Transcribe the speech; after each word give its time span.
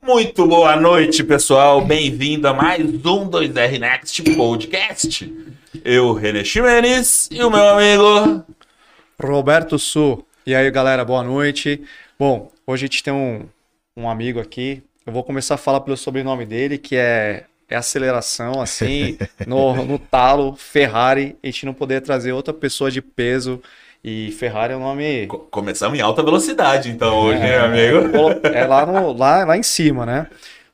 Muito 0.00 0.46
boa 0.46 0.76
noite, 0.76 1.24
pessoal. 1.24 1.84
Bem-vindo 1.84 2.46
a 2.46 2.54
mais 2.54 2.84
um 2.84 3.28
2R 3.28 3.78
Next 3.80 4.22
Podcast. 4.22 5.34
Eu, 5.84 6.12
René 6.12 6.44
Ximenes, 6.44 7.28
e 7.32 7.42
o 7.42 7.50
meu 7.50 7.68
amigo 7.70 8.44
Roberto 9.20 9.80
Su. 9.80 10.24
E 10.46 10.54
aí, 10.54 10.70
galera, 10.70 11.04
boa 11.04 11.24
noite. 11.24 11.82
Bom, 12.16 12.52
hoje 12.64 12.84
a 12.84 12.86
gente 12.86 13.02
tem 13.02 13.12
um, 13.12 13.48
um 13.96 14.08
amigo 14.08 14.38
aqui. 14.38 14.80
Eu 15.04 15.12
vou 15.12 15.24
começar 15.24 15.56
a 15.56 15.58
falar 15.58 15.80
pelo 15.80 15.96
sobrenome 15.96 16.46
dele, 16.46 16.78
que 16.78 16.94
é, 16.94 17.46
é 17.68 17.74
aceleração, 17.74 18.60
assim, 18.60 19.18
no, 19.44 19.84
no 19.84 19.98
talo, 19.98 20.54
Ferrari. 20.54 21.36
A 21.42 21.46
gente 21.46 21.66
não 21.66 21.74
poderia 21.74 22.00
trazer 22.00 22.30
outra 22.30 22.54
pessoa 22.54 22.92
de 22.92 23.02
peso. 23.02 23.60
E 24.08 24.30
Ferrari 24.30 24.72
é 24.72 24.76
um 24.76 24.80
nome. 24.80 25.26
Co- 25.26 25.38
Começamos 25.50 25.98
em 25.98 26.00
alta 26.02 26.22
velocidade, 26.22 26.88
então, 26.90 27.18
hoje, 27.18 27.40
né, 27.40 27.58
amigo? 27.58 27.98
É 28.54 28.64
lá, 28.64 28.86
no, 28.86 29.12
lá, 29.12 29.44
lá 29.44 29.56
em 29.56 29.64
cima, 29.64 30.06
né? 30.06 30.28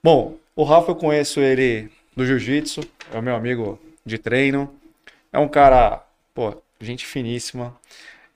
Bom, 0.04 0.34
o 0.54 0.64
Rafa 0.64 0.90
eu 0.90 0.94
conheço 0.96 1.40
ele 1.40 1.88
do 2.14 2.26
jiu-jitsu, 2.26 2.80
é 3.12 3.18
o 3.18 3.22
meu 3.22 3.34
amigo 3.34 3.78
de 4.04 4.18
treino. 4.18 4.70
É 5.32 5.38
um 5.38 5.48
cara, 5.48 6.02
pô, 6.34 6.54
gente 6.78 7.06
finíssima. 7.06 7.74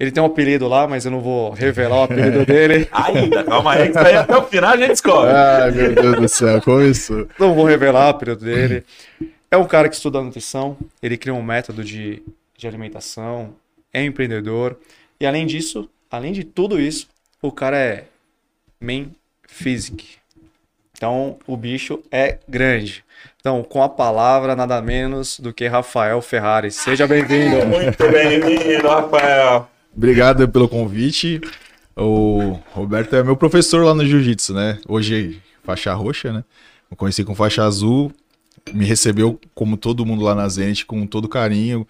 Ele 0.01 0.11
tem 0.11 0.23
um 0.23 0.27
apelido 0.27 0.67
lá, 0.67 0.87
mas 0.87 1.05
eu 1.05 1.11
não 1.11 1.21
vou 1.21 1.51
revelar 1.51 1.97
o 2.01 2.03
apelido 2.05 2.45
dele. 2.47 2.89
Ainda, 2.91 3.45
calma 3.45 3.73
aí, 3.75 3.85
que 3.85 3.89
isso 3.91 3.99
aí 3.99 4.15
até 4.17 4.37
o 4.37 4.43
final 4.45 4.71
a 4.73 4.77
gente 4.79 4.89
descobre. 4.89 5.31
Ai, 5.31 5.71
meu 5.73 5.95
Deus 5.95 6.17
do 6.21 6.29
céu, 6.29 6.61
começou. 6.63 7.29
Não 7.39 7.55
vou 7.55 7.65
revelar 7.67 8.07
o 8.07 8.11
apelido 8.11 8.45
dele. 8.45 8.83
É 9.51 9.57
um 9.59 9.67
cara 9.67 9.89
que 9.91 9.95
estuda 9.95 10.23
nutrição, 10.23 10.77
ele 11.03 11.19
cria 11.19 11.35
um 11.35 11.43
método 11.43 11.85
de, 11.85 12.23
de 12.57 12.67
alimentação, 12.67 13.55
é 13.97 14.05
empreendedor. 14.05 14.77
E 15.19 15.25
além 15.25 15.47
disso, 15.47 15.89
além 16.11 16.31
de 16.31 16.45
tudo 16.45 16.79
isso, 16.79 17.09
o 17.41 17.51
cara 17.51 17.79
é 17.79 18.05
main 18.79 19.11
physic. 19.49 20.05
Então, 20.93 21.39
o 21.47 21.57
bicho 21.57 22.03
é 22.13 22.39
grande. 22.47 23.03
Então, 23.41 23.63
com 23.63 23.83
a 23.83 23.89
palavra, 23.89 24.55
nada 24.55 24.83
menos 24.83 25.41
do 25.41 25.51
que 25.51 25.67
Rafael 25.67 26.21
Ferrari. 26.21 26.71
Seja 26.71 27.07
bem-vindo. 27.07 27.65
Muito 27.67 28.11
bem-vindo, 28.11 28.87
Rafael. 28.87 29.67
Obrigado 29.97 30.47
pelo 30.47 30.69
convite. 30.69 31.41
O 31.97 32.59
Roberto 32.73 33.17
é 33.17 33.23
meu 33.23 33.37
professor 33.37 33.83
lá 33.83 33.95
no 33.95 34.05
Jiu-Jitsu, 34.05 34.53
né? 34.53 34.79
Hoje, 34.87 35.41
faixa 35.65 35.95
roxa, 35.95 36.35
né? 36.35 36.45
Eu 36.91 36.99
conheci 36.99 37.25
com 37.25 37.35
faixa 37.35 37.65
azul, 37.65 38.13
me 38.75 38.85
recebeu 38.85 39.41
como 39.55 39.79
todo 39.79 40.05
mundo 40.05 40.23
lá 40.23 40.35
na 40.35 40.47
Zenit, 40.49 40.85
com 40.85 41.07
todo 41.07 41.29
carinho, 41.29 41.87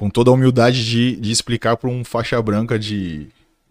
com 0.00 0.08
toda 0.08 0.30
a 0.30 0.32
humildade 0.32 0.82
de, 0.88 1.14
de 1.16 1.30
explicar 1.30 1.76
para 1.76 1.90
um 1.90 2.02
faixa 2.02 2.40
branca 2.40 2.78
de 2.78 3.26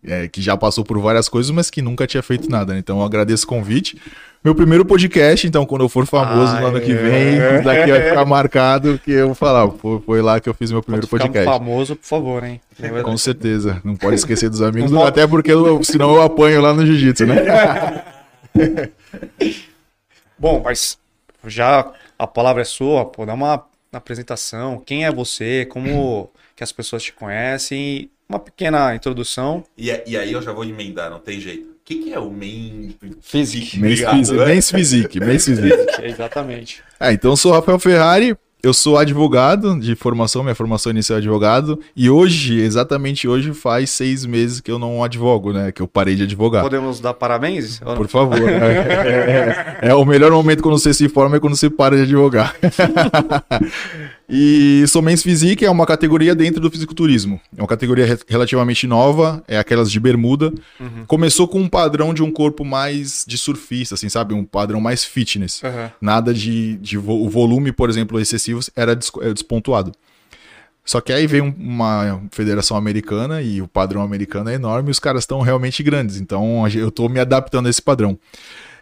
é, 0.06 0.28
que 0.28 0.44
já 0.44 0.56
passou 0.56 0.84
por 0.86 1.00
várias 1.00 1.28
coisas, 1.28 1.50
mas 1.50 1.72
que 1.72 1.82
nunca 1.82 2.06
tinha 2.06 2.22
feito 2.22 2.48
nada. 2.52 2.72
né? 2.74 2.80
Então 2.80 3.00
eu 3.00 3.04
agradeço 3.04 3.46
o 3.46 3.48
convite. 3.48 4.00
Meu 4.44 4.54
primeiro 4.54 4.86
podcast, 4.86 5.48
então 5.48 5.66
quando 5.66 5.82
eu 5.86 5.90
for 5.90 6.06
famoso 6.06 6.56
no 6.60 6.68
ano 6.68 6.80
que 6.80 6.94
vem, 6.94 7.64
daqui 7.64 7.90
vai 7.92 8.10
ficar 8.10 8.26
marcado 8.26 9.02
que 9.04 9.12
eu 9.12 9.26
vou 9.26 9.36
falar, 9.36 9.68
foi, 9.72 10.00
foi 10.06 10.22
lá 10.22 10.40
que 10.40 10.48
eu 10.48 10.54
fiz 10.54 10.72
meu 10.72 10.84
primeiro 10.84 11.08
Pode 11.08 11.24
podcast. 11.24 11.52
famoso, 11.52 11.96
por 11.96 12.06
favor, 12.06 12.44
hein? 12.44 12.62
Lembra- 12.80 13.02
Com 13.02 13.18
certeza. 13.18 13.82
Não 13.84 13.96
pode 13.96 14.16
esquecer 14.16 14.52
dos 14.52 14.62
amigos, 14.62 14.92
Não 14.92 15.04
até 15.08 15.26
porque 15.26 15.52
eu- 15.52 15.84
senão 15.84 16.14
eu 16.16 16.22
apanho 16.22 16.62
lá 16.62 16.74
no 16.76 16.86
jiu-jitsu, 16.86 17.26
né? 17.26 17.36
Bom, 20.38 20.62
mas 20.64 20.98
já 21.46 21.92
a 22.18 22.28
palavra 22.28 22.62
é 22.62 22.66
sua, 22.66 23.04
pô, 23.06 23.26
dá 23.26 23.34
uma 23.34 23.64
apresentação. 23.98 24.82
Quem 24.86 25.06
é 25.06 25.12
você? 25.12 25.66
Como 25.66 26.30
que 26.56 26.64
as 26.64 26.72
pessoas 26.72 27.04
te 27.04 27.14
conhecem? 27.14 28.10
Uma 28.28 28.40
pequena 28.40 28.94
introdução. 28.94 29.64
E, 29.78 29.88
e 30.06 30.18
aí 30.18 30.32
eu 30.32 30.42
já 30.42 30.54
vou 30.54 30.64
emendar, 30.64 31.10
não 31.10 31.20
tem 31.20 31.40
jeito. 31.40 31.70
O 31.70 31.76
que, 31.84 31.96
que 32.04 32.14
é 32.14 32.20
o 32.20 32.30
main 32.30 32.96
Physique. 33.22 33.78
Obrigado, 33.78 34.18
Physique, 34.18 34.46
mês 34.46 34.72
Physique, 34.72 35.20
mês 35.20 35.46
Physique. 35.46 35.76
Exatamente. 36.06 36.84
É, 37.00 37.12
então 37.12 37.32
eu 37.32 37.38
sou 37.38 37.52
o 37.52 37.56
Rafael 37.56 37.80
Ferrari, 37.80 38.38
eu 38.62 38.74
sou 38.74 38.98
advogado 38.98 39.80
de 39.80 39.96
formação, 39.96 40.44
minha 40.44 40.56
formação 40.56 40.92
inicial 40.92 41.18
é 41.18 41.22
advogado, 41.22 41.80
e 41.96 42.10
hoje, 42.10 42.60
exatamente 42.60 43.28
hoje, 43.28 43.54
faz 43.54 43.90
seis 43.90 44.26
meses 44.26 44.60
que 44.60 44.70
eu 44.72 44.78
não 44.78 45.04
advogo, 45.04 45.54
né? 45.54 45.72
Que 45.72 45.82
eu 45.82 45.88
parei 45.88 46.16
de 46.16 46.24
advogar. 46.24 46.62
Podemos 46.64 47.00
dar 47.00 47.14
parabéns? 47.14 47.80
Por 47.80 48.08
favor. 48.08 48.40
É, 48.50 49.78
é- 49.82 49.90
é 49.90 49.96
o 49.96 50.04
melhor 50.06 50.32
momento 50.32 50.62
quando 50.62 50.78
você 50.78 50.94
se 50.94 51.08
forma 51.08 51.38
é 51.38 51.40
quando 51.40 51.56
você 51.56 51.70
para 51.70 51.96
de 51.96 52.04
advogar. 52.04 52.56
e 54.30 54.86
sou 54.88 55.02
Mens 55.02 55.24
Physique 55.24 55.66
é 55.66 55.72
uma 55.72 55.86
categoria 55.86 56.36
dentro 56.36 56.62
do 56.62 56.70
fisiculturismo. 56.70 57.40
É 57.58 57.62
uma 57.62 57.68
categoria 57.68 58.06
re- 58.06 58.20
relativamente 58.28 58.86
nova, 58.86 59.44
é 59.48 59.58
aquelas 59.58 59.92
de 59.92 60.00
bermuda. 60.00 60.54
Começou 61.08 61.48
com 61.48 61.60
um 61.60 61.68
padrão 61.68 62.14
de 62.14 62.22
um 62.22 62.32
corpo 62.32 62.64
mais 62.64 63.26
de 63.28 63.38
surfista, 63.38 63.96
assim, 63.96 64.08
sabe? 64.10 64.34
Um 64.34 64.46
padrão 64.46 64.80
mais 64.80 65.04
fitness. 65.04 65.64
Aham. 65.64 65.92
Nada 66.00 66.34
de, 66.34 66.78
de 66.78 66.98
vo- 66.98 67.26
o 67.26 67.30
volume, 67.30 67.72
por 67.72 67.90
exemplo, 67.90 68.20
excessivo 68.20 68.60
era 68.76 68.96
des- 68.96 69.12
é 69.22 69.34
despontuado. 69.34 69.92
Só 70.86 71.02
que 71.02 71.12
aí 71.14 71.28
veio 71.28 71.46
um- 71.46 71.56
uma 71.58 72.22
federação 72.32 72.76
americana 72.78 73.42
e 73.42 73.62
o 73.62 73.68
padrão 73.68 74.02
americano 74.02 74.50
é 74.50 74.54
enorme 74.56 74.90
e 74.90 74.92
os 74.92 75.00
caras 75.00 75.24
estão 75.24 75.42
realmente 75.42 75.82
grandes. 75.84 76.18
Então 76.20 76.68
eu 76.70 76.90
estou 76.90 77.10
me 77.10 77.20
adaptando 77.20 77.68
a 77.68 77.70
esse 77.70 77.82
padrão. 77.82 78.18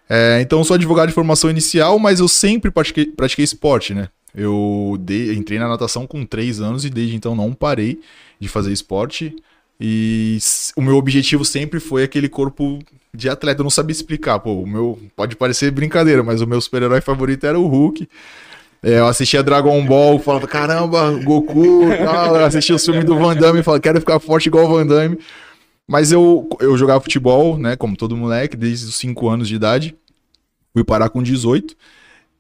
É, 0.09 0.39
então 0.41 0.59
eu 0.59 0.63
sou 0.65 0.75
advogado 0.75 1.09
de 1.09 1.13
formação 1.13 1.49
inicial, 1.49 1.99
mas 1.99 2.19
eu 2.21 2.27
sempre 2.29 2.71
pratiquei, 2.71 3.05
pratiquei 3.07 3.43
esporte, 3.43 3.93
né? 3.93 4.07
Eu 4.37 4.95
entrei 5.35 5.57
na 5.57 5.67
natação 5.67 6.05
com 6.05 6.23
3 6.23 6.61
anos 6.61 6.85
e 6.85 6.91
desde 6.91 7.15
então 7.15 7.35
não 7.35 7.53
parei 7.53 7.99
de 8.39 8.47
fazer 8.47 8.71
esporte. 8.71 9.35
E 9.81 10.37
o 10.75 10.81
meu 10.81 10.95
objetivo 10.95 11.43
sempre 11.43 11.79
foi 11.79 12.03
aquele 12.03 12.29
corpo 12.29 12.77
de 13.11 13.27
atleta. 13.27 13.61
Eu 13.61 13.63
não 13.63 13.71
sabia 13.71 13.93
explicar. 13.93 14.37
Pô, 14.37 14.61
o 14.61 14.67
meu 14.67 14.99
pode 15.15 15.35
parecer 15.35 15.71
brincadeira, 15.71 16.21
mas 16.21 16.39
o 16.39 16.45
meu 16.45 16.61
super-herói 16.61 17.01
favorito 17.01 17.47
era 17.47 17.59
o 17.59 17.65
Hulk. 17.65 18.07
É, 18.83 18.99
eu 18.99 19.07
assistia 19.07 19.41
Dragon 19.41 19.83
Ball, 19.85 20.19
falava, 20.19 20.47
caramba, 20.47 21.11
Goku, 21.23 21.87
tal. 21.97 22.35
Eu 22.35 22.45
assistia 22.45 22.75
os 22.75 22.85
filmes 22.85 23.05
do 23.05 23.17
Van 23.17 23.35
Damme 23.35 23.63
falava, 23.63 23.81
quero 23.81 23.99
ficar 23.99 24.19
forte 24.19 24.45
igual 24.45 24.65
o 24.65 24.69
Van 24.69 24.85
Damme. 24.85 25.17
Mas 25.87 26.11
eu, 26.11 26.47
eu 26.59 26.77
jogava 26.77 27.01
futebol, 27.01 27.57
né, 27.57 27.75
como 27.75 27.97
todo 27.97 28.15
moleque, 28.15 28.55
desde 28.55 28.85
os 28.85 28.95
5 28.97 29.29
anos 29.29 29.47
de 29.47 29.55
idade. 29.55 29.95
Fui 30.73 30.83
parar 30.83 31.09
com 31.09 31.23
18. 31.23 31.75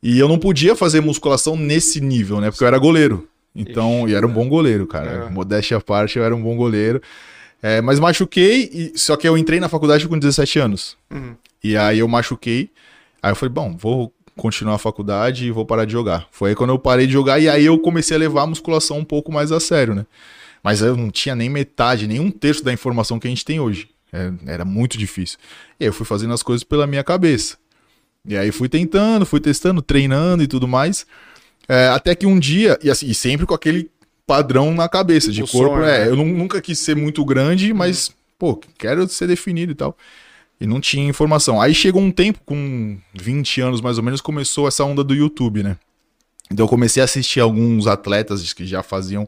E 0.09 0.17
eu 0.19 0.27
não 0.27 0.39
podia 0.39 0.75
fazer 0.75 1.01
musculação 1.01 1.57
nesse 1.57 1.99
nível, 1.99 2.39
né, 2.39 2.49
porque 2.49 2.63
eu 2.63 2.67
era 2.67 2.77
goleiro. 2.77 3.27
Então, 3.53 4.07
e 4.07 4.13
era 4.13 4.25
um 4.25 4.31
bom 4.31 4.47
goleiro, 4.47 4.85
cara. 4.87 5.25
É. 5.27 5.29
Modéstia 5.29 5.77
à 5.77 5.81
parte, 5.81 6.17
eu 6.17 6.23
era 6.23 6.35
um 6.35 6.41
bom 6.41 6.55
goleiro. 6.55 7.01
É, 7.61 7.81
mas 7.81 7.99
machuquei, 7.99 8.69
e- 8.71 8.97
só 8.97 9.15
que 9.17 9.27
eu 9.27 9.35
entrei 9.37 9.59
na 9.59 9.67
faculdade 9.67 10.07
com 10.07 10.17
17 10.17 10.59
anos. 10.59 10.95
Uhum. 11.11 11.35
E 11.63 11.75
aí 11.75 11.99
eu 11.99 12.07
machuquei. 12.07 12.69
Aí 13.21 13.31
eu 13.31 13.35
falei, 13.35 13.51
bom, 13.51 13.75
vou 13.75 14.13
continuar 14.35 14.75
a 14.75 14.77
faculdade 14.77 15.47
e 15.47 15.51
vou 15.51 15.65
parar 15.65 15.83
de 15.85 15.91
jogar. 15.91 16.27
Foi 16.31 16.51
aí 16.51 16.55
quando 16.55 16.69
eu 16.69 16.77
parei 16.79 17.07
de 17.07 17.13
jogar 17.13 17.39
e 17.39 17.49
aí 17.49 17.65
eu 17.65 17.77
comecei 17.79 18.15
a 18.15 18.19
levar 18.19 18.43
a 18.43 18.47
musculação 18.47 18.99
um 18.99 19.03
pouco 19.03 19.31
mais 19.31 19.51
a 19.51 19.59
sério, 19.59 19.95
né? 19.95 20.05
Mas 20.63 20.81
eu 20.81 20.95
não 20.95 21.09
tinha 21.09 21.35
nem 21.35 21.49
metade, 21.49 22.07
nem 22.07 22.19
um 22.19 22.29
terço 22.29 22.63
da 22.63 22.71
informação 22.71 23.19
que 23.19 23.25
a 23.27 23.29
gente 23.29 23.43
tem 23.43 23.59
hoje. 23.59 23.89
É, 24.13 24.31
Era 24.45 24.63
muito 24.63 24.97
difícil. 24.97 25.39
E 25.79 25.83
aí 25.83 25.89
eu 25.89 25.93
fui 25.93 26.05
fazendo 26.05 26.33
as 26.33 26.43
coisas 26.43 26.63
pela 26.63 26.85
minha 26.85 27.03
cabeça. 27.03 27.57
E 28.27 28.35
aí 28.37 28.51
fui 28.51 28.67
tentando, 28.67 29.25
fui 29.25 29.39
testando, 29.39 29.81
treinando 29.81 30.43
e 30.43 30.47
tudo 30.47 30.67
mais. 30.67 31.05
É, 31.67 31.87
até 31.87 32.13
que 32.13 32.25
um 32.25 32.37
dia, 32.37 32.77
e, 32.83 32.89
assim, 32.89 33.07
e 33.07 33.13
sempre 33.15 33.45
com 33.45 33.53
aquele 33.53 33.89
padrão 34.25 34.73
na 34.73 34.89
cabeça 34.89 35.31
de 35.31 35.41
O 35.43 35.47
corpo. 35.47 35.75
sonho, 35.75 35.85
é, 35.85 36.05
né? 36.05 36.09
eu 36.09 36.15
nu- 36.15 36.25
nunca 36.25 36.61
quis 36.61 36.77
ser 36.79 36.95
muito 36.95 37.23
grande, 37.23 37.73
mas, 37.73 38.11
pô, 38.37 38.59
quero 38.77 39.07
ser 39.07 39.27
definido 39.27 39.71
e 39.71 39.75
tal. 39.75 39.97
E 40.59 40.65
não 40.67 40.81
tinha 40.81 41.07
informação. 41.07 41.61
Aí 41.61 41.73
chegou 41.73 42.01
um 42.01 42.11
tempo, 42.11 42.39
com 42.45 42.97
20 43.13 43.61
anos 43.61 43.79
mais 43.79 43.97
ou 43.97 44.03
menos, 44.03 44.19
começou 44.21 44.67
essa 44.67 44.83
onda 44.83 45.03
do 45.03 45.13
YouTube, 45.13 45.63
né? 45.63 45.77
Então 46.51 46.65
eu 46.65 46.69
comecei 46.69 47.01
a 47.01 47.05
assistir 47.05 47.39
alguns 47.39 47.87
atletas 47.87 48.53
que 48.53 48.65
já 48.65 48.81
faziam 48.81 49.27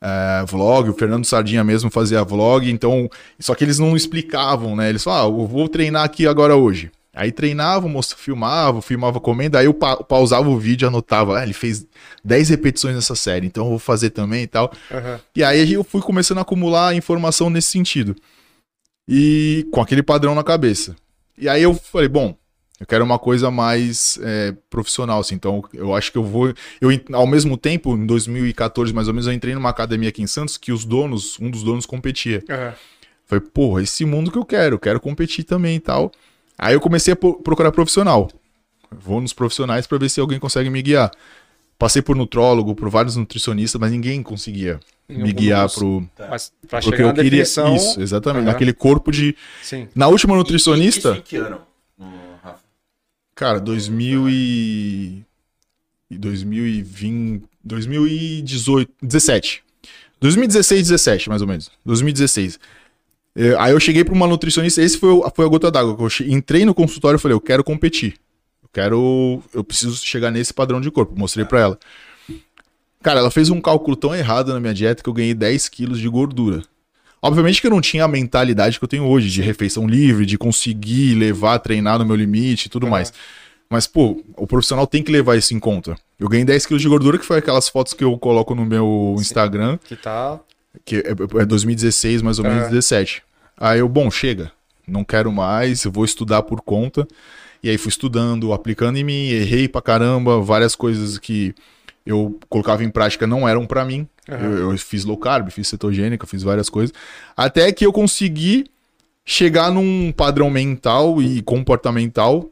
é, 0.00 0.44
vlog, 0.46 0.90
o 0.90 0.94
Fernando 0.94 1.24
Sardinha 1.24 1.64
mesmo 1.64 1.90
fazia 1.90 2.22
vlog, 2.22 2.70
então. 2.70 3.10
Só 3.40 3.54
que 3.54 3.64
eles 3.64 3.78
não 3.78 3.96
explicavam, 3.96 4.76
né? 4.76 4.88
Eles 4.88 5.02
falavam, 5.02 5.36
ah, 5.38 5.42
eu 5.42 5.46
vou 5.46 5.68
treinar 5.68 6.04
aqui 6.04 6.26
agora 6.26 6.54
hoje. 6.54 6.90
Aí 7.18 7.32
treinava, 7.32 7.88
most... 7.88 8.14
filmava, 8.14 8.80
filmava 8.80 9.18
comendo, 9.18 9.58
aí 9.58 9.66
eu 9.66 9.74
pa- 9.74 9.96
pausava 9.96 10.48
o 10.48 10.56
vídeo 10.56 10.86
anotava, 10.86 11.40
ah, 11.40 11.42
ele 11.42 11.52
fez 11.52 11.84
10 12.24 12.48
repetições 12.50 12.94
nessa 12.94 13.16
série, 13.16 13.44
então 13.44 13.64
eu 13.64 13.70
vou 13.70 13.78
fazer 13.80 14.10
também 14.10 14.44
e 14.44 14.46
tal. 14.46 14.72
Aham. 14.88 15.18
E 15.34 15.42
aí 15.42 15.72
eu 15.72 15.82
fui 15.82 16.00
começando 16.00 16.38
a 16.38 16.42
acumular 16.42 16.94
informação 16.94 17.50
nesse 17.50 17.70
sentido. 17.70 18.14
E 19.08 19.66
com 19.72 19.80
aquele 19.80 20.00
padrão 20.02 20.32
na 20.32 20.44
cabeça. 20.44 20.94
E 21.36 21.48
aí 21.48 21.60
eu 21.60 21.74
falei, 21.74 22.08
bom, 22.08 22.36
eu 22.78 22.86
quero 22.86 23.04
uma 23.04 23.18
coisa 23.18 23.50
mais 23.50 24.16
é, 24.22 24.54
profissional, 24.70 25.18
assim. 25.18 25.34
Então 25.34 25.64
eu 25.74 25.92
acho 25.96 26.12
que 26.12 26.18
eu 26.18 26.24
vou. 26.24 26.54
Eu, 26.80 26.90
ao 27.12 27.26
mesmo 27.26 27.56
tempo, 27.56 27.96
em 27.96 28.06
2014, 28.06 28.92
mais 28.92 29.08
ou 29.08 29.14
menos, 29.14 29.26
eu 29.26 29.32
entrei 29.32 29.54
numa 29.54 29.70
academia 29.70 30.10
aqui 30.10 30.22
em 30.22 30.26
Santos 30.28 30.56
que 30.56 30.70
os 30.70 30.84
donos, 30.84 31.36
um 31.40 31.50
dos 31.50 31.64
donos 31.64 31.84
competia. 31.84 32.44
Aham. 32.48 32.74
Falei, 33.26 33.44
porra, 33.52 33.82
esse 33.82 34.04
mundo 34.04 34.30
que 34.30 34.38
eu 34.38 34.44
quero, 34.44 34.76
eu 34.76 34.78
quero 34.78 35.00
competir 35.00 35.42
também 35.44 35.76
e 35.76 35.80
tal. 35.80 36.12
Aí 36.58 36.74
eu 36.74 36.80
comecei 36.80 37.12
a 37.12 37.16
pro- 37.16 37.40
procurar 37.40 37.70
profissional. 37.72 38.28
Vou 38.90 39.20
nos 39.20 39.32
profissionais 39.32 39.86
para 39.86 39.98
ver 39.98 40.08
se 40.08 40.18
alguém 40.20 40.38
consegue 40.38 40.68
me 40.70 40.82
guiar. 40.82 41.10
Passei 41.78 42.02
por 42.02 42.16
nutrólogo, 42.16 42.74
por 42.74 42.88
vários 42.90 43.14
nutricionistas, 43.16 43.80
mas 43.80 43.92
ninguém 43.92 44.20
conseguia 44.22 44.80
Em 45.08 45.22
me 45.22 45.32
guiar 45.32 45.70
pro. 45.72 46.08
Mas 46.28 46.52
pra 46.68 46.80
Porque 46.80 46.96
chegar 46.96 47.04
eu 47.04 47.08
na 47.08 47.14
queria. 47.14 47.30
definição. 47.30 47.76
Isso, 47.76 48.00
exatamente. 48.00 48.42
Aham. 48.44 48.52
Naquele 48.52 48.72
corpo 48.72 49.12
de. 49.12 49.36
Sim. 49.62 49.86
Na 49.94 50.08
última 50.08 50.34
nutricionista. 50.34 51.16
em 51.16 51.20
que 51.22 51.36
ano, 51.36 51.60
Rafa? 52.42 52.58
Cara, 53.34 53.60
2000 53.60 54.28
e... 54.28 55.24
e 56.10 56.18
2020... 56.18 57.44
2018... 57.62 58.90
17. 59.02 59.62
2016, 60.20 60.88
17, 60.88 61.28
mais 61.28 61.42
ou 61.42 61.46
menos. 61.48 61.70
2016. 61.84 62.58
É, 63.40 63.54
Aí 63.58 63.70
eu 63.72 63.78
cheguei 63.78 64.02
pra 64.04 64.12
uma 64.14 64.26
nutricionista, 64.26 64.82
esse 64.82 64.98
foi, 64.98 65.10
foi 65.34 65.44
a 65.46 65.48
gota 65.48 65.70
d'água. 65.70 65.96
que 65.96 66.24
Eu 66.24 66.28
entrei 66.28 66.64
no 66.64 66.74
consultório 66.74 67.16
e 67.16 67.20
falei, 67.20 67.34
eu 67.36 67.40
quero 67.40 67.62
competir. 67.62 68.14
Eu 68.62 68.68
quero... 68.72 69.40
Eu 69.54 69.62
preciso 69.62 69.96
chegar 70.04 70.30
nesse 70.32 70.52
padrão 70.52 70.80
de 70.80 70.90
corpo. 70.90 71.14
Mostrei 71.16 71.44
pra 71.44 71.60
ela. 71.60 71.78
Cara, 73.02 73.20
ela 73.20 73.30
fez 73.30 73.48
um 73.48 73.60
cálculo 73.60 73.94
tão 73.96 74.12
errado 74.14 74.52
na 74.52 74.58
minha 74.58 74.74
dieta 74.74 75.02
que 75.02 75.08
eu 75.08 75.12
ganhei 75.14 75.34
10 75.34 75.68
quilos 75.68 76.00
de 76.00 76.08
gordura. 76.08 76.62
Obviamente 77.22 77.60
que 77.60 77.66
eu 77.66 77.70
não 77.70 77.80
tinha 77.80 78.04
a 78.04 78.08
mentalidade 78.08 78.78
que 78.78 78.84
eu 78.84 78.88
tenho 78.88 79.04
hoje, 79.04 79.28
de 79.30 79.40
refeição 79.40 79.86
livre, 79.86 80.26
de 80.26 80.36
conseguir 80.36 81.14
levar, 81.14 81.58
treinar 81.60 81.98
no 81.98 82.04
meu 82.04 82.16
limite 82.16 82.66
e 82.66 82.68
tudo 82.68 82.86
Aham. 82.86 82.90
mais. 82.90 83.12
Mas, 83.70 83.86
pô, 83.86 84.22
o 84.36 84.46
profissional 84.46 84.86
tem 84.86 85.02
que 85.02 85.12
levar 85.12 85.36
isso 85.36 85.54
em 85.54 85.58
conta. 85.60 85.96
Eu 86.18 86.28
ganhei 86.28 86.44
10 86.44 86.66
quilos 86.66 86.82
de 86.82 86.88
gordura, 86.88 87.18
que 87.18 87.24
foi 87.24 87.38
aquelas 87.38 87.68
fotos 87.68 87.92
que 87.92 88.02
eu 88.02 88.16
coloco 88.18 88.54
no 88.54 88.64
meu 88.64 89.14
Instagram, 89.18 89.78
Que 89.84 89.94
tá. 89.94 90.40
que 90.84 90.96
é 90.96 91.40
é 91.40 91.44
2016, 91.44 92.22
mais 92.22 92.38
ou 92.38 92.44
menos, 92.44 92.62
Aham. 92.62 92.70
17. 92.70 93.22
Aí 93.58 93.80
eu, 93.80 93.88
bom, 93.88 94.10
chega, 94.10 94.52
não 94.86 95.04
quero 95.04 95.32
mais, 95.32 95.84
eu 95.84 95.92
vou 95.92 96.04
estudar 96.04 96.42
por 96.42 96.60
conta. 96.60 97.06
E 97.62 97.68
aí 97.68 97.76
fui 97.76 97.90
estudando, 97.90 98.52
aplicando 98.52 98.96
em 98.98 99.04
mim, 99.04 99.28
errei 99.28 99.68
pra 99.68 99.82
caramba, 99.82 100.40
várias 100.40 100.74
coisas 100.74 101.18
que 101.18 101.54
eu 102.06 102.38
colocava 102.48 102.84
em 102.84 102.90
prática 102.90 103.26
não 103.26 103.48
eram 103.48 103.66
pra 103.66 103.84
mim. 103.84 104.08
Aham. 104.28 104.44
Eu, 104.44 104.70
eu 104.72 104.78
fiz 104.78 105.04
low 105.04 105.16
carb, 105.16 105.50
fiz 105.50 105.68
cetogênica, 105.68 106.26
fiz 106.26 106.42
várias 106.42 106.68
coisas. 106.68 106.94
Até 107.36 107.72
que 107.72 107.84
eu 107.84 107.92
consegui 107.92 108.66
chegar 109.24 109.70
num 109.70 110.12
padrão 110.12 110.48
mental 110.48 111.20
e 111.20 111.42
comportamental 111.42 112.48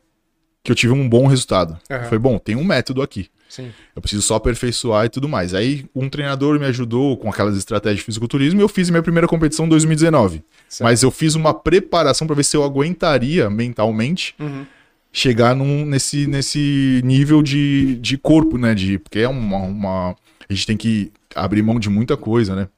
que 0.63 0.73
eu 0.73 0.77
tive 0.77 0.93
um 0.93 1.09
bom 1.09 1.27
resultado. 1.27 1.79
Aham. 1.91 2.05
Foi 2.09 2.19
bom, 2.19 2.39
tem 2.39 2.57
um 2.57 2.65
método 2.65 3.01
aqui. 3.01 3.31
Sim. 3.49 3.71
Eu 3.95 4.03
preciso 4.03 4.23
só 4.23 4.35
aperfeiçoar 4.37 5.07
e 5.07 5.09
tudo 5.09 5.29
mais. 5.29 5.55
Aí 5.55 5.87
um 5.95 6.09
treinador 6.09 6.59
me 6.59 6.67
ajudou 6.67 7.17
com 7.17 7.31
aquelas 7.31 7.57
estratégias 7.57 8.01
de 8.01 8.05
fisiculturismo 8.05 8.61
e 8.61 8.63
eu 8.63 8.69
fiz 8.69 8.91
minha 8.91 9.03
primeira 9.03 9.27
competição 9.29 9.67
em 9.67 9.69
2019. 9.69 10.43
Certo. 10.69 10.89
Mas 10.89 11.03
eu 11.03 11.11
fiz 11.11 11.35
uma 11.35 11.55
preparação 11.55 12.27
para 12.27 12.37
ver 12.37 12.45
se 12.45 12.57
eu 12.57 12.65
aguentaria 12.65 13.49
mentalmente 13.49 14.35
Uhum. 14.39 14.67
chegar 15.13 15.55
num, 15.55 15.87
nesse, 15.87 16.27
nesse 16.27 17.01
nível 17.05 17.43
de, 17.43 17.97
de 17.97 18.19
corpo, 18.19 18.59
né? 18.59 18.75
De, 18.75 18.99
porque 18.99 19.21
é 19.21 19.29
uma, 19.29 19.59
uma. 19.59 20.17
A 20.49 20.53
gente 20.53 20.67
tem 20.67 20.77
que 20.77 21.11
abrir 21.35 21.63
mão 21.63 21.79
de 21.81 21.89
muita 21.89 22.17
coisa, 22.17 22.55
né? 22.55 22.69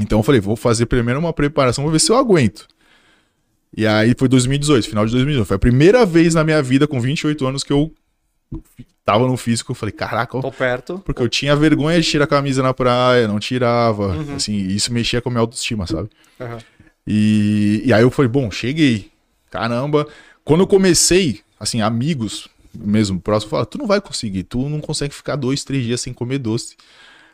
Então 0.00 0.18
eu 0.18 0.22
falei, 0.22 0.40
vou 0.40 0.56
fazer 0.56 0.86
primeiro 0.86 1.18
uma 1.20 1.32
preparação 1.32 1.84
pra 1.84 1.92
ver 1.92 2.00
se 2.00 2.10
eu 2.10 2.16
aguento. 2.16 2.66
E 3.76 3.86
aí 3.86 4.14
foi 4.16 4.28
2018, 4.28 4.88
final 4.88 5.04
de 5.04 5.12
2018. 5.12 5.46
Foi 5.46 5.56
a 5.56 5.58
primeira 5.58 6.06
vez 6.06 6.34
na 6.34 6.44
minha 6.44 6.62
vida, 6.62 6.86
com 6.86 7.00
28 7.00 7.46
anos, 7.46 7.64
que 7.64 7.72
eu 7.72 7.92
tava 9.04 9.26
no 9.26 9.36
físico. 9.36 9.72
Eu 9.72 9.76
falei, 9.76 9.92
caraca, 9.92 10.40
Tô 10.40 10.50
perto. 10.52 11.00
porque 11.04 11.22
eu 11.22 11.28
tinha 11.28 11.54
vergonha 11.56 12.00
de 12.00 12.08
tirar 12.08 12.24
a 12.24 12.28
camisa 12.28 12.62
na 12.62 12.72
praia, 12.74 13.26
não 13.28 13.38
tirava. 13.38 14.08
Uhum. 14.08 14.36
Assim, 14.36 14.54
isso 14.68 14.92
mexia 14.92 15.20
com 15.20 15.28
a 15.28 15.32
minha 15.32 15.40
autoestima, 15.40 15.86
sabe? 15.86 16.08
Aham. 16.40 16.58
E, 17.06 17.82
e 17.84 17.92
aí 17.92 18.02
eu 18.02 18.10
falei, 18.10 18.28
bom, 18.30 18.50
cheguei. 18.50 19.10
Caramba. 19.50 20.06
Quando 20.44 20.60
eu 20.60 20.66
comecei, 20.66 21.40
assim, 21.58 21.80
amigos 21.80 22.48
mesmo, 22.74 23.20
próximo, 23.20 23.50
falaram, 23.50 23.68
tu 23.70 23.78
não 23.78 23.86
vai 23.86 24.00
conseguir, 24.00 24.42
tu 24.42 24.68
não 24.68 24.80
consegue 24.80 25.14
ficar 25.14 25.36
dois, 25.36 25.62
três 25.64 25.84
dias 25.84 26.00
sem 26.00 26.12
comer 26.12 26.38
doce. 26.38 26.74
Eu 26.74 26.84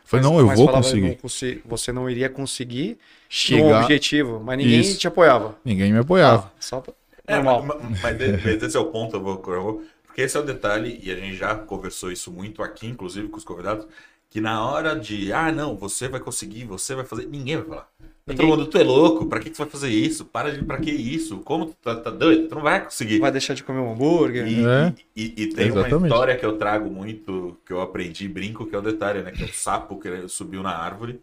falei, 0.05 0.23
Mas- 0.23 0.31
não, 0.31 0.39
eu 0.39 0.47
mas 0.47 0.57
vou 0.57 0.67
falava, 0.67 0.83
conseguir. 0.83 1.07
não 1.07 1.15
consi- 1.15 1.61
Você 1.65 1.91
não 1.91 2.09
iria 2.09 2.29
conseguir 2.29 2.97
Chegar, 3.29 3.81
objetivo, 3.83 4.41
mas 4.43 4.57
ninguém 4.57 4.81
Isso. 4.81 4.97
te 4.99 5.07
apoiava. 5.07 5.57
ninguém 5.63 5.91
me 5.93 5.99
apoiava. 5.99 6.47
Ah, 6.47 6.57
só 6.59 6.79
pra... 6.81 6.93
É, 7.27 7.35
Normal. 7.35 7.63
ma- 7.63 7.75
ma- 7.75 7.81
mas, 7.89 8.01
mas 8.01 8.63
esse 8.63 8.75
é 8.75 8.79
o 8.79 8.85
ponto, 8.87 9.15
eu 9.15 9.21
vou, 9.21 9.41
eu 9.47 9.61
vou- 9.63 9.83
porque 10.11 10.23
esse 10.23 10.35
é 10.35 10.39
o 10.41 10.43
detalhe, 10.43 10.99
e 11.01 11.09
a 11.09 11.15
gente 11.15 11.37
já 11.37 11.55
conversou 11.55 12.11
isso 12.11 12.29
muito 12.29 12.61
aqui, 12.61 12.85
inclusive 12.85 13.29
com 13.29 13.37
os 13.37 13.45
convidados, 13.45 13.87
que 14.29 14.41
na 14.41 14.65
hora 14.65 14.93
de, 14.99 15.31
ah, 15.31 15.51
não, 15.53 15.75
você 15.77 16.09
vai 16.09 16.19
conseguir, 16.19 16.65
você 16.65 16.93
vai 16.93 17.05
fazer, 17.05 17.27
ninguém 17.27 17.55
vai 17.57 17.65
falar. 17.65 17.81
Tá 17.83 18.33
Ninguém- 18.33 18.47
Todo 18.49 18.57
mundo, 18.59 18.69
tu 18.69 18.77
é 18.77 18.83
louco, 18.83 19.25
pra 19.25 19.39
que, 19.39 19.49
que 19.49 19.55
você 19.55 19.63
vai 19.63 19.71
fazer 19.71 19.89
isso? 19.89 20.25
Para 20.25 20.51
de, 20.51 20.63
pra 20.63 20.77
que 20.77 20.91
isso? 20.91 21.39
Como 21.39 21.67
tu 21.67 21.75
tá, 21.81 21.95
tá 21.95 22.09
doido? 22.11 22.47
Tu 22.49 22.55
não 22.55 22.61
vai 22.61 22.83
conseguir. 22.83 23.19
Vai 23.19 23.31
deixar 23.31 23.53
de 23.53 23.63
comer 23.63 23.79
um 23.79 23.93
hambúrguer. 23.93 24.45
E, 24.47 24.65
É. 24.65 24.93
e- 25.15 25.21
e- 25.23 25.43
e 25.43 25.47
tem 25.53 25.71
uma 25.71 25.79
Exatamente. 25.81 26.03
história 26.11 26.37
que 26.37 26.45
eu 26.45 26.57
trago 26.57 26.89
muito, 26.89 27.57
que 27.65 27.71
eu 27.73 27.81
aprendi, 27.81 28.27
brinco, 28.27 28.65
que 28.67 28.75
é 28.75 28.77
o 28.77 28.81
detalhe, 28.81 29.21
né? 29.23 29.31
Que 29.31 29.43
é 29.43 29.45
o 29.45 29.53
sapo 29.53 29.97
que 29.99 30.27
subiu 30.27 30.61
na 30.61 30.71
árvore. 30.75 31.19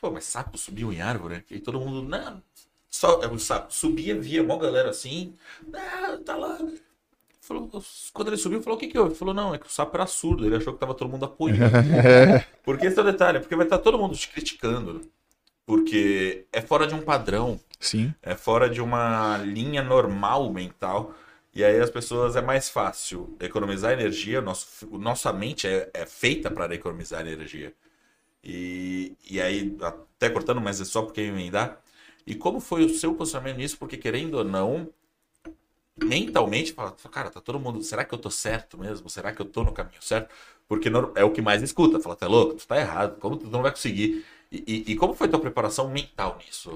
Pô, 0.00 0.10
mas 0.10 0.24
sapo 0.24 0.56
subiu 0.56 0.92
em 0.92 1.00
árvore? 1.02 1.44
E 1.50 1.58
todo 1.58 1.80
mundo, 1.80 2.02
não, 2.08 2.40
só 2.88 3.20
é, 3.22 3.26
o 3.26 3.38
sapo 3.38 3.74
subia, 3.74 4.18
via 4.18 4.42
mó 4.42 4.56
galera 4.58 4.90
assim, 4.90 5.34
não, 5.66 6.22
tá 6.22 6.36
lá. 6.36 6.56
Falou, 7.40 7.70
quando 8.12 8.28
ele 8.28 8.36
subiu, 8.36 8.62
falou, 8.62 8.76
o 8.76 8.80
que 8.80 8.86
que 8.86 8.98
houve? 8.98 9.12
Ele 9.12 9.18
falou, 9.18 9.32
não, 9.32 9.54
é 9.54 9.58
que 9.58 9.66
o 9.66 9.70
sapo 9.70 9.96
era 9.96 10.06
surdo, 10.06 10.44
ele 10.44 10.56
achou 10.56 10.74
que 10.74 10.78
tava 10.78 10.94
todo 10.94 11.10
mundo 11.10 11.24
apoiando. 11.24 11.74
Porque 12.62 12.86
esse 12.86 12.98
é 12.98 13.02
o 13.02 13.04
detalhe, 13.04 13.40
porque 13.40 13.56
vai 13.56 13.64
estar 13.64 13.78
todo 13.78 13.98
mundo 13.98 14.14
te 14.14 14.28
criticando. 14.28 15.00
Porque 15.64 16.46
é 16.52 16.60
fora 16.60 16.86
de 16.86 16.94
um 16.94 17.00
padrão, 17.00 17.58
Sim. 17.78 18.12
é 18.22 18.34
fora 18.34 18.68
de 18.68 18.80
uma 18.80 19.38
linha 19.38 19.82
normal 19.82 20.52
mental. 20.52 21.14
E 21.54 21.64
aí 21.64 21.80
as 21.80 21.90
pessoas 21.90 22.36
é 22.36 22.42
mais 22.42 22.68
fácil 22.68 23.36
economizar 23.40 23.92
energia. 23.92 24.40
Nosso, 24.40 24.86
nossa 24.98 25.32
mente 25.32 25.66
é, 25.66 25.88
é 25.94 26.06
feita 26.06 26.50
para 26.50 26.74
economizar 26.74 27.26
energia. 27.26 27.72
E, 28.42 29.16
e 29.28 29.40
aí, 29.40 29.76
até 29.80 30.28
cortando, 30.28 30.60
mas 30.60 30.80
é 30.80 30.84
só 30.84 31.02
porque 31.02 31.20
emendar. 31.22 31.80
E 32.26 32.34
como 32.34 32.60
foi 32.60 32.84
o 32.84 32.88
seu 32.88 33.14
posicionamento 33.14 33.56
nisso? 33.56 33.78
Porque 33.78 33.96
querendo 33.96 34.34
ou 34.34 34.44
não, 34.44 34.88
mentalmente, 36.02 36.72
fala, 36.72 36.94
cara, 37.10 37.30
tá 37.30 37.40
todo 37.40 37.58
mundo. 37.60 37.82
Será 37.82 38.04
que 38.04 38.12
eu 38.14 38.18
tô 38.18 38.30
certo 38.30 38.78
mesmo? 38.78 39.08
Será 39.10 39.32
que 39.32 39.40
eu 39.40 39.46
tô 39.46 39.62
no 39.64 39.72
caminho 39.72 40.00
certo? 40.02 40.28
Porque 40.68 40.88
no- 40.88 41.12
é 41.14 41.24
o 41.24 41.30
que 41.30 41.42
mais 41.42 41.62
escuta. 41.62 41.98
Fala, 42.00 42.16
tá 42.16 42.26
louco? 42.28 42.54
Tu 42.54 42.66
tá 42.66 42.78
errado. 42.78 43.18
Como 43.18 43.36
tu 43.36 43.46
não 43.48 43.62
vai 43.62 43.70
conseguir? 43.70 44.24
E, 44.52 44.64
e- 44.66 44.92
e 44.92 44.96
como 44.96 45.14
foi 45.14 45.28
tua 45.28 45.38
preparação 45.38 45.88
mental 45.88 46.38
nisso, 46.44 46.70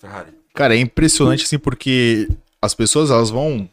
Ferrari? 0.00 0.32
Cara, 0.54 0.74
é 0.74 0.78
impressionante 0.78 1.44
assim 1.44 1.58
porque 1.58 2.28
as 2.60 2.74
pessoas 2.74 3.10
elas 3.10 3.30
vão 3.30 3.68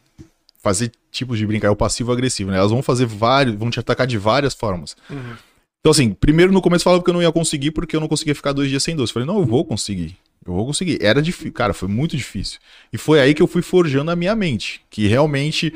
fazer 0.61 0.91
tipos 1.11 1.37
de 1.37 1.45
brincar, 1.45 1.67
é 1.67 1.71
o 1.71 1.75
passivo-agressivo, 1.75 2.51
né? 2.51 2.57
Elas 2.57 2.71
vão 2.71 2.81
fazer 2.81 3.05
vários, 3.05 3.55
vão 3.55 3.69
te 3.69 3.79
atacar 3.79 4.07
de 4.07 4.17
várias 4.17 4.53
formas. 4.53 4.95
Uhum. 5.09 5.35
Então, 5.79 5.91
assim, 5.91 6.11
primeiro 6.13 6.51
no 6.51 6.61
começo 6.61 6.83
falava 6.83 7.03
que 7.03 7.09
eu 7.09 7.13
não 7.13 7.21
ia 7.21 7.31
conseguir 7.31 7.71
porque 7.71 7.95
eu 7.95 7.99
não 7.99 8.07
conseguia 8.07 8.33
ficar 8.33 8.51
dois 8.53 8.69
dias 8.69 8.81
sem 8.81 8.95
doce. 8.95 9.11
Eu 9.11 9.13
falei, 9.13 9.27
não, 9.27 9.39
eu 9.39 9.45
vou 9.45 9.63
conseguir. 9.63 10.17
Eu 10.45 10.53
vou 10.53 10.65
conseguir. 10.65 10.99
Era 11.01 11.21
difícil, 11.21 11.51
cara, 11.51 11.73
foi 11.73 11.87
muito 11.87 12.15
difícil. 12.15 12.59
E 12.93 12.97
foi 12.97 13.19
aí 13.19 13.33
que 13.33 13.41
eu 13.41 13.47
fui 13.47 13.61
forjando 13.61 14.11
a 14.11 14.15
minha 14.15 14.35
mente. 14.35 14.81
Que 14.89 15.07
realmente, 15.07 15.73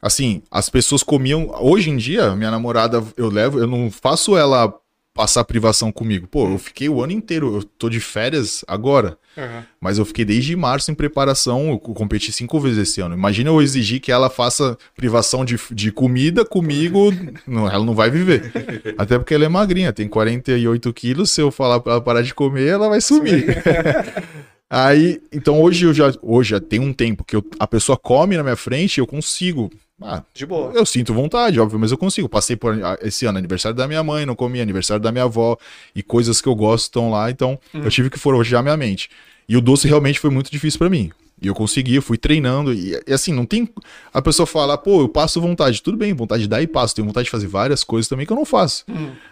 assim, 0.00 0.42
as 0.50 0.68
pessoas 0.68 1.02
comiam. 1.02 1.50
Hoje 1.60 1.88
em 1.90 1.96
dia, 1.96 2.36
minha 2.36 2.50
namorada, 2.50 3.02
eu 3.16 3.28
levo, 3.30 3.58
eu 3.58 3.66
não 3.66 3.90
faço 3.90 4.36
ela 4.36 4.72
passar 5.14 5.44
privação 5.44 5.92
comigo. 5.92 6.26
Pô, 6.26 6.48
eu 6.48 6.58
fiquei 6.58 6.88
o 6.88 7.02
ano 7.02 7.12
inteiro, 7.12 7.56
eu 7.56 7.62
tô 7.62 7.88
de 7.88 8.00
férias 8.00 8.64
agora. 8.66 9.18
Aham. 9.36 9.64
Mas 9.80 9.98
eu 9.98 10.04
fiquei 10.04 10.24
desde 10.24 10.54
março 10.56 10.90
em 10.90 10.94
preparação, 10.94 11.70
eu 11.70 11.78
competi 11.78 12.30
cinco 12.32 12.58
vezes 12.60 12.78
esse 12.88 13.00
ano. 13.00 13.14
Imagina 13.14 13.50
eu 13.50 13.60
exigir 13.62 14.00
que 14.00 14.12
ela 14.12 14.30
faça 14.30 14.76
privação 14.96 15.44
de, 15.44 15.58
de 15.70 15.90
comida 15.92 16.44
comigo, 16.44 17.12
não, 17.46 17.68
ela 17.68 17.84
não 17.84 17.94
vai 17.94 18.10
viver. 18.10 18.52
Até 18.96 19.18
porque 19.18 19.34
ela 19.34 19.44
é 19.44 19.48
magrinha, 19.48 19.92
tem 19.92 20.08
48 20.08 20.92
quilos, 20.92 21.30
se 21.30 21.40
eu 21.40 21.50
falar 21.50 21.80
pra 21.80 21.92
ela 21.92 22.00
parar 22.00 22.22
de 22.22 22.34
comer, 22.34 22.68
ela 22.68 22.88
vai 22.88 23.00
sumir. 23.00 23.46
Aí, 24.68 25.20
então 25.30 25.60
hoje 25.60 25.84
eu 25.84 25.92
já, 25.92 26.10
hoje 26.22 26.50
já 26.50 26.60
tem 26.60 26.80
um 26.80 26.94
tempo 26.94 27.24
que 27.24 27.36
eu- 27.36 27.44
a 27.58 27.66
pessoa 27.66 27.96
come 27.98 28.36
na 28.38 28.42
minha 28.42 28.56
frente, 28.56 28.98
eu 29.00 29.06
consigo. 29.06 29.70
Ah, 30.04 30.22
De 30.34 30.44
boa. 30.46 30.72
eu 30.74 30.84
sinto 30.86 31.12
vontade, 31.14 31.58
óbvio, 31.60 31.78
mas 31.78 31.90
eu 31.90 31.98
consigo. 31.98 32.28
Passei 32.28 32.56
por 32.56 32.76
esse 33.02 33.26
ano, 33.26 33.38
aniversário 33.38 33.76
da 33.76 33.86
minha 33.88 34.02
mãe, 34.02 34.24
não 34.26 34.34
comi, 34.34 34.60
aniversário 34.60 35.02
da 35.02 35.10
minha 35.12 35.24
avó, 35.24 35.56
e 35.94 36.02
coisas 36.02 36.40
que 36.40 36.48
eu 36.48 36.54
gosto 36.54 36.84
estão 36.84 37.10
lá, 37.10 37.30
então 37.30 37.58
eu 37.74 37.90
tive 37.90 38.10
que 38.10 38.18
forjar 38.18 38.62
minha 38.62 38.76
mente. 38.76 39.08
E 39.48 39.56
o 39.56 39.60
doce 39.60 39.86
realmente 39.88 40.18
foi 40.20 40.30
muito 40.30 40.50
difícil 40.50 40.78
pra 40.78 40.88
mim. 40.88 41.10
E 41.40 41.48
eu 41.48 41.54
consegui, 41.56 41.96
eu 41.96 42.02
fui 42.02 42.16
treinando, 42.16 42.72
e, 42.72 42.96
e 43.04 43.12
assim, 43.12 43.32
não 43.32 43.44
tem. 43.44 43.68
A 44.14 44.22
pessoa 44.22 44.46
fala, 44.46 44.78
pô, 44.78 45.00
eu 45.00 45.08
passo 45.08 45.40
vontade. 45.40 45.82
Tudo 45.82 45.98
bem, 45.98 46.14
vontade 46.14 46.42
de 46.44 46.48
dar 46.48 46.62
e 46.62 46.68
passo. 46.68 46.94
Tenho 46.94 47.04
vontade 47.08 47.24
de 47.24 47.30
fazer 47.32 47.48
várias 47.48 47.82
coisas 47.82 48.08
também 48.08 48.24
que 48.24 48.32
eu 48.32 48.36
não 48.36 48.44
faço. 48.44 48.84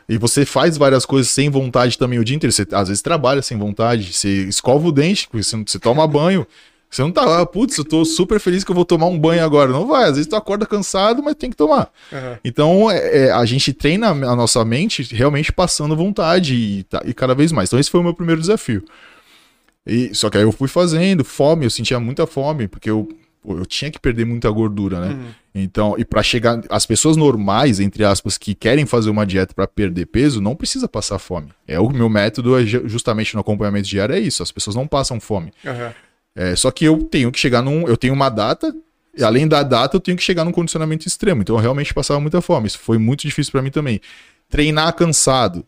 E 0.08 0.18
você 0.18 0.44
faz 0.44 0.76
várias 0.76 1.06
coisas 1.06 1.30
sem 1.30 1.48
vontade 1.48 1.96
também 1.96 2.18
o 2.18 2.24
dia 2.24 2.34
inteiro. 2.34 2.52
Você 2.52 2.66
às 2.72 2.88
vezes 2.88 3.00
trabalha 3.00 3.40
sem 3.42 3.56
vontade, 3.56 4.12
você 4.12 4.28
escova 4.48 4.88
o 4.88 4.90
dente, 4.90 5.28
você, 5.32 5.56
você 5.64 5.78
toma 5.78 6.04
banho. 6.08 6.44
Você 6.90 7.02
não 7.02 7.12
tá 7.12 7.25
lá, 7.25 7.47
putz, 7.47 7.78
eu 7.78 7.85
tô 7.85 8.04
super 8.04 8.40
feliz 8.40 8.64
que 8.64 8.70
eu 8.70 8.75
vou 8.75 8.85
tomar 8.85 9.06
um 9.06 9.16
banho 9.18 9.44
agora. 9.44 9.70
Não 9.70 9.87
vai, 9.87 10.04
às 10.04 10.12
vezes 10.16 10.26
tu 10.26 10.35
acorda 10.35 10.66
cansado, 10.66 11.23
mas 11.23 11.37
tem 11.37 11.49
que 11.49 11.56
tomar. 11.56 11.88
Aham. 12.12 12.38
Então, 12.44 12.90
é, 12.90 13.26
é, 13.26 13.30
a 13.30 13.44
gente 13.44 13.73
treina 13.73 14.09
a 14.09 14.35
nossa 14.37 14.64
mente 14.64 15.02
realmente 15.14 15.52
passando 15.52 15.94
vontade 15.94 16.54
e, 16.54 16.82
tá- 16.82 17.02
e 17.04 17.14
cada 17.14 17.32
vez 17.35 17.52
mais. 17.52 17.68
Então, 17.68 17.78
esse 17.78 17.88
foi 17.90 18.00
o 18.00 18.02
meu 18.02 18.12
primeiro 18.14 18.40
desafio. 18.40 18.82
E, 19.87 20.14
só 20.14 20.28
que 20.28 20.37
aí 20.37 20.42
eu 20.42 20.52
fui 20.52 20.68
fazendo, 20.68 21.25
fome, 21.25 21.64
eu 21.64 21.70
sentia 21.70 21.99
muita 21.99 22.26
fome, 22.26 22.68
porque 22.68 22.90
eu, 22.90 23.09
pô, 23.42 23.56
eu 23.56 23.64
tinha 23.66 23.90
que 23.90 23.99
perder 23.99 24.25
muita 24.26 24.50
gordura, 24.50 25.00
né? 25.00 25.14
Uhum. 25.14 25.28
Então, 25.54 25.94
e 25.99 26.04
pra 26.04 26.23
chegar. 26.23 26.61
As 26.68 26.87
pessoas 26.87 27.16
normais, 27.16 27.80
entre 27.80 28.04
aspas, 28.04 28.37
que 28.38 28.54
querem 28.54 28.85
fazer 28.87 29.11
uma 29.11 29.26
dieta 29.26 29.54
pra 29.54 29.66
perder 29.66 30.06
peso, 30.06 30.40
não 30.40 30.54
precisa 30.54 30.87
passar 30.88 31.18
fome. 31.18 31.49
É 31.66 31.80
o 31.80 31.88
meu 31.88 32.09
método, 32.09 32.56
é 32.59 32.64
ju- 32.64 32.87
justamente 32.87 33.35
no 33.35 33.40
acompanhamento 33.40 33.88
diário, 33.88 34.14
é 34.14 34.18
isso. 34.20 34.42
As 34.42 34.52
pessoas 34.52 34.76
não 34.76 34.87
passam 34.87 35.18
fome. 35.18 35.52
Aham. 35.66 35.92
É, 36.42 36.56
só 36.56 36.70
que 36.70 36.85
eu 36.87 36.97
tenho 37.02 37.30
que 37.30 37.38
chegar 37.38 37.61
num. 37.61 37.87
Eu 37.87 37.97
tenho 37.99 38.14
uma 38.14 38.30
data, 38.30 38.75
E 39.18 39.23
além 39.25 39.47
da 39.47 39.62
data, 39.62 39.97
eu 39.97 40.00
tenho 40.00 40.16
que 40.16 40.23
chegar 40.23 40.44
num 40.44 40.52
condicionamento 40.52 41.06
extremo. 41.06 41.42
Então 41.42 41.56
eu 41.56 41.61
realmente 41.61 41.92
passava 41.92 42.18
muita 42.20 42.40
fome. 42.40 42.66
Isso 42.68 42.78
foi 42.78 42.97
muito 42.97 43.23
difícil 43.26 43.50
para 43.52 43.61
mim 43.61 43.70
também. 43.70 44.00
Treinar 44.49 44.94
cansado. 44.94 45.66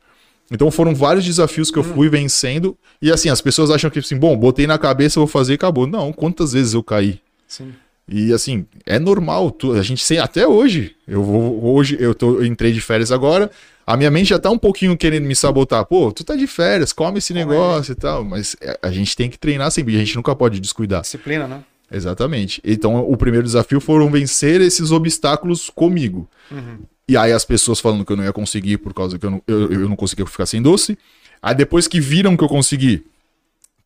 Então 0.51 0.71
foram 0.71 0.95
vários 0.95 1.25
desafios 1.25 1.71
que 1.71 1.79
eu 1.79 1.83
fui 1.83 2.09
vencendo. 2.09 2.77
E 3.03 3.11
assim, 3.11 3.29
as 3.29 3.41
pessoas 3.41 3.71
acham 3.71 3.91
que 3.91 3.99
assim, 3.99 4.17
bom, 4.17 4.37
botei 4.37 4.67
na 4.67 4.79
cabeça, 4.79 5.21
vou 5.21 5.27
fazer 5.27 5.53
e 5.53 5.57
acabou. 5.57 5.87
Não, 5.87 6.13
quantas 6.13 6.53
vezes 6.53 6.73
eu 6.75 6.83
caí? 6.83 7.21
Sim. 7.49 7.73
E 8.09 8.33
assim, 8.33 8.65
é 8.87 8.99
normal, 8.99 9.51
tu- 9.51 9.73
a 9.73 9.83
gente 9.83 10.03
sei 10.05 10.19
até 10.19 10.47
hoje. 10.47 10.95
Eu 11.07 11.23
vou 11.23 11.65
hoje 11.75 11.97
eu 12.01 12.15
tô 12.15 12.37
eu 12.37 12.47
entrei 12.47 12.73
de 12.73 12.81
férias 12.81 13.11
agora, 13.13 13.51
a 13.87 13.97
minha 13.97 14.11
mente 14.11 14.29
já 14.29 14.39
tá 14.39 14.51
um 14.51 14.59
pouquinho 14.59 14.97
querendo 14.97 15.25
me 15.25 15.35
sabotar. 15.35 15.85
Pô, 15.85 16.13
tu 16.13 16.25
tá 16.25 16.37
de 16.37 16.47
férias, 16.47 16.93
come 16.93 17.19
esse 17.19 17.33
negócio 17.33 17.93
e 17.93 17.95
tal, 17.95 18.25
mas 18.25 18.57
é, 18.61 18.79
a 18.83 18.91
gente 18.91 19.17
tem 19.17 19.29
que 19.29 19.39
treinar 19.39 19.71
sempre, 19.71 19.97
a 19.97 19.99
gente 19.99 20.17
nunca 20.17 20.35
pode 20.35 20.61
descuidar. 20.61 21.03
Disciplina, 21.03 21.47
né? 21.47 21.65
Exatamente. 21.91 22.61
Então, 22.65 22.99
o 22.99 23.17
primeiro 23.17 23.47
desafio 23.47 23.81
foram 23.81 24.11
vencer 24.11 24.61
esses 24.61 24.91
obstáculos 24.91 25.69
comigo. 25.69 26.29
Uhum. 26.51 26.79
E 27.07 27.17
aí 27.17 27.33
as 27.33 27.45
pessoas 27.45 27.81
falando 27.81 28.05
que 28.05 28.13
eu 28.13 28.17
não 28.17 28.25
ia 28.25 28.33
conseguir 28.33 28.79
por 28.79 28.95
causa 28.95 29.19
que 29.19 29.27
eu 29.27 29.31
não, 29.31 29.43
eu, 29.47 29.73
eu 29.73 29.89
não 29.89 29.97
conseguia 29.97 30.25
ficar 30.25 30.47
sem 30.47 30.63
doce. 30.63 30.97
Aí 31.43 31.55
depois 31.55 31.87
que 31.87 32.01
viram 32.01 32.37
que 32.37 32.45
eu 32.45 32.49
consegui, 32.49 33.05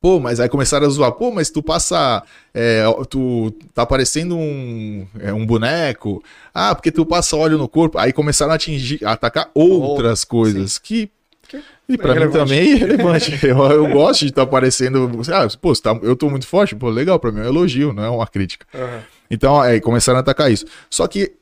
pô, 0.01 0.21
mas 0.21 0.39
aí 0.41 0.49
começaram 0.49 0.87
a 0.87 0.91
zoar, 0.91 1.13
pô, 1.13 1.31
mas 1.31 1.51
tu 1.51 1.63
passa, 1.63 2.23
é, 2.55 2.85
tu 3.09 3.51
tá 3.75 3.85
parecendo 3.87 4.37
um, 4.37 5.07
é, 5.19 5.33
um 5.33 5.45
boneco, 5.47 6.23
ah, 6.55 6.75
porque 6.75 6.91
tu 6.93 7.05
passa 7.05 7.37
óleo 7.37 7.59
no 7.59 7.69
corpo. 7.69 7.99
Aí 7.99 8.13
começaram 8.13 8.53
a 8.53 8.57
atingir, 8.57 9.05
a 9.05 9.13
atacar 9.13 9.51
outras 9.55 10.25
coisas 10.25 10.79
que... 10.79 11.11
Que 11.49 11.63
E 11.89 11.97
pra 11.97 12.09
mim 12.15 12.21
irrelevante. 12.23 12.39
também 12.45 12.59
é 12.59 12.65
irrelevante. 12.73 13.39
Eu, 13.47 13.57
eu 13.71 13.89
gosto 13.91 14.21
de 14.25 14.31
estar 14.33 14.47
parecendo. 14.47 15.09
Ah, 15.33 15.47
pô, 15.61 15.73
tá- 15.77 15.97
eu 16.03 16.17
tô 16.17 16.29
muito 16.29 16.45
forte, 16.47 16.75
pô, 16.75 16.89
legal, 16.91 17.21
pra 17.21 17.31
mim 17.31 17.39
é 17.39 17.43
um 17.45 17.47
elogio, 17.47 17.93
não 17.93 18.03
é 18.03 18.11
uma 18.11 18.27
crítica. 18.27 18.67
Aham. 18.75 19.01
Então, 19.31 19.63
é, 19.65 19.79
começaram 19.79 20.19
a 20.19 20.21
atacar 20.23 20.51
isso. 20.51 20.65
Só 20.91 21.07
que 21.07 21.35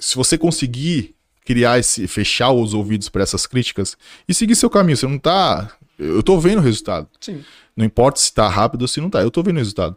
se 0.00 0.16
você 0.16 0.38
conseguir 0.38 1.14
criar 1.44 1.78
esse, 1.78 2.06
fechar 2.06 2.52
os 2.52 2.72
ouvidos 2.72 3.10
para 3.10 3.22
essas 3.22 3.46
críticas 3.46 3.98
e 4.26 4.32
seguir 4.32 4.54
seu 4.56 4.70
caminho, 4.70 4.96
você 4.96 5.06
não 5.06 5.18
tá, 5.18 5.70
eu 5.98 6.22
tô 6.22 6.38
vendo 6.38 6.58
o 6.58 6.62
resultado. 6.62 7.06
Sim. 7.20 7.42
Não 7.76 7.84
importa 7.84 8.20
se 8.20 8.32
tá 8.32 8.48
rápido 8.48 8.82
ou 8.82 8.88
se 8.88 9.00
não 9.00 9.10
tá, 9.10 9.20
eu 9.22 9.30
tô 9.30 9.42
vendo 9.42 9.56
o 9.56 9.58
resultado. 9.58 9.96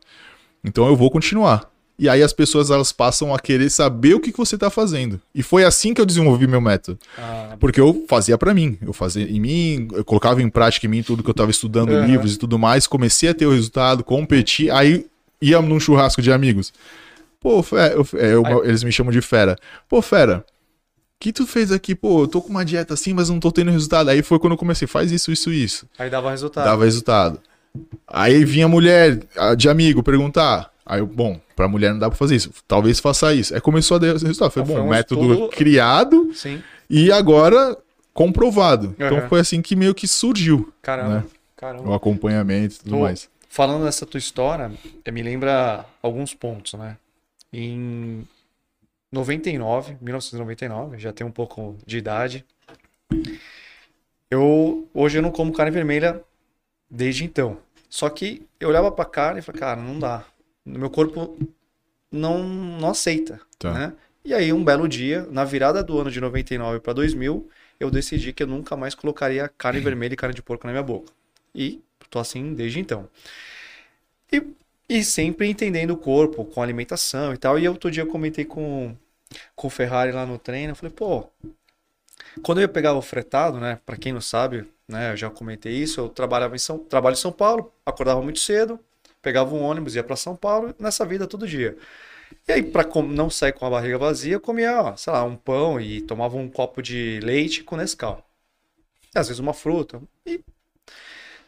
Então 0.63 0.87
eu 0.87 0.95
vou 0.95 1.09
continuar. 1.11 1.69
E 1.99 2.07
aí 2.07 2.21
as 2.21 2.31
pessoas 2.31 2.69
elas 2.69 2.91
passam 2.91 3.33
a 3.33 3.39
querer 3.39 3.71
saber 3.71 4.13
o 4.13 4.19
que, 4.19 4.31
que 4.31 4.37
você 4.37 4.55
tá 4.55 4.69
fazendo. 4.69 5.19
E 5.33 5.41
foi 5.41 5.63
assim 5.63 5.95
que 5.95 6.01
eu 6.01 6.05
desenvolvi 6.05 6.45
meu 6.45 6.61
método. 6.61 6.99
Ah, 7.17 7.55
Porque 7.59 7.81
eu 7.81 8.05
fazia 8.07 8.37
pra 8.37 8.53
mim, 8.53 8.77
eu 8.81 8.93
fazia 8.93 9.23
em 9.27 9.39
mim, 9.39 9.87
eu 9.93 10.05
colocava 10.05 10.39
em 10.41 10.49
prática 10.49 10.85
em 10.85 10.89
mim 10.89 11.01
tudo 11.01 11.23
que 11.23 11.29
eu 11.29 11.33
tava 11.33 11.49
estudando, 11.49 11.89
Aham. 11.91 12.05
livros 12.05 12.35
e 12.35 12.37
tudo 12.37 12.59
mais, 12.59 12.85
comecei 12.85 13.29
a 13.29 13.33
ter 13.33 13.47
o 13.47 13.51
resultado, 13.51 14.03
competi, 14.03 14.69
aí 14.69 15.07
ia 15.41 15.59
num 15.59 15.79
churrasco 15.79 16.21
de 16.21 16.31
amigos. 16.31 16.71
Pô, 17.39 17.63
fé, 17.63 17.93
eu- 17.95 18.07
é, 18.19 18.33
eu- 18.33 18.63
eles 18.65 18.83
me 18.83 18.91
chamam 18.91 19.11
de 19.11 19.21
fera. 19.21 19.55
Pô, 19.89 19.99
fera, 20.01 20.45
que 21.19 21.31
tu 21.33 21.45
fez 21.47 21.71
aqui? 21.71 21.95
Pô, 21.95 22.23
eu 22.23 22.27
tô 22.27 22.41
com 22.41 22.49
uma 22.49 22.63
dieta 22.65 22.93
assim, 22.93 23.13
mas 23.13 23.29
não 23.29 23.39
tô 23.39 23.51
tendo 23.51 23.71
resultado. 23.71 24.09
Aí 24.09 24.21
foi 24.21 24.39
quando 24.39 24.53
eu 24.53 24.57
comecei, 24.57 24.87
faz 24.87 25.11
isso, 25.11 25.31
isso, 25.31 25.51
isso. 25.51 25.87
aí 25.97 26.09
dava 26.09 26.29
resultado. 26.31 26.65
Dava 26.65 26.85
resultado. 26.85 27.39
Aí 28.07 28.43
vinha 28.45 28.67
mulher 28.67 29.19
de 29.57 29.69
amigo 29.69 30.01
perguntar. 30.03 30.71
Aí 30.85 30.99
eu, 30.99 31.07
bom, 31.07 31.39
pra 31.55 31.67
mulher 31.67 31.91
não 31.91 31.99
dá 31.99 32.09
pra 32.09 32.17
fazer 32.17 32.35
isso. 32.35 32.51
Talvez 32.67 32.99
faça 32.99 33.33
isso. 33.33 33.53
Aí 33.53 33.59
começou 33.61 33.95
a 33.95 33.99
dar 33.99 34.07
resultado. 34.13 34.51
Foi 34.51 34.61
Ah, 34.61 34.65
bom, 34.65 34.73
foi 34.73 34.81
um 34.83 34.89
método 34.89 35.21
estudo- 35.33 35.49
criado 35.49 36.31
Sim. 36.33 36.61
e 36.89 37.11
agora 37.11 37.77
comprovado. 38.13 38.95
Então 38.97 39.17
Aham. 39.17 39.27
foi 39.29 39.39
assim 39.41 39.61
que 39.61 39.75
meio 39.75 39.93
que 39.93 40.07
surgiu 40.07 40.71
Caramba. 40.81 41.15
Né? 41.15 41.23
Caramba. 41.55 41.89
o 41.89 41.93
acompanhamento 41.93 42.75
e 42.75 42.77
tudo 42.79 42.91
Tô- 42.91 42.99
mais. 43.01 43.27
Falando 43.49 43.83
dessa 43.85 44.05
tua 44.05 44.17
história, 44.19 44.71
eh, 45.03 45.11
me 45.11 45.23
lembra 45.23 45.83
alguns 46.01 46.33
pontos, 46.33 46.73
né? 46.75 46.95
Em 47.51 48.27
99, 49.11 49.97
1999, 50.01 50.99
já 50.99 51.13
tenho 51.13 51.29
um 51.29 51.33
pouco 51.33 51.77
de 51.85 51.97
idade. 51.97 52.45
Eu 54.29 54.87
hoje 54.93 55.17
eu 55.17 55.21
não 55.21 55.31
como 55.31 55.53
carne 55.53 55.71
vermelha 55.71 56.21
desde 56.89 57.23
então. 57.23 57.57
Só 57.89 58.09
que 58.09 58.45
eu 58.59 58.69
olhava 58.69 58.91
pra 58.91 59.05
carne 59.05 59.39
e 59.39 59.41
falei, 59.41 59.59
cara, 59.59 59.81
não 59.81 59.97
dá. 59.97 60.25
Meu 60.65 60.89
corpo 60.89 61.37
não 62.11 62.43
não 62.43 62.89
aceita, 62.89 63.39
Tá. 63.57 63.73
né? 63.73 63.93
E 64.25 64.33
aí 64.33 64.51
um 64.51 64.63
belo 64.63 64.87
dia, 64.89 65.25
na 65.31 65.45
virada 65.45 65.81
do 65.81 65.97
ano 65.97 66.11
de 66.11 66.19
99 66.19 66.81
para 66.81 66.91
2000, 66.91 67.49
eu 67.79 67.89
decidi 67.89 68.33
que 68.33 68.43
eu 68.43 68.47
nunca 68.47 68.75
mais 68.75 68.93
colocaria 68.93 69.47
carne 69.57 69.79
vermelha 69.79 70.13
e 70.13 70.17
carne 70.17 70.35
de 70.35 70.41
porco 70.41 70.67
na 70.67 70.73
minha 70.73 70.83
boca. 70.83 71.13
E 71.55 71.81
tô 72.09 72.19
assim 72.19 72.53
desde 72.53 72.79
então. 72.79 73.07
E, 74.31 74.43
e 74.89 75.03
sempre 75.03 75.49
entendendo 75.49 75.91
o 75.91 75.97
corpo, 75.97 76.45
com 76.45 76.61
alimentação 76.61 77.33
e 77.33 77.37
tal. 77.37 77.59
E 77.59 77.67
outro 77.67 77.91
dia 77.91 78.03
eu 78.03 78.07
comentei 78.07 78.45
com, 78.45 78.95
com 79.55 79.67
o 79.67 79.71
Ferrari 79.71 80.11
lá 80.11 80.25
no 80.25 80.39
treino. 80.39 80.71
Eu 80.71 80.75
falei, 80.75 80.93
pô, 80.93 81.27
quando 82.41 82.61
eu 82.61 82.69
pegar 82.69 82.93
o 82.93 83.01
fretado, 83.01 83.59
né? 83.59 83.79
Pra 83.85 83.97
quem 83.97 84.13
não 84.13 84.21
sabe, 84.21 84.65
né? 84.87 85.11
Eu 85.13 85.17
já 85.17 85.29
comentei 85.29 85.73
isso. 85.73 85.99
Eu 85.99 86.09
trabalhava 86.09 86.55
em 86.55 86.59
São, 86.59 86.77
trabalho 86.79 87.13
em 87.13 87.17
São 87.17 87.31
Paulo, 87.31 87.71
acordava 87.85 88.21
muito 88.21 88.39
cedo, 88.39 88.79
pegava 89.21 89.53
um 89.55 89.61
ônibus, 89.61 89.95
ia 89.95 90.03
pra 90.03 90.15
São 90.15 90.35
Paulo, 90.35 90.73
nessa 90.79 91.05
vida 91.05 91.27
todo 91.27 91.47
dia. 91.47 91.77
E 92.47 92.53
aí, 92.53 92.63
com- 92.91 93.03
não 93.03 93.29
sair 93.29 93.53
com 93.53 93.65
a 93.65 93.71
barriga 93.71 93.97
vazia, 93.99 94.33
eu 94.35 94.41
comia, 94.41 94.81
ó, 94.81 94.97
sei 94.97 95.13
lá, 95.13 95.23
um 95.23 95.35
pão 95.37 95.79
e 95.81 96.01
tomava 96.01 96.37
um 96.37 96.49
copo 96.49 96.81
de 96.81 97.19
leite 97.23 97.63
com 97.63 97.77
Nescau. 97.77 98.25
E 99.15 99.19
às 99.19 99.27
vezes 99.27 99.39
uma 99.39 99.53
fruta. 99.53 100.01
E... 100.25 100.41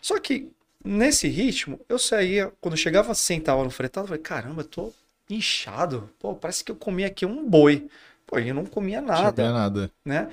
Só 0.02 0.20
que 0.20 0.52
nesse 0.90 1.28
ritmo, 1.28 1.80
eu 1.88 2.00
saía, 2.00 2.52
quando 2.62 2.74
eu 2.74 2.78
chegava, 2.78 3.14
sentava 3.14 3.64
no 3.64 3.70
fretado, 3.72 4.06
eu 4.06 4.08
falei, 4.10 4.22
caramba, 4.24 4.62
eu 4.62 4.68
tô 4.68 4.94
inchado. 5.30 6.10
Pô, 6.20 6.36
parece 6.36 6.64
que 6.64 6.72
eu 6.72 6.76
comia 6.76 7.08
aqui 7.08 7.26
um 7.26 7.48
boi. 7.48 7.90
Pô, 8.26 8.40
eu 8.40 8.54
não 8.54 8.66
comia 8.66 9.02
Não 9.02 9.08
nada 9.08 9.44
tinha 9.44 9.52
nada. 9.54 9.92
né? 10.04 10.30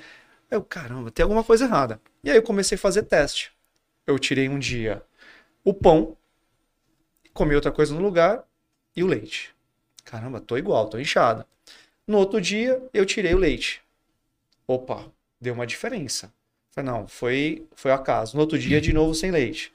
Eu, 0.51 0.63
caramba, 0.63 1.11
tem 1.11 1.23
alguma 1.23 1.43
coisa 1.45 1.65
errada. 1.65 2.01
E 2.23 2.31
aí 2.31 2.37
eu 2.37 2.43
comecei 2.43 2.77
a 2.77 2.79
fazer 2.79 3.03
teste. 3.05 3.53
Eu 4.07 4.19
tirei 4.19 4.49
um 4.49 4.59
dia 4.59 5.03
o 5.65 5.75
pão, 5.75 6.17
comi 7.33 7.55
outra 7.55 7.73
coisa 7.73 7.95
no 7.95 8.01
lugar 8.01 8.45
e 8.95 9.03
o 9.03 9.07
leite. 9.07 9.55
Caramba, 10.05 10.41
tô 10.41 10.57
igual, 10.57 10.89
tô 10.89 10.99
inchado. 10.99 11.45
No 12.07 12.19
outro 12.19 12.41
dia 12.41 12.81
eu 12.95 13.05
tirei 13.05 13.35
o 13.35 13.39
leite. 13.39 13.83
Opa, 14.67 15.05
deu 15.41 15.55
uma 15.55 15.67
diferença. 15.67 16.33
Falei, 16.71 16.91
não, 16.91 17.09
foi, 17.09 17.67
foi 17.75 17.91
acaso. 17.91 18.37
No 18.37 18.43
outro 18.43 18.59
dia, 18.59 18.81
de 18.81 18.93
novo, 18.93 19.15
sem 19.15 19.31
leite. 19.31 19.73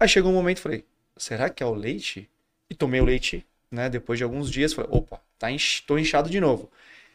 Aí 0.00 0.08
chegou 0.08 0.30
um 0.30 0.34
momento, 0.34 0.60
falei, 0.60 0.84
será 1.16 1.50
que 1.50 1.62
é 1.62 1.66
o 1.66 1.74
leite? 1.74 2.28
E 2.70 2.74
tomei 2.74 3.00
o 3.00 3.04
leite, 3.04 3.46
né? 3.70 3.88
Depois 3.88 4.18
de 4.18 4.24
alguns 4.24 4.50
dias, 4.50 4.72
falei, 4.72 4.90
opa, 4.92 5.20
tá 5.38 5.50
inch... 5.50 5.82
tô 5.86 5.98
inchado 5.98 6.30
de 6.30 6.40
novo. 6.40 6.70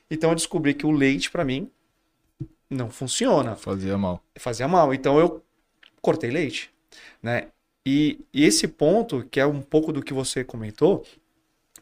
Então 0.10 0.32
eu 0.32 0.36
descobri 0.36 0.74
que 0.74 0.86
o 0.86 0.92
leite, 0.92 1.32
pra 1.32 1.46
mim, 1.46 1.70
não 2.70 2.90
funciona 2.90 3.56
Fazia 3.56 3.98
mal. 3.98 4.24
fazia 4.38 4.68
mal. 4.68 4.94
Então 4.94 5.20
eu 5.20 5.44
cortei 6.02 6.30
leite, 6.32 6.72
né? 7.22 7.48
E, 7.86 8.20
e 8.34 8.46
esse 8.46 8.68
ponto, 8.68 9.24
que 9.30 9.40
é 9.40 9.46
um 9.46 9.62
pouco 9.62 9.92
do 9.92 10.02
que 10.02 10.14
você 10.14 10.44
comentou, 10.44 11.06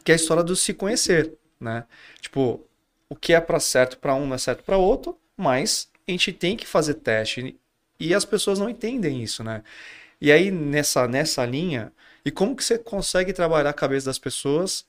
que 0.04 0.12
é 0.12 0.16
a 0.16 0.18
história 0.18 0.44
do 0.44 0.56
se 0.56 0.74
conhecer, 0.74 1.34
né? 1.60 1.86
Tipo, 2.20 2.62
o 3.10 3.16
que 3.16 3.34
é 3.34 3.42
para 3.42 3.60
certo 3.60 3.98
para 4.00 4.16
um 4.16 4.26
não 4.28 4.36
é 4.36 4.38
certo 4.38 4.64
para 4.64 4.78
outro, 4.78 5.18
mas 5.38 5.90
a 6.08 6.12
gente 6.12 6.34
tem 6.34 6.56
que 6.58 6.66
fazer 6.68 6.96
teste 6.96 7.56
e 8.00 8.14
as 8.14 8.26
pessoas 8.26 8.60
não 8.60 8.70
entendem 8.70 9.22
isso, 9.24 9.44
né? 9.44 9.64
E 10.22 10.32
aí 10.32 10.52
nessa 10.52 11.08
nessa 11.08 11.46
linha, 11.46 11.92
e 12.24 12.32
como 12.32 12.56
que 12.56 12.64
você 12.64 12.78
consegue 12.78 13.34
trabalhar 13.34 13.72
a 13.72 13.74
cabeça 13.74 14.06
das 14.06 14.20
pessoas 14.20 14.86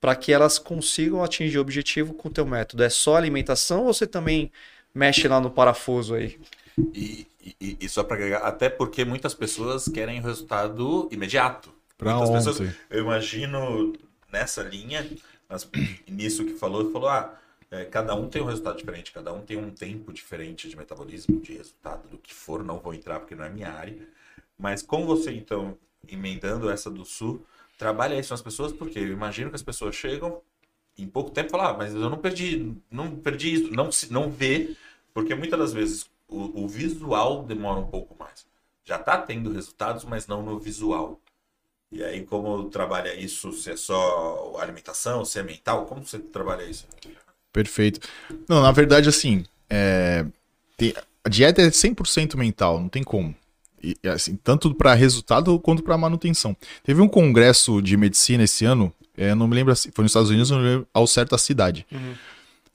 para 0.00 0.14
que 0.14 0.32
elas 0.32 0.58
consigam 0.58 1.22
atingir 1.22 1.58
o 1.58 1.60
objetivo 1.60 2.14
com 2.14 2.28
o 2.28 2.32
teu 2.32 2.46
método? 2.46 2.82
É 2.82 2.88
só 2.88 3.16
alimentação 3.16 3.84
ou 3.84 3.92
você 3.94 4.06
também 4.06 4.52
mexe 4.94 5.26
lá 5.28 5.40
no 5.40 5.50
parafuso 5.50 6.14
aí? 6.14 6.38
E, 6.94 7.26
e, 7.60 7.76
e 7.80 7.88
só 7.88 8.04
para 8.04 8.16
agregar, 8.16 8.38
até 8.40 8.68
porque 8.68 9.04
muitas 9.04 9.34
pessoas 9.34 9.88
querem 9.88 10.20
resultado 10.20 11.08
imediato. 11.10 11.72
Pra 11.96 12.12
muitas 12.12 12.30
ontem. 12.30 12.52
pessoas, 12.52 12.74
eu 12.90 13.00
imagino 13.02 13.92
nessa 14.30 14.62
linha, 14.62 15.08
nas- 15.48 15.68
nisso 16.08 16.44
que 16.44 16.54
falou, 16.54 16.92
falou, 16.92 17.08
ah, 17.08 17.38
é, 17.70 17.84
cada 17.84 18.14
um 18.14 18.28
tem 18.28 18.42
um 18.42 18.46
resultado 18.46 18.76
diferente, 18.78 19.12
cada 19.12 19.32
um 19.32 19.40
tem 19.42 19.56
um 19.56 19.70
tempo 19.70 20.12
diferente 20.12 20.68
de 20.68 20.76
metabolismo, 20.76 21.40
de 21.40 21.54
resultado, 21.56 22.08
do 22.08 22.18
que 22.18 22.32
for, 22.34 22.62
não 22.64 22.78
vou 22.78 22.94
entrar 22.94 23.20
porque 23.20 23.34
não 23.34 23.44
é 23.44 23.50
minha 23.50 23.70
área. 23.72 23.96
Mas 24.58 24.82
com 24.82 25.04
você, 25.06 25.32
então, 25.32 25.76
emendando 26.08 26.70
essa 26.70 26.90
do 26.90 27.04
Sul, 27.04 27.44
trabalha 27.78 28.18
isso 28.18 28.32
nas 28.32 28.42
pessoas, 28.42 28.72
porque 28.72 28.98
eu 28.98 29.08
imagino 29.12 29.50
que 29.50 29.56
as 29.56 29.62
pessoas 29.62 29.94
chegam 29.94 30.40
em 30.98 31.06
pouco 31.08 31.30
tempo 31.30 31.50
falam, 31.50 31.66
ah, 31.68 31.74
mas 31.76 31.94
eu 31.94 32.10
não 32.10 32.18
perdi, 32.18 32.74
não 32.90 33.16
perdi 33.16 33.54
isso, 33.54 33.72
não, 33.72 33.92
se- 33.92 34.12
não 34.12 34.30
vê, 34.30 34.76
porque 35.14 35.34
muitas 35.34 35.58
das 35.58 35.72
vezes 35.72 36.10
o, 36.28 36.64
o 36.64 36.68
visual 36.68 37.42
demora 37.44 37.80
um 37.80 37.86
pouco 37.86 38.16
mais. 38.18 38.46
Já 38.84 38.98
tá 38.98 39.18
tendo 39.20 39.52
resultados, 39.52 40.04
mas 40.04 40.26
não 40.26 40.42
no 40.42 40.58
visual. 40.58 41.20
E 41.92 42.04
aí, 42.04 42.24
como 42.26 42.68
trabalha 42.70 43.14
isso? 43.14 43.52
Se 43.52 43.70
é 43.72 43.76
só 43.76 44.56
alimentação, 44.60 45.24
se 45.24 45.38
é 45.38 45.42
mental? 45.42 45.86
Como 45.86 46.04
você 46.06 46.18
trabalha 46.18 46.64
isso? 46.64 46.86
Perfeito. 47.64 48.00
Não, 48.48 48.60
na 48.60 48.70
verdade, 48.70 49.08
assim, 49.08 49.44
é, 49.70 50.24
tem- 50.76 50.92
a 51.24 51.28
dieta 51.28 51.62
é 51.62 51.70
100% 51.70 52.36
mental, 52.36 52.78
não 52.78 52.88
tem 52.88 53.02
como. 53.02 53.34
E, 53.82 53.96
assim, 54.08 54.36
tanto 54.44 54.74
para 54.74 54.92
resultado 54.94 55.58
quanto 55.58 55.82
para 55.82 55.96
manutenção. 55.96 56.54
Teve 56.84 57.00
um 57.00 57.08
congresso 57.08 57.80
de 57.80 57.96
medicina 57.96 58.44
esse 58.44 58.64
ano, 58.66 58.92
é, 59.16 59.34
não 59.34 59.48
me 59.48 59.54
lembro, 59.54 59.74
se 59.74 59.90
foi 59.90 60.02
nos 60.02 60.10
Estados 60.10 60.28
Unidos, 60.28 60.50
não 60.50 60.58
me 60.58 60.64
lembro 60.68 60.86
ao 60.92 61.06
certo 61.06 61.34
a 61.34 61.38
cidade. 61.38 61.86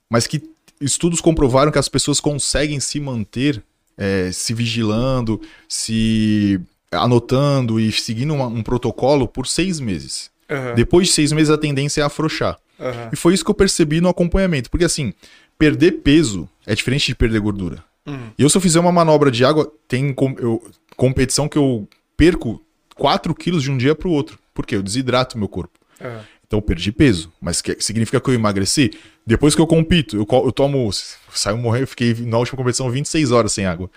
Mas 0.10 0.26
que 0.26 0.42
estudos 0.80 1.22
comprovaram 1.22 1.72
que 1.72 1.78
as 1.80 1.88
pessoas 1.88 2.20
conseguem 2.20 2.80
se 2.80 3.00
manter 3.00 3.64
é, 3.98 4.32
se 4.32 4.52
vigilando, 4.54 5.40
se 5.68 6.60
anotando 6.92 7.80
e 7.80 7.92
seguindo 7.92 8.34
uma- 8.34 8.48
um 8.48 8.64
protocolo 8.64 9.28
por 9.28 9.46
seis 9.46 9.80
meses. 9.80 10.32
Aham. 10.50 10.74
Depois 10.74 11.08
de 11.08 11.14
seis 11.14 11.32
meses, 11.32 11.50
a 11.52 11.58
tendência 11.58 12.02
é 12.02 12.04
afrouxar. 12.04 12.58
Aham. 12.82 13.10
E 13.14 13.16
foi 13.16 13.34
isso 13.34 13.46
que 13.46 13.52
eu 13.52 13.56
percebi 13.56 14.02
no 14.02 14.10
acompanhamento. 14.10 14.70
Porque 14.70 14.86
assim, 14.86 15.14
perder 15.58 15.92
peso 16.04 16.50
é 16.66 16.74
diferente 16.76 17.06
de 17.08 17.16
perder 17.16 17.40
gordura. 17.40 17.84
Uhum. 18.06 18.30
E 18.38 18.42
eu, 18.44 18.50
se 18.50 18.58
eu 18.58 18.62
fizer 18.62 18.80
uma 18.80 18.92
manobra 18.92 19.30
de 19.30 19.46
água, 19.46 19.72
tem 19.88 20.12
com- 20.14 20.36
eu- 20.40 20.62
competição 20.98 21.48
que 21.48 21.58
eu 21.58 21.88
perco 22.18 22.62
4 22.96 23.34
quilos 23.36 23.62
de 23.64 23.70
um 23.72 23.78
dia 23.78 23.94
para 23.96 24.08
o 24.08 24.12
outro. 24.12 24.40
Por 24.54 24.66
quê? 24.66 24.76
Eu 24.76 24.84
desidrato 24.84 25.38
meu 25.38 25.48
corpo. 25.48 25.80
Aham. 26.02 26.22
Então 26.48 26.58
eu 26.58 26.62
perdi 26.64 26.92
peso. 26.92 27.32
Mas 27.40 27.62
que- 27.62 27.78
significa 27.80 28.20
que 28.20 28.30
eu 28.30 28.34
emagreci? 28.34 28.92
Depois 29.26 29.56
que 29.56 29.62
eu 29.62 29.68
compito, 29.68 30.18
eu, 30.18 30.28
eu 30.46 30.52
tomo. 30.52 30.90
Saio 31.34 31.58
morrendo, 31.58 31.84
eu 31.84 31.88
fiquei 31.88 32.14
na 32.26 32.38
última 32.38 32.58
competição 32.58 32.90
26 32.92 33.32
horas 33.32 33.54
sem 33.54 33.66
água. 33.66 33.90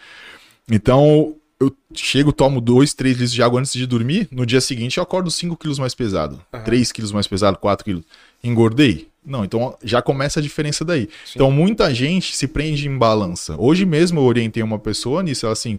Então 0.71 1.35
eu 1.61 1.75
chego, 1.95 2.33
tomo 2.33 2.61
2, 2.61 2.93
3 2.95 3.15
litros 3.17 3.33
de 3.33 3.43
água 3.43 3.59
antes 3.61 3.73
de 3.73 3.87
dormir. 3.87 4.29
No 4.31 4.45
dia 4.45 4.61
seguinte 4.61 4.99
eu 4.99 5.03
acordo 5.03 5.31
5 5.31 5.57
quilos 5.57 5.79
mais 5.79 5.95
pesado. 5.95 6.41
3 6.65 6.93
quilos 6.93 7.13
mais 7.13 7.27
pesado, 7.27 7.59
4 7.59 7.85
quilos. 7.85 8.05
Engordei? 8.45 9.09
Não, 9.25 9.43
então 9.45 9.77
já 9.83 10.03
começa 10.03 10.39
a 10.39 10.43
diferença 10.43 10.85
daí. 10.85 11.09
Então 11.35 11.51
muita 11.51 11.93
gente 11.95 12.37
se 12.37 12.47
prende 12.47 12.87
em 12.87 12.97
balança. 12.99 13.57
Hoje 13.59 13.87
mesmo 13.87 14.21
eu 14.21 14.25
orientei 14.25 14.63
uma 14.63 14.79
pessoa 14.79 15.23
nisso, 15.23 15.47
ela 15.47 15.55
assim. 15.55 15.79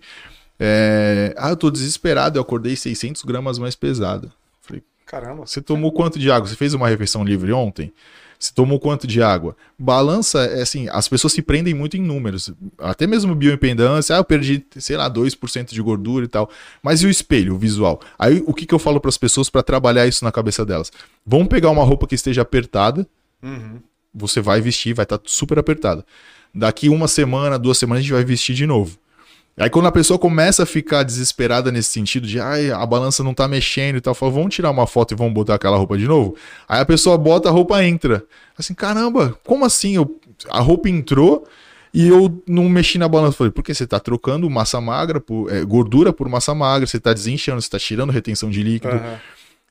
é, 0.60 1.34
Ah, 1.38 1.50
eu 1.52 1.56
tô 1.58 1.70
desesperado, 1.70 2.38
eu 2.38 2.42
acordei 2.42 2.76
600 2.76 3.22
gramas 3.24 3.60
mais 3.60 3.76
pesado. 3.76 4.32
Falei, 4.62 4.82
Caramba. 5.06 5.46
você 5.46 5.62
tomou 5.62 5.92
quanto 5.92 6.18
de 6.18 6.32
água? 6.32 6.48
Você 6.50 6.56
fez 6.56 6.74
uma 6.74 6.88
refeição 6.90 7.24
livre 7.24 7.52
ontem? 7.54 7.94
Você 8.40 8.52
tomou 8.54 8.80
quanto 8.80 9.08
de 9.08 9.22
água? 9.22 9.56
Balança, 9.80 10.40
é 10.46 10.62
assim, 10.62 10.88
as 10.90 11.08
pessoas 11.08 11.34
se 11.34 11.42
prendem 11.42 11.74
muito 11.74 11.98
em 11.98 12.02
números. 12.02 12.52
Até 12.78 13.08
mesmo 13.08 13.34
bioimpedância, 13.34 14.16
ah, 14.16 14.20
eu 14.20 14.24
perdi, 14.24 14.66
sei 14.78 14.98
lá, 14.98 15.10
2% 15.10 15.74
de 15.74 15.82
gordura 15.82 16.26
e 16.26 16.28
tal. 16.28 16.50
Mas 16.84 17.02
e 17.02 17.08
o 17.08 17.10
espelho, 17.10 17.56
o 17.56 17.58
visual? 17.58 18.00
Aí 18.20 18.44
o 18.46 18.54
que, 18.54 18.66
que 18.66 18.74
eu 18.74 18.80
falo 18.80 19.00
para 19.00 19.10
as 19.10 19.18
pessoas 19.18 19.50
para 19.50 19.64
trabalhar 19.64 20.06
isso 20.08 20.24
na 20.24 20.32
cabeça 20.32 20.66
delas? 20.66 20.92
Vamos 21.26 21.48
pegar 21.48 21.70
uma 21.70 21.84
roupa 21.84 22.08
que 22.08 22.16
esteja 22.16 22.42
apertada, 22.42 23.08
Uhum. 23.44 23.80
você 24.14 24.42
vai 24.42 24.60
vestir, 24.62 24.94
vai 24.94 25.04
estar 25.04 25.20
super 25.26 25.60
apertada. 25.60 26.06
Daqui 26.54 26.90
uma 26.90 27.08
semana, 27.08 27.60
duas 27.60 27.78
semanas, 27.78 28.00
a 28.00 28.04
gente 28.04 28.14
vai 28.14 28.24
vestir 28.24 28.56
de 28.56 28.66
novo. 28.66 28.98
Aí 29.58 29.70
quando 29.70 29.86
a 29.86 29.92
pessoa 29.92 30.20
começa 30.20 30.64
a 30.64 30.66
ficar 30.66 31.04
desesperada 31.04 31.72
nesse 31.72 31.90
sentido 31.90 32.28
de 32.28 32.40
ai, 32.40 32.72
a 32.72 32.86
balança 32.86 33.24
não 33.24 33.34
tá 33.34 33.48
mexendo 33.48 33.96
e 33.96 34.02
tal, 34.02 34.14
fala, 34.14 34.32
vamos 34.34 34.54
tirar 34.54 34.70
uma 34.70 34.86
foto 34.86 35.14
e 35.14 35.16
vamos 35.16 35.34
botar 35.34 35.56
aquela 35.56 35.78
roupa 35.78 35.98
de 35.98 36.06
novo. 36.06 36.36
Aí 36.68 36.82
a 36.82 36.86
pessoa 36.86 37.18
bota 37.18 37.48
a 37.48 37.52
roupa 37.52 37.82
entra. 37.84 38.24
Assim, 38.58 38.74
caramba, 38.74 39.38
como 39.46 39.64
assim? 39.64 39.96
Eu, 39.96 40.20
a 40.50 40.60
roupa 40.60 40.90
entrou 40.90 41.48
e 41.94 42.06
eu 42.06 42.44
não 42.46 42.68
mexi 42.68 42.98
na 42.98 43.08
balança. 43.08 43.38
Falei, 43.38 43.52
porque 43.52 43.74
você 43.74 43.88
tá 43.88 43.98
trocando 43.98 44.50
massa 44.50 44.82
magra 44.82 45.22
por 45.22 45.50
é, 45.50 45.64
gordura 45.64 46.12
por 46.12 46.28
massa 46.28 46.54
magra, 46.54 46.86
você 46.86 47.00
tá 47.00 47.14
desinchando, 47.14 47.62
você 47.62 47.70
tá 47.70 47.80
tirando 47.80 48.12
retenção 48.12 48.50
de 48.50 48.62
líquido. 48.62 48.96
Aham. 48.96 49.20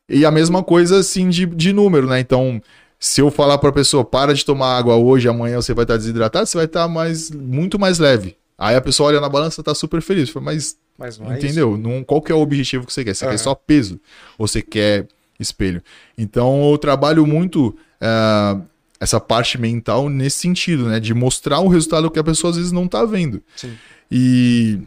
E 0.08 0.24
a 0.24 0.30
mesma 0.30 0.62
coisa, 0.62 0.98
assim, 0.98 1.28
de, 1.28 1.46
de 1.46 1.72
número, 1.72 2.06
né? 2.06 2.20
Então, 2.20 2.60
se 2.98 3.20
eu 3.20 3.30
falar 3.30 3.58
pra 3.58 3.72
pessoa, 3.72 4.04
para 4.04 4.34
de 4.34 4.44
tomar 4.44 4.76
água 4.76 4.96
hoje, 4.96 5.28
amanhã 5.28 5.60
você 5.60 5.72
vai 5.74 5.84
estar 5.84 5.96
desidratado, 5.96 6.46
você 6.46 6.56
vai 6.56 6.66
estar 6.66 6.88
mais, 6.88 7.30
muito 7.30 7.78
mais 7.78 7.98
leve. 7.98 8.36
Aí 8.56 8.76
a 8.76 8.80
pessoa 8.80 9.08
olha 9.08 9.20
na 9.20 9.28
balança 9.28 9.62
tá 9.62 9.74
super 9.74 10.00
feliz. 10.00 10.30
Fala, 10.30 10.46
Mas, 10.46 10.76
Mas 10.96 11.18
não 11.18 11.32
é 11.32 11.38
entendeu? 11.38 11.76
Não, 11.76 12.04
qual 12.04 12.22
que 12.22 12.30
é 12.30 12.34
o 12.34 12.40
objetivo 12.40 12.86
que 12.86 12.92
você 12.92 13.04
quer? 13.04 13.14
Você 13.14 13.24
Aham. 13.24 13.32
quer 13.32 13.38
só 13.38 13.54
peso? 13.54 14.00
Ou 14.38 14.46
você 14.46 14.62
quer 14.62 15.06
espelho? 15.38 15.82
Então, 16.16 16.70
eu 16.70 16.78
trabalho 16.78 17.26
muito 17.26 17.76
ah, 18.00 18.60
essa 19.00 19.20
parte 19.20 19.58
mental 19.58 20.08
nesse 20.08 20.38
sentido, 20.38 20.86
né? 20.86 21.00
De 21.00 21.12
mostrar 21.12 21.60
o 21.60 21.68
resultado 21.68 22.10
que 22.10 22.18
a 22.18 22.24
pessoa 22.24 22.50
às 22.50 22.56
vezes 22.56 22.72
não 22.72 22.86
tá 22.86 23.04
vendo. 23.04 23.42
Sim. 23.56 23.74
E 24.10 24.80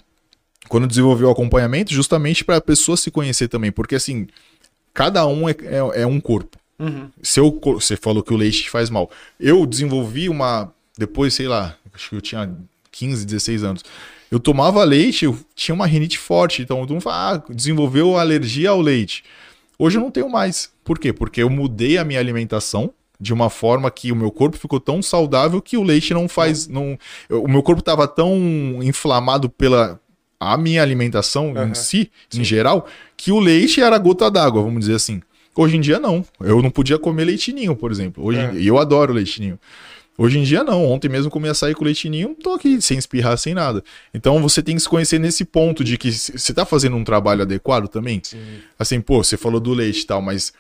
quando 0.70 0.88
desenvolveu 0.88 1.28
o 1.28 1.32
acompanhamento, 1.32 1.94
justamente 1.94 2.44
para 2.44 2.58
a 2.58 2.62
pessoa 2.62 2.98
se 2.98 3.12
conhecer 3.12 3.48
também, 3.48 3.72
porque 3.72 3.96
assim, 3.96 4.28
cada 4.94 5.26
um 5.28 5.48
é, 5.48 5.56
é, 5.62 6.02
é 6.02 6.08
um 6.08 6.20
corpo. 6.20 6.58
Uhum. 6.80 7.10
Se 7.22 7.40
eu, 7.40 7.60
você 7.64 7.96
falou 7.96 8.22
que 8.22 8.34
o 8.34 8.38
leite 8.38 8.64
te 8.64 8.70
faz 8.70 8.90
mal. 8.90 9.10
Eu 9.40 9.66
desenvolvi 9.66 10.30
uma. 10.30 10.72
Depois, 10.98 11.34
sei 11.34 11.48
lá, 11.48 11.76
acho 11.94 12.10
que 12.10 12.16
eu 12.16 12.22
tinha 12.22 12.56
15, 12.98 13.26
16 13.26 13.64
anos. 13.64 13.86
Eu 14.30 14.40
tomava 14.40 14.84
leite, 14.84 15.26
eu 15.26 15.38
tinha 15.56 15.74
uma 15.74 15.86
rinite 15.86 16.18
forte. 16.18 16.62
Então, 16.62 16.80
todo 16.82 16.92
mundo 16.92 17.02
fala, 17.02 17.36
ah, 17.36 17.54
desenvolveu 17.54 18.18
alergia 18.18 18.72
ao 18.72 18.82
leite. 18.82 19.24
Hoje 19.80 19.98
eu 19.98 20.02
não 20.02 20.12
tenho 20.12 20.30
mais. 20.30 20.72
Por 20.84 20.98
quê? 21.00 21.14
Porque 21.14 21.42
eu 21.42 21.50
mudei 21.50 21.98
a 21.98 22.04
minha 22.04 22.20
alimentação 22.20 22.92
de 23.20 23.34
uma 23.34 23.50
forma 23.50 23.90
que 23.90 24.12
o 24.12 24.16
meu 24.16 24.32
corpo 24.32 24.58
ficou 24.58 24.80
tão 24.80 25.02
saudável 25.02 25.62
que 25.62 25.78
o 25.78 25.84
leite 25.84 26.14
não 26.14 26.28
faz. 26.28 26.68
Não, 26.68 26.98
o 27.30 27.48
meu 27.48 27.64
corpo 27.64 27.80
estava 27.80 28.08
tão 28.08 28.80
inflamado 28.82 29.50
pela 29.50 30.00
a 30.40 30.56
minha 30.56 30.84
alimentação 30.84 31.52
Aham. 31.56 31.70
em 31.70 31.74
si, 31.74 32.12
em 32.32 32.44
geral, 32.44 32.86
que 33.16 33.32
o 33.32 33.40
leite 33.40 33.82
era 33.82 33.96
a 33.96 34.00
gota 34.00 34.30
d'água, 34.30 34.62
vamos 34.62 34.82
dizer 34.82 34.96
assim. 34.96 35.22
Hoje 35.56 35.78
em 35.78 35.82
dia 35.82 36.00
não. 36.00 36.24
Eu 36.40 36.62
não 36.62 36.70
podia 36.70 37.00
comer 37.00 37.26
leitinho, 37.26 37.76
por 37.76 37.92
exemplo. 37.92 38.24
Hoje, 38.24 38.40
É. 38.40 38.52
Eu 38.56 38.78
adoro 38.78 39.14
leitinho. 39.14 39.60
Hoje 40.18 40.40
em 40.40 40.44
dia 40.44 40.64
não. 40.64 40.84
Ontem 40.86 41.08
mesmo 41.08 41.30
comi 41.30 41.48
açaí 41.48 41.76
com 41.76 41.86
leitinho, 41.86 42.36
tô 42.42 42.54
aqui 42.54 42.82
sem 42.82 42.98
espirrar, 42.98 43.38
sem 43.38 43.54
nada. 43.54 43.84
Então 44.14 44.42
você 44.42 44.64
tem 44.64 44.76
que 44.76 44.82
se 44.82 44.90
conhecer 44.90 45.20
nesse 45.20 45.46
ponto 45.46 45.84
de 45.84 45.98
que 45.98 46.12
você 46.12 46.54
tá 46.54 46.66
fazendo 46.66 46.96
um 46.96 47.04
trabalho 47.04 47.44
adequado 47.44 47.88
também. 47.88 48.20
Sim. 48.24 48.40
Assim, 48.80 49.00
pô, 49.00 49.24
você 49.24 49.38
falou 49.38 49.60
do 49.60 49.74
leite 49.74 50.02
e 50.02 50.06
tal, 50.06 50.22
mas 50.22 50.52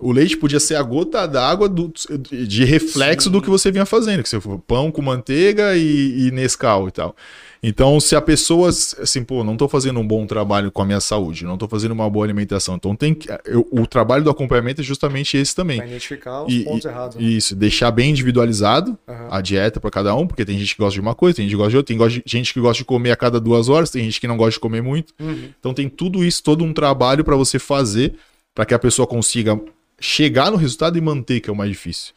o 0.00 0.12
leite 0.12 0.36
podia 0.36 0.58
ser 0.60 0.74
a 0.76 0.82
gota 0.82 1.26
d'água 1.26 1.68
de 1.68 2.64
reflexo 2.64 3.28
Sim. 3.28 3.32
do 3.32 3.42
que 3.42 3.50
você 3.50 3.70
vinha 3.70 3.86
fazendo, 3.86 4.22
que 4.22 4.28
você 4.28 4.38
pão 4.66 4.90
com 4.90 5.02
manteiga 5.02 5.76
e, 5.76 6.26
e 6.26 6.30
Nescau 6.30 6.88
e 6.88 6.90
tal. 6.90 7.14
Então, 7.62 8.00
se 8.00 8.16
a 8.16 8.22
pessoa, 8.22 8.70
assim, 8.70 9.22
pô, 9.22 9.44
não 9.44 9.54
tô 9.54 9.68
fazendo 9.68 10.00
um 10.00 10.06
bom 10.06 10.24
trabalho 10.24 10.72
com 10.72 10.80
a 10.80 10.84
minha 10.86 10.98
saúde, 11.00 11.44
não 11.44 11.58
tô 11.58 11.68
fazendo 11.68 11.90
uma 11.92 12.08
boa 12.08 12.24
alimentação, 12.24 12.74
então 12.76 12.96
tem 12.96 13.12
que. 13.12 13.28
eu- 13.44 13.68
o 13.70 13.86
trabalho 13.86 14.24
do 14.24 14.30
acompanhamento 14.30 14.80
é 14.80 14.84
justamente 14.84 15.36
esse 15.36 15.54
também. 15.54 15.76
Pra 15.76 15.86
identificar 15.86 16.44
os 16.44 16.50
E- 16.54 16.64
pontos 16.64 16.86
e- 16.86 16.88
errados. 16.88 17.16
né? 17.16 17.22
Isso, 17.22 17.54
deixar 17.54 17.90
bem 17.90 18.12
individualizado 18.12 18.98
Aham. 19.06 19.28
a 19.30 19.40
dieta 19.42 19.78
para 19.78 19.90
cada 19.90 20.14
um, 20.14 20.26
porque 20.26 20.42
tem 20.46 20.58
gente 20.58 20.74
que 20.74 20.80
gosta 20.80 20.94
de 20.94 21.00
uma 21.02 21.14
coisa, 21.14 21.36
tem 21.36 21.44
gente 21.44 21.50
que 21.52 21.56
gosta 21.58 21.70
de 21.70 21.76
outra, 21.76 21.94
tem 21.94 22.22
gente 22.24 22.54
que 22.54 22.60
gosta 22.60 22.78
de 22.78 22.84
comer 22.86 23.10
a 23.10 23.16
cada 23.16 23.38
duas 23.38 23.68
horas, 23.68 23.90
tem 23.90 24.04
gente 24.04 24.18
que 24.22 24.26
não 24.26 24.38
gosta 24.38 24.52
de 24.52 24.60
comer 24.60 24.82
muito. 24.82 25.12
Uhum. 25.20 25.50
Então 25.60 25.74
tem 25.74 25.86
tudo 25.86 26.24
isso, 26.24 26.42
todo 26.42 26.64
um 26.64 26.72
trabalho 26.72 27.22
para 27.22 27.36
você 27.36 27.58
fazer 27.58 28.14
para 28.54 28.64
que 28.64 28.72
a 28.72 28.78
pessoa 28.78 29.06
consiga 29.06 29.60
chegar 30.00 30.50
no 30.50 30.56
resultado 30.56 30.96
e 30.98 31.00
manter, 31.00 31.40
que 31.40 31.50
é 31.50 31.52
o 31.52 31.56
mais 31.56 31.70
difícil. 31.70 32.12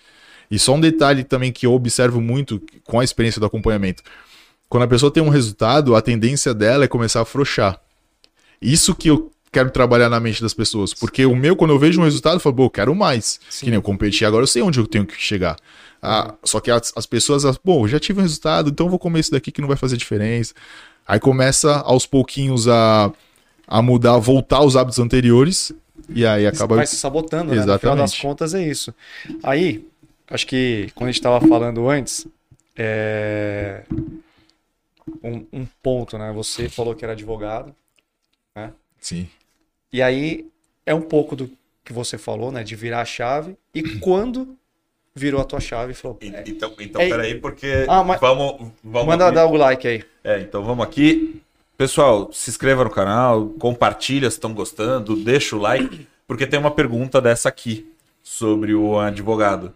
E 0.50 0.58
só 0.58 0.74
um 0.74 0.80
detalhe 0.80 1.24
também 1.24 1.52
que 1.52 1.66
eu 1.66 1.74
observo 1.74 2.22
muito 2.22 2.62
com 2.86 3.00
a 3.00 3.04
experiência 3.04 3.40
do 3.40 3.46
acompanhamento. 3.46 4.02
Quando 4.70 4.84
a 4.84 4.88
pessoa 4.88 5.12
tem 5.12 5.22
um 5.22 5.30
resultado, 5.30 5.96
a 5.96 6.02
tendência 6.02 6.54
dela 6.54 6.86
é 6.86 6.88
começar 6.88 7.20
a 7.20 7.22
afrouxar. 7.24 7.80
Isso 8.62 8.96
que 8.96 9.10
eu 9.10 9.32
quero 9.52 9.70
trabalhar 9.70 10.10
na 10.10 10.20
mente 10.20 10.42
das 10.42 10.54
pessoas. 10.54 10.94
Porque 10.94 11.26
o 11.26 11.36
meu, 11.36 11.56
quando 11.56 11.72
eu 11.72 11.80
vejo 11.80 12.02
um 12.02 12.04
resultado, 12.04 12.36
eu 12.36 12.40
falo, 12.40 12.56
pô, 12.56 12.64
eu 12.66 12.70
quero 12.70 12.96
mais. 12.96 13.40
Sim. 13.50 13.66
Que 13.66 13.72
nem 13.72 13.76
eu 13.76 13.82
competi 13.82 14.26
agora, 14.26 14.44
eu 14.44 14.48
sei 14.48 14.62
onde 14.62 14.80
eu 14.80 14.88
tenho 14.88 15.06
que 15.06 15.16
chegar. 15.16 15.58
Ah, 16.02 16.34
Só 16.44 16.60
que 16.60 16.72
as, 16.72 16.92
as 16.96 17.06
pessoas, 17.06 17.46
elas, 17.46 17.58
bom, 17.64 17.88
já 17.88 18.00
tive 18.00 18.20
um 18.20 18.24
resultado, 18.24 18.70
então 18.70 18.88
eu 18.88 18.90
vou 18.90 19.00
comer 19.00 19.20
isso 19.20 19.32
daqui 19.32 19.52
que 19.52 19.62
não 19.62 19.68
vai 19.68 19.78
fazer 19.78 19.96
diferença. 19.96 20.54
Aí 21.08 21.20
começa 21.20 21.78
aos 21.78 22.06
pouquinhos 22.06 22.68
a, 22.68 23.12
a 23.68 23.82
mudar, 23.82 24.18
voltar 24.18 24.58
aos 24.58 24.76
hábitos 24.76 25.00
anteriores. 25.00 25.72
E 26.10 26.26
aí 26.26 26.46
acaba. 26.48 26.76
Vai 26.76 26.86
se 26.88 26.96
sabotando, 26.96 27.52
né? 27.54 27.58
No 27.58 27.64
final 27.80 27.96
das 27.96 28.12
Exatamente. 28.12 28.22
contas 28.22 28.54
é 28.54 28.64
isso. 28.68 28.94
Aí, 29.42 29.88
acho 30.30 30.46
que 30.48 30.90
quando 30.96 31.10
a 31.10 31.12
gente 31.12 31.20
estava 31.20 31.46
falando 31.48 31.88
antes, 31.90 32.28
é... 32.76 33.84
um, 35.24 35.46
um 35.54 35.66
ponto, 35.82 36.18
né? 36.18 36.32
Você 36.34 36.70
falou 36.70 36.96
que 36.96 37.04
era 37.06 37.14
advogado. 37.14 37.74
Sim. 39.00 39.28
E 39.92 40.02
aí 40.02 40.48
é 40.86 40.94
um 40.94 41.02
pouco 41.02 41.36
do 41.36 41.50
que 41.84 41.92
você 41.94 42.18
falou, 42.18 42.52
né? 42.52 42.64
De 42.64 42.76
virar 42.76 43.02
a 43.02 43.06
chave. 43.06 43.56
E 43.74 43.84
quando 44.00 44.58
virou 45.16 45.42
a 45.42 45.44
tua 45.44 45.60
chave 45.60 45.92
e 45.92 45.96
falou. 45.96 46.18
É, 46.22 46.44
Então, 46.48 46.74
então 46.80 47.02
É- 47.02 47.10
peraí, 47.10 47.36
porque 47.36 47.86
Ah, 47.88 48.04
mas- 48.04 48.20
vamos, 48.20 48.72
vamos 48.84 49.08
manda 49.08 49.26
aqui. 49.28 49.36
dar 49.36 49.46
o 49.46 49.56
like 49.56 49.88
aí. 49.88 50.04
É, 50.24 50.40
então 50.40 50.64
vamos 50.64 50.86
aqui. 50.86 51.42
Pessoal, 51.78 52.30
se 52.32 52.50
inscreva 52.50 52.84
no 52.84 52.90
canal, 52.90 53.50
compartilha 53.60 54.30
se 54.30 54.38
estão 54.38 54.54
gostando, 54.54 55.16
deixa 55.16 55.56
o 55.56 55.60
like, 55.60 56.08
porque 56.28 56.46
tem 56.46 56.60
uma 56.60 56.72
pergunta 56.72 57.20
dessa 57.20 57.50
aqui 57.50 57.92
sobre 58.22 58.74
o 58.76 59.00
advogado. 59.00 59.74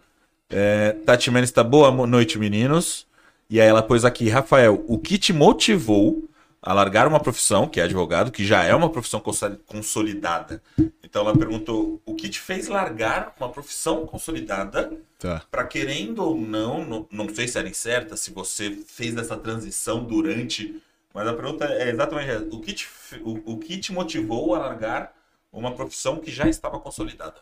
É, 0.50 0.92
Tati 1.06 1.32
Menes 1.32 1.50
está 1.50 1.64
boa 1.64 1.92
noite, 2.06 2.38
meninos. 2.38 3.06
E 3.50 3.60
aí 3.60 3.68
ela 3.68 3.82
pôs 3.82 4.06
aqui, 4.06 4.30
Rafael, 4.30 4.84
o 4.88 5.00
que 5.00 5.18
te 5.18 5.34
motivou 5.34 6.24
a 6.62 6.74
largar 6.74 7.08
uma 7.08 7.20
profissão, 7.20 7.68
que 7.68 7.80
é 7.80 7.84
advogado, 7.84 8.32
que 8.32 8.46
já 8.46 8.64
é 8.64 8.76
uma 8.76 8.90
profissão 8.90 9.22
consolidada? 9.66 10.62
Então 11.04 11.24
ela 11.24 11.36
perguntou, 11.36 12.02
o 12.06 12.14
que 12.14 12.30
te 12.30 12.40
fez 12.40 12.68
largar 12.68 13.34
uma 13.40 13.50
profissão 13.50 14.06
consolidada 14.06 14.92
Tá. 15.20 15.42
para 15.50 15.64
querendo 15.64 16.20
ou 16.24 16.40
não, 16.40 16.86
não, 16.86 17.08
não 17.10 17.34
sei 17.34 17.48
se 17.48 17.58
era 17.58 17.68
incerta, 17.68 18.16
se 18.16 18.30
você 18.30 18.78
fez 18.86 19.18
essa 19.18 19.36
transição 19.36 20.04
durante, 20.04 20.80
mas 21.18 21.28
a 21.28 21.34
pergunta 21.34 21.66
é 21.66 21.90
exatamente 21.90 22.30
essa. 22.30 22.46
o 22.52 22.62
que 22.62 22.74
te, 22.74 22.88
o, 23.24 23.54
o 23.54 23.58
que 23.58 23.80
te 23.80 23.92
motivou 23.92 24.54
a 24.54 24.60
largar 24.60 25.14
uma 25.52 25.72
profissão 25.72 26.18
que 26.18 26.30
já 26.30 26.48
estava 26.48 26.80
consolidada? 26.80 27.38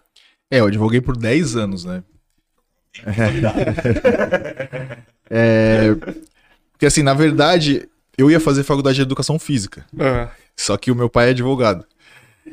É, 0.49 0.61
eu 0.61 0.67
advoguei 0.67 1.01
por 1.01 1.17
10 1.17 1.57
anos, 1.57 1.83
né? 1.83 2.01
É, 5.27 5.87
porque 6.71 6.85
assim, 6.85 7.01
na 7.01 7.15
verdade, 7.15 7.89
eu 8.15 8.29
ia 8.29 8.39
fazer 8.39 8.63
faculdade 8.63 8.95
de 8.95 9.01
educação 9.01 9.39
física. 9.39 9.83
Aham. 9.99 10.29
Só 10.55 10.77
que 10.77 10.91
o 10.91 10.95
meu 10.95 11.09
pai 11.09 11.27
é 11.27 11.29
advogado. 11.31 11.83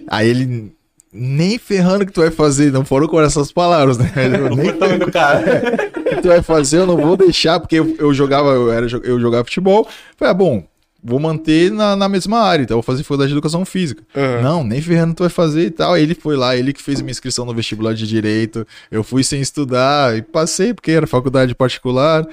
Aí 0.09 0.29
ele. 0.29 0.75
Nem 1.13 1.59
ferrando 1.59 2.07
que 2.07 2.13
tu 2.13 2.23
vai 2.23 2.31
fazer, 2.31 2.73
não 2.73 2.83
foram 2.83 3.07
com 3.07 3.21
essas 3.21 3.53
palavras, 3.53 3.99
né? 3.99 4.11
Eu 4.17 4.57
nem 4.57 4.73
vendo, 4.73 5.13
cara? 5.13 5.77
que 6.09 6.23
tu 6.23 6.29
vai 6.29 6.43
fazer, 6.43 6.79
eu 6.79 6.87
não 6.87 6.97
vou 6.97 7.19
deixar, 7.19 7.61
porque 7.61 7.77
eu, 7.77 7.95
eu 7.99 8.15
jogava, 8.15 8.49
eu, 8.49 8.73
era, 8.73 8.87
eu 9.05 9.21
jogava 9.21 9.45
futebol. 9.45 9.87
Falei, 10.17 10.31
ah, 10.31 10.35
bom, 10.35 10.67
vou 11.03 11.19
manter 11.19 11.71
na, 11.71 11.97
na 11.97 12.09
mesma 12.09 12.39
área, 12.39 12.63
então 12.63 12.77
vou 12.77 12.83
fazer 12.83 13.03
faculdade 13.03 13.29
de 13.29 13.35
educação 13.35 13.65
física. 13.65 14.03
Aham. 14.15 14.43
Não, 14.43 14.65
nem 14.65 14.81
ferrando 14.81 15.15
tu 15.15 15.25
vai 15.25 15.31
fazer 15.31 15.67
e 15.67 15.71
tal. 15.71 15.95
Aí 15.95 16.03
ele 16.03 16.15
foi 16.15 16.37
lá, 16.37 16.57
ele 16.57 16.73
que 16.73 16.83
fez 16.83 17.01
minha 17.01 17.11
inscrição 17.11 17.45
no 17.45 17.55
vestibular 17.55 17.95
de 17.95 18.07
direito. 18.07 18.67
Eu 18.91 19.03
fui 19.03 19.25
sem 19.25 19.41
estudar 19.41 20.17
e 20.17 20.23
passei, 20.23 20.73
porque 20.73 20.93
era 20.93 21.07
faculdade 21.07 21.55
particular. 21.55 22.27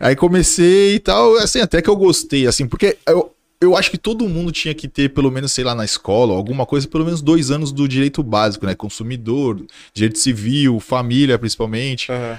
Aí 0.00 0.16
comecei 0.16 0.96
e 0.96 0.98
tal, 0.98 1.36
assim, 1.36 1.60
até 1.60 1.80
que 1.80 1.88
eu 1.88 1.94
gostei, 1.94 2.46
assim, 2.46 2.66
porque 2.66 2.96
eu, 3.06 3.32
eu 3.60 3.76
acho 3.76 3.90
que 3.90 3.98
todo 3.98 4.28
mundo 4.28 4.50
tinha 4.50 4.74
que 4.74 4.88
ter, 4.88 5.10
pelo 5.10 5.30
menos, 5.30 5.52
sei 5.52 5.62
lá, 5.62 5.74
na 5.74 5.84
escola, 5.84 6.34
alguma 6.34 6.66
coisa, 6.66 6.88
pelo 6.88 7.04
menos 7.04 7.22
dois 7.22 7.52
anos 7.52 7.70
do 7.70 7.86
direito 7.86 8.20
básico, 8.22 8.66
né? 8.66 8.74
Consumidor, 8.74 9.64
direito 9.94 10.18
civil, 10.18 10.80
família, 10.80 11.38
principalmente. 11.38 12.10
Aham. 12.10 12.38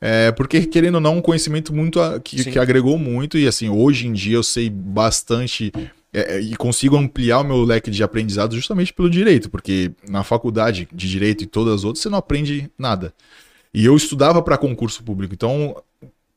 É, 0.00 0.32
porque, 0.32 0.66
querendo 0.66 0.96
ou 0.96 1.00
não, 1.00 1.18
um 1.18 1.22
conhecimento 1.22 1.72
muito 1.72 2.00
a- 2.00 2.20
que, 2.20 2.44
que 2.52 2.58
agregou 2.58 2.98
muito, 2.98 3.38
e 3.38 3.46
assim, 3.46 3.68
hoje 3.68 4.06
em 4.06 4.12
dia 4.12 4.36
eu 4.36 4.42
sei 4.42 4.68
bastante 4.68 5.72
é, 6.12 6.36
é, 6.36 6.40
e 6.40 6.54
consigo 6.56 6.96
ampliar 6.96 7.40
o 7.40 7.44
meu 7.44 7.64
leque 7.64 7.90
de 7.90 8.02
aprendizado 8.02 8.54
justamente 8.54 8.92
pelo 8.92 9.10
direito, 9.10 9.50
porque 9.50 9.92
na 10.08 10.22
faculdade 10.22 10.88
de 10.92 11.08
direito 11.10 11.42
e 11.42 11.46
todas 11.46 11.74
as 11.74 11.84
outras 11.84 12.02
você 12.02 12.08
não 12.08 12.18
aprende 12.18 12.70
nada. 12.78 13.12
E 13.72 13.84
eu 13.84 13.96
estudava 13.96 14.40
para 14.40 14.56
concurso 14.56 15.02
público, 15.02 15.34
então 15.34 15.74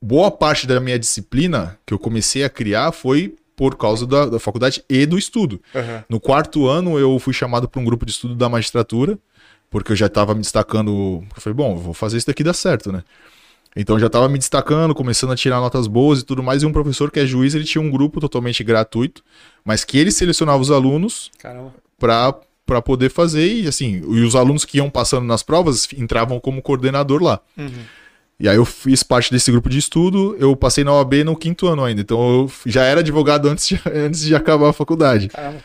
boa 0.01 0.31
parte 0.31 0.65
da 0.65 0.79
minha 0.79 0.97
disciplina 0.97 1.77
que 1.85 1.93
eu 1.93 1.99
comecei 1.99 2.43
a 2.43 2.49
criar 2.49 2.91
foi 2.91 3.35
por 3.55 3.75
causa 3.75 4.05
da, 4.07 4.25
da 4.27 4.39
faculdade 4.39 4.83
e 4.89 5.05
do 5.05 5.17
estudo. 5.17 5.61
Aham. 5.75 6.03
No 6.07 6.19
quarto 6.19 6.67
ano, 6.67 6.97
eu 6.97 7.17
fui 7.19 7.33
chamado 7.33 7.67
para 7.67 7.81
um 7.81 7.85
grupo 7.85 8.05
de 8.05 8.11
estudo 8.11 8.35
da 8.35 8.47
magistratura, 8.47 9.17
porque 9.69 9.91
eu 9.91 9.95
já 9.95 10.05
estava 10.05 10.33
me 10.33 10.41
destacando. 10.41 11.23
Eu 11.35 11.41
falei, 11.41 11.55
bom, 11.55 11.75
vou 11.75 11.93
fazer 11.93 12.17
isso 12.17 12.27
daqui 12.27 12.43
dar 12.43 12.53
certo, 12.53 12.91
né? 12.91 13.03
Então 13.79 13.99
já 13.99 14.07
estava 14.07 14.27
me 14.27 14.39
destacando, 14.39 14.95
começando 14.95 15.31
a 15.31 15.35
tirar 15.35 15.59
notas 15.59 15.85
boas 15.85 16.21
e 16.21 16.25
tudo 16.25 16.41
mais. 16.41 16.63
E 16.63 16.65
um 16.65 16.71
professor 16.71 17.11
que 17.11 17.19
é 17.19 17.25
juiz, 17.25 17.53
ele 17.53 17.63
tinha 17.63 17.81
um 17.81 17.91
grupo 17.91 18.19
totalmente 18.19 18.63
gratuito, 18.63 19.23
mas 19.63 19.83
que 19.83 19.99
ele 19.99 20.11
selecionava 20.11 20.59
os 20.59 20.71
alunos 20.71 21.31
para 21.95 22.81
poder 22.81 23.09
fazer 23.09 23.47
e 23.47 23.67
assim, 23.67 23.97
e 23.97 24.21
os 24.23 24.35
alunos 24.35 24.65
que 24.65 24.77
iam 24.77 24.89
passando 24.89 25.25
nas 25.25 25.43
provas 25.43 25.87
entravam 25.95 26.39
como 26.39 26.61
coordenador 26.61 27.21
lá. 27.21 27.39
Uhum. 27.55 27.69
E 28.39 28.49
aí 28.49 28.55
eu 28.55 28.65
fiz 28.65 29.03
parte 29.03 29.31
desse 29.31 29.51
grupo 29.51 29.69
de 29.69 29.77
estudo, 29.77 30.35
eu 30.39 30.55
passei 30.55 30.83
na 30.83 30.93
OAB 30.93 31.23
no 31.23 31.35
quinto 31.35 31.67
ano 31.67 31.83
ainda, 31.83 32.01
então 32.01 32.19
eu 32.19 32.51
já 32.65 32.83
era 32.83 32.99
advogado 32.99 33.47
antes 33.47 33.67
de, 33.67 33.81
antes 33.93 34.21
de 34.21 34.35
acabar 34.35 34.69
a 34.69 34.73
faculdade. 34.73 35.29
Caramba. 35.29 35.63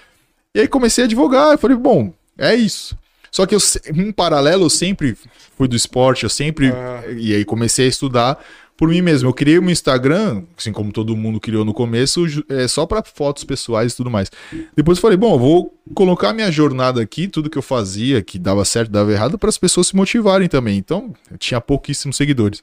E 0.54 0.60
aí 0.60 0.68
comecei 0.68 1.04
a 1.04 1.06
advogar, 1.06 1.52
eu 1.52 1.58
falei, 1.58 1.76
bom, 1.76 2.12
é 2.36 2.54
isso. 2.54 2.96
Só 3.32 3.46
que 3.46 3.54
eu, 3.54 3.58
em 3.94 4.12
paralelo, 4.12 4.66
eu 4.66 4.70
sempre 4.70 5.16
fui 5.56 5.66
do 5.66 5.74
esporte, 5.74 6.24
eu 6.24 6.28
sempre. 6.28 6.70
Ah. 6.70 7.02
E 7.16 7.34
aí 7.34 7.44
comecei 7.44 7.86
a 7.86 7.88
estudar 7.88 8.38
por 8.76 8.88
mim 8.88 9.00
mesmo. 9.00 9.28
Eu 9.28 9.32
criei 9.32 9.58
um 9.58 9.70
Instagram, 9.70 10.42
assim 10.56 10.70
como 10.70 10.92
todo 10.92 11.16
mundo 11.16 11.40
criou 11.40 11.64
no 11.64 11.72
começo, 11.72 12.24
é, 12.48 12.68
só 12.68 12.84
para 12.84 13.02
fotos 13.02 13.42
pessoais 13.42 13.92
e 13.92 13.96
tudo 13.96 14.10
mais. 14.10 14.30
Depois 14.76 14.98
eu 14.98 15.02
falei, 15.02 15.16
bom, 15.16 15.34
eu 15.34 15.38
vou 15.38 15.78
colocar 15.94 16.34
minha 16.34 16.52
jornada 16.52 17.00
aqui, 17.00 17.26
tudo 17.26 17.48
que 17.48 17.56
eu 17.56 17.62
fazia, 17.62 18.20
que 18.22 18.38
dava 18.38 18.64
certo, 18.66 18.90
dava 18.90 19.10
errado, 19.10 19.38
para 19.38 19.48
as 19.48 19.56
pessoas 19.56 19.88
se 19.88 19.96
motivarem 19.96 20.48
também. 20.48 20.76
Então, 20.76 21.14
eu 21.30 21.38
tinha 21.38 21.60
pouquíssimos 21.60 22.16
seguidores. 22.16 22.62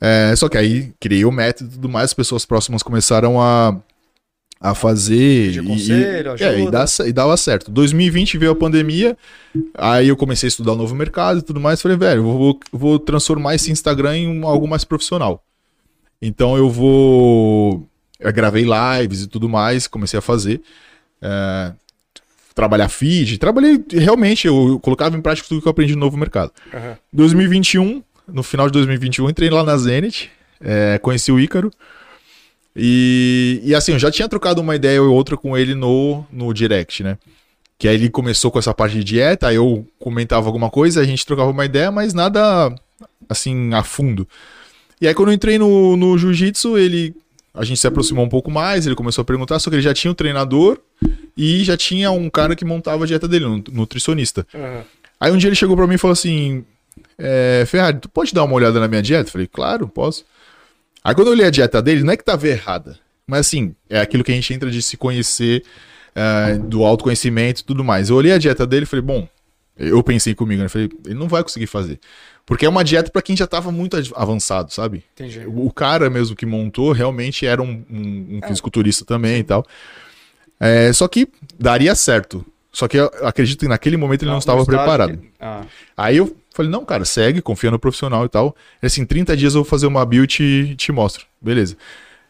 É, 0.00 0.34
só 0.36 0.48
que 0.48 0.58
aí 0.58 0.92
criei 1.00 1.24
o 1.24 1.32
método 1.32 1.70
e 1.70 1.72
tudo 1.74 1.88
mais, 1.88 2.06
as 2.06 2.14
pessoas 2.14 2.44
próximas 2.44 2.82
começaram 2.82 3.40
a, 3.40 3.76
a 4.62 4.74
fazer. 4.74 5.46
Pedir 5.48 5.64
e- 5.64 5.66
conselho, 5.66 6.34
e, 6.38 6.42
é, 6.44 6.60
e, 6.60 6.70
dá 6.70 6.84
e 7.06 7.12
dava 7.12 7.36
certo. 7.36 7.70
2020 7.70 8.38
veio 8.38 8.52
a 8.52 8.54
pandemia, 8.56 9.16
aí 9.74 10.08
eu 10.08 10.16
comecei 10.16 10.46
a 10.46 10.48
estudar 10.48 10.72
o 10.72 10.76
novo 10.76 10.94
mercado 10.94 11.40
e 11.40 11.42
tudo 11.42 11.58
mais. 11.60 11.82
Falei, 11.82 11.96
velho, 11.96 12.20
eu 12.20 12.24
vou, 12.38 12.60
vou 12.72 12.98
transformar 12.98 13.54
esse 13.56 13.72
Instagram 13.72 14.16
em 14.16 14.28
um- 14.28 14.46
algo 14.46 14.68
mais 14.68 14.84
profissional. 14.84 15.42
Então 16.20 16.56
eu 16.56 16.70
vou. 16.70 17.86
Eu 18.20 18.32
gravei 18.32 18.64
lives 18.64 19.22
e 19.22 19.26
tudo 19.26 19.48
mais, 19.48 19.86
comecei 19.88 20.18
a 20.18 20.22
fazer. 20.22 20.60
é, 21.20 21.72
trabalhar 22.54 22.88
feed, 22.90 23.38
trabalhei 23.38 23.82
realmente, 23.90 24.46
eu 24.46 24.78
colocava 24.80 25.16
em 25.16 25.20
prática 25.22 25.48
tudo 25.48 25.62
que 25.62 25.66
eu 25.68 25.70
aprendi 25.70 25.94
no 25.94 26.00
novo 26.00 26.16
mercado. 26.18 26.52
Aham. 26.74 26.98
2021, 27.12 28.02
no 28.28 28.42
final 28.42 28.66
de 28.66 28.72
2021, 28.74 29.30
entrei 29.30 29.48
lá 29.48 29.62
na 29.64 29.76
Zenit, 29.76 30.30
é, 30.60 30.98
conheci 30.98 31.32
o 31.32 31.40
Ícaro. 31.40 31.70
E, 32.74 33.60
e 33.64 33.74
assim, 33.74 33.92
eu 33.92 33.98
já 33.98 34.10
tinha 34.10 34.28
trocado 34.28 34.60
uma 34.60 34.74
ideia 34.74 35.02
ou 35.02 35.12
outra 35.12 35.36
com 35.36 35.56
ele 35.56 35.74
no, 35.74 36.24
no 36.32 36.52
direct, 36.52 37.02
né? 37.02 37.18
Que 37.78 37.88
aí 37.88 37.94
ele 37.94 38.08
começou 38.08 38.50
com 38.50 38.58
essa 38.58 38.72
parte 38.72 38.96
de 38.96 39.04
dieta, 39.04 39.48
aí 39.48 39.56
eu 39.56 39.86
comentava 39.98 40.46
alguma 40.46 40.70
coisa, 40.70 41.00
a 41.00 41.04
gente 41.04 41.26
trocava 41.26 41.50
uma 41.50 41.64
ideia, 41.64 41.90
mas 41.90 42.14
nada 42.14 42.74
assim 43.28 43.74
a 43.74 43.82
fundo. 43.82 44.26
E 45.00 45.06
aí 45.08 45.14
quando 45.14 45.28
eu 45.28 45.34
entrei 45.34 45.58
no, 45.58 45.96
no 45.96 46.16
jiu-jitsu, 46.16 46.78
ele. 46.78 47.14
A 47.54 47.64
gente 47.64 47.78
se 47.78 47.86
aproximou 47.86 48.24
um 48.24 48.30
pouco 48.30 48.50
mais, 48.50 48.86
ele 48.86 48.94
começou 48.94 49.20
a 49.20 49.26
perguntar, 49.26 49.58
só 49.58 49.68
que 49.68 49.76
ele 49.76 49.82
já 49.82 49.92
tinha 49.92 50.10
um 50.10 50.14
treinador 50.14 50.78
e 51.36 51.62
já 51.62 51.76
tinha 51.76 52.10
um 52.10 52.30
cara 52.30 52.56
que 52.56 52.64
montava 52.64 53.04
a 53.04 53.06
dieta 53.06 53.28
dele, 53.28 53.44
um 53.44 53.62
nutricionista. 53.72 54.46
Aham. 54.54 54.84
Aí 55.20 55.30
um 55.30 55.36
dia 55.36 55.48
ele 55.48 55.54
chegou 55.54 55.76
pra 55.76 55.86
mim 55.86 55.94
e 55.94 55.98
falou 55.98 56.12
assim: 56.12 56.64
é, 57.16 57.64
Ferrari, 57.66 57.98
tu 58.00 58.08
pode 58.08 58.34
dar 58.34 58.42
uma 58.42 58.54
olhada 58.54 58.80
na 58.80 58.88
minha 58.88 59.00
dieta? 59.00 59.28
Eu 59.28 59.32
falei, 59.32 59.46
claro, 59.46 59.86
posso. 59.86 60.24
Aí 61.04 61.14
quando 61.14 61.28
eu 61.28 61.32
olhei 61.32 61.46
a 61.46 61.50
dieta 61.50 61.80
dele, 61.82 62.02
não 62.02 62.12
é 62.12 62.16
que 62.16 62.24
tava 62.24 62.46
errada, 62.46 62.98
mas 63.26 63.40
assim, 63.40 63.74
é 63.90 64.00
aquilo 64.00 64.22
que 64.22 64.30
a 64.32 64.34
gente 64.34 64.52
entra 64.54 64.70
de 64.70 64.80
se 64.82 64.96
conhecer, 64.96 65.64
é, 66.14 66.58
do 66.58 66.84
autoconhecimento 66.84 67.60
e 67.62 67.64
tudo 67.64 67.82
mais. 67.82 68.10
Eu 68.10 68.16
olhei 68.16 68.32
a 68.32 68.38
dieta 68.38 68.66
dele 68.66 68.84
e 68.84 68.86
falei, 68.86 69.02
bom, 69.04 69.28
eu 69.76 70.02
pensei 70.02 70.34
comigo, 70.34 70.60
né? 70.60 70.66
Eu 70.66 70.70
falei, 70.70 70.90
ele 71.06 71.14
não 71.14 71.26
vai 71.28 71.42
conseguir 71.42 71.66
fazer. 71.66 71.98
Porque 72.44 72.66
é 72.66 72.68
uma 72.68 72.84
dieta 72.84 73.10
pra 73.10 73.22
quem 73.22 73.36
já 73.36 73.46
tava 73.46 73.72
muito 73.72 73.96
ad- 73.96 74.12
avançado, 74.14 74.72
sabe? 74.72 75.04
Entendi. 75.14 75.42
O 75.46 75.72
cara 75.72 76.10
mesmo 76.10 76.36
que 76.36 76.44
montou 76.44 76.92
realmente 76.92 77.46
era 77.46 77.62
um, 77.62 77.84
um, 77.90 78.36
um 78.36 78.40
fisiculturista 78.48 79.04
também 79.04 79.38
e 79.40 79.44
tal. 79.44 79.64
É, 80.60 80.92
só 80.92 81.08
que 81.08 81.26
daria 81.58 81.94
certo. 81.94 82.44
Só 82.72 82.88
que 82.88 82.96
eu 82.98 83.06
acredito 83.22 83.60
que 83.60 83.68
naquele 83.68 83.96
momento 83.96 84.22
ele 84.22 84.30
não, 84.30 84.34
No 84.36 84.38
estava 84.40 84.64
preparado. 84.64 85.16
que- 85.18 85.28
Ah, 85.40 85.64
Aí 85.96 86.16
eu 86.16 86.36
falei, 86.54 86.70
não, 86.70 86.84
cara, 86.84 87.04
segue, 87.04 87.40
confia 87.40 87.70
no 87.70 87.78
profissional 87.78 88.24
e 88.24 88.28
tal. 88.28 88.54
Ele 88.82 88.86
assim, 88.86 89.04
30 89.04 89.36
dias 89.36 89.54
eu 89.54 89.62
vou 89.62 89.68
fazer 89.68 89.86
uma 89.86 90.04
build 90.04 90.42
e 90.42 90.74
te, 90.74 90.92
mostro. 90.92 91.26
Beleza. 91.40 91.76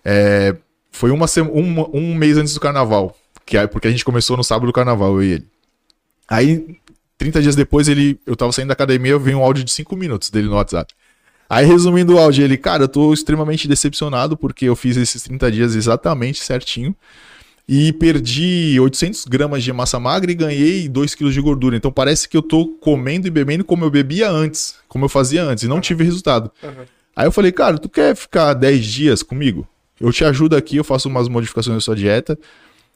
É, 0.05 0.57
foi 0.91 1.11
uma, 1.11 1.27
um, 1.93 2.15
mês 2.15 2.37
antes 2.37 2.55
do 2.55 2.61
carnaval. 2.61 3.17
Que 3.45 3.57
é 3.57 3.67
porque 3.67 3.89
a 3.89 3.91
gente 3.91 4.05
começou 4.05 4.37
no 4.37 4.45
sábado 4.45 4.67
do 4.67 4.73
carnaval, 4.73 5.15
eu 5.15 5.23
e 5.23 5.33
ele. 5.33 5.47
Aí, 6.29 6.79
30 7.19 7.43
dias 7.43 7.57
depois, 7.57 7.89
ele, 7.89 8.19
eu 8.27 8.37
tava 8.37 8.53
saindo 8.53 8.69
da 8.69 8.75
academia, 8.75 9.19
veio 9.19 9.39
um 9.39 9.43
áudio 9.43 9.65
de 9.65 9.71
5 9.71 9.97
minutos 9.97 10.31
dele 10.31 10.49
no 10.49 10.55
WhatsApp. 10.55 10.95
Aí, 11.49 11.67
resumindo 11.67 12.15
o 12.15 12.19
áudio, 12.19 12.45
ele, 12.45 12.57
cara, 12.57 12.85
eu 12.85 12.89
tô 12.89 13.13
extremamente 13.13 13.69
decepcionado 13.69 14.37
porque 14.37 14.67
eu 14.67 14.77
fiz 14.77 14.97
esses 14.97 15.23
30 15.23 15.51
dias 15.53 15.75
exatamente 15.75 16.43
certinho 16.43 16.95
e 17.75 17.91
perdi 17.91 18.79
800 18.79 19.25
gramas 19.25 19.65
de 19.65 19.73
massa 19.73 19.99
magra 19.99 20.31
e 20.31 20.35
ganhei 20.35 20.87
2 20.91 21.15
quilos 21.15 21.33
de 21.33 21.41
gordura. 21.41 21.75
Então 21.75 21.91
parece 21.91 22.29
que 22.29 22.37
eu 22.37 22.43
tô 22.43 22.69
comendo 22.69 23.27
e 23.27 23.31
bebendo 23.31 23.65
como 23.65 23.83
eu 23.83 23.91
bebia 23.91 24.29
antes, 24.31 24.75
como 24.87 25.07
eu 25.07 25.09
fazia 25.09 25.43
antes, 25.43 25.65
e 25.65 25.69
não 25.69 25.81
tive 25.81 26.05
resultado. 26.05 26.53
aham. 26.63 26.85
Aí 27.17 27.27
eu 27.27 27.33
falei, 27.33 27.51
cara, 27.51 27.79
tu 27.79 27.89
quer 27.89 28.15
ficar 28.15 28.53
10 28.53 28.85
dias 28.85 29.23
comigo? 29.23 29.67
Eu 29.99 30.13
te 30.13 30.23
ajudo 30.23 30.55
aqui, 30.55 30.77
eu 30.77 30.85
faço 30.85 31.09
umas 31.09 31.29
modificações 31.29 31.75
na 31.75 31.81
sua 31.81 31.97
dieta. 31.97 32.39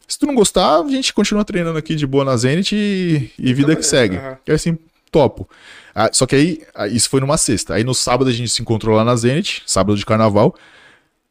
Se 0.07 0.19
tu 0.19 0.27
não 0.27 0.35
gostar, 0.35 0.81
a 0.81 0.89
gente 0.89 1.15
continua 1.15 1.43
treinando 1.43 1.79
aqui 1.79 1.95
de 1.95 2.07
boa 2.07 2.23
na 2.23 2.37
Zenit 2.37 2.77
e, 2.77 3.31
e 3.39 3.55
vida 3.55 3.75
que 3.75 3.83
segue. 3.83 4.21
E 4.47 4.53
assim, 4.53 4.79
topo. 5.11 5.49
Ah, 5.95 6.11
só 6.13 6.27
que 6.27 6.37
aí, 6.37 6.63
ah, 6.75 6.87
isso 6.87 7.09
foi 7.09 7.21
numa 7.21 7.39
sexta. 7.39 7.73
Aí 7.73 7.83
no 7.83 7.95
sábado 7.95 8.29
a 8.29 8.33
gente 8.33 8.51
se 8.51 8.61
encontrou 8.61 8.95
lá 8.95 9.05
na 9.05 9.17
Zenit, 9.17 9.63
sábado 9.67 9.97
de 9.97 10.05
carnaval. 10.05 10.55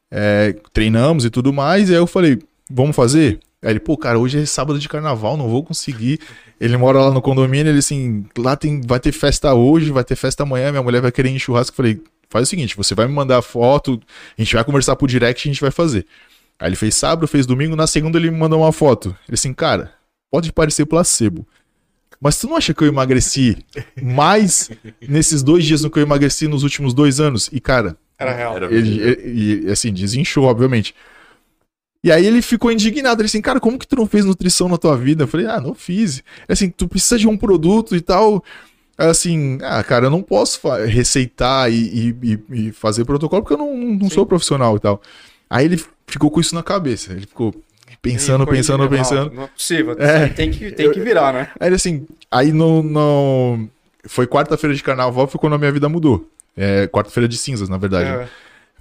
É, 0.10 0.56
treinamos 0.74 1.26
e 1.26 1.30
tudo 1.30 1.54
mais. 1.54 1.90
E 1.90 1.94
aí 1.94 2.00
eu 2.00 2.08
falei, 2.08 2.40
vamos 2.70 2.96
fazer? 2.96 3.40
Aí 3.62 3.72
ele, 3.72 3.80
pô, 3.80 3.98
cara, 3.98 4.20
hoje 4.20 4.40
é 4.40 4.46
sábado 4.46 4.78
de 4.78 4.88
carnaval, 4.88 5.36
não 5.38 5.50
vou 5.50 5.64
conseguir. 5.64 6.20
Ele 6.60 6.78
mora 6.78 7.00
lá 7.00 7.12
no 7.12 7.22
condomínio, 7.22 7.72
ele 7.72 7.80
assim, 7.80 8.26
lá 8.38 8.56
tem, 8.56 8.80
vai 8.86 9.00
ter 9.00 9.12
festa 9.12 9.54
hoje, 9.54 9.92
vai 9.92 10.04
ter 10.04 10.16
festa 10.16 10.44
amanhã, 10.44 10.72
minha 10.72 10.84
mulher 10.84 11.02
vai 11.02 11.12
querer 11.12 11.30
ir 11.30 11.36
em 11.36 11.40
churrasco. 11.40 11.74
Eu 11.74 11.76
falei, 11.76 12.02
faz 12.30 12.48
o 12.48 12.50
seguinte, 12.50 12.78
você 12.78 12.94
vai 12.94 13.08
me 13.08 13.14
mandar 13.14 13.42
foto, 13.42 14.00
a 14.38 14.42
gente 14.42 14.54
vai 14.54 14.64
conversar 14.64 14.96
por 14.96 15.08
direct 15.08 15.46
e 15.46 15.50
a 15.50 15.54
gente 15.54 15.62
vai 15.62 15.72
fazer. 15.72 16.06
Aí 16.60 16.70
ele 16.70 16.76
fez 16.76 16.96
sábado, 16.96 17.28
fez 17.28 17.46
domingo, 17.46 17.76
na 17.76 17.88
segunda 17.88 18.18
ele 18.18 18.30
me 18.32 18.38
mandou 18.38 18.62
uma 18.62 18.72
foto. 18.72 19.10
Ele 19.28 19.34
assim, 19.34 19.54
cara, 19.54 19.92
pode 20.32 20.54
parecer 20.54 20.86
placebo. 20.86 21.46
Mas 22.22 22.40
tu 22.40 22.48
não 22.48 22.56
acha 22.56 22.74
que 22.74 22.82
eu 22.84 22.88
emagreci 22.88 23.58
mais 24.02 24.70
nesses 25.08 25.44
dois 25.44 25.66
dias 25.66 25.82
do 25.82 25.90
que 25.90 26.00
eu 26.00 26.04
emagreci 26.04 26.48
nos 26.48 26.64
últimos 26.64 26.94
dois 26.94 27.20
anos? 27.20 27.50
E, 27.52 27.60
cara, 27.60 27.98
Era 28.18 28.34
real. 28.34 28.58
Ele- 28.72 29.64
e, 29.66 29.70
assim, 29.72 29.92
desinchou, 29.92 30.46
obviamente. 30.46 30.96
E 32.06 32.12
aí 32.12 32.24
ele 32.24 32.40
ficou 32.40 32.72
indignado. 32.72 33.20
Ele 33.20 33.26
assim, 33.26 33.42
cara, 33.42 33.60
como 33.60 33.80
que 33.80 33.88
tu 33.88 33.96
não 33.96 34.06
fez 34.06 34.24
nutrição 34.24 34.70
na 34.70 34.78
tua 34.78 34.96
vida? 34.96 35.24
Eu 35.24 35.28
falei, 35.28 35.48
ah, 35.48 35.60
não 35.60 35.74
fiz. 35.74 36.18
Ele 36.18 36.24
assim, 36.50 36.70
tu 36.70 36.88
precisa 36.88 37.18
de 37.18 37.28
um 37.28 37.36
produto 37.36 37.96
e 37.96 38.00
tal. 38.00 38.44
assim, 38.96 39.58
ah, 39.64 39.84
cara, 39.84 40.06
eu 40.06 40.12
não 40.12 40.22
posso 40.22 40.60
receitar 40.86 41.72
e, 41.72 42.16
e- 42.22 42.40
e- 42.68 42.72
fazer 42.72 43.06
protocolo 43.06 43.42
porque 43.42 43.56
eu 43.56 43.58
não, 43.58 43.76
não 43.76 44.08
sou 44.08 44.24
profissional 44.24 44.76
e 44.76 44.80
tal. 44.80 45.02
Aí 45.50 45.66
ele 45.66 45.84
ficou 46.06 46.30
com 46.30 46.40
isso 46.40 46.54
na 46.54 46.62
cabeça. 46.62 47.12
Ele 47.12 47.22
ficou 47.22 47.56
pensando, 48.04 48.46
pensando, 48.46 48.84
não, 48.84 48.88
pensando. 48.88 49.34
Não 49.34 49.44
é 49.46 49.48
possível. 49.48 49.96
É. 49.98 50.28
Tem, 50.28 50.52
que, 50.52 50.72
tem 50.74 50.92
que 50.92 51.00
virar, 51.00 51.34
né? 51.34 51.50
Aí 51.60 51.70
ele 51.70 51.76
assim, 51.76 52.06
aí 52.30 52.52
no. 52.52 52.84
no... 52.84 53.68
Foi 54.08 54.28
quarta-feira 54.28 54.76
de 54.76 54.84
carnaval, 54.84 55.26
foi 55.28 55.40
quando 55.40 55.54
a 55.54 55.58
minha 55.58 55.72
vida 55.72 55.90
mudou. 55.90 56.30
É, 56.56 56.86
quarta-feira 56.86 57.28
de 57.28 57.36
cinzas, 57.36 57.68
na 57.68 57.78
verdade. 57.78 58.08
É. 58.12 58.28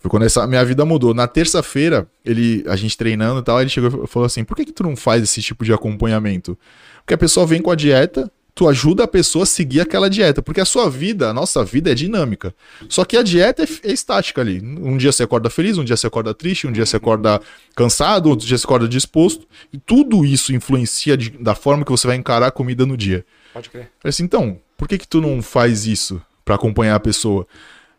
Foi 0.04 0.10
quando 0.10 0.24
essa 0.24 0.46
minha 0.46 0.62
vida 0.62 0.84
mudou. 0.84 1.14
Na 1.14 1.26
terça-feira, 1.26 2.06
ele, 2.22 2.62
a 2.68 2.76
gente 2.76 2.94
treinando 2.94 3.40
e 3.40 3.42
tal, 3.42 3.58
ele 3.58 3.70
chegou 3.70 4.04
e 4.04 4.06
falou 4.06 4.26
assim: 4.26 4.44
por 4.44 4.54
que, 4.54 4.66
que 4.66 4.72
tu 4.72 4.82
não 4.82 4.94
faz 4.94 5.22
esse 5.22 5.40
tipo 5.40 5.64
de 5.64 5.72
acompanhamento? 5.72 6.58
Porque 7.00 7.14
a 7.14 7.16
pessoa 7.18 7.46
vem 7.46 7.62
com 7.62 7.70
a 7.70 7.74
dieta, 7.74 8.30
tu 8.54 8.68
ajuda 8.68 9.04
a 9.04 9.08
pessoa 9.08 9.44
a 9.44 9.46
seguir 9.46 9.80
aquela 9.80 10.10
dieta. 10.10 10.42
Porque 10.42 10.60
a 10.60 10.66
sua 10.66 10.90
vida, 10.90 11.30
a 11.30 11.32
nossa 11.32 11.64
vida 11.64 11.90
é 11.90 11.94
dinâmica. 11.94 12.54
Só 12.86 13.02
que 13.02 13.16
a 13.16 13.22
dieta 13.22 13.62
é, 13.64 13.66
é 13.82 13.92
estática 13.92 14.42
ali. 14.42 14.60
Um 14.62 14.98
dia 14.98 15.10
você 15.10 15.22
acorda 15.22 15.48
feliz, 15.48 15.78
um 15.78 15.84
dia 15.84 15.96
você 15.96 16.06
acorda 16.06 16.34
triste, 16.34 16.66
um 16.66 16.72
dia 16.72 16.84
você 16.84 16.96
acorda 16.98 17.40
cansado, 17.74 18.28
outro 18.28 18.46
dia 18.46 18.58
você 18.58 18.66
acorda 18.66 18.86
disposto. 18.86 19.46
E 19.72 19.78
tudo 19.78 20.22
isso 20.26 20.52
influencia 20.52 21.16
de- 21.16 21.30
da 21.30 21.54
forma 21.54 21.82
que 21.82 21.90
você 21.90 22.06
vai 22.06 22.16
encarar 22.16 22.48
a 22.48 22.50
comida 22.50 22.84
no 22.84 22.94
dia. 22.94 23.24
Pode 23.54 23.70
crer. 23.70 23.84
Eu 23.84 23.88
falei 24.02 24.10
assim, 24.10 24.24
então, 24.24 24.60
por 24.76 24.86
que 24.86 24.98
que 24.98 25.08
tu 25.08 25.22
não 25.22 25.40
faz 25.40 25.86
isso 25.86 26.20
pra 26.44 26.56
acompanhar 26.56 26.94
a 26.94 27.00
pessoa? 27.00 27.46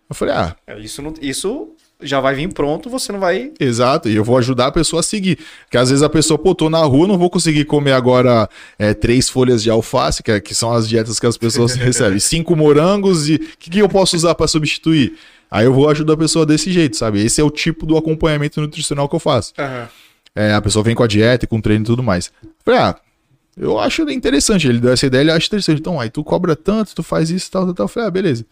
Eu 0.08 0.14
falei, 0.16 0.36
ah, 0.36 0.56
É, 0.68 0.80
Isso, 0.80 1.02
não, 1.02 1.16
isso 1.20 1.70
já 2.02 2.20
vai 2.20 2.36
vir 2.36 2.52
pronto, 2.54 2.90
você 2.90 3.12
não 3.12 3.20
vai. 3.20 3.52
exato, 3.60 4.10
e 4.10 4.16
eu 4.16 4.24
vou 4.24 4.38
ajudar 4.38 4.68
a 4.68 4.72
pessoa 4.72 5.00
a 5.00 5.04
seguir. 5.04 5.38
Porque 5.64 5.78
às 5.78 5.90
vezes 5.90 6.04
a 6.04 6.10
pessoa, 6.10 6.38
pô, 6.38 6.54
tô 6.54 6.70
na 6.70 6.80
rua, 6.80 7.08
não 7.08 7.18
vou 7.18 7.30
conseguir 7.30 7.66
comer 7.66 7.94
agora 7.94 8.50
é, 8.78 8.94
três 8.94 9.30
folhas 9.30 9.64
de 9.64 9.70
alface, 9.70 10.22
que, 10.22 10.32
é- 10.32 10.40
que 10.40 10.54
são 10.54 10.72
as 10.74 10.88
dietas 10.88 11.20
que 11.20 11.26
as 11.26 11.38
pessoas 11.38 11.74
recebem, 11.76 12.20
cinco 12.20 12.56
morangos 12.56 13.30
e 13.30 13.36
o 13.36 13.40
que, 13.58 13.70
que 13.70 13.80
eu 13.80 13.90
posso 13.90 14.16
usar 14.16 14.36
pra 14.36 14.48
substituir? 14.48 15.14
Aí 15.50 15.66
eu 15.66 15.74
vou 15.74 15.88
ajudar 15.90 16.14
a 16.14 16.18
pessoa 16.18 16.46
desse 16.46 16.72
jeito, 16.72 16.98
sabe? 16.98 17.24
Esse 17.24 17.40
é 17.40 17.44
o 17.44 17.50
tipo 17.50 17.86
do 17.86 17.96
acompanhamento 17.96 18.60
nutricional 18.60 19.08
que 19.08 19.16
eu 19.16 19.20
faço. 19.20 19.54
É, 20.36 20.54
a 20.54 20.62
pessoa 20.62 20.84
vem 20.84 20.94
com 20.96 21.04
a 21.04 21.08
dieta 21.08 21.46
e 21.46 21.48
com 21.48 21.58
o 21.58 21.62
treino 21.62 21.84
e 21.84 21.86
tudo 21.86 22.04
mais. 22.04 22.30
Eu 22.44 22.50
Falei, 22.66 22.80
ah, 22.82 22.96
eu 23.58 23.80
acho 23.80 24.02
interessante. 24.10 24.68
Ele 24.68 24.80
deu 24.80 24.92
essa 24.92 25.06
ideia, 25.06 25.22
ele 25.22 25.32
acha 25.32 25.48
interessante. 25.48 25.80
Então, 25.80 25.98
aí 25.98 26.10
tu 26.10 26.24
cobra 26.26 26.58
tanto, 26.58 26.94
tu 26.94 27.02
faz 27.02 27.30
isso, 27.30 27.50
tal, 27.50 27.64
tal, 27.68 27.74
tal. 27.74 27.84
Eu 27.86 27.88
falei, 27.88 28.10
ah, 28.10 28.12
beleza. 28.12 28.46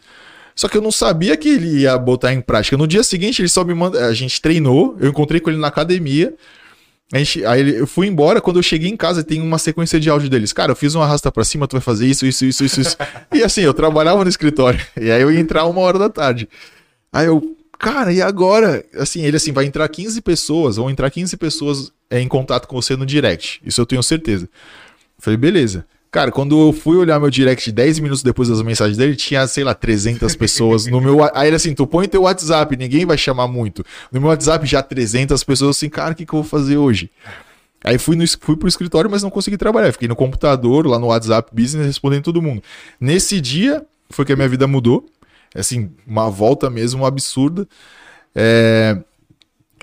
Só 0.55 0.67
que 0.67 0.77
eu 0.77 0.81
não 0.81 0.91
sabia 0.91 1.35
que 1.35 1.49
ele 1.49 1.81
ia 1.81 1.97
botar 1.97 2.33
em 2.33 2.41
prática. 2.41 2.77
No 2.77 2.87
dia 2.87 3.03
seguinte, 3.03 3.41
ele 3.41 3.49
só 3.49 3.63
me 3.63 3.73
manda. 3.73 4.05
A 4.05 4.13
gente 4.13 4.41
treinou, 4.41 4.95
eu 4.99 5.09
encontrei 5.09 5.39
com 5.39 5.49
ele 5.49 5.59
na 5.59 5.67
academia. 5.67 6.33
A 7.11 7.17
gente, 7.17 7.45
aí 7.45 7.75
eu 7.75 7.85
fui 7.85 8.07
embora, 8.07 8.41
quando 8.41 8.57
eu 8.57 8.63
cheguei 8.63 8.89
em 8.89 8.97
casa, 8.97 9.23
tem 9.23 9.41
uma 9.41 9.57
sequência 9.57 9.99
de 9.99 10.09
áudio 10.09 10.29
deles. 10.29 10.53
Cara, 10.53 10.71
eu 10.71 10.75
fiz 10.75 10.95
um 10.95 11.01
arrasta 11.01 11.31
pra 11.31 11.43
cima, 11.43 11.67
tu 11.67 11.73
vai 11.73 11.81
fazer 11.81 12.07
isso, 12.07 12.25
isso, 12.25 12.45
isso, 12.45 12.65
isso, 12.65 12.81
isso. 12.81 12.97
e 13.31 13.43
assim, 13.43 13.61
eu 13.61 13.73
trabalhava 13.73 14.23
no 14.23 14.29
escritório. 14.29 14.79
E 14.99 15.11
aí 15.11 15.21
eu 15.21 15.31
ia 15.31 15.39
entrar 15.39 15.65
uma 15.65 15.81
hora 15.81 15.99
da 15.99 16.09
tarde. 16.09 16.49
Aí 17.11 17.27
eu, 17.27 17.55
cara, 17.77 18.11
e 18.11 18.21
agora? 18.21 18.83
Assim, 18.95 19.23
ele 19.23 19.37
assim, 19.37 19.51
vai 19.51 19.65
entrar 19.65 19.87
15 19.87 20.21
pessoas, 20.21 20.77
vão 20.77 20.89
entrar 20.89 21.09
15 21.11 21.37
pessoas 21.37 21.91
é, 22.09 22.19
em 22.19 22.27
contato 22.27 22.67
com 22.67 22.81
você 22.81 22.95
no 22.95 23.05
direct. 23.05 23.61
Isso 23.63 23.79
eu 23.79 23.85
tenho 23.85 24.01
certeza. 24.01 24.49
Falei, 25.19 25.37
beleza. 25.37 25.85
Cara, 26.13 26.31
quando 26.31 26.67
eu 26.67 26.71
fui 26.71 26.95
olhar 26.95 27.19
meu 27.19 27.31
direct 27.31 27.71
10 27.71 27.97
minutos 27.97 28.21
depois 28.21 28.47
das 28.47 28.61
mensagens 28.61 28.95
dele, 28.95 29.15
tinha, 29.15 29.47
sei 29.47 29.63
lá, 29.63 29.73
300 29.73 30.35
pessoas 30.35 30.85
no 30.85 31.01
meu. 31.01 31.17
Aí 31.33 31.47
ele 31.47 31.55
assim, 31.55 31.73
tu 31.73 31.87
põe 31.87 32.07
teu 32.07 32.21
WhatsApp, 32.21 32.77
ninguém 32.77 33.03
vai 33.03 33.17
chamar 33.17 33.47
muito. 33.47 33.83
No 34.11 34.21
meu 34.21 34.29
WhatsApp 34.29 34.63
já 34.67 34.83
300 34.83 35.43
pessoas 35.43 35.75
assim, 35.75 35.89
cara, 35.89 36.11
o 36.11 36.15
que, 36.15 36.23
que 36.23 36.31
eu 36.31 36.43
vou 36.43 36.47
fazer 36.47 36.77
hoje? 36.77 37.09
Aí 37.83 37.97
fui, 37.97 38.15
no, 38.15 38.23
fui 38.39 38.55
pro 38.55 38.67
escritório, 38.67 39.09
mas 39.09 39.23
não 39.23 39.31
consegui 39.31 39.57
trabalhar. 39.57 39.91
Fiquei 39.91 40.07
no 40.07 40.15
computador, 40.15 40.85
lá 40.85 40.99
no 40.99 41.07
WhatsApp 41.07 41.49
Business, 41.51 41.87
respondendo 41.87 42.25
todo 42.25 42.43
mundo. 42.43 42.61
Nesse 43.01 43.41
dia, 43.41 43.83
foi 44.11 44.23
que 44.23 44.33
a 44.33 44.35
minha 44.35 44.47
vida 44.47 44.67
mudou. 44.67 45.07
Assim, 45.55 45.89
uma 46.05 46.29
volta 46.29 46.69
mesmo 46.69 47.07
absurda. 47.07 47.67
É, 48.35 48.99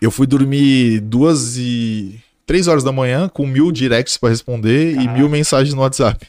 eu 0.01 0.13
fui 0.13 0.29
dormir 0.29 1.01
duas 1.01 1.57
e. 1.57 2.21
três 2.51 2.67
horas 2.67 2.83
da 2.83 2.91
manhã 2.91 3.29
com 3.29 3.47
mil 3.47 3.71
directs 3.71 4.17
pra 4.17 4.29
responder 4.29 4.97
e 5.01 5.07
mil 5.07 5.29
mensagens 5.29 5.73
no 5.73 5.83
WhatsApp. 5.83 6.27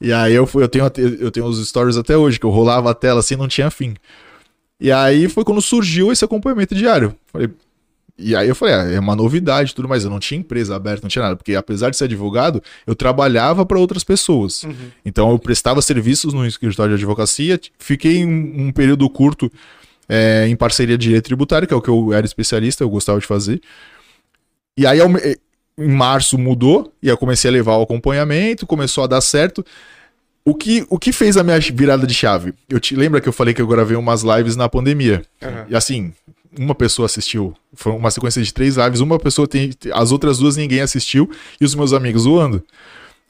E 0.00 0.10
aí 0.10 0.32
eu 0.32 0.46
fui, 0.46 0.62
eu 0.62 0.68
tenho, 0.68 0.86
até- 0.86 1.02
eu 1.02 1.30
tenho 1.30 1.44
os 1.44 1.68
stories 1.68 1.98
até 1.98 2.16
hoje, 2.16 2.40
que 2.40 2.46
eu 2.46 2.50
rolava 2.50 2.90
a 2.90 2.94
tela 2.94 3.20
assim, 3.20 3.36
não 3.36 3.46
tinha 3.46 3.70
fim. 3.70 3.92
E 4.80 4.90
aí 4.90 5.28
foi 5.28 5.44
quando 5.44 5.60
surgiu 5.60 6.10
esse 6.10 6.24
acompanhamento 6.24 6.74
diário. 6.74 7.14
Falei, 7.26 7.50
e 8.16 8.34
aí 8.34 8.48
eu 8.48 8.54
falei, 8.54 8.74
ah, 8.76 8.84
é 8.90 8.98
uma 8.98 9.14
novidade 9.14 9.72
e 9.72 9.74
tudo 9.74 9.86
mais. 9.86 10.04
Eu 10.04 10.10
não 10.10 10.18
tinha 10.18 10.40
empresa 10.40 10.74
aberta, 10.74 11.02
não 11.02 11.10
tinha 11.10 11.22
nada. 11.22 11.36
Porque 11.36 11.54
apesar 11.54 11.90
de 11.90 11.98
ser 11.98 12.04
advogado, 12.04 12.62
eu 12.86 12.94
trabalhava 12.94 13.66
para 13.66 13.78
outras 13.78 14.02
pessoas. 14.02 14.62
Uhum. 14.62 14.74
Então 15.04 15.30
eu 15.30 15.38
prestava 15.38 15.82
serviços 15.82 16.32
no 16.32 16.46
escritório 16.46 16.96
de 16.96 17.02
advocacia. 17.02 17.60
Fiquei 17.78 18.24
um, 18.24 18.68
um 18.68 18.72
período 18.72 19.06
curto 19.10 19.52
é, 20.08 20.46
em 20.48 20.56
parceria 20.56 20.96
de 20.96 21.08
direito 21.08 21.24
tributário, 21.26 21.68
que 21.68 21.74
é 21.74 21.76
o 21.76 21.82
que 21.82 21.90
eu 21.90 22.14
era 22.14 22.24
especialista, 22.24 22.82
eu 22.82 22.88
gostava 22.88 23.20
de 23.20 23.26
fazer. 23.26 23.60
E 24.76 24.86
aí, 24.86 25.06
me- 25.08 25.36
em 25.78 25.88
março, 25.88 26.38
mudou, 26.38 26.92
e 27.02 27.08
eu 27.08 27.16
comecei 27.18 27.50
a 27.50 27.52
levar 27.52 27.76
o 27.76 27.82
acompanhamento, 27.82 28.66
começou 28.66 29.04
a 29.04 29.06
dar 29.06 29.20
certo. 29.20 29.64
O 30.44 30.54
que, 30.54 30.86
o 30.88 30.98
que 30.98 31.12
fez 31.12 31.36
a 31.36 31.42
minha 31.42 31.58
virada 31.58 32.06
de 32.06 32.14
chave? 32.14 32.54
Eu 32.68 32.78
te 32.78 32.94
lembra 32.94 33.20
que 33.20 33.28
eu 33.28 33.32
falei 33.32 33.52
que 33.52 33.60
eu 33.60 33.66
gravei 33.66 33.96
umas 33.96 34.22
lives 34.22 34.54
na 34.56 34.68
pandemia? 34.68 35.22
Aham. 35.42 35.66
E 35.68 35.74
assim, 35.76 36.12
uma 36.58 36.74
pessoa 36.74 37.06
assistiu. 37.06 37.54
Foi 37.74 37.92
uma 37.92 38.10
sequência 38.10 38.40
de 38.42 38.54
três 38.54 38.76
lives, 38.76 39.00
uma 39.00 39.18
pessoa 39.18 39.46
tem. 39.48 39.72
As 39.92 40.12
outras 40.12 40.38
duas 40.38 40.56
ninguém 40.56 40.80
assistiu, 40.80 41.28
e 41.60 41.64
os 41.64 41.74
meus 41.74 41.92
amigos 41.92 42.22
zoando. 42.22 42.62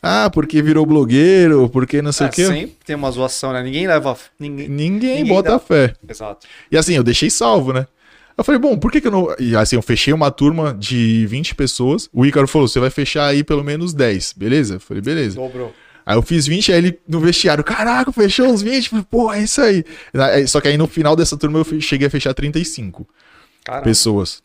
Ah, 0.02 0.28
porque 0.30 0.60
virou 0.60 0.84
blogueiro, 0.84 1.68
porque 1.70 2.02
não 2.02 2.12
sei 2.12 2.26
É, 2.26 2.28
o 2.28 2.32
quê. 2.32 2.46
sempre 2.46 2.76
tem 2.84 2.94
uma 2.94 3.10
zoação, 3.10 3.52
né? 3.52 3.62
Ninguém 3.62 3.86
leva. 3.88 4.16
Ninguém... 4.38 4.68
Ninguém, 4.68 5.16
Ninguém 5.16 5.24
bota 5.34 5.50
dá- 5.52 5.58
fé. 5.58 5.94
Exato. 6.06 6.46
E 6.70 6.76
assim, 6.76 6.94
eu 6.94 7.02
deixei 7.02 7.30
salvo, 7.30 7.72
né? 7.72 7.86
Eu 8.36 8.44
falei, 8.44 8.60
bom, 8.60 8.76
por 8.76 8.92
que, 8.92 9.00
que 9.00 9.06
eu 9.06 9.10
não. 9.12 9.34
E 9.38 9.56
assim, 9.56 9.76
eu 9.76 9.82
fechei 9.82 10.12
uma 10.12 10.30
turma 10.30 10.74
de 10.74 11.26
20 11.26 11.54
pessoas. 11.54 12.08
O 12.12 12.26
Ícaro 12.26 12.46
falou: 12.46 12.68
você 12.68 12.78
vai 12.78 12.90
fechar 12.90 13.26
aí 13.26 13.42
pelo 13.42 13.64
menos 13.64 13.94
10, 13.94 14.34
beleza? 14.36 14.74
Eu 14.74 14.80
falei, 14.80 15.02
beleza. 15.02 15.36
Dobrou. 15.36 15.72
Aí 16.04 16.16
eu 16.16 16.22
fiz 16.22 16.46
20, 16.46 16.70
aí 16.72 16.78
ele 16.78 16.98
no 17.08 17.18
vestiário, 17.18 17.64
caraca, 17.64 18.12
fechou 18.12 18.46
uns 18.46 18.62
20. 18.62 18.90
Falei, 18.90 19.04
Pô, 19.10 19.32
é 19.32 19.42
isso 19.42 19.60
aí. 19.60 19.84
Aí- 20.14 20.46
Só 20.46 20.60
que 20.60 20.68
aí 20.68 20.76
no 20.76 20.86
final 20.86 21.16
dessa 21.16 21.36
turma 21.36 21.58
eu 21.58 21.80
cheguei 21.80 22.06
a 22.06 22.10
fechar 22.10 22.32
35 22.34 23.08
Caramba. 23.64 23.84
pessoas. 23.84 24.40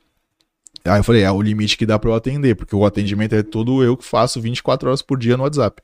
Aí 0.84 1.00
eu 1.00 1.04
falei, 1.04 1.22
é 1.22 1.32
o 1.32 1.40
limite 1.40 1.78
que 1.78 1.86
dá 1.86 2.00
pra 2.00 2.10
eu 2.10 2.16
atender, 2.16 2.56
porque 2.56 2.76
o 2.76 2.84
atendimento 2.84 3.36
é 3.36 3.44
todo 3.44 3.84
eu 3.84 3.96
que 3.96 4.04
faço 4.04 4.42
24 4.42 4.90
horas 4.90 5.02
por 5.04 5.20
dia 5.20 5.38
no 5.38 5.44
WhatsApp. 5.44 5.80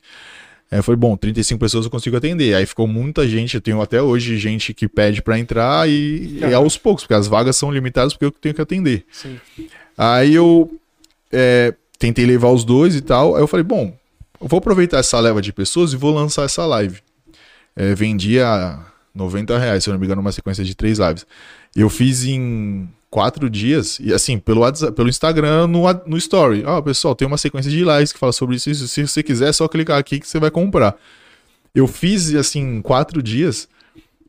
Aí 0.70 0.78
eu 0.78 0.82
falei, 0.82 0.98
bom, 0.98 1.16
35 1.16 1.58
pessoas 1.58 1.84
eu 1.86 1.90
consigo 1.90 2.16
atender. 2.16 2.54
Aí 2.54 2.66
ficou 2.66 2.86
muita 2.86 3.26
gente, 3.26 3.54
eu 3.54 3.60
tenho 3.60 3.80
até 3.80 4.02
hoje 4.02 4.36
gente 4.36 4.74
que 4.74 4.86
pede 4.86 5.22
pra 5.22 5.38
entrar 5.38 5.88
e, 5.88 6.38
e 6.40 6.44
é 6.44 6.54
aos 6.54 6.76
poucos, 6.76 7.04
porque 7.04 7.14
as 7.14 7.26
vagas 7.26 7.56
são 7.56 7.72
limitadas 7.72 8.12
porque 8.12 8.26
eu 8.26 8.30
tenho 8.30 8.54
que 8.54 8.60
atender. 8.60 9.04
Sim. 9.10 9.38
Aí 9.96 10.34
eu 10.34 10.70
é, 11.32 11.74
tentei 11.98 12.26
levar 12.26 12.50
os 12.50 12.64
dois 12.64 12.94
e 12.94 13.00
tal. 13.00 13.34
Aí 13.34 13.42
eu 13.42 13.46
falei, 13.46 13.64
bom, 13.64 13.96
eu 14.40 14.46
vou 14.46 14.58
aproveitar 14.58 14.98
essa 14.98 15.18
leva 15.18 15.40
de 15.40 15.52
pessoas 15.52 15.92
e 15.92 15.96
vou 15.96 16.14
lançar 16.14 16.44
essa 16.44 16.66
live. 16.66 17.00
É, 17.74 17.94
vendi 17.94 18.38
a 18.38 18.84
90 19.14 19.58
reais, 19.58 19.84
se 19.84 19.90
eu 19.90 19.92
não 19.92 20.00
me 20.00 20.06
engano, 20.06 20.20
uma 20.20 20.32
sequência 20.32 20.64
de 20.64 20.74
três 20.74 20.98
lives. 20.98 21.26
Eu 21.74 21.88
fiz 21.88 22.24
em 22.24 22.88
quatro 23.10 23.48
dias, 23.48 23.98
e 24.00 24.12
assim, 24.12 24.38
pelo, 24.38 24.60
WhatsApp, 24.60 24.92
pelo 24.92 25.08
Instagram, 25.08 25.66
no, 25.66 25.82
no 26.06 26.16
Story. 26.16 26.62
Ó, 26.64 26.80
pessoal, 26.82 27.14
tem 27.14 27.26
uma 27.26 27.38
sequência 27.38 27.70
de 27.70 27.84
lives 27.84 28.12
que 28.12 28.18
fala 28.18 28.32
sobre 28.32 28.56
isso, 28.56 28.70
isso. 28.70 28.86
Se 28.88 29.06
você 29.06 29.22
quiser, 29.22 29.48
é 29.48 29.52
só 29.52 29.66
clicar 29.66 29.98
aqui 29.98 30.20
que 30.20 30.28
você 30.28 30.38
vai 30.38 30.50
comprar. 30.50 30.96
Eu 31.74 31.86
fiz, 31.86 32.34
assim, 32.34 32.60
em 32.60 32.82
quatro 32.82 33.22
dias, 33.22 33.68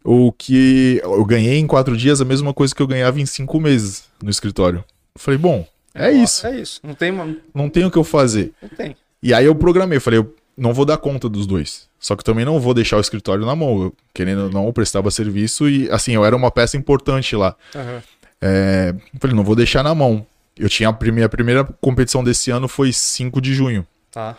o 0.03 0.31
que 0.31 1.01
eu 1.03 1.25
ganhei 1.25 1.57
em 1.57 1.67
quatro 1.67 1.95
dias 1.95 2.21
a 2.21 2.25
mesma 2.25 2.53
coisa 2.53 2.73
que 2.73 2.81
eu 2.81 2.87
ganhava 2.87 3.19
em 3.19 3.25
cinco 3.25 3.59
meses 3.59 4.05
no 4.21 4.29
escritório. 4.29 4.83
Eu 5.15 5.21
falei, 5.21 5.37
bom, 5.37 5.67
é 5.93 6.11
isso. 6.11 6.45
É 6.47 6.59
isso. 6.59 6.79
Não 6.83 6.93
tem. 6.93 7.11
Não 7.53 7.69
tem 7.69 7.85
o 7.85 7.91
que 7.91 7.97
eu 7.97 8.03
fazer. 8.03 8.53
Não 8.61 8.69
tem. 8.69 8.95
E 9.21 9.33
aí 9.33 9.45
eu 9.45 9.55
programei, 9.55 9.97
eu 9.97 10.01
falei, 10.01 10.19
eu 10.19 10.33
não 10.55 10.73
vou 10.73 10.85
dar 10.85 10.97
conta 10.97 11.27
dos 11.27 11.45
dois. 11.45 11.87
Só 11.99 12.15
que 12.15 12.23
também 12.23 12.45
não 12.45 12.59
vou 12.59 12.73
deixar 12.73 12.97
o 12.97 13.01
escritório 13.01 13.45
na 13.45 13.55
mão. 13.55 13.83
Eu, 13.83 13.93
querendo 14.13 14.43
ou 14.43 14.49
não, 14.49 14.65
eu 14.65 14.73
prestava 14.73 15.11
serviço 15.11 15.67
e, 15.67 15.89
assim, 15.91 16.13
eu 16.13 16.23
era 16.23 16.35
uma 16.35 16.49
peça 16.49 16.77
importante 16.77 17.35
lá. 17.35 17.55
Aham. 17.75 18.01
É, 18.41 18.93
falei, 19.19 19.36
não 19.36 19.43
vou 19.43 19.56
deixar 19.56 19.84
na 19.84 19.93
mão. 19.93 20.25
Eu 20.58 20.69
tinha 20.69 20.89
a 20.89 20.93
primeira, 20.93 21.25
a 21.25 21.30
primeira 21.30 21.63
competição 21.63 22.23
desse 22.23 22.52
ano 22.52 22.67
foi 22.67 22.91
5 22.91 23.39
de 23.41 23.54
junho. 23.54 23.86
Tá. 24.12 24.36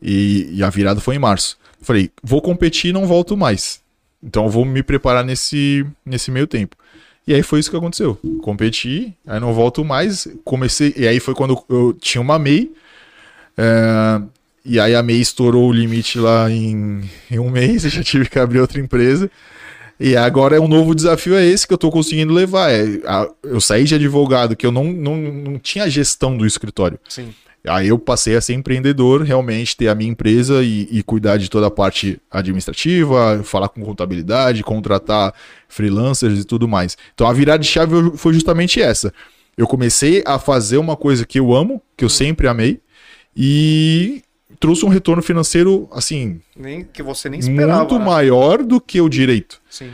E, 0.00 0.48
e 0.52 0.62
a 0.62 0.70
virada 0.70 1.00
foi 1.00 1.16
em 1.16 1.18
março. 1.18 1.58
Falei, 1.80 2.10
vou 2.22 2.40
competir 2.40 2.90
e 2.90 2.92
não 2.92 3.06
volto 3.06 3.36
mais. 3.36 3.80
Então 4.22 4.44
eu 4.44 4.50
vou 4.50 4.64
me 4.64 4.82
preparar 4.82 5.24
nesse, 5.24 5.84
nesse 6.04 6.30
meio 6.30 6.46
tempo. 6.46 6.76
E 7.26 7.34
aí 7.34 7.42
foi 7.42 7.60
isso 7.60 7.70
que 7.70 7.76
aconteceu. 7.76 8.18
Competi, 8.42 9.14
aí 9.26 9.40
não 9.40 9.52
volto 9.52 9.84
mais. 9.84 10.26
Comecei. 10.44 10.92
E 10.96 11.06
aí 11.06 11.20
foi 11.20 11.34
quando 11.34 11.62
eu 11.68 11.92
tinha 12.00 12.20
uma 12.20 12.38
MEI. 12.38 12.70
é, 13.56 14.22
e 14.64 14.78
aí 14.78 14.94
a 14.94 15.02
MEI 15.02 15.20
estourou 15.20 15.68
o 15.68 15.72
limite 15.72 16.18
lá 16.18 16.50
em, 16.50 17.08
em 17.30 17.38
um 17.38 17.50
mês. 17.50 17.82
Eu 17.84 17.90
já 17.90 18.02
tive 18.02 18.28
que 18.28 18.38
abrir 18.38 18.60
outra 18.60 18.80
empresa. 18.80 19.30
E 20.04 20.16
agora 20.16 20.56
é 20.56 20.60
um 20.60 20.66
novo 20.66 20.96
desafio 20.96 21.36
é 21.36 21.44
esse 21.44 21.64
que 21.64 21.72
eu 21.72 21.78
tô 21.78 21.88
conseguindo 21.90 22.32
levar. 22.32 22.72
É, 22.72 23.00
a- 23.06 23.28
eu 23.44 23.60
saí 23.60 23.84
de 23.84 23.94
advogado, 23.94 24.56
que 24.56 24.66
eu 24.66 24.72
não, 24.72 24.84
não, 24.92 25.16
não 25.16 25.58
tinha 25.60 25.88
gestão 25.88 26.36
do 26.36 26.44
escritório. 26.44 26.98
Sim. 27.08 27.32
Aí 27.64 27.86
eu 27.86 27.98
passei 27.98 28.34
a 28.34 28.40
ser 28.40 28.54
empreendedor, 28.54 29.22
realmente 29.22 29.76
ter 29.76 29.86
a 29.86 29.94
minha 29.94 30.10
empresa 30.10 30.64
e, 30.64 30.88
e, 30.90 31.00
cuidar 31.04 31.36
de 31.36 31.48
toda 31.48 31.68
a 31.68 31.70
parte 31.70 32.20
administrativa, 32.28 33.40
falar 33.44 33.68
com 33.68 33.80
contabilidade, 33.82 34.64
contratar 34.64 35.32
freelancers 35.68 36.40
e 36.40 36.44
tudo 36.44 36.66
mais. 36.66 36.98
Então 37.14 37.24
a 37.28 37.32
virada 37.32 37.60
de 37.60 37.68
chave 37.68 37.94
foi 38.16 38.32
justamente 38.34 38.82
essa. 38.82 39.14
Eu 39.56 39.68
comecei 39.68 40.24
a 40.26 40.40
fazer 40.40 40.78
uma 40.78 40.96
coisa 40.96 41.24
que 41.24 41.38
eu 41.38 41.54
amo, 41.54 41.80
que 41.96 42.04
eu 42.04 42.08
sempre 42.08 42.48
amei, 42.48 42.80
e 43.36 44.22
trouxe 44.62 44.86
um 44.86 44.88
retorno 44.88 45.22
financeiro 45.22 45.88
assim 45.92 46.40
nem 46.56 46.84
que 46.84 47.02
você 47.02 47.28
nem 47.28 47.40
esperava 47.40 47.80
muito 47.80 47.98
né? 47.98 48.04
maior 48.04 48.62
do 48.62 48.80
que 48.80 49.00
o 49.00 49.08
direito 49.08 49.60
sim 49.68 49.90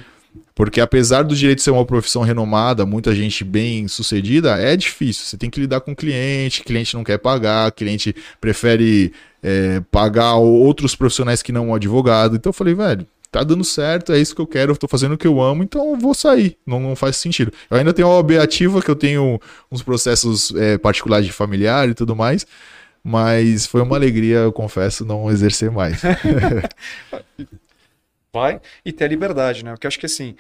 porque 0.54 0.81
apesar 0.81 1.22
do 1.22 1.37
direito 1.37 1.62
ser 1.62 1.70
uma 1.70 1.85
profissão 1.85 2.22
renomada, 2.22 2.85
muita 2.85 3.14
gente 3.14 3.44
bem 3.44 3.87
sucedida, 3.87 4.61
é 4.61 4.76
difícil. 4.76 5.24
Você 5.24 5.37
tem 5.37 5.48
que 5.48 5.61
lidar 5.61 5.81
com 5.81 5.92
o 5.92 5.96
cliente, 5.96 6.64
cliente 6.64 6.96
não 6.96 7.04
quer 7.04 7.16
pagar, 7.16 7.70
cliente 7.70 8.12
prefere 8.40 9.12
é, 9.40 9.81
pagar 9.88 10.35
outros 10.35 10.96
profissionais 10.96 11.42
que 11.42 11.52
não 11.52 11.68
um 11.68 11.74
advogado. 11.76 12.35
Então 12.35 12.50
eu 12.50 12.54
falei, 12.54 12.74
velho, 12.74 13.07
tá 13.31 13.44
dando 13.44 13.62
certo, 13.62 14.12
é 14.12 14.18
isso 14.18 14.35
que 14.35 14.40
eu 14.40 14.48
quero, 14.48 14.72
eu 14.72 14.76
tô 14.76 14.88
fazendo 14.88 15.12
o 15.12 15.16
que 15.16 15.28
eu 15.28 15.40
amo, 15.40 15.62
então 15.62 15.90
eu 15.90 15.96
vou 15.96 16.12
sair. 16.14 16.57
Não, 16.66 16.81
não 16.81 16.96
faz 16.96 17.16
sentido. 17.16 17.52
Eu 17.70 17.76
ainda 17.76 17.92
tenho 17.92 18.09
a 18.09 18.16
OAB 18.16 18.33
ativa, 18.38 18.83
que 18.83 18.90
eu 18.90 18.96
tenho 18.96 19.40
uns 19.70 19.83
processos 19.83 20.52
é, 20.57 20.78
particulares 20.78 21.26
de 21.26 21.33
familiar 21.33 21.88
e 21.88 21.94
tudo 21.94 22.16
mais. 22.16 22.44
Mas 23.09 23.64
foi 23.64 23.81
uma 23.81 23.97
alegria, 23.97 24.37
eu 24.37 24.53
confesso, 24.53 25.03
não 25.03 25.31
exercer 25.31 25.71
mais. 25.71 26.03
vai 28.31 28.61
e 28.85 28.92
ter 28.92 29.05
a 29.05 29.09
liberdade, 29.09 29.64
né? 29.64 29.71
Porque 29.71 29.87
eu 29.87 29.88
acho 29.88 29.99
que 29.99 30.05
assim, 30.05 30.37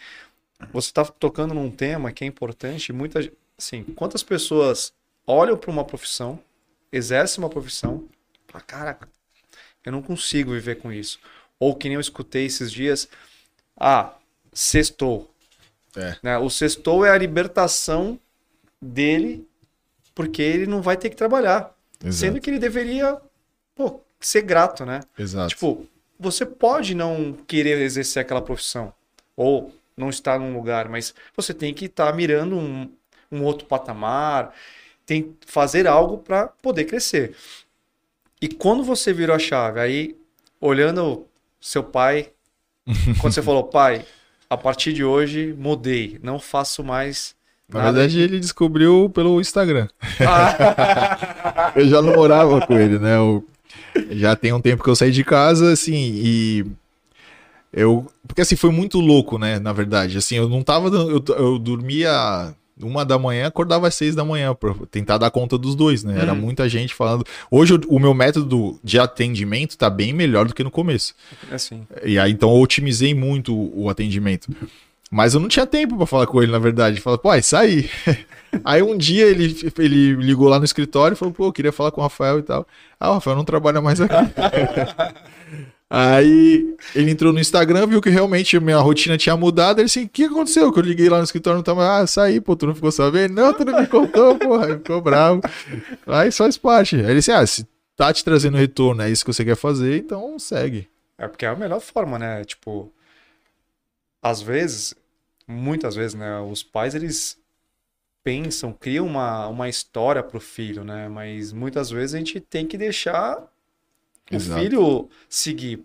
você 0.70 0.88
está 0.88 1.02
tocando 1.02 1.54
num 1.54 1.70
tema 1.70 2.12
que 2.12 2.24
é 2.24 2.26
importante, 2.26 2.92
muita, 2.92 3.20
assim, 3.56 3.84
quantas 3.84 4.22
pessoas 4.22 4.92
olham 5.26 5.56
para 5.56 5.70
uma 5.70 5.82
profissão, 5.82 6.38
exercem 6.92 7.42
uma 7.42 7.48
profissão, 7.48 8.06
fala, 8.48 8.62
cara, 8.62 8.98
eu 9.82 9.90
não 9.90 10.02
consigo 10.02 10.52
viver 10.52 10.74
com 10.74 10.92
isso. 10.92 11.18
Ou 11.58 11.74
que 11.74 11.88
nem 11.88 11.94
eu 11.94 12.02
escutei 12.02 12.44
esses 12.44 12.70
dias, 12.70 13.08
ah, 13.80 14.12
sextou. 14.52 15.32
É. 15.96 16.18
Né? 16.22 16.36
O 16.36 16.50
sextou 16.50 17.02
é 17.02 17.10
a 17.10 17.16
libertação 17.16 18.20
dele, 18.78 19.48
porque 20.14 20.42
ele 20.42 20.66
não 20.66 20.82
vai 20.82 20.98
ter 20.98 21.08
que 21.08 21.16
trabalhar. 21.16 21.77
Exato. 22.02 22.14
Sendo 22.14 22.40
que 22.40 22.50
ele 22.50 22.58
deveria, 22.58 23.20
pô, 23.74 24.00
ser 24.20 24.42
grato, 24.42 24.84
né? 24.84 25.00
Exato. 25.18 25.48
Tipo, 25.48 25.86
você 26.18 26.44
pode 26.44 26.94
não 26.94 27.32
querer 27.46 27.80
exercer 27.80 28.20
aquela 28.20 28.42
profissão 28.42 28.92
ou 29.36 29.72
não 29.96 30.10
estar 30.10 30.38
num 30.38 30.54
lugar, 30.54 30.88
mas 30.88 31.14
você 31.36 31.52
tem 31.52 31.74
que 31.74 31.86
estar 31.86 32.10
tá 32.10 32.12
mirando 32.12 32.56
um, 32.56 32.90
um 33.30 33.42
outro 33.44 33.66
patamar, 33.66 34.54
tem 35.04 35.36
fazer 35.46 35.86
algo 35.86 36.18
para 36.18 36.48
poder 36.48 36.84
crescer. 36.84 37.34
E 38.40 38.48
quando 38.48 38.84
você 38.84 39.12
virou 39.12 39.34
a 39.34 39.38
chave, 39.38 39.80
aí 39.80 40.16
olhando 40.60 41.26
seu 41.60 41.82
pai, 41.82 42.30
quando 43.20 43.32
você 43.32 43.42
falou, 43.42 43.64
pai, 43.64 44.04
a 44.48 44.56
partir 44.56 44.92
de 44.92 45.04
hoje 45.04 45.52
mudei, 45.56 46.18
não 46.22 46.38
faço 46.38 46.82
mais. 46.84 47.36
Na 47.72 47.84
verdade, 47.84 48.18
ele 48.18 48.40
descobriu 48.40 49.10
pelo 49.10 49.40
Instagram. 49.40 49.88
Ah. 50.20 51.72
eu 51.76 51.86
já 51.86 52.00
não 52.00 52.14
morava 52.14 52.66
com 52.66 52.78
ele, 52.78 52.98
né? 52.98 53.16
Eu 53.16 53.44
já 54.10 54.34
tem 54.34 54.52
um 54.52 54.60
tempo 54.60 54.82
que 54.82 54.88
eu 54.88 54.96
saí 54.96 55.10
de 55.10 55.22
casa, 55.22 55.72
assim, 55.72 55.94
e 55.94 56.66
eu. 57.72 58.06
Porque 58.26 58.40
assim, 58.40 58.56
foi 58.56 58.70
muito 58.70 58.98
louco, 59.00 59.38
né? 59.38 59.58
Na 59.58 59.72
verdade. 59.72 60.16
Assim, 60.16 60.36
eu 60.36 60.48
não 60.48 60.62
tava. 60.62 60.88
Eu, 60.88 61.22
eu 61.36 61.58
dormia 61.58 62.54
uma 62.80 63.04
da 63.04 63.18
manhã, 63.18 63.46
acordava 63.46 63.88
às 63.88 63.94
seis 63.94 64.14
da 64.14 64.24
manhã 64.24 64.54
para 64.54 64.74
tentar 64.90 65.18
dar 65.18 65.30
conta 65.30 65.58
dos 65.58 65.74
dois, 65.74 66.04
né? 66.04 66.14
Hum. 66.14 66.20
Era 66.20 66.34
muita 66.34 66.68
gente 66.68 66.94
falando. 66.94 67.24
Hoje 67.50 67.74
o, 67.74 67.80
o, 67.88 67.98
meu 67.98 68.14
método 68.14 68.78
de 68.82 68.98
atendimento 68.98 69.76
tá 69.76 69.90
bem 69.90 70.12
melhor 70.12 70.46
do 70.46 70.54
que 70.54 70.64
no 70.64 70.70
começo. 70.70 71.14
Assim. 71.50 71.86
E 72.04 72.18
aí 72.18 72.32
então 72.32 72.50
eu 72.50 72.56
otimizei 72.56 73.14
muito 73.14 73.54
o 73.54 73.90
atendimento. 73.90 74.48
Mas 75.10 75.34
eu 75.34 75.40
não 75.40 75.48
tinha 75.48 75.66
tempo 75.66 75.96
para 75.96 76.06
falar 76.06 76.26
com 76.26 76.42
ele, 76.42 76.52
na 76.52 76.58
verdade. 76.58 77.00
Fala, 77.00 77.16
pô, 77.16 77.30
sai. 77.42 77.88
Aí 78.64 78.82
um 78.82 78.96
dia 78.96 79.26
ele, 79.26 79.56
ele 79.78 80.14
ligou 80.14 80.48
lá 80.48 80.58
no 80.58 80.64
escritório 80.64 81.14
e 81.14 81.16
falou, 81.16 81.32
pô, 81.32 81.46
eu 81.46 81.52
queria 81.52 81.72
falar 81.72 81.90
com 81.90 82.00
o 82.00 82.04
Rafael 82.04 82.38
e 82.38 82.42
tal. 82.42 82.66
Ah, 82.98 83.10
o 83.10 83.14
Rafael 83.14 83.36
não 83.36 83.44
trabalha 83.44 83.80
mais 83.80 84.00
aqui. 84.00 84.14
Aí 85.90 86.76
ele 86.94 87.10
entrou 87.10 87.32
no 87.32 87.40
Instagram, 87.40 87.86
viu 87.86 88.02
que 88.02 88.10
realmente 88.10 88.60
minha 88.60 88.78
rotina 88.78 89.16
tinha 89.16 89.36
mudado. 89.36 89.78
Ele 89.78 89.86
assim, 89.86 90.04
o 90.04 90.08
que 90.08 90.24
aconteceu? 90.24 90.70
Que 90.70 90.78
eu 90.78 90.82
liguei 90.82 91.08
lá 91.08 91.18
no 91.18 91.24
escritório, 91.24 91.56
não 91.56 91.62
tava. 91.62 92.00
Ah, 92.00 92.06
saí, 92.06 92.40
pô, 92.40 92.54
tu 92.54 92.66
não 92.66 92.74
ficou 92.74 92.92
sabendo? 92.92 93.34
Não, 93.34 93.54
tu 93.54 93.64
não 93.64 93.80
me 93.80 93.86
contou, 93.86 94.36
porra. 94.38 94.66
Aí 94.66 94.72
ficou 94.74 95.00
bravo. 95.00 95.40
Aí 96.06 96.30
faz 96.30 96.58
parte. 96.58 96.96
Aí 96.96 97.04
ele 97.04 97.14
disse, 97.14 97.32
ah, 97.32 97.46
se 97.46 97.66
tá 97.96 98.12
te 98.12 98.22
trazendo 98.22 98.58
retorno, 98.58 99.00
é 99.00 99.10
isso 99.10 99.24
que 99.24 99.32
você 99.32 99.44
quer 99.44 99.56
fazer, 99.56 99.96
então 99.96 100.38
segue. 100.38 100.88
É 101.16 101.26
porque 101.26 101.46
é 101.46 101.48
a 101.48 101.56
melhor 101.56 101.80
forma, 101.80 102.18
né? 102.18 102.44
Tipo, 102.44 102.92
às 104.22 104.42
vezes, 104.42 104.94
muitas 105.46 105.94
vezes, 105.94 106.14
né? 106.14 106.40
Os 106.40 106.62
pais, 106.62 106.94
eles 106.94 107.38
pensam, 108.22 108.72
criam 108.72 109.06
uma, 109.06 109.48
uma 109.48 109.68
história 109.68 110.22
para 110.22 110.36
o 110.36 110.40
filho, 110.40 110.84
né? 110.84 111.08
Mas 111.08 111.52
muitas 111.52 111.90
vezes 111.90 112.14
a 112.14 112.18
gente 112.18 112.40
tem 112.40 112.66
que 112.66 112.76
deixar 112.76 113.42
Exato. 114.30 114.58
o 114.58 114.62
filho 114.62 115.10
seguir. 115.28 115.84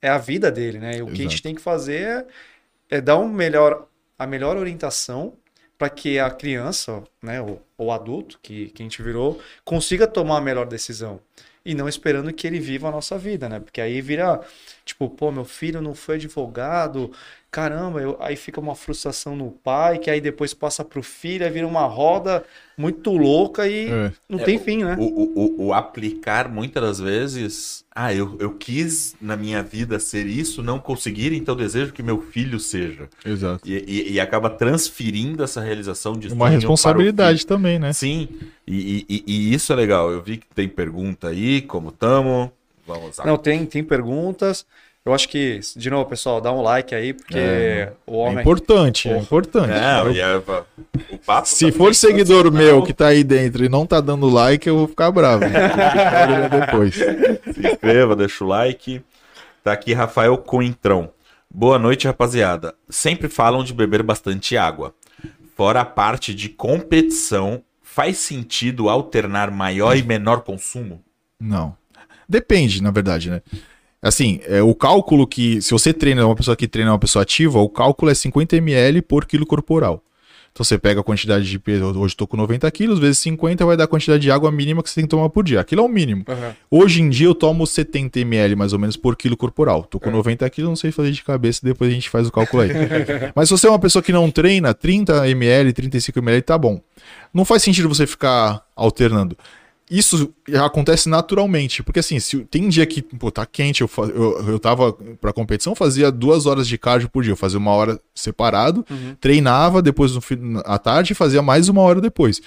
É 0.00 0.08
a 0.08 0.18
vida 0.18 0.50
dele, 0.50 0.78
né? 0.78 0.92
E 0.92 1.02
o 1.02 1.04
Exato. 1.04 1.12
que 1.12 1.20
a 1.20 1.28
gente 1.28 1.42
tem 1.42 1.54
que 1.54 1.60
fazer 1.60 2.26
é, 2.90 2.96
é 2.96 3.00
dar 3.00 3.18
um 3.18 3.28
melhor, 3.28 3.86
a 4.18 4.26
melhor 4.26 4.56
orientação 4.56 5.36
para 5.76 5.88
que 5.88 6.18
a 6.18 6.28
criança, 6.28 7.04
né, 7.22 7.40
ou 7.40 7.62
o 7.78 7.92
adulto 7.92 8.38
que, 8.42 8.70
que 8.70 8.82
a 8.82 8.84
gente 8.84 9.00
virou, 9.00 9.40
consiga 9.64 10.08
tomar 10.08 10.38
a 10.38 10.40
melhor 10.40 10.66
decisão. 10.66 11.20
E 11.68 11.74
não 11.74 11.86
esperando 11.86 12.32
que 12.32 12.46
ele 12.46 12.58
viva 12.58 12.88
a 12.88 12.90
nossa 12.90 13.18
vida, 13.18 13.46
né? 13.46 13.60
Porque 13.60 13.80
aí 13.80 14.00
vira, 14.00 14.40
tipo, 14.86 15.10
pô, 15.10 15.30
meu 15.30 15.44
filho 15.44 15.82
não 15.82 15.94
foi 15.94 16.14
advogado, 16.14 17.12
caramba, 17.50 18.00
eu, 18.00 18.16
aí 18.20 18.36
fica 18.36 18.60
uma 18.60 18.74
frustração 18.74 19.34
no 19.34 19.50
pai, 19.50 19.98
que 19.98 20.10
aí 20.10 20.20
depois 20.20 20.52
passa 20.52 20.84
pro 20.84 21.02
filho, 21.02 21.44
aí 21.44 21.50
vira 21.50 21.66
uma 21.66 21.86
roda 21.86 22.44
muito 22.76 23.10
louca 23.16 23.66
e 23.66 23.88
é. 23.88 24.12
não 24.28 24.38
é, 24.38 24.44
tem 24.44 24.58
fim, 24.58 24.84
né? 24.84 24.96
O, 24.98 25.04
o, 25.04 25.66
o, 25.66 25.72
aplicar 25.72 26.48
muitas 26.48 26.82
das 26.82 27.00
vezes, 27.00 27.84
ah, 27.94 28.14
eu, 28.14 28.36
eu 28.38 28.52
quis 28.52 29.16
na 29.20 29.36
minha 29.36 29.62
vida 29.62 29.98
ser 29.98 30.26
isso, 30.26 30.62
não 30.62 30.78
conseguir, 30.78 31.32
então 31.32 31.56
desejo 31.56 31.92
que 31.92 32.02
meu 32.02 32.20
filho 32.20 32.60
seja. 32.60 33.08
Exato. 33.24 33.68
E, 33.68 33.84
e, 33.88 34.12
e 34.12 34.20
acaba 34.20 34.50
transferindo 34.50 35.42
essa 35.42 35.60
realização 35.60 36.12
de 36.12 36.28
Uma 36.28 36.50
responsabilidade 36.50 37.46
também, 37.46 37.78
né? 37.78 37.92
Sim, 37.92 38.28
e, 38.66 39.06
e, 39.08 39.24
e, 39.26 39.54
isso 39.54 39.72
é 39.72 39.76
legal. 39.76 40.10
Eu 40.10 40.22
vi 40.22 40.36
que 40.36 40.46
tem 40.54 40.68
pergunta 40.68 41.28
aí, 41.28 41.62
como 41.62 41.90
tamo. 41.90 42.52
Vamos 42.86 43.18
lá. 43.18 43.26
Não, 43.26 43.36
tem, 43.36 43.66
tem 43.66 43.82
perguntas. 43.82 44.64
Eu 45.08 45.14
acho 45.14 45.26
que, 45.26 45.58
de 45.74 45.88
novo, 45.88 46.06
pessoal, 46.06 46.38
dá 46.38 46.52
um 46.52 46.60
like 46.60 46.94
aí, 46.94 47.14
porque 47.14 47.38
é, 47.38 47.92
o 48.06 48.18
homem. 48.18 48.36
É 48.36 48.40
importante, 48.42 49.08
é 49.08 49.16
importante. 49.16 49.68
Não, 49.68 50.10
é, 50.10 50.36
o 50.36 51.18
papo 51.24 51.48
Se 51.48 51.72
for 51.72 51.94
seguidor 51.94 52.52
meu 52.52 52.82
que 52.82 52.92
tá 52.92 53.06
aí 53.06 53.24
dentro 53.24 53.64
e 53.64 53.70
não 53.70 53.86
tá 53.86 54.02
dando 54.02 54.28
like, 54.28 54.68
eu 54.68 54.76
vou 54.76 54.86
ficar 54.86 55.10
bravo. 55.10 55.44
depois. 56.50 56.94
Se 57.54 57.66
inscreva, 57.66 58.14
deixa 58.14 58.44
o 58.44 58.48
like. 58.48 59.02
Tá 59.64 59.72
aqui 59.72 59.94
Rafael 59.94 60.36
Coentrão. 60.36 61.08
Boa 61.50 61.78
noite, 61.78 62.06
rapaziada. 62.06 62.74
Sempre 62.90 63.30
falam 63.30 63.64
de 63.64 63.72
beber 63.72 64.02
bastante 64.02 64.58
água. 64.58 64.94
Fora 65.56 65.80
a 65.80 65.86
parte 65.86 66.34
de 66.34 66.50
competição, 66.50 67.62
faz 67.80 68.18
sentido 68.18 68.90
alternar 68.90 69.50
maior 69.50 69.96
e 69.96 70.02
menor 70.02 70.42
consumo? 70.42 71.02
Não. 71.40 71.74
Depende, 72.28 72.82
na 72.82 72.90
verdade, 72.90 73.30
né? 73.30 73.40
Assim, 74.00 74.40
é, 74.44 74.62
o 74.62 74.74
cálculo 74.74 75.26
que. 75.26 75.60
Se 75.60 75.72
você 75.72 75.92
treina 75.92 76.24
uma 76.24 76.36
pessoa 76.36 76.56
que 76.56 76.68
treina 76.68 76.92
uma 76.92 76.98
pessoa 76.98 77.22
ativa, 77.22 77.58
o 77.58 77.68
cálculo 77.68 78.10
é 78.10 78.14
50 78.14 78.56
ml 78.56 79.02
por 79.02 79.26
quilo 79.26 79.44
corporal. 79.44 80.02
Então 80.58 80.64
você 80.64 80.76
pega 80.76 81.00
a 81.00 81.04
quantidade 81.04 81.48
de 81.48 81.56
peso, 81.56 81.84
hoje 81.84 82.14
estou 82.14 82.26
com 82.26 82.36
90 82.36 82.68
quilos, 82.72 82.98
vezes 82.98 83.18
50 83.18 83.64
vai 83.64 83.76
dar 83.76 83.84
a 83.84 83.86
quantidade 83.86 84.20
de 84.20 84.30
água 84.30 84.50
mínima 84.50 84.82
que 84.82 84.88
você 84.88 84.96
tem 84.96 85.04
que 85.04 85.10
tomar 85.10 85.28
por 85.28 85.44
dia. 85.44 85.60
Aquilo 85.60 85.82
é 85.82 85.84
o 85.84 85.88
mínimo. 85.88 86.24
Uhum. 86.26 86.80
Hoje 86.80 87.00
em 87.00 87.08
dia 87.08 87.28
eu 87.28 87.34
tomo 87.34 87.64
70 87.64 88.18
ml 88.20 88.56
mais 88.56 88.72
ou 88.72 88.78
menos 88.78 88.96
por 88.96 89.14
quilo 89.14 89.36
corporal. 89.36 89.84
Tô 89.84 90.00
com 90.00 90.08
uhum. 90.08 90.16
90 90.16 90.50
quilos, 90.50 90.68
não 90.68 90.74
sei 90.74 90.90
fazer 90.90 91.12
de 91.12 91.22
cabeça, 91.22 91.60
depois 91.62 91.90
a 91.90 91.94
gente 91.94 92.10
faz 92.10 92.26
o 92.26 92.32
cálculo 92.32 92.62
aí. 92.62 92.70
Mas 93.36 93.48
se 93.48 93.56
você 93.56 93.68
é 93.68 93.70
uma 93.70 93.78
pessoa 93.78 94.02
que 94.02 94.10
não 94.10 94.28
treina, 94.32 94.74
30 94.74 95.28
ml, 95.28 95.72
35 95.72 96.18
ml 96.18 96.42
tá 96.42 96.58
bom. 96.58 96.80
Não 97.32 97.44
faz 97.44 97.62
sentido 97.62 97.88
você 97.88 98.04
ficar 98.04 98.64
alternando 98.74 99.36
isso 99.90 100.34
acontece 100.64 101.08
naturalmente, 101.08 101.82
porque 101.82 102.00
assim, 102.00 102.20
se 102.20 102.38
tem 102.44 102.68
dia 102.68 102.84
que, 102.84 103.00
pô, 103.00 103.30
tá 103.30 103.46
quente, 103.46 103.80
eu, 103.80 103.90
eu, 104.14 104.48
eu 104.50 104.58
tava 104.58 104.92
pra 105.20 105.32
competição, 105.32 105.74
fazia 105.74 106.10
duas 106.12 106.46
horas 106.46 106.68
de 106.68 106.76
cardio 106.76 107.08
por 107.08 107.22
dia, 107.22 107.32
eu 107.32 107.36
fazia 107.36 107.58
uma 107.58 107.72
hora 107.72 107.98
separado, 108.14 108.84
uhum. 108.90 109.16
treinava, 109.20 109.80
depois 109.80 110.14
no, 110.14 110.22
à 110.64 110.78
tarde 110.78 111.14
fazia 111.14 111.40
mais 111.40 111.68
uma 111.68 111.80
hora 111.80 112.00
depois. 112.00 112.40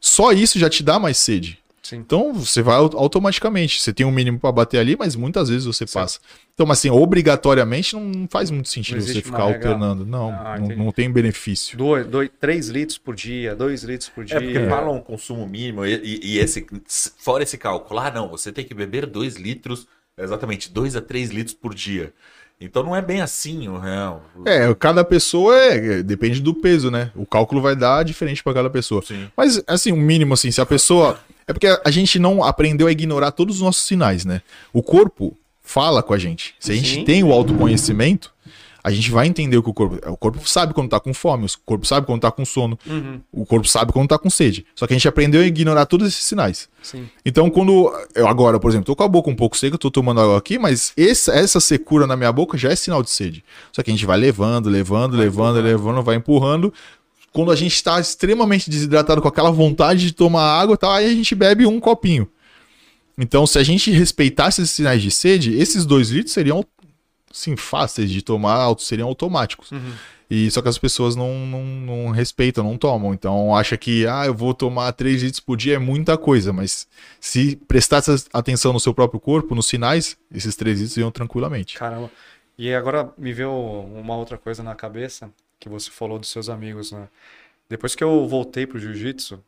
Só 0.00 0.32
isso 0.32 0.58
já 0.58 0.70
te 0.70 0.82
dá 0.82 0.98
mais 0.98 1.16
sede. 1.16 1.58
Sim. 1.88 1.96
Então 1.96 2.32
você 2.32 2.62
vai 2.62 2.76
au- 2.76 2.90
automaticamente. 2.96 3.80
Você 3.80 3.92
tem 3.92 4.04
um 4.04 4.10
mínimo 4.10 4.38
para 4.40 4.50
bater 4.50 4.78
ali, 4.78 4.96
mas 4.98 5.14
muitas 5.14 5.48
vezes 5.48 5.64
você 5.66 5.86
passa. 5.86 6.18
Então, 6.52 6.66
mas 6.66 6.78
assim, 6.78 6.90
obrigatoriamente 6.90 7.94
não 7.94 8.26
faz 8.28 8.50
muito 8.50 8.68
sentido 8.68 9.00
você 9.00 9.20
ficar 9.22 9.46
regra. 9.46 9.70
alternando. 9.70 10.04
Não, 10.04 10.30
Ah, 10.30 10.58
não, 10.58 10.68
não 10.84 10.92
tem 10.92 11.10
benefício. 11.10 11.76
Dois, 11.78 12.06
dois, 12.06 12.30
três 12.40 12.68
litros 12.68 12.98
por 12.98 13.14
dia, 13.14 13.54
dois 13.54 13.82
litros 13.84 14.08
por 14.08 14.24
dia. 14.24 14.38
É 14.38 14.40
porque 14.40 14.66
falam 14.68 15.00
consumo 15.00 15.46
mínimo 15.46 15.84
e, 15.86 15.94
e- 15.94 16.20
e 16.34 16.38
esse, 16.38 16.66
fora 17.18 17.42
esse 17.42 17.56
cálculo, 17.58 18.00
ah 18.00 18.10
não, 18.10 18.28
você 18.28 18.50
tem 18.50 18.64
que 18.64 18.74
beber 18.74 19.06
2 19.06 19.36
litros, 19.36 19.86
exatamente, 20.18 20.70
2 20.72 20.96
a 20.96 21.00
3 21.00 21.30
litros 21.30 21.54
por 21.54 21.74
dia. 21.74 22.12
Então 22.60 22.82
não 22.82 22.96
é 22.96 23.02
bem 23.02 23.20
assim 23.20 23.68
o 23.68 23.78
real. 23.78 24.24
É, 24.46 24.74
cada 24.74 25.04
pessoa 25.04 25.54
é, 25.54 26.02
depende 26.02 26.40
do 26.40 26.54
peso, 26.54 26.90
né? 26.90 27.12
O 27.14 27.26
cálculo 27.26 27.60
vai 27.60 27.76
dar 27.76 28.02
diferente 28.02 28.42
para 28.42 28.54
cada 28.54 28.70
pessoa. 28.70 29.02
Sim. 29.02 29.28
Mas, 29.36 29.62
assim, 29.66 29.92
o 29.92 29.96
mínimo, 29.96 30.32
assim, 30.34 30.50
se 30.50 30.60
a 30.60 30.64
pessoa. 30.66 31.20
É 31.46 31.52
porque 31.52 31.66
a 31.66 31.90
gente 31.90 32.18
não 32.18 32.42
aprendeu 32.42 32.86
a 32.86 32.92
ignorar 32.92 33.30
todos 33.30 33.56
os 33.56 33.62
nossos 33.62 33.86
sinais, 33.86 34.24
né? 34.24 34.42
O 34.72 34.82
corpo 34.82 35.36
fala 35.62 36.02
com 36.02 36.12
a 36.12 36.18
gente. 36.18 36.54
Se 36.58 36.72
a 36.72 36.74
gente 36.74 36.94
Sim. 36.94 37.04
tem 37.04 37.22
o 37.22 37.32
autoconhecimento, 37.32 38.32
a 38.86 38.90
gente 38.92 39.10
vai 39.10 39.26
entender 39.26 39.56
o 39.56 39.62
que 39.64 39.70
o 39.70 39.74
corpo. 39.74 39.98
O 40.08 40.16
corpo 40.16 40.48
sabe 40.48 40.72
quando 40.72 40.88
tá 40.88 41.00
com 41.00 41.12
fome, 41.12 41.44
o 41.44 41.48
corpo 41.64 41.84
sabe 41.84 42.06
quando 42.06 42.20
tá 42.20 42.30
com 42.30 42.44
sono, 42.44 42.78
Uhum, 42.86 43.20
o 43.32 43.44
corpo 43.44 43.66
sabe 43.66 43.92
quando 43.92 44.08
tá 44.08 44.16
com 44.16 44.30
sede. 44.30 44.64
Só 44.76 44.86
que 44.86 44.92
a 44.92 44.96
gente 44.96 45.08
aprendeu 45.08 45.40
a 45.40 45.44
ignorar 45.44 45.86
todos 45.86 46.06
esses 46.06 46.24
sinais. 46.24 46.68
sim. 46.82 47.08
Então, 47.24 47.50
quando. 47.50 47.92
Eu 48.14 48.28
agora, 48.28 48.60
por 48.60 48.70
exemplo, 48.70 48.86
tô 48.86 48.94
com 48.94 49.02
a 49.02 49.08
boca 49.08 49.28
um 49.28 49.34
pouco 49.34 49.56
seca, 49.56 49.76
tô 49.76 49.90
tomando 49.90 50.20
água 50.20 50.38
aqui, 50.38 50.56
mas 50.56 50.92
essa, 50.96 51.32
essa 51.32 51.58
secura 51.58 52.06
na 52.06 52.16
minha 52.16 52.30
boca 52.30 52.56
já 52.56 52.70
é 52.70 52.76
sinal 52.76 53.02
de 53.02 53.10
sede. 53.10 53.44
Só 53.72 53.82
que 53.82 53.90
a 53.90 53.92
gente 53.92 54.06
vai 54.06 54.16
levando, 54.16 54.68
levando, 54.68 55.16
levando, 55.16 55.60
levando, 55.60 56.02
vai 56.02 56.14
empurrando. 56.14 56.72
Quando 57.36 57.52
a 57.52 57.54
gente 57.54 57.74
está 57.74 58.00
extremamente 58.00 58.70
desidratado 58.70 59.20
com 59.20 59.28
aquela 59.28 59.50
vontade 59.50 60.06
de 60.06 60.12
tomar 60.12 60.58
água, 60.58 60.74
tá, 60.74 60.94
aí 60.94 61.04
a 61.04 61.14
gente 61.14 61.34
bebe 61.34 61.66
um 61.66 61.78
copinho. 61.78 62.26
Então, 63.18 63.46
se 63.46 63.58
a 63.58 63.62
gente 63.62 63.90
respeitasse 63.90 64.62
esses 64.62 64.74
sinais 64.74 65.02
de 65.02 65.10
sede, 65.10 65.52
esses 65.52 65.84
dois 65.84 66.08
litros 66.08 66.32
seriam 66.32 66.64
sim, 67.30 67.54
fáceis 67.54 68.10
de 68.10 68.22
tomar, 68.22 68.74
seriam 68.78 69.06
automáticos. 69.06 69.70
Uhum. 69.70 69.92
E 70.30 70.50
só 70.50 70.62
que 70.62 70.68
as 70.68 70.78
pessoas 70.78 71.14
não, 71.14 71.46
não, 71.46 71.62
não 71.62 72.10
respeitam, 72.10 72.64
não 72.64 72.78
tomam. 72.78 73.12
Então 73.12 73.54
acha 73.54 73.76
que, 73.76 74.06
ah, 74.06 74.24
eu 74.24 74.32
vou 74.32 74.54
tomar 74.54 74.90
3 74.92 75.22
litros 75.22 75.40
por 75.40 75.58
dia 75.58 75.74
é 75.74 75.78
muita 75.78 76.16
coisa, 76.16 76.54
mas 76.54 76.88
se 77.20 77.56
prestasse 77.68 78.28
atenção 78.32 78.72
no 78.72 78.80
seu 78.80 78.94
próprio 78.94 79.20
corpo, 79.20 79.54
nos 79.54 79.66
sinais, 79.66 80.16
esses 80.34 80.56
3 80.56 80.80
litros 80.80 80.96
iam 80.96 81.10
tranquilamente. 81.10 81.76
Caramba. 81.76 82.10
E 82.56 82.72
agora 82.72 83.12
me 83.18 83.34
veio 83.34 83.52
uma 83.52 84.16
outra 84.16 84.38
coisa 84.38 84.62
na 84.62 84.74
cabeça 84.74 85.30
que 85.60 85.68
você 85.68 85.90
falou 85.90 86.18
dos 86.18 86.30
seus 86.30 86.48
amigos, 86.48 86.92
né? 86.92 87.08
Depois 87.68 87.94
que 87.94 88.04
eu 88.04 88.26
voltei 88.28 88.66
pro 88.66 88.78
jiu-jitsu, 88.78 89.42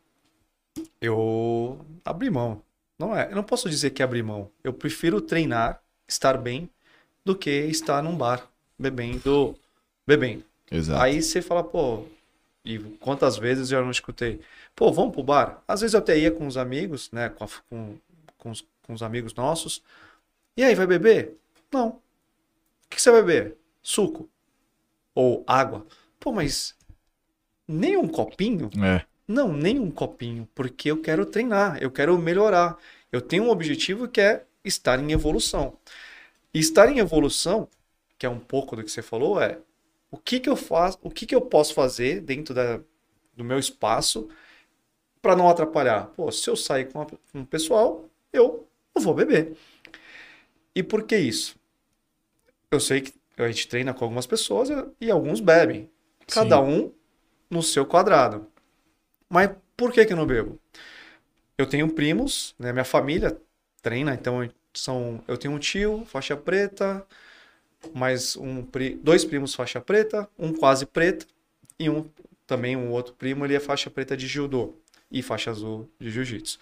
eu 1.01 1.79
abri 2.05 2.31
mão. 2.31 2.63
Não 2.99 3.15
é, 3.17 3.31
eu 3.31 3.37
não 3.37 3.45
posso 3.45 3.69
dizer 3.69 3.91
que 3.91 4.03
abri 4.03 4.23
mão. 4.23 4.51
Eu 4.63 4.73
prefiro 4.73 5.21
treinar, 5.21 5.81
estar 6.07 6.37
bem, 6.37 6.69
do 7.25 7.37
que 7.37 7.51
estar 7.51 8.03
num 8.03 8.17
bar 8.17 8.49
bebendo, 8.79 9.57
bebendo. 10.07 10.45
Exato. 10.71 11.03
Aí 11.03 11.23
você 11.23 11.43
fala, 11.43 11.65
pô, 11.65 12.05
e 12.65 12.79
quantas 13.01 13.37
vezes 13.39 13.71
eu 13.73 13.83
não 13.85 13.91
escutei? 13.91 14.41
Pô, 14.77 14.93
vamos 14.93 15.15
pro 15.15 15.23
bar? 15.23 15.63
Às 15.69 15.81
vezes 15.83 15.95
eu 15.95 16.01
até 16.01 16.19
ia 16.19 16.31
com 16.31 16.47
os 16.47 16.57
amigos, 16.57 17.11
né? 17.13 17.29
Com, 17.31 17.45
a- 17.45 17.49
com, 17.71 17.97
com, 18.39 18.51
os, 18.51 18.65
com 18.83 18.95
os 18.95 19.03
amigos 19.03 19.35
nossos. 19.35 19.83
E 20.57 20.65
aí, 20.65 20.75
vai 20.75 20.87
beber? 20.87 21.37
Não. 21.73 21.89
O 21.91 22.01
que 22.91 22.97
que 22.97 23.03
você 23.03 23.11
vai 23.11 23.23
beber? 23.23 23.57
Suco. 23.83 24.29
Ou 25.15 25.45
água. 25.47 25.87
Pô, 26.19 26.33
mas 26.33 26.77
nem 27.67 27.97
um 27.97 28.09
copinho? 28.09 28.71
É. 28.83 29.05
Não, 29.27 29.53
nem 29.53 29.79
um 29.79 29.91
copinho, 29.91 30.49
porque 30.55 30.91
eu 30.91 31.01
quero 31.03 31.27
treinar, 31.27 31.79
eu 31.83 31.91
quero 31.91 32.17
melhorar. 32.19 32.79
Eu 33.13 33.21
tenho 33.21 33.45
um 33.45 33.51
objetivo 33.51 34.09
que 34.09 34.21
é 34.21 34.45
estar 34.65 34.99
em 34.99 35.13
evolução. 35.13 35.77
E 36.53 36.59
estar 36.59 36.91
em 36.91 36.99
evolução, 36.99 37.69
que 38.19 38.25
é 38.25 38.29
um 38.29 38.39
pouco 38.39 38.75
do 38.75 38.83
que 38.83 38.91
você 38.91 39.03
falou, 39.03 39.41
é 39.41 39.59
o 40.11 40.17
que 40.17 40.41
que 40.41 40.49
eu 40.49 40.57
faço, 40.57 40.99
o 41.03 41.11
que 41.11 41.27
que 41.27 41.35
eu 41.35 41.43
posso 41.43 41.75
fazer 41.75 42.21
dentro 42.21 42.55
da, 42.55 42.81
do 43.37 43.45
meu 43.45 43.59
espaço 43.59 44.29
para 45.21 45.37
não 45.37 45.49
atrapalhar. 45.49 46.07
Pô, 46.17 46.31
se 46.33 46.49
eu 46.49 46.57
sair 46.57 46.87
com, 46.91 47.07
o 47.35 47.47
pessoal, 47.47 48.05
eu 48.33 48.67
não 48.95 49.03
vou 49.03 49.15
beber. 49.15 49.57
E 50.75 50.83
por 50.83 51.03
que 51.03 51.17
isso? 51.17 51.57
Eu 52.71 52.81
sei 52.81 53.03
que 53.03 53.13
a 53.37 53.47
gente 53.47 53.69
treina 53.69 53.93
com 53.93 54.05
algumas 54.05 54.27
pessoas 54.27 54.69
e 55.01 55.11
alguns 55.11 55.41
bebem. 55.41 55.91
Cada 56.31 56.61
Sim. 56.61 56.63
um 56.63 56.93
no 57.51 57.63
seu 57.63 57.87
quadrado. 57.87 58.47
Mas 59.31 59.51
por 59.77 59.93
que 59.93 60.05
que 60.07 60.13
eu 60.13 60.17
não 60.17 60.27
bebo? 60.27 60.59
Eu 61.57 61.67
tenho 61.67 61.89
primos, 61.93 62.55
né? 62.59 62.73
Minha 62.73 62.85
família 62.85 63.37
treina, 63.83 64.15
então 64.15 64.49
são, 64.75 65.23
eu 65.27 65.37
tenho 65.37 65.55
um 65.55 65.59
tio, 65.59 66.05
faixa 66.07 66.37
preta, 66.37 67.05
mais 67.95 68.37
um, 68.37 68.63
pri- 68.65 68.97
dois 68.97 69.25
primos 69.25 69.55
faixa 69.55 69.81
preta, 69.81 70.29
um 70.39 70.53
quase 70.53 70.87
preta 70.87 71.27
e 71.79 71.91
um 71.91 72.05
também 72.47 72.77
um 72.77 72.91
outro 72.91 73.15
primo, 73.15 73.45
ele 73.45 73.55
é 73.55 73.61
faixa 73.61 73.91
preta 73.91 74.17
de 74.17 74.27
judô 74.27 74.75
e 75.11 75.23
faixa 75.23 75.51
azul 75.51 75.89
de 76.01 76.11
jiu-jitsu. 76.11 76.59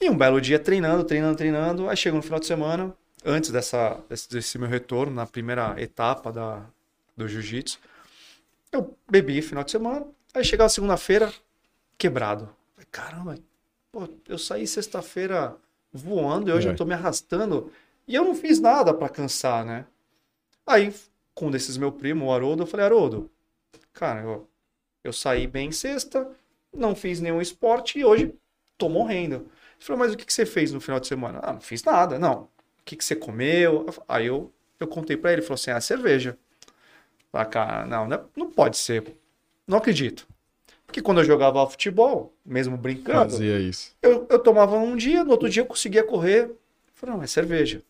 E 0.00 0.08
um 0.08 0.16
belo 0.16 0.40
dia 0.40 0.58
treinando, 0.58 1.04
treinando, 1.04 1.36
treinando, 1.36 1.88
aí 1.88 1.96
chega 1.96 2.16
no 2.16 2.22
final 2.22 2.40
de 2.40 2.46
semana, 2.46 2.94
antes 3.24 3.50
dessa, 3.50 4.00
desse, 4.08 4.30
desse 4.30 4.58
meu 4.58 4.68
retorno, 4.68 5.14
na 5.14 5.26
primeira 5.26 5.74
etapa 5.80 6.32
da, 6.32 6.64
do 7.16 7.28
jiu-jitsu, 7.28 7.78
eu 8.72 8.96
bebi 9.10 9.42
final 9.42 9.64
de 9.64 9.70
semana, 9.70 10.06
aí 10.34 10.44
chegava 10.44 10.68
segunda-feira, 10.68 11.32
quebrado. 11.98 12.48
Caramba, 12.90 13.36
pô, 13.92 14.08
eu 14.28 14.38
saí 14.38 14.66
sexta-feira 14.66 15.56
voando 15.92 16.50
e 16.50 16.52
hoje 16.52 16.68
É. 16.68 16.70
eu 16.72 16.76
tô 16.76 16.84
me 16.84 16.94
arrastando 16.94 17.70
e 18.06 18.14
eu 18.14 18.24
não 18.24 18.34
fiz 18.34 18.60
nada 18.60 18.94
pra 18.94 19.08
cansar, 19.08 19.64
né? 19.64 19.86
Aí, 20.66 20.94
com 21.34 21.46
um 21.46 21.50
desses 21.50 21.76
meu 21.76 21.92
primo, 21.92 22.26
o 22.26 22.32
Haroldo, 22.32 22.62
eu 22.62 22.66
falei, 22.66 22.86
Haroldo, 22.86 23.30
cara, 23.92 24.22
eu, 24.22 24.48
eu 25.04 25.12
saí 25.12 25.46
bem 25.46 25.72
sexta, 25.72 26.30
não 26.72 26.94
fiz 26.94 27.20
nenhum 27.20 27.40
esporte 27.40 27.98
e 27.98 28.04
hoje 28.04 28.34
tô 28.78 28.88
morrendo. 28.88 29.36
Ele 29.36 29.50
falou, 29.86 29.98
mas 30.00 30.12
o 30.12 30.16
que, 30.16 30.24
que 30.24 30.32
você 30.32 30.46
fez 30.46 30.72
no 30.72 30.80
final 30.80 31.00
de 31.00 31.06
semana? 31.08 31.40
Ah, 31.42 31.52
não 31.54 31.60
fiz 31.60 31.82
nada, 31.84 32.18
não. 32.18 32.42
O 32.44 32.48
que, 32.84 32.96
que 32.96 33.04
você 33.04 33.16
comeu? 33.16 33.86
Aí 34.08 34.26
eu, 34.26 34.52
eu 34.78 34.86
contei 34.86 35.16
pra 35.16 35.32
ele, 35.32 35.40
ele 35.40 35.46
falou 35.46 35.54
assim, 35.56 35.70
ah, 35.70 35.80
cerveja. 35.80 36.38
Ah, 37.32 37.44
cara, 37.44 37.86
não, 37.86 38.08
não, 38.08 38.16
é- 38.16 38.24
não 38.36 38.50
pode 38.50 38.76
ser. 38.76 39.16
Não 39.66 39.78
acredito. 39.78 40.26
Porque 40.86 41.00
quando 41.02 41.18
eu 41.20 41.24
jogava 41.24 41.68
futebol, 41.68 42.34
mesmo 42.44 42.76
brincando, 42.76 43.30
Fazia 43.30 43.60
isso. 43.60 43.94
eu, 44.02 44.26
eu 44.28 44.38
tomava 44.38 44.76
um 44.76 44.96
dia, 44.96 45.22
no 45.24 45.30
outro 45.30 45.48
dia 45.48 45.62
eu 45.62 45.66
conseguia 45.66 46.02
correr. 46.04 46.44
Eu 46.46 46.58
falei, 46.94 47.16
não, 47.16 47.22
é 47.22 47.26
cerveja. 47.26 47.82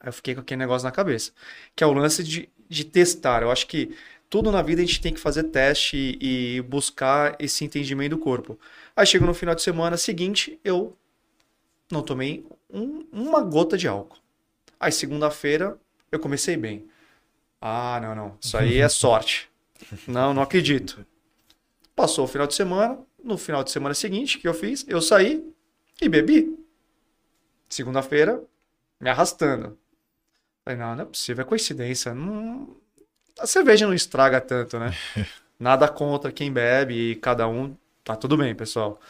Aí 0.00 0.08
eu 0.08 0.12
fiquei 0.12 0.34
com 0.34 0.40
aquele 0.40 0.58
negócio 0.60 0.84
na 0.86 0.92
cabeça. 0.92 1.32
Que 1.74 1.82
é 1.82 1.86
o 1.86 1.92
lance 1.92 2.22
de, 2.22 2.48
de 2.68 2.84
testar. 2.84 3.42
Eu 3.42 3.50
acho 3.50 3.66
que 3.66 3.96
tudo 4.30 4.52
na 4.52 4.62
vida 4.62 4.82
a 4.82 4.84
gente 4.84 5.00
tem 5.00 5.12
que 5.14 5.20
fazer 5.20 5.44
teste 5.44 5.96
e, 6.20 6.56
e 6.56 6.62
buscar 6.62 7.36
esse 7.40 7.64
entendimento 7.64 8.10
do 8.16 8.18
corpo. 8.18 8.58
Aí 8.96 9.06
chegou 9.06 9.26
no 9.26 9.34
final 9.34 9.54
de 9.54 9.62
semana 9.62 9.96
seguinte, 9.96 10.58
eu 10.64 10.96
não 11.90 12.02
tomei 12.02 12.46
um- 12.70 13.06
uma 13.12 13.42
gota 13.42 13.76
de 13.76 13.86
álcool. 13.88 14.18
Aí 14.78 14.92
segunda-feira 14.92 15.78
eu 16.10 16.18
comecei 16.18 16.56
bem. 16.56 16.86
Ah, 17.66 17.98
não, 17.98 18.14
não. 18.14 18.38
Isso 18.38 18.58
aí 18.58 18.76
é 18.76 18.88
sorte. 18.90 19.50
Não, 20.06 20.34
não 20.34 20.42
acredito. 20.42 21.06
Passou 21.96 22.26
o 22.26 22.28
final 22.28 22.46
de 22.46 22.54
semana. 22.54 22.98
No 23.22 23.38
final 23.38 23.64
de 23.64 23.70
semana 23.70 23.94
seguinte, 23.94 24.36
o 24.36 24.40
que 24.42 24.46
eu 24.46 24.52
fiz? 24.52 24.84
Eu 24.86 25.00
saí 25.00 25.42
e 25.98 26.06
bebi. 26.06 26.58
Segunda-feira, 27.66 28.44
me 29.00 29.08
arrastando. 29.08 29.78
Falei, 30.62 30.78
não, 30.78 30.94
não 30.94 31.04
é 31.04 31.06
possível, 31.06 31.40
é 31.42 31.48
coincidência. 31.48 32.12
Não... 32.12 32.76
A 33.38 33.46
cerveja 33.46 33.86
não 33.86 33.94
estraga 33.94 34.42
tanto, 34.42 34.78
né? 34.78 34.94
Nada 35.58 35.88
contra 35.88 36.30
quem 36.30 36.52
bebe 36.52 37.12
e 37.12 37.16
cada 37.16 37.48
um. 37.48 37.74
Tá 38.04 38.14
tudo 38.14 38.36
bem, 38.36 38.54
pessoal. 38.54 39.00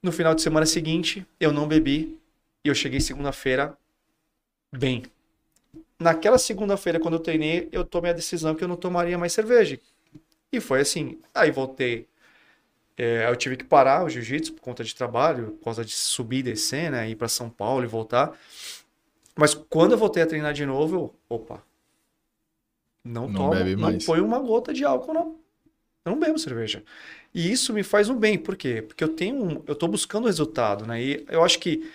No 0.00 0.12
final 0.12 0.36
de 0.36 0.42
semana 0.42 0.66
seguinte, 0.66 1.26
eu 1.40 1.50
não 1.50 1.66
bebi 1.66 2.16
e 2.64 2.68
eu 2.68 2.76
cheguei 2.76 3.00
segunda-feira 3.00 3.76
bem. 4.72 5.02
Naquela 5.98 6.38
segunda-feira, 6.38 7.00
quando 7.00 7.14
eu 7.14 7.20
treinei, 7.20 7.68
eu 7.72 7.84
tomei 7.84 8.10
a 8.10 8.14
decisão 8.14 8.54
que 8.54 8.62
eu 8.62 8.68
não 8.68 8.76
tomaria 8.76 9.16
mais 9.18 9.32
cerveja. 9.32 9.80
E 10.52 10.60
foi 10.60 10.80
assim. 10.80 11.20
Aí 11.34 11.50
voltei. 11.50 12.08
É, 12.96 13.28
eu 13.28 13.36
tive 13.36 13.56
que 13.56 13.64
parar 13.64 14.04
o 14.04 14.08
jiu-jitsu 14.08 14.54
por 14.54 14.62
conta 14.62 14.84
de 14.84 14.94
trabalho, 14.94 15.52
por 15.52 15.64
causa 15.64 15.84
de 15.84 15.92
subir 15.92 16.38
e 16.38 16.42
descer, 16.44 16.90
né? 16.90 17.08
Ir 17.10 17.16
para 17.16 17.28
São 17.28 17.50
Paulo 17.50 17.84
e 17.84 17.88
voltar. 17.88 18.36
Mas 19.36 19.54
quando 19.54 19.92
eu 19.92 19.98
voltei 19.98 20.22
a 20.22 20.26
treinar 20.26 20.52
de 20.52 20.64
novo, 20.66 20.96
eu, 20.96 21.14
opa, 21.28 21.62
não, 23.04 23.28
Não 23.28 23.34
tomo, 23.34 23.50
bebe 23.50 23.76
não 23.76 23.82
mais. 23.82 24.04
põe 24.04 24.20
uma 24.20 24.38
gota 24.38 24.72
de 24.72 24.84
álcool, 24.84 25.12
não. 25.14 25.36
Eu 26.04 26.12
não 26.12 26.20
bebo 26.20 26.38
cerveja. 26.38 26.84
E 27.34 27.50
isso 27.52 27.72
me 27.72 27.82
faz 27.82 28.08
um 28.08 28.16
bem, 28.16 28.38
por 28.38 28.56
quê? 28.56 28.82
Porque 28.82 29.04
eu 29.04 29.08
tenho 29.08 29.36
um, 29.36 29.62
eu 29.66 29.74
tô 29.74 29.88
buscando 29.88 30.26
resultado, 30.26 30.86
né? 30.86 31.02
E 31.02 31.26
eu 31.28 31.44
acho 31.44 31.58
que 31.58 31.90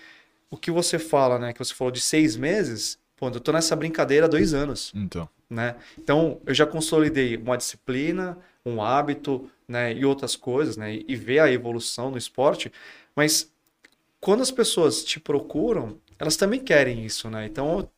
o 0.50 0.58
que 0.58 0.72
você 0.72 1.00
fala, 1.00 1.40
né? 1.40 1.54
Que 1.54 1.60
você 1.60 1.74
falou 1.74 1.92
de 1.92 2.02
seis 2.02 2.38
meses, 2.38 3.00
pô, 3.22 3.28
eu 3.28 3.40
tô 3.40 3.52
nessa 3.52 3.76
brincadeira 3.76 4.26
há 4.26 4.30
dois 4.30 4.52
anos 4.52 4.92
Então. 4.96 5.30
né? 5.48 5.76
Então, 5.98 6.42
eu 6.44 6.56
já 6.56 6.66
consolidei 6.66 7.38
uma 7.38 7.56
disciplina, 7.56 8.36
um 8.66 8.82
hábito, 8.82 9.48
né, 9.68 9.94
e 9.94 10.04
outras 10.04 10.36
coisas, 10.36 10.76
né, 10.76 11.00
e 11.08 11.16
ver 11.16 11.40
a 11.40 11.52
evolução 11.52 12.10
no 12.10 12.18
esporte, 12.18 12.72
mas 13.16 13.52
quando 14.20 14.42
as 14.42 14.50
pessoas 14.50 15.04
te 15.04 15.20
procuram, 15.20 16.00
elas 16.18 16.36
também 16.36 16.60
querem 16.60 17.06
isso, 17.06 17.30
né? 17.30 17.46
Então, 17.46 17.90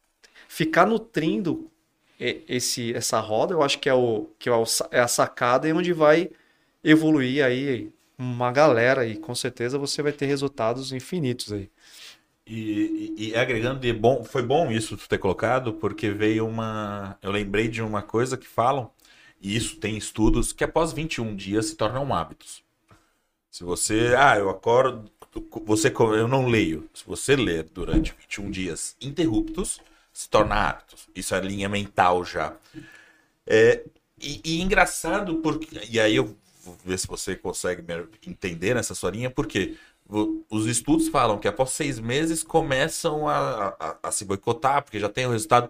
ficar 0.47 0.85
nutrindo 0.85 1.69
esse, 2.19 2.93
essa 2.93 3.19
roda, 3.19 3.53
eu 3.53 3.61
acho 3.61 3.79
que 3.79 3.89
é, 3.89 3.93
o, 3.93 4.29
que 4.39 4.49
é, 4.49 4.53
é 4.91 4.99
a 5.01 5.07
sacada 5.07 5.67
e 5.67 5.73
onde 5.73 5.91
vai 5.91 6.29
evoluir 6.81 7.43
aí 7.43 7.91
uma 8.17 8.51
galera 8.51 9.05
e 9.05 9.17
com 9.17 9.35
certeza 9.35 9.77
você 9.77 10.01
vai 10.01 10.13
ter 10.13 10.25
resultados 10.25 10.93
infinitos 10.93 11.51
aí. 11.51 11.69
E, 12.45 13.13
e- 13.17 13.29
e 13.29 13.35
agregando 13.35 13.79
de 13.79 13.93
bom, 13.93 14.23
foi 14.23 14.41
bom 14.43 14.69
isso 14.71 14.97
tu 14.97 15.07
ter 15.07 15.17
colocado, 15.17 15.73
porque 15.73 16.09
veio 16.11 16.45
uma. 16.47 17.17
Eu 17.21 17.31
lembrei 17.31 17.67
de 17.69 17.81
uma 17.81 18.01
coisa 18.01 18.37
que 18.37 18.47
falam, 18.47 18.91
e 19.41 19.55
isso 19.55 19.77
tem 19.77 19.97
estudos, 19.97 20.51
que 20.51 20.63
após 20.63 20.91
21 20.93 21.35
dias 21.35 21.67
se 21.67 21.75
tornam 21.75 22.13
hábitos. 22.13 22.61
Se 23.51 23.63
você. 23.63 24.15
Ah, 24.17 24.37
eu 24.37 24.49
acordo. 24.49 25.11
Você, 25.65 25.89
eu 25.97 26.27
não 26.27 26.47
leio. 26.47 26.89
Se 26.93 27.05
você 27.05 27.35
ler 27.35 27.63
durante 27.65 28.13
21 28.19 28.51
dias 28.51 28.95
interruptos, 29.01 29.81
se 30.13 30.29
torna 30.29 30.55
hábitos. 30.55 31.09
Isso 31.15 31.33
é 31.35 31.41
linha 31.41 31.69
mental 31.69 32.23
já. 32.25 32.55
É, 33.45 33.83
e, 34.21 34.41
e 34.43 34.61
engraçado, 34.61 35.35
porque. 35.37 35.67
E 35.89 35.99
aí 35.99 36.15
eu 36.15 36.35
vou 36.63 36.77
ver 36.85 36.97
se 36.97 37.07
você 37.07 37.35
consegue 37.35 37.83
entender 38.27 38.73
nessa 38.73 38.95
sua 38.95 39.11
linha, 39.11 39.29
porque 39.29 39.75
os 40.49 40.65
estudos 40.67 41.07
falam 41.07 41.39
que 41.39 41.47
após 41.47 41.71
seis 41.71 41.99
meses 41.99 42.43
começam 42.43 43.27
a, 43.27 43.75
a, 43.79 43.97
a 44.03 44.11
se 44.11 44.25
boicotar, 44.25 44.83
porque 44.83 44.99
já 44.99 45.09
tem 45.09 45.25
o 45.25 45.31
resultado. 45.31 45.69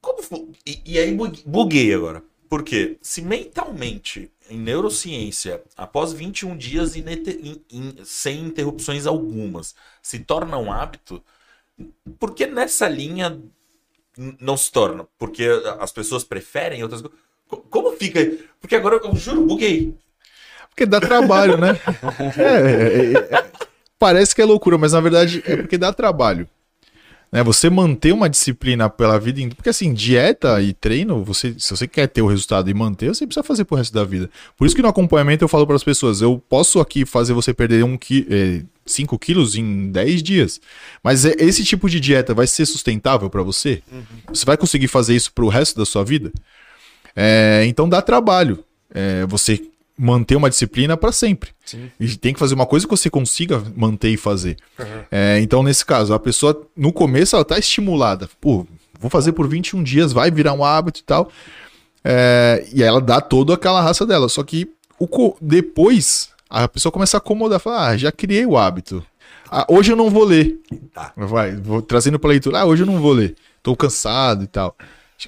Como 0.00 0.54
e, 0.66 0.80
e 0.86 0.98
aí 0.98 1.14
bu- 1.14 1.32
buguei 1.44 1.92
agora. 1.92 2.22
Porque 2.48 2.96
se 3.02 3.20
mentalmente, 3.20 4.30
em 4.48 4.58
neurociência, 4.58 5.62
após 5.76 6.12
21 6.14 6.56
dias 6.56 6.96
in- 6.96 7.04
in- 7.70 8.04
sem 8.04 8.40
interrupções 8.44 9.06
algumas, 9.06 9.74
se 10.00 10.20
torna 10.20 10.56
um 10.56 10.72
hábito, 10.72 11.22
por 12.18 12.34
que 12.34 12.46
nessa 12.46 12.88
linha 12.88 13.40
não 14.40 14.56
se 14.56 14.70
torna? 14.72 15.06
Porque 15.18 15.46
as 15.80 15.92
pessoas 15.92 16.24
preferem 16.24 16.82
outras 16.82 17.02
coisas. 17.02 17.18
Co- 17.48 17.58
Como 17.70 17.96
fica? 17.96 18.20
Porque 18.60 18.76
agora 18.76 18.96
eu 18.96 19.16
juro, 19.16 19.46
buguei. 19.46 19.94
Porque 20.78 20.86
dá 20.86 21.00
trabalho, 21.00 21.56
né? 21.56 21.76
É, 22.38 22.42
é, 22.42 23.12
é, 23.12 23.36
é, 23.36 23.44
parece 23.98 24.32
que 24.32 24.40
é 24.40 24.44
loucura, 24.44 24.78
mas 24.78 24.92
na 24.92 25.00
verdade 25.00 25.42
é 25.44 25.56
porque 25.56 25.76
dá 25.76 25.92
trabalho. 25.92 26.46
Né? 27.32 27.42
Você 27.42 27.68
manter 27.68 28.12
uma 28.12 28.28
disciplina 28.28 28.88
pela 28.88 29.18
vida. 29.18 29.40
Porque 29.56 29.70
assim, 29.70 29.92
dieta 29.92 30.62
e 30.62 30.72
treino, 30.72 31.24
você, 31.24 31.54
se 31.58 31.70
você 31.70 31.88
quer 31.88 32.06
ter 32.06 32.22
o 32.22 32.28
resultado 32.28 32.70
e 32.70 32.74
manter, 32.74 33.08
você 33.08 33.26
precisa 33.26 33.42
fazer 33.42 33.64
pro 33.64 33.76
resto 33.76 33.92
da 33.92 34.04
vida. 34.04 34.30
Por 34.56 34.66
isso 34.66 34.76
que 34.76 34.82
no 34.82 34.88
acompanhamento 34.88 35.42
eu 35.44 35.48
falo 35.48 35.66
para 35.66 35.74
as 35.74 35.82
pessoas: 35.82 36.20
eu 36.20 36.40
posso 36.48 36.78
aqui 36.78 37.04
fazer 37.04 37.32
você 37.32 37.52
perder 37.52 37.80
5 37.80 37.92
um 37.92 37.98
qui 37.98 38.26
eh, 38.30 38.62
cinco 38.86 39.18
quilos 39.18 39.56
em 39.56 39.90
10 39.90 40.22
dias. 40.22 40.60
Mas 41.02 41.24
é- 41.24 41.34
esse 41.38 41.64
tipo 41.64 41.90
de 41.90 41.98
dieta 41.98 42.32
vai 42.32 42.46
ser 42.46 42.66
sustentável 42.66 43.28
para 43.28 43.42
você? 43.42 43.82
Você 44.28 44.44
vai 44.46 44.56
conseguir 44.56 44.88
fazer 44.88 45.16
isso 45.16 45.32
pro 45.32 45.48
resto 45.48 45.76
da 45.76 45.84
sua 45.84 46.04
vida? 46.04 46.30
É, 47.16 47.64
então 47.66 47.88
dá 47.88 48.00
trabalho. 48.00 48.64
É, 48.94 49.26
você 49.26 49.60
manter 49.98 50.36
uma 50.36 50.48
disciplina 50.48 50.96
para 50.96 51.10
sempre. 51.10 51.50
Sim. 51.64 51.90
E 51.98 52.16
tem 52.16 52.32
que 52.32 52.38
fazer 52.38 52.54
uma 52.54 52.66
coisa 52.66 52.86
que 52.86 52.90
você 52.90 53.10
consiga 53.10 53.62
manter 53.74 54.10
e 54.10 54.16
fazer. 54.16 54.56
É, 55.10 55.40
então, 55.40 55.62
nesse 55.62 55.84
caso, 55.84 56.14
a 56.14 56.18
pessoa, 56.18 56.62
no 56.76 56.92
começo, 56.92 57.34
ela 57.34 57.44
tá 57.44 57.58
estimulada. 57.58 58.28
Pô, 58.40 58.66
vou 59.00 59.10
fazer 59.10 59.32
por 59.32 59.48
21 59.48 59.82
dias, 59.82 60.12
vai 60.12 60.30
virar 60.30 60.52
um 60.52 60.64
hábito 60.64 61.00
e 61.00 61.04
tal. 61.04 61.30
É, 62.04 62.64
e 62.72 62.82
ela 62.82 63.00
dá 63.00 63.20
toda 63.20 63.54
aquela 63.54 63.80
raça 63.80 64.06
dela. 64.06 64.28
Só 64.28 64.42
que 64.44 64.70
o 64.98 65.36
depois, 65.40 66.30
a 66.48 66.68
pessoa 66.68 66.92
começa 66.92 67.16
a 67.16 67.18
acomodar. 67.18 67.58
Fala, 67.58 67.88
ah, 67.88 67.96
já 67.96 68.12
criei 68.12 68.46
o 68.46 68.56
hábito. 68.56 69.04
Ah, 69.50 69.66
hoje 69.68 69.92
eu 69.92 69.96
não 69.96 70.10
vou 70.10 70.24
ler. 70.24 70.60
Tá. 70.92 71.12
Vai, 71.16 71.56
vou 71.56 71.82
trazendo 71.82 72.18
pra 72.18 72.30
leitura. 72.30 72.60
Ah, 72.60 72.64
hoje 72.64 72.82
eu 72.82 72.86
não 72.86 73.00
vou 73.00 73.12
ler. 73.12 73.34
Tô 73.62 73.74
cansado 73.74 74.44
e 74.44 74.46
tal. 74.46 74.76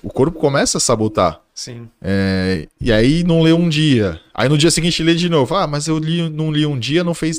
O 0.03 0.11
corpo 0.11 0.39
começa 0.39 0.79
a 0.79 0.81
sabotar. 0.81 1.41
Sim. 1.61 1.91
É, 2.01 2.67
e 2.81 2.91
aí 2.91 3.23
não 3.23 3.43
lê 3.43 3.53
um 3.53 3.69
dia. 3.69 4.19
Aí 4.33 4.49
no 4.49 4.57
dia 4.57 4.71
seguinte 4.71 5.03
lê 5.03 5.15
de 5.15 5.29
novo. 5.29 5.55
Ah, 5.55 5.67
mas 5.67 5.87
eu 5.87 5.99
li, 5.99 6.31
não 6.31 6.51
li 6.51 6.65
um 6.65 6.79
dia, 6.79 7.05
não 7.05 7.13
fez 7.13 7.39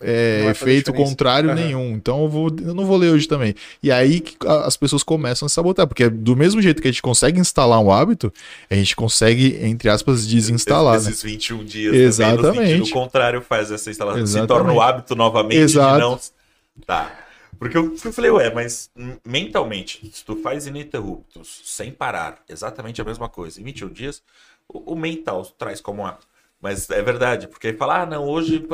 é, 0.00 0.42
Não 0.42 0.50
efeito 0.50 0.92
contrário 0.92 1.50
Aham. 1.50 1.54
nenhum. 1.60 1.92
Então 1.92 2.20
eu, 2.24 2.28
vou, 2.28 2.48
eu 2.66 2.74
não 2.74 2.84
vou 2.84 2.96
ler 2.96 3.12
hoje 3.12 3.28
também. 3.28 3.54
E 3.80 3.92
aí 3.92 4.24
as 4.66 4.76
pessoas 4.76 5.04
começam 5.04 5.46
a 5.46 5.48
sabotar. 5.48 5.86
Porque 5.86 6.08
do 6.08 6.34
mesmo 6.34 6.60
jeito 6.60 6.82
que 6.82 6.88
a 6.88 6.90
gente 6.90 7.00
consegue 7.00 7.38
instalar 7.38 7.78
um 7.78 7.92
hábito, 7.92 8.32
a 8.68 8.74
gente 8.74 8.96
consegue, 8.96 9.56
entre 9.62 9.88
aspas, 9.88 10.26
desinstalar. 10.26 10.94
né? 11.00 11.08
Esses 11.08 11.22
21 11.22 11.64
dias 11.64 11.94
Exatamente. 11.94 12.42
também, 12.42 12.72
no 12.72 12.78
sentido 12.86 12.92
contrário, 12.92 13.40
faz 13.40 13.70
essa 13.70 13.88
instalação. 13.88 14.26
Se 14.26 14.32
Exatamente. 14.32 14.48
torna 14.48 14.72
o 14.72 14.80
hábito 14.80 15.14
novamente 15.14 15.58
Exato. 15.60 15.94
de 15.94 16.00
não. 16.00 16.18
Tá. 16.84 17.19
Porque 17.60 17.76
eu 17.76 17.94
falei, 17.94 18.30
ué, 18.30 18.50
mas 18.54 18.90
mentalmente, 19.22 20.10
se 20.14 20.24
tu 20.24 20.34
faz 20.36 20.66
ininterruptos, 20.66 21.60
sem 21.66 21.92
parar, 21.92 22.42
exatamente 22.48 23.02
a 23.02 23.04
mesma 23.04 23.28
coisa, 23.28 23.60
em 23.60 23.64
21 23.64 23.88
dias, 23.90 24.22
o, 24.66 24.94
o 24.94 24.96
mental 24.96 25.44
traz 25.58 25.78
como 25.78 26.06
hábito. 26.06 26.26
Mas 26.58 26.88
é 26.88 27.02
verdade, 27.02 27.46
porque 27.46 27.66
aí 27.66 27.76
fala, 27.76 28.00
ah, 28.00 28.06
não, 28.06 28.26
hoje 28.26 28.66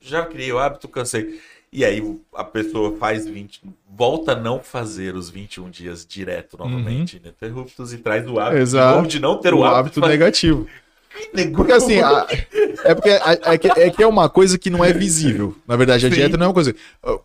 já 0.00 0.24
criei 0.24 0.50
o 0.50 0.58
hábito, 0.58 0.88
cansei. 0.88 1.38
E 1.70 1.84
aí 1.84 2.00
a 2.34 2.44
pessoa 2.44 2.96
faz 2.96 3.26
20, 3.26 3.60
volta 3.90 4.32
a 4.32 4.36
não 4.36 4.58
fazer 4.58 5.14
os 5.14 5.28
21 5.28 5.68
dias 5.68 6.06
direto 6.06 6.56
novamente 6.56 7.18
ininterruptos 7.18 7.92
e 7.92 7.98
traz 7.98 8.26
o 8.26 8.40
hábito 8.40 8.56
de 8.56 8.62
Exato. 8.62 9.06
de 9.06 9.20
não 9.20 9.36
ter 9.36 9.52
o, 9.52 9.58
o 9.58 9.64
hábito. 9.64 10.00
hábito 10.00 10.00
negativo. 10.00 10.66
Nego- 11.32 11.56
Porque 11.56 11.72
assim, 11.72 11.98
a- 12.00 12.26
é 12.84 12.94
porque 12.94 13.10
a- 13.10 13.38
é 13.52 13.58
que, 13.58 13.68
é 13.68 13.90
que 13.90 14.02
é 14.02 14.06
uma 14.06 14.28
coisa 14.28 14.58
que 14.58 14.68
não 14.70 14.84
é 14.84 14.92
visível. 14.92 15.54
Na 15.66 15.76
verdade, 15.76 16.06
a 16.06 16.08
Sim. 16.10 16.14
dieta 16.14 16.36
não 16.36 16.46
é 16.46 16.48
uma 16.48 16.54
coisa. 16.54 16.74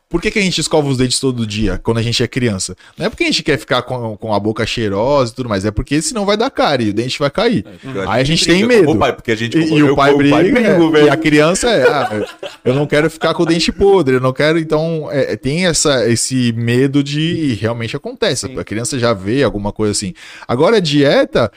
Por 0.09 0.21
que, 0.21 0.31
que 0.31 0.39
a 0.39 0.41
gente 0.41 0.59
escova 0.61 0.87
os 0.87 0.97
dentes 0.97 1.19
todo 1.19 1.45
dia 1.45 1.79
quando 1.83 1.97
a 1.97 2.01
gente 2.01 2.21
é 2.23 2.27
criança? 2.27 2.75
Não 2.97 3.05
é 3.05 3.09
porque 3.09 3.23
a 3.23 3.27
gente 3.27 3.43
quer 3.43 3.57
ficar 3.57 3.81
com, 3.83 4.15
com 4.17 4.33
a 4.33 4.39
boca 4.39 4.65
cheirosa 4.65 5.31
e 5.31 5.35
tudo 5.35 5.49
mais, 5.49 5.65
é 5.65 5.71
porque 5.71 6.01
senão 6.01 6.25
vai 6.25 6.37
dar 6.37 6.49
cárie 6.49 6.87
e 6.87 6.89
o 6.91 6.93
dente 6.93 7.17
vai 7.19 7.29
cair. 7.29 7.65
Aí 8.07 8.21
a 8.21 8.23
gente 8.23 8.45
tem 8.45 8.65
briga 8.65 8.81
medo. 8.81 8.91
O 8.91 8.97
pai, 8.97 9.13
porque 9.13 9.31
a 9.31 9.35
gente, 9.35 9.57
E, 9.57 9.73
e 9.73 9.79
eu 9.79 9.93
o 9.93 9.95
pai 9.95 10.11
com 10.11 10.17
briga, 10.17 10.37
é, 10.59 10.77
velho. 10.77 10.97
e 11.05 11.09
a 11.09 11.17
criança 11.17 11.69
é, 11.69 11.83
ah, 11.87 12.09
eu- 12.13 12.25
eu 12.65 12.73
não 12.75 12.85
quero 12.87 13.09
ficar 13.09 13.33
com 13.33 13.43
o 13.43 13.45
dente 13.45 13.71
podre, 13.71 14.15
eu 14.15 14.21
não 14.21 14.33
quero, 14.33 14.57
então 14.59 15.07
é, 15.11 15.35
tem 15.35 15.65
essa, 15.65 16.07
esse 16.09 16.51
medo 16.53 17.03
de, 17.03 17.19
e 17.21 17.53
realmente 17.53 17.95
acontece, 17.95 18.47
Sim. 18.47 18.59
a 18.59 18.63
criança 18.63 18.97
já 18.99 19.13
vê 19.13 19.43
alguma 19.43 19.71
coisa 19.71 19.91
assim. 19.91 20.13
Agora 20.47 20.77
a 20.77 20.79
dieta, 20.79 21.51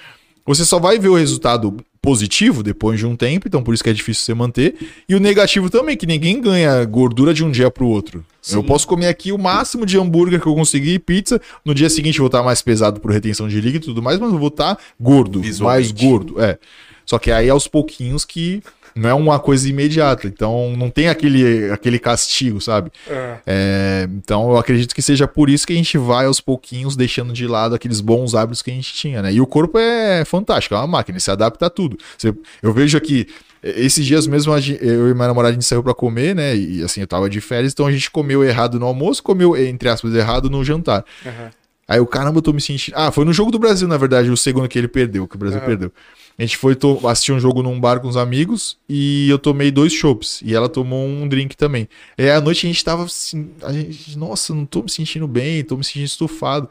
você 0.46 0.64
só 0.64 0.78
vai 0.78 0.98
ver 0.98 1.08
o 1.08 1.14
resultado 1.14 1.76
positivo 2.02 2.64
depois 2.64 2.98
de 2.98 3.06
um 3.06 3.14
tempo, 3.14 3.46
então 3.46 3.62
por 3.62 3.72
isso 3.72 3.82
que 3.82 3.88
é 3.88 3.92
difícil 3.92 4.24
você 4.24 4.34
manter, 4.34 4.74
e 5.08 5.14
o 5.14 5.20
negativo 5.20 5.70
também, 5.70 5.96
que 5.96 6.04
ninguém 6.04 6.40
ganha 6.40 6.84
gordura 6.84 7.32
de 7.32 7.44
um 7.44 7.50
dia 7.50 7.70
pro 7.70 7.86
outro. 7.86 8.24
Sim. 8.42 8.56
Eu 8.56 8.64
posso 8.64 8.88
comer 8.88 9.06
aqui 9.06 9.30
o 9.30 9.38
máximo 9.38 9.86
de 9.86 9.96
hambúrguer 9.96 10.40
que 10.40 10.46
eu 10.48 10.54
conseguir, 10.54 10.98
pizza, 10.98 11.40
no 11.64 11.72
dia 11.72 11.88
seguinte 11.88 12.18
eu 12.18 12.24
vou 12.24 12.26
estar 12.26 12.42
mais 12.42 12.60
pesado 12.60 12.98
por 12.98 13.12
retenção 13.12 13.46
de 13.46 13.60
líquido 13.60 13.84
e 13.84 13.86
tudo 13.86 14.02
mais, 14.02 14.18
mas 14.18 14.32
eu 14.32 14.38
vou 14.38 14.48
estar 14.48 14.76
gordo, 15.00 15.40
mais 15.60 15.92
gordo, 15.92 16.42
é. 16.42 16.58
Só 17.06 17.20
que 17.20 17.30
aí 17.30 17.48
aos 17.48 17.68
pouquinhos 17.68 18.24
que 18.24 18.62
não 18.94 19.08
é 19.08 19.14
uma 19.14 19.38
coisa 19.38 19.68
imediata, 19.68 20.26
então 20.26 20.74
não 20.76 20.90
tem 20.90 21.08
aquele, 21.08 21.70
aquele 21.70 21.98
castigo, 21.98 22.60
sabe? 22.60 22.90
É. 23.08 23.36
É, 23.46 24.08
então 24.16 24.50
eu 24.50 24.56
acredito 24.56 24.94
que 24.94 25.02
seja 25.02 25.26
por 25.26 25.48
isso 25.50 25.66
que 25.66 25.72
a 25.72 25.76
gente 25.76 25.96
vai 25.98 26.26
aos 26.26 26.40
pouquinhos 26.40 26.96
deixando 26.96 27.32
de 27.32 27.46
lado 27.46 27.74
aqueles 27.74 28.00
bons 28.00 28.34
hábitos 28.34 28.62
que 28.62 28.70
a 28.70 28.74
gente 28.74 28.92
tinha, 28.92 29.22
né? 29.22 29.32
E 29.32 29.40
o 29.40 29.46
corpo 29.46 29.78
é 29.78 30.24
fantástico, 30.24 30.74
é 30.74 30.78
uma 30.78 30.86
máquina, 30.86 31.14
ele 31.16 31.20
se 31.22 31.30
adapta 31.30 31.66
a 31.66 31.70
tudo. 31.70 31.96
Você- 32.18 32.34
eu 32.62 32.72
vejo 32.72 32.96
aqui, 32.98 33.26
esses 33.62 34.04
dias 34.04 34.26
mesmo 34.26 34.52
eu 34.80 35.08
e 35.10 35.14
minha 35.14 35.28
namorada 35.28 35.50
a 35.50 35.54
gente 35.54 35.64
saiu 35.64 35.82
pra 35.82 35.94
comer, 35.94 36.34
né? 36.34 36.56
E 36.56 36.82
assim, 36.82 37.00
eu 37.00 37.06
tava 37.06 37.30
de 37.30 37.40
férias, 37.40 37.72
então 37.72 37.86
a 37.86 37.92
gente 37.92 38.10
comeu 38.10 38.42
errado 38.42 38.78
no 38.78 38.86
almoço, 38.86 39.22
comeu, 39.22 39.56
entre 39.56 39.88
aspas, 39.88 40.14
errado 40.14 40.50
no 40.50 40.64
jantar. 40.64 41.04
Aham. 41.24 41.50
Aí 41.92 42.00
o 42.00 42.06
caramba, 42.06 42.38
eu 42.38 42.42
tô 42.42 42.54
me 42.54 42.60
sentindo. 42.62 42.94
Ah, 42.96 43.12
foi 43.12 43.22
no 43.22 43.34
jogo 43.34 43.50
do 43.50 43.58
Brasil, 43.58 43.86
na 43.86 43.98
verdade, 43.98 44.30
o 44.30 44.36
segundo 44.36 44.66
que 44.66 44.78
ele 44.78 44.88
perdeu, 44.88 45.28
que 45.28 45.36
o 45.36 45.38
Brasil 45.38 45.58
Aham. 45.58 45.66
perdeu. 45.66 45.92
A 46.38 46.42
gente 46.42 46.56
foi 46.56 46.74
to- 46.74 47.06
assistir 47.06 47.32
um 47.32 47.38
jogo 47.38 47.62
num 47.62 47.78
bar 47.78 48.00
com 48.00 48.08
os 48.08 48.16
amigos 48.16 48.78
e 48.88 49.28
eu 49.28 49.38
tomei 49.38 49.70
dois 49.70 49.92
chopps. 49.92 50.40
E 50.42 50.54
ela 50.54 50.70
tomou 50.70 51.06
um 51.06 51.28
drink 51.28 51.54
também. 51.54 51.86
E 52.16 52.30
à 52.30 52.40
noite 52.40 52.66
a 52.66 52.70
gente 52.70 52.82
tava 52.82 53.04
assim. 53.04 53.50
A 53.62 53.70
gente, 53.74 54.16
Nossa, 54.16 54.54
não 54.54 54.64
tô 54.64 54.82
me 54.82 54.90
sentindo 54.90 55.28
bem, 55.28 55.62
tô 55.62 55.76
me 55.76 55.84
sentindo 55.84 56.06
estufado. 56.06 56.66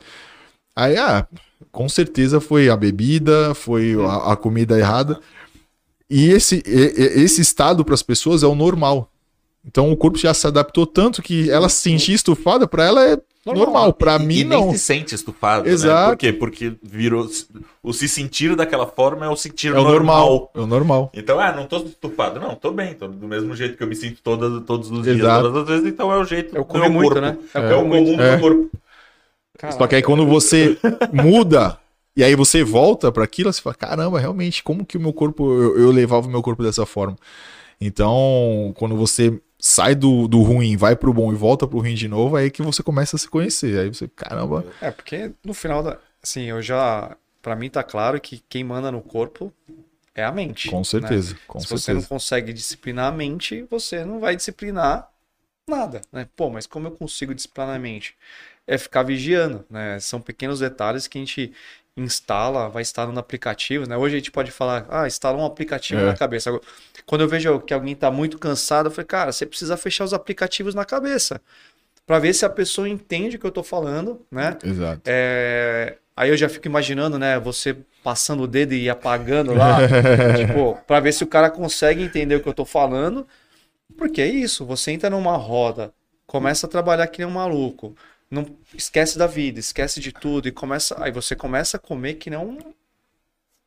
Aí, 0.76 0.98
ah, 0.98 1.28
com 1.72 1.88
certeza 1.88 2.42
foi 2.42 2.68
a 2.68 2.76
bebida, 2.76 3.54
foi 3.54 3.94
a, 4.04 4.32
a 4.34 4.36
comida 4.36 4.80
errada. 4.80 5.20
E 6.10 6.30
esse, 6.32 6.64
e- 6.66 7.22
esse 7.22 7.42
estado 7.42 7.86
para 7.86 7.94
as 7.94 8.02
pessoas 8.02 8.42
é 8.42 8.48
o 8.48 8.56
normal. 8.56 9.12
Então 9.66 9.92
o 9.92 9.96
corpo 9.98 10.18
já 10.18 10.34
se 10.34 10.48
adaptou 10.48 10.88
tanto 10.88 11.22
que 11.22 11.50
ela 11.52 11.70
se 11.70 11.78
sentir 11.78 12.14
estufada, 12.14 12.68
para 12.68 12.84
ela 12.84 13.06
é 13.08 13.18
normal. 13.46 13.94
Para 13.94 14.16
E- 14.16 14.26
mim, 14.26 14.38
e 14.40 14.44
não. 14.44 14.62
nem 14.68 14.74
se 14.74 14.80
sente 14.80 15.14
estufado, 15.16 15.70
Exato. 15.70 16.02
né? 16.02 16.08
Por 16.10 16.18
quê? 16.18 16.34
Porque 16.34 16.74
virou... 16.82 17.28
O 17.84 17.94
se 17.94 18.08
sentir 18.08 18.56
daquela 18.56 18.86
forma 18.88 19.26
é 19.26 19.30
o 19.30 19.36
sentir 19.36 19.68
É 19.68 19.72
o 19.72 19.84
normal. 19.84 19.92
normal. 19.94 20.52
É 20.56 20.60
o 20.60 20.68
normal. 20.68 21.12
Então, 21.16 21.40
ah, 21.40 21.52
não 21.52 21.66
tô 21.68 21.78
estufado. 21.78 22.40
Não, 22.40 22.56
tô 22.56 22.72
bem. 22.72 22.94
Tô 22.96 23.08
do 23.08 23.28
mesmo 23.28 23.56
jeito 23.56 23.78
que 23.78 23.84
eu 23.84 23.88
me 23.88 23.96
sinto 23.96 24.20
todas, 24.24 24.64
todos 24.66 24.90
os 24.92 25.04
dias, 25.04 25.18
Exato. 25.20 25.44
todas 25.52 25.64
as 25.64 25.68
vezes. 25.70 25.86
Então 25.88 26.12
é 26.12 26.18
o 26.18 26.24
jeito 26.26 26.56
Eu 26.56 26.62
do 26.64 26.66
comi 26.68 26.82
meu 26.84 26.92
muito, 26.92 27.14
corpo. 27.14 27.22
né? 27.22 27.38
Eu 27.54 27.62
É, 27.62 27.76
o 27.76 27.80
comi 27.82 28.06
comum 28.06 28.22
É. 28.22 28.36
do 28.38 28.42
corpo. 28.42 28.70
Só 29.78 29.86
que 29.88 29.96
aí 29.96 30.02
quando 30.02 30.26
você 30.26 30.76
muda 31.14 31.78
e 32.16 32.24
aí 32.24 32.36
você 32.36 32.64
volta 32.64 33.12
para 33.12 33.24
aquilo, 33.24 33.52
você 33.54 33.62
fala, 33.62 33.76
caramba, 33.76 34.20
realmente, 34.20 34.64
como 34.64 34.84
que 34.86 34.98
o 34.98 35.00
meu 35.02 35.14
corpo, 35.14 35.52
eu, 35.54 35.80
eu 35.80 35.92
levava 35.92 36.28
o 36.28 36.32
meu 36.32 36.42
corpo 36.42 36.64
dessa 36.64 36.86
forma? 36.86 37.16
Então, 37.80 38.74
quando 38.78 38.96
você 38.96 39.40
sai 39.62 39.94
do, 39.94 40.28
do 40.28 40.42
ruim, 40.42 40.76
vai 40.76 40.96
pro 40.96 41.14
bom 41.14 41.32
e 41.32 41.36
volta 41.36 41.68
pro 41.68 41.80
ruim 41.80 41.94
de 41.94 42.08
novo, 42.08 42.36
aí 42.36 42.50
que 42.50 42.64
você 42.64 42.82
começa 42.82 43.16
a 43.16 43.20
se 43.20 43.30
conhecer. 43.30 43.80
Aí 43.80 43.88
você, 43.90 44.08
caramba. 44.08 44.66
É, 44.82 44.90
porque 44.92 45.32
no 45.46 45.54
final 45.54 45.84
da. 45.84 46.00
Assim, 46.22 46.44
eu 46.46 46.62
já. 46.62 47.16
Pra 47.42 47.56
mim 47.56 47.70
tá 47.70 47.84
claro 47.84 48.20
que 48.20 48.44
quem 48.50 48.64
manda 48.64 48.92
no 48.92 49.02
corpo 49.02 49.54
é 50.14 50.24
a 50.24 50.32
mente. 50.32 50.70
Com 50.70 50.80
né? 50.80 50.84
certeza, 50.84 51.38
com 51.48 51.60
Se 51.60 51.68
certeza. 51.68 51.86
você 51.86 51.94
não 51.94 52.04
consegue 52.04 52.54
disciplinar 52.54 53.08
a 53.08 53.12
mente, 53.12 53.66
você 53.70 54.04
não 54.04 54.20
vai 54.20 54.36
disciplinar 54.36 55.10
nada, 55.68 56.02
né? 56.12 56.28
Pô, 56.36 56.50
mas 56.50 56.68
como 56.68 56.88
eu 56.88 56.92
consigo 56.92 57.34
disciplinar 57.34 57.76
a 57.76 57.80
mente? 57.80 58.16
É 58.74 58.78
ficar 58.78 59.04
vigiando, 59.04 59.66
né? 59.70 60.00
São 60.00 60.22
pequenos 60.22 60.60
detalhes 60.60 61.08
que 61.08 61.18
a 61.18 61.22
gente 61.22 61.52
instala, 61.98 62.70
vai 62.70 62.82
instalando 62.82 63.20
aplicativos, 63.20 63.88
né? 63.88 63.98
Hoje 63.98 64.16
a 64.16 64.20
gente 64.20 64.32
pode 64.32 64.50
falar, 64.52 64.86
ah, 64.90 65.06
instala 65.08 65.38
um 65.38 65.46
aplicativo 65.46 66.00
É. 66.02 66.06
na 66.06 66.16
cabeça. 66.16 66.50
Agora, 66.50 66.64
Quando 67.06 67.22
eu 67.22 67.28
vejo 67.28 67.60
que 67.62 67.74
alguém 67.74 67.96
tá 67.96 68.10
muito 68.10 68.38
cansado, 68.40 68.88
eu 68.88 68.92
falei, 68.92 69.06
cara, 69.08 69.32
você 69.34 69.46
precisa 69.46 69.76
fechar 69.76 70.06
os 70.06 70.14
aplicativos 70.14 70.74
na 70.74 70.86
cabeça 70.86 71.42
para 72.06 72.20
ver 72.20 72.34
se 72.34 72.46
a 72.46 72.50
pessoa 72.50 72.88
entende 72.90 73.36
o 73.38 73.40
que 73.40 73.46
eu 73.46 73.52
tô 73.52 73.64
falando, 73.64 74.26
né? 74.32 74.58
Exato. 74.64 75.02
É, 75.06 75.98
Aí 76.16 76.30
eu 76.30 76.38
já 76.38 76.50
fico 76.50 76.68
imaginando, 76.68 77.18
né, 77.18 77.40
você 77.40 77.76
passando 78.04 78.44
o 78.44 78.48
dedo 78.48 78.74
e 78.74 78.90
apagando 78.90 79.54
lá, 79.54 79.78
tipo, 80.38 80.78
para 80.86 81.00
ver 81.00 81.14
se 81.14 81.24
o 81.24 81.28
cara 81.28 81.50
consegue 81.50 82.04
entender 82.04 82.36
o 82.36 82.42
que 82.42 82.50
eu 82.50 82.54
tô 82.54 82.66
falando. 82.66 83.26
Porque 83.98 84.22
é 84.22 84.28
isso, 84.28 84.66
você 84.66 84.92
entra 84.92 85.10
numa 85.10 85.36
roda, 85.38 85.94
começa 86.28 86.66
a 86.68 86.70
trabalhar 86.70 87.08
que 87.08 87.20
nem 87.20 87.28
um 87.28 87.32
maluco, 87.32 87.96
não 88.32 88.46
esquece 88.74 89.18
da 89.18 89.28
vida, 89.28 89.60
esquece 89.60 90.00
de 90.00 90.12
tudo 90.14 90.48
e 90.48 90.52
começa, 90.52 90.96
aí 91.04 91.12
você 91.12 91.36
começa 91.36 91.76
a 91.76 91.80
comer 91.80 92.14
que 92.16 92.30
um 92.36 92.58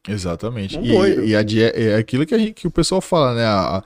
Exatamente. 0.09 0.79
Um 0.79 1.05
E, 1.07 1.29
e 1.29 1.37
a 1.37 1.43
die- 1.43 1.63
é 1.63 1.97
aquilo 1.97 2.27
que, 2.27 2.35
a 2.35 2.39
gente- 2.39 2.53
que 2.55 2.67
o 2.67 2.71
pessoal 2.71 3.01
fala, 3.01 3.35
né? 3.35 3.45
A, 3.45 3.83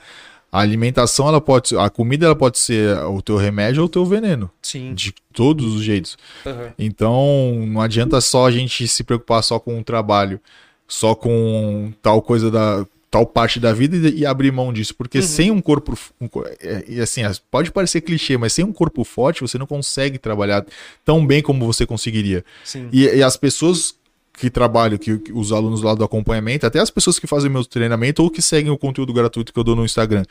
a 0.51 0.61
alimentação, 0.61 1.29
ela 1.29 1.41
pode 1.41 1.68
ser- 1.68 1.79
a 1.79 1.91
comida 1.91 2.26
ela 2.26 2.35
pode 2.37 2.59
ser 2.59 2.97
o 3.05 3.20
teu 3.20 3.37
remédio 3.37 3.83
ou 3.83 3.87
o 3.87 3.91
teu 3.91 4.05
veneno, 4.05 4.51
sim. 4.62 4.95
de 4.95 5.12
todos 5.33 5.74
os 5.74 5.83
jeitos. 5.83 6.16
Aham. 6.47 6.72
Então, 6.79 7.66
não 7.68 7.81
adianta 7.81 8.20
só 8.20 8.47
a 8.47 8.51
gente 8.51 8.87
se 8.89 9.05
preocupar 9.05 9.43
só 9.45 9.59
com 9.61 9.79
o 9.79 9.85
trabalho, 9.85 10.41
só 10.89 11.14
com 11.14 11.93
tal 12.03 12.22
coisa 12.22 12.51
da 12.51 12.87
tal 13.11 13.26
parte 13.26 13.59
da 13.59 13.72
vida 13.72 13.96
e, 14.09 14.20
e 14.20 14.26
abrir 14.26 14.52
mão 14.52 14.72
disso, 14.72 14.94
porque 14.94 15.20
sem 15.22 15.50
um 15.50 15.61
corpo, 15.61 15.98
um 16.20 16.28
é, 16.61 16.84
e 16.86 17.00
assim, 17.00 17.22
as- 17.22 17.38
pode 17.38 17.70
parecer 17.72 18.00
clichê, 18.02 18.36
mas 18.36 18.52
sem 18.52 18.64
um 18.64 18.72
corpo 18.72 19.02
forte 19.04 19.40
você 19.40 19.56
não 19.59 19.66
consegue 19.66 20.18
trabalhar 20.18 20.64
tão 21.04 21.26
bem 21.26 21.42
como 21.42 21.66
você 21.66 21.86
conseguiria. 21.86 22.44
E, 22.92 23.04
e 23.04 23.22
as 23.22 23.36
pessoas 23.36 23.94
que 24.34 24.50
trabalham, 24.50 24.98
que, 24.98 25.18
que 25.18 25.32
os 25.32 25.52
alunos 25.52 25.82
lá 25.82 25.94
do 25.94 26.04
acompanhamento, 26.04 26.64
até 26.66 26.78
as 26.78 26.90
pessoas 26.90 27.18
que 27.18 27.26
fazem 27.26 27.50
meu 27.50 27.64
treinamento 27.64 28.22
ou 28.22 28.30
que 28.30 28.40
seguem 28.40 28.70
o 28.70 28.78
conteúdo 28.78 29.12
gratuito 29.12 29.52
que 29.52 29.59
eu 29.59 29.64
dou 29.64 29.74
no 29.74 29.84
Instagram. 29.84 30.24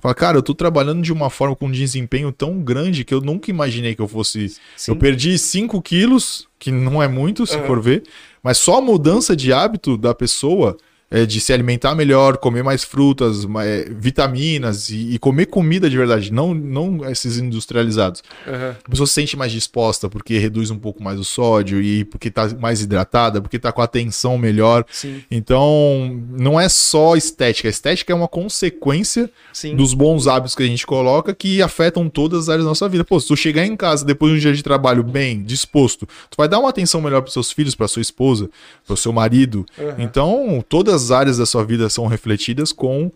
Fala, 0.00 0.14
cara, 0.14 0.38
eu 0.38 0.42
tô 0.42 0.54
trabalhando 0.54 1.02
de 1.02 1.12
uma 1.12 1.28
forma 1.28 1.56
com 1.56 1.66
um 1.66 1.70
desempenho 1.72 2.30
tão 2.30 2.60
grande 2.60 3.04
que 3.04 3.12
eu 3.12 3.20
nunca 3.20 3.50
imaginei 3.50 3.96
que 3.96 4.00
eu 4.00 4.06
fosse. 4.06 4.54
Sim. 4.76 4.92
Eu 4.92 4.96
perdi 4.96 5.36
5 5.36 5.80
quilos, 5.82 6.46
que 6.58 6.70
não 6.70 7.02
é 7.02 7.08
muito, 7.08 7.44
se 7.46 7.56
Aham. 7.56 7.66
for 7.66 7.80
ver, 7.80 8.04
mas 8.42 8.58
só 8.58 8.78
a 8.78 8.80
mudança 8.80 9.34
de 9.34 9.52
hábito 9.52 9.96
da 9.96 10.14
pessoa. 10.14 10.76
É, 11.10 11.24
de 11.24 11.40
se 11.40 11.52
alimentar 11.52 11.94
melhor, 11.94 12.36
comer 12.36 12.62
mais 12.62 12.84
frutas, 12.84 13.44
ma- 13.44 13.64
é, 13.64 13.88
vitaminas 13.90 14.90
e, 14.90 15.14
e 15.14 15.18
comer 15.18 15.46
comida 15.46 15.88
de 15.88 15.96
verdade, 15.96 16.32
não, 16.32 16.52
não 16.54 17.08
esses 17.10 17.38
industrializados. 17.38 18.22
Aham. 18.46 18.76
A 18.84 18.90
pessoa 18.90 19.06
se 19.06 19.14
sente 19.14 19.36
mais 19.36 19.50
disposta 19.52 20.08
porque 20.08 20.36
reduz 20.38 20.70
um 20.70 20.78
pouco 20.78 21.02
mais 21.02 21.18
o 21.18 21.24
sódio 21.24 21.80
e 21.80 22.04
porque 22.04 22.30
tá 22.30 22.48
mais 22.60 22.82
hidratada, 22.82 23.40
porque 23.40 23.58
tá 23.58 23.72
com 23.72 23.80
a 23.80 23.84
atenção 23.84 24.36
melhor. 24.36 24.84
Sim. 24.90 25.22
Então, 25.30 26.20
não 26.30 26.60
é 26.60 26.68
só 26.68 27.16
estética. 27.16 27.68
A 27.68 27.70
estética 27.70 28.12
é 28.12 28.16
uma 28.16 28.28
consequência 28.28 29.30
Sim. 29.52 29.76
dos 29.76 29.94
bons 29.94 30.26
hábitos 30.26 30.54
que 30.54 30.62
a 30.62 30.66
gente 30.66 30.86
coloca 30.86 31.34
que 31.34 31.62
afetam 31.62 32.08
todas 32.08 32.40
as 32.44 32.48
áreas 32.48 32.64
da 32.64 32.68
nossa 32.70 32.88
vida. 32.88 33.04
Pô, 33.04 33.18
se 33.18 33.28
tu 33.28 33.36
chegar 33.36 33.64
em 33.64 33.76
casa 33.76 34.04
depois 34.04 34.32
de 34.32 34.38
um 34.38 34.40
dia 34.40 34.52
de 34.52 34.62
trabalho 34.62 35.02
bem, 35.02 35.42
disposto, 35.42 36.06
tu 36.06 36.36
vai 36.36 36.48
dar 36.48 36.58
uma 36.58 36.68
atenção 36.68 37.00
melhor 37.00 37.22
para 37.22 37.30
seus 37.30 37.50
filhos, 37.52 37.74
para 37.74 37.88
sua 37.88 38.02
esposa, 38.02 38.50
para 38.86 38.94
o 38.94 38.96
seu 38.96 39.12
marido. 39.12 39.64
Aham. 39.78 39.94
Então, 39.98 40.64
todas 40.68 40.97
as 41.04 41.10
áreas 41.10 41.38
da 41.38 41.46
sua 41.46 41.64
vida 41.64 41.88
são 41.88 42.06
refletidas 42.06 42.72
com 42.72 43.10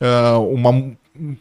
ah, 0.00 0.38
uma 0.38 0.96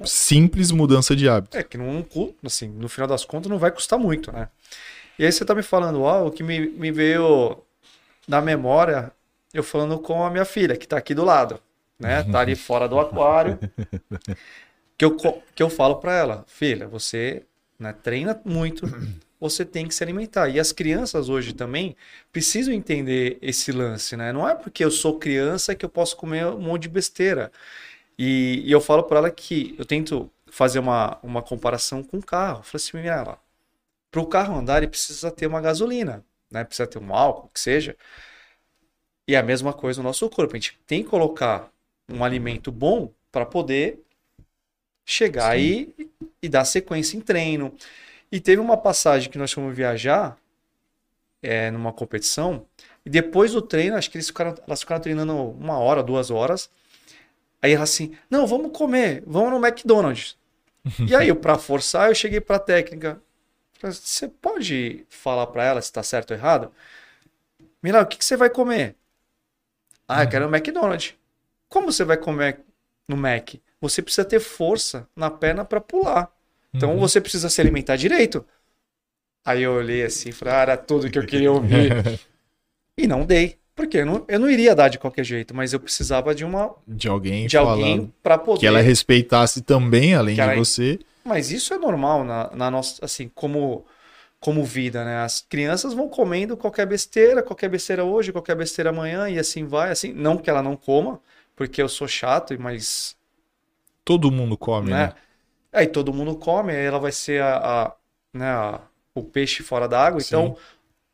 simples 0.05 0.71
mudança 0.71 1.15
de 1.15 1.27
hábito. 1.27 1.57
É 1.57 1.63
que 1.63 1.77
não, 1.77 2.05
assim, 2.43 2.67
no 2.69 2.89
final 2.89 3.07
das 3.07 3.25
contas 3.25 3.49
não 3.49 3.57
vai 3.57 3.71
custar 3.71 3.97
muito, 3.97 4.31
né? 4.31 4.49
E 5.17 5.25
aí 5.25 5.31
você 5.31 5.45
tá 5.45 5.55
me 5.55 5.63
falando, 5.63 6.01
ó, 6.01 6.27
o 6.27 6.31
que 6.31 6.43
me, 6.43 6.67
me 6.67 6.91
veio 6.91 7.57
na 8.27 8.41
memória, 8.41 9.11
eu 9.53 9.63
falando 9.63 9.99
com 9.99 10.23
a 10.23 10.29
minha 10.29 10.45
filha, 10.45 10.75
que 10.75 10.87
tá 10.87 10.97
aqui 10.97 11.13
do 11.13 11.23
lado, 11.23 11.59
né? 11.99 12.23
Tá 12.23 12.39
ali 12.39 12.55
fora 12.55 12.87
do 12.87 12.99
aquário. 12.99 13.59
Que 14.97 15.05
eu, 15.05 15.15
que 15.55 15.63
eu 15.63 15.69
falo 15.69 15.95
pra 15.95 16.15
ela, 16.15 16.45
filha, 16.47 16.87
você 16.87 17.43
né, 17.79 17.93
treina 17.93 18.39
muito, 18.45 18.85
você 19.41 19.65
tem 19.65 19.87
que 19.87 19.95
se 19.95 20.03
alimentar. 20.03 20.49
E 20.49 20.59
as 20.59 20.71
crianças 20.71 21.27
hoje 21.27 21.53
também 21.53 21.95
precisam 22.31 22.71
entender 22.73 23.39
esse 23.41 23.71
lance, 23.71 24.15
né? 24.15 24.31
Não 24.31 24.47
é 24.47 24.53
porque 24.53 24.85
eu 24.85 24.91
sou 24.91 25.17
criança 25.17 25.73
que 25.73 25.83
eu 25.83 25.89
posso 25.89 26.15
comer 26.15 26.45
um 26.45 26.61
monte 26.61 26.83
de 26.83 26.89
besteira. 26.89 27.51
E, 28.17 28.61
e 28.65 28.71
eu 28.71 28.79
falo 28.79 29.03
para 29.03 29.17
ela 29.17 29.31
que 29.31 29.75
eu 29.79 29.85
tento 29.85 30.31
fazer 30.51 30.77
uma, 30.79 31.17
uma 31.23 31.41
comparação 31.41 32.03
com 32.03 32.17
o 32.19 32.23
carro. 32.23 32.59
Eu 32.59 32.63
falei 32.63 32.85
assim, 32.85 32.97
Mirella, 32.97 33.39
para 34.11 34.21
o 34.21 34.27
carro 34.27 34.55
andar 34.57 34.77
ele 34.77 34.87
precisa 34.87 35.31
ter 35.31 35.47
uma 35.47 35.59
gasolina, 35.59 36.23
né? 36.51 36.63
Precisa 36.63 36.87
ter 36.87 36.99
um 36.99 37.13
álcool, 37.13 37.49
que 37.51 37.59
seja. 37.59 37.97
E 39.27 39.33
é 39.33 39.39
a 39.39 39.43
mesma 39.43 39.73
coisa 39.73 40.01
no 40.01 40.07
nosso 40.07 40.29
corpo. 40.29 40.55
A 40.55 40.59
gente 40.59 40.77
tem 40.85 41.03
que 41.03 41.09
colocar 41.09 41.71
um 42.07 42.23
alimento 42.23 42.71
bom 42.71 43.11
para 43.31 43.45
poder 43.45 43.99
chegar 45.03 45.49
aí 45.49 45.93
e, 45.97 46.09
e 46.43 46.49
dar 46.49 46.65
sequência 46.65 47.17
em 47.17 47.21
treino. 47.21 47.73
E 48.31 48.39
teve 48.39 48.61
uma 48.61 48.77
passagem 48.77 49.29
que 49.29 49.37
nós 49.37 49.51
fomos 49.51 49.75
viajar 49.75 50.37
é, 51.41 51.69
numa 51.71 51.91
competição. 51.91 52.65
E 53.05 53.09
depois 53.09 53.51
do 53.51 53.61
treino, 53.61 53.95
acho 53.95 54.09
que 54.09 54.17
eles 54.17 54.27
ficaram, 54.27 54.55
elas 54.65 54.81
ficaram 54.81 55.01
treinando 55.01 55.35
uma 55.35 55.77
hora, 55.79 56.03
duas 56.03 56.29
horas. 56.31 56.69
Aí 57.61 57.73
ela 57.73 57.83
assim, 57.83 58.15
não, 58.29 58.47
vamos 58.47 58.75
comer, 58.75 59.23
vamos 59.25 59.51
no 59.51 59.65
McDonald's. 59.65 60.37
e 61.07 61.15
aí, 61.15 61.27
eu, 61.27 61.35
pra 61.35 61.57
forçar, 61.57 62.09
eu 62.09 62.15
cheguei 62.15 62.39
pra 62.39 62.57
técnica. 62.57 63.21
Falei, 63.79 63.95
Você 63.95 64.27
pode 64.27 65.05
falar 65.09 65.47
pra 65.47 65.63
ela 65.63 65.81
se 65.81 65.91
tá 65.91 66.01
certo 66.01 66.31
ou 66.31 66.37
errado? 66.37 66.71
Mira, 67.83 68.01
o 68.01 68.05
que, 68.05 68.17
que 68.17 68.25
você 68.25 68.37
vai 68.37 68.49
comer? 68.49 68.95
Ah, 70.07 70.23
eu 70.23 70.29
quero 70.29 70.49
no 70.49 70.55
McDonald's. 70.55 71.15
Como 71.67 71.91
você 71.91 72.03
vai 72.03 72.17
comer 72.17 72.59
no 73.07 73.15
Mac? 73.15 73.55
Você 73.79 74.01
precisa 74.01 74.25
ter 74.25 74.39
força 74.39 75.07
na 75.15 75.31
perna 75.31 75.63
pra 75.65 75.81
pular. 75.81 76.31
Então 76.73 76.97
você 76.97 77.19
precisa 77.19 77.49
se 77.49 77.59
alimentar 77.61 77.95
direito. 77.95 78.45
Aí 79.45 79.63
eu 79.63 79.73
olhei 79.73 80.03
assim 80.03 80.29
e 80.29 80.31
falei, 80.31 80.53
ah, 80.53 80.61
era 80.61 80.77
tudo 80.77 81.09
que 81.09 81.17
eu 81.17 81.25
queria 81.25 81.51
ouvir. 81.51 81.91
e 82.97 83.07
não 83.07 83.25
dei. 83.25 83.57
Porque 83.75 83.97
eu 83.97 84.05
não, 84.05 84.25
eu 84.27 84.39
não 84.39 84.49
iria 84.49 84.75
dar 84.75 84.89
de 84.89 84.99
qualquer 84.99 85.23
jeito, 85.23 85.55
mas 85.55 85.73
eu 85.73 85.79
precisava 85.79 86.35
de 86.35 86.45
uma 86.45 86.75
De 86.87 87.07
alguém 87.07 87.47
de 87.47 87.57
alguém 87.57 88.13
para 88.21 88.37
poder. 88.37 88.59
que 88.59 88.67
ela 88.67 88.81
respeitasse 88.81 89.61
também, 89.61 90.13
além 90.13 90.35
de 90.35 90.41
ela- 90.41 90.55
você. 90.55 90.99
Mas 91.23 91.51
isso 91.51 91.73
é 91.73 91.77
normal 91.77 92.23
na, 92.23 92.49
na 92.55 92.71
nossa, 92.71 93.03
assim, 93.03 93.29
como 93.29 93.85
como 94.39 94.63
vida, 94.65 95.05
né? 95.05 95.17
As 95.19 95.41
crianças 95.47 95.93
vão 95.93 96.09
comendo 96.09 96.57
qualquer 96.57 96.87
besteira, 96.87 97.43
qualquer 97.43 97.69
besteira 97.69 98.03
hoje, 98.03 98.31
qualquer 98.31 98.55
besteira 98.55 98.89
amanhã 98.89 99.29
e 99.29 99.37
assim 99.37 99.65
vai, 99.65 99.91
assim, 99.91 100.11
não 100.13 100.35
que 100.35 100.49
ela 100.49 100.63
não 100.63 100.75
coma, 100.75 101.21
porque 101.55 101.79
eu 101.79 101.87
sou 101.87 102.07
chato, 102.07 102.59
mas 102.59 103.15
Todo 104.03 104.31
mundo 104.31 104.57
come, 104.57 104.89
né? 104.89 105.07
né? 105.07 105.13
Aí 105.71 105.87
todo 105.87 106.13
mundo 106.13 106.35
come, 106.35 106.73
aí 106.73 106.85
ela 106.85 106.99
vai 106.99 107.11
ser 107.11 107.41
a, 107.41 107.57
a- 107.87 107.95
né, 108.33 108.45
a- 108.49 108.81
o 109.15 109.23
peixe 109.23 109.63
fora 109.63 109.87
da 109.87 109.99
água. 110.05 110.21
Então, 110.21 110.55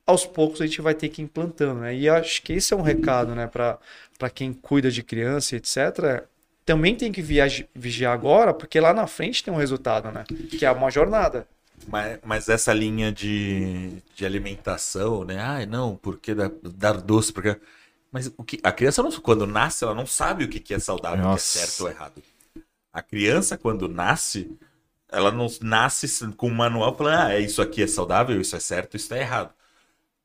aos 0.06 0.26
poucos 0.26 0.62
a 0.62 0.66
gente 0.68 0.82
vai 0.82 0.94
ter 0.96 1.10
que 1.10 1.22
ir 1.22 1.26
implantando, 1.26 1.82
né? 1.82 1.96
E 1.96 2.10
acho 2.10 2.42
que 2.42 2.54
esse 2.54 2.74
é 2.74 2.78
um 2.78 2.82
recado, 2.82 3.36
né, 3.36 3.48
para 3.48 3.80
para 4.18 4.30
quem 4.32 4.52
cuida 4.54 4.90
de 4.90 5.04
criança, 5.04 5.56
e 5.56 5.60
etc. 5.60 6.28
Também 6.66 6.96
tem 6.96 7.12
que 7.12 7.22
viagi- 7.22 7.70
vigiar 7.76 8.14
agora, 8.14 8.54
porque 8.54 8.80
lá 8.80 8.94
na 8.94 9.06
frente 9.08 9.44
tem 9.44 9.54
um 9.54 9.58
resultado, 9.58 10.12
né? 10.12 10.26
Que 10.58 10.66
é 10.66 10.72
uma 10.72 10.90
jornada. 10.90 11.48
Mas, 11.88 12.20
mas 12.26 12.50
essa 12.50 12.74
linha 12.74 13.12
de, 13.12 13.92
de 14.16 14.26
alimentação, 14.26 15.24
né? 15.24 15.40
Ai, 15.40 15.66
não, 15.66 15.96
porque 15.96 16.34
dar, 16.34 16.50
dar 16.64 16.94
doce, 17.02 17.32
porque. 17.32 17.58
Mas 18.12 18.32
o 18.38 18.44
que, 18.44 18.60
a 18.64 18.72
criança, 18.72 19.04
não, 19.04 19.12
quando 19.22 19.46
nasce, 19.46 19.84
ela 19.84 19.94
não 19.94 20.06
sabe 20.08 20.44
o 20.46 20.50
que, 20.50 20.60
que 20.60 20.74
é 20.74 20.80
saudável, 20.80 21.26
o 21.26 21.30
que 21.30 21.38
é 21.38 21.42
certo 21.42 21.82
ou 21.82 21.90
errado. 21.90 22.24
A 22.98 23.02
criança, 23.04 23.56
quando 23.56 23.88
nasce, 23.88 24.58
ela 25.08 25.32
não 25.32 25.46
nasce 25.62 26.28
com 26.32 26.48
um 26.50 26.56
manual 26.56 26.98
falando, 26.98 27.20
ah, 27.20 27.34
é 27.36 27.40
isso 27.40 27.62
aqui 27.62 27.84
é 27.84 27.86
saudável, 27.86 28.42
isso 28.42 28.56
é 28.56 28.60
certo, 28.60 28.98
isso 28.98 29.14
é 29.14 29.20
errado. 29.20 29.54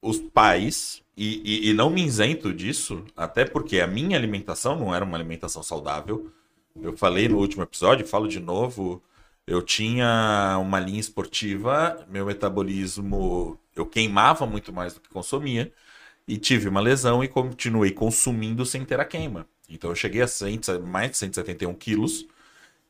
Os 0.01 0.19
pais, 0.19 1.03
e, 1.15 1.43
e, 1.45 1.69
e 1.69 1.75
não 1.75 1.91
me 1.91 2.03
isento 2.03 2.51
disso, 2.51 3.05
até 3.15 3.45
porque 3.45 3.79
a 3.79 3.87
minha 3.87 4.17
alimentação 4.17 4.75
não 4.79 4.95
era 4.95 5.05
uma 5.05 5.19
alimentação 5.19 5.63
saudável. 5.63 6.33
Eu 6.81 6.97
falei 6.97 7.29
no 7.29 7.37
último 7.37 7.63
episódio, 7.63 8.07
falo 8.07 8.27
de 8.27 8.41
novo. 8.41 9.03
Eu 9.47 9.61
tinha 9.61 10.57
uma 10.59 10.81
linha 10.81 11.01
esportiva, 11.01 12.07
meu 12.09 12.25
metabolismo, 12.25 13.61
eu 13.77 13.85
queimava 13.85 14.47
muito 14.47 14.73
mais 14.73 14.95
do 14.95 15.01
que 15.03 15.11
consumia, 15.11 15.71
e 16.27 16.39
tive 16.39 16.71
uma 16.71 16.81
lesão 16.81 17.23
e 17.23 17.29
continuei 17.29 17.91
consumindo 17.91 18.65
sem 18.65 18.83
ter 18.83 18.99
a 18.99 19.05
queima. 19.05 19.47
Então 19.69 19.91
eu 19.91 19.97
cheguei 19.97 20.23
a 20.23 20.27
100, 20.27 20.61
mais 20.87 21.11
de 21.11 21.19
171 21.19 21.75
quilos, 21.75 22.27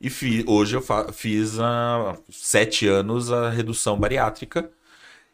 E 0.03 0.09
fi- 0.09 0.43
hoje 0.45 0.75
eu 0.75 0.83
fiz 1.13 1.57
há 1.61 2.17
sete 2.29 2.85
anos 2.87 3.31
a 3.31 3.49
redução 3.49 3.97
bariátrica. 3.97 4.69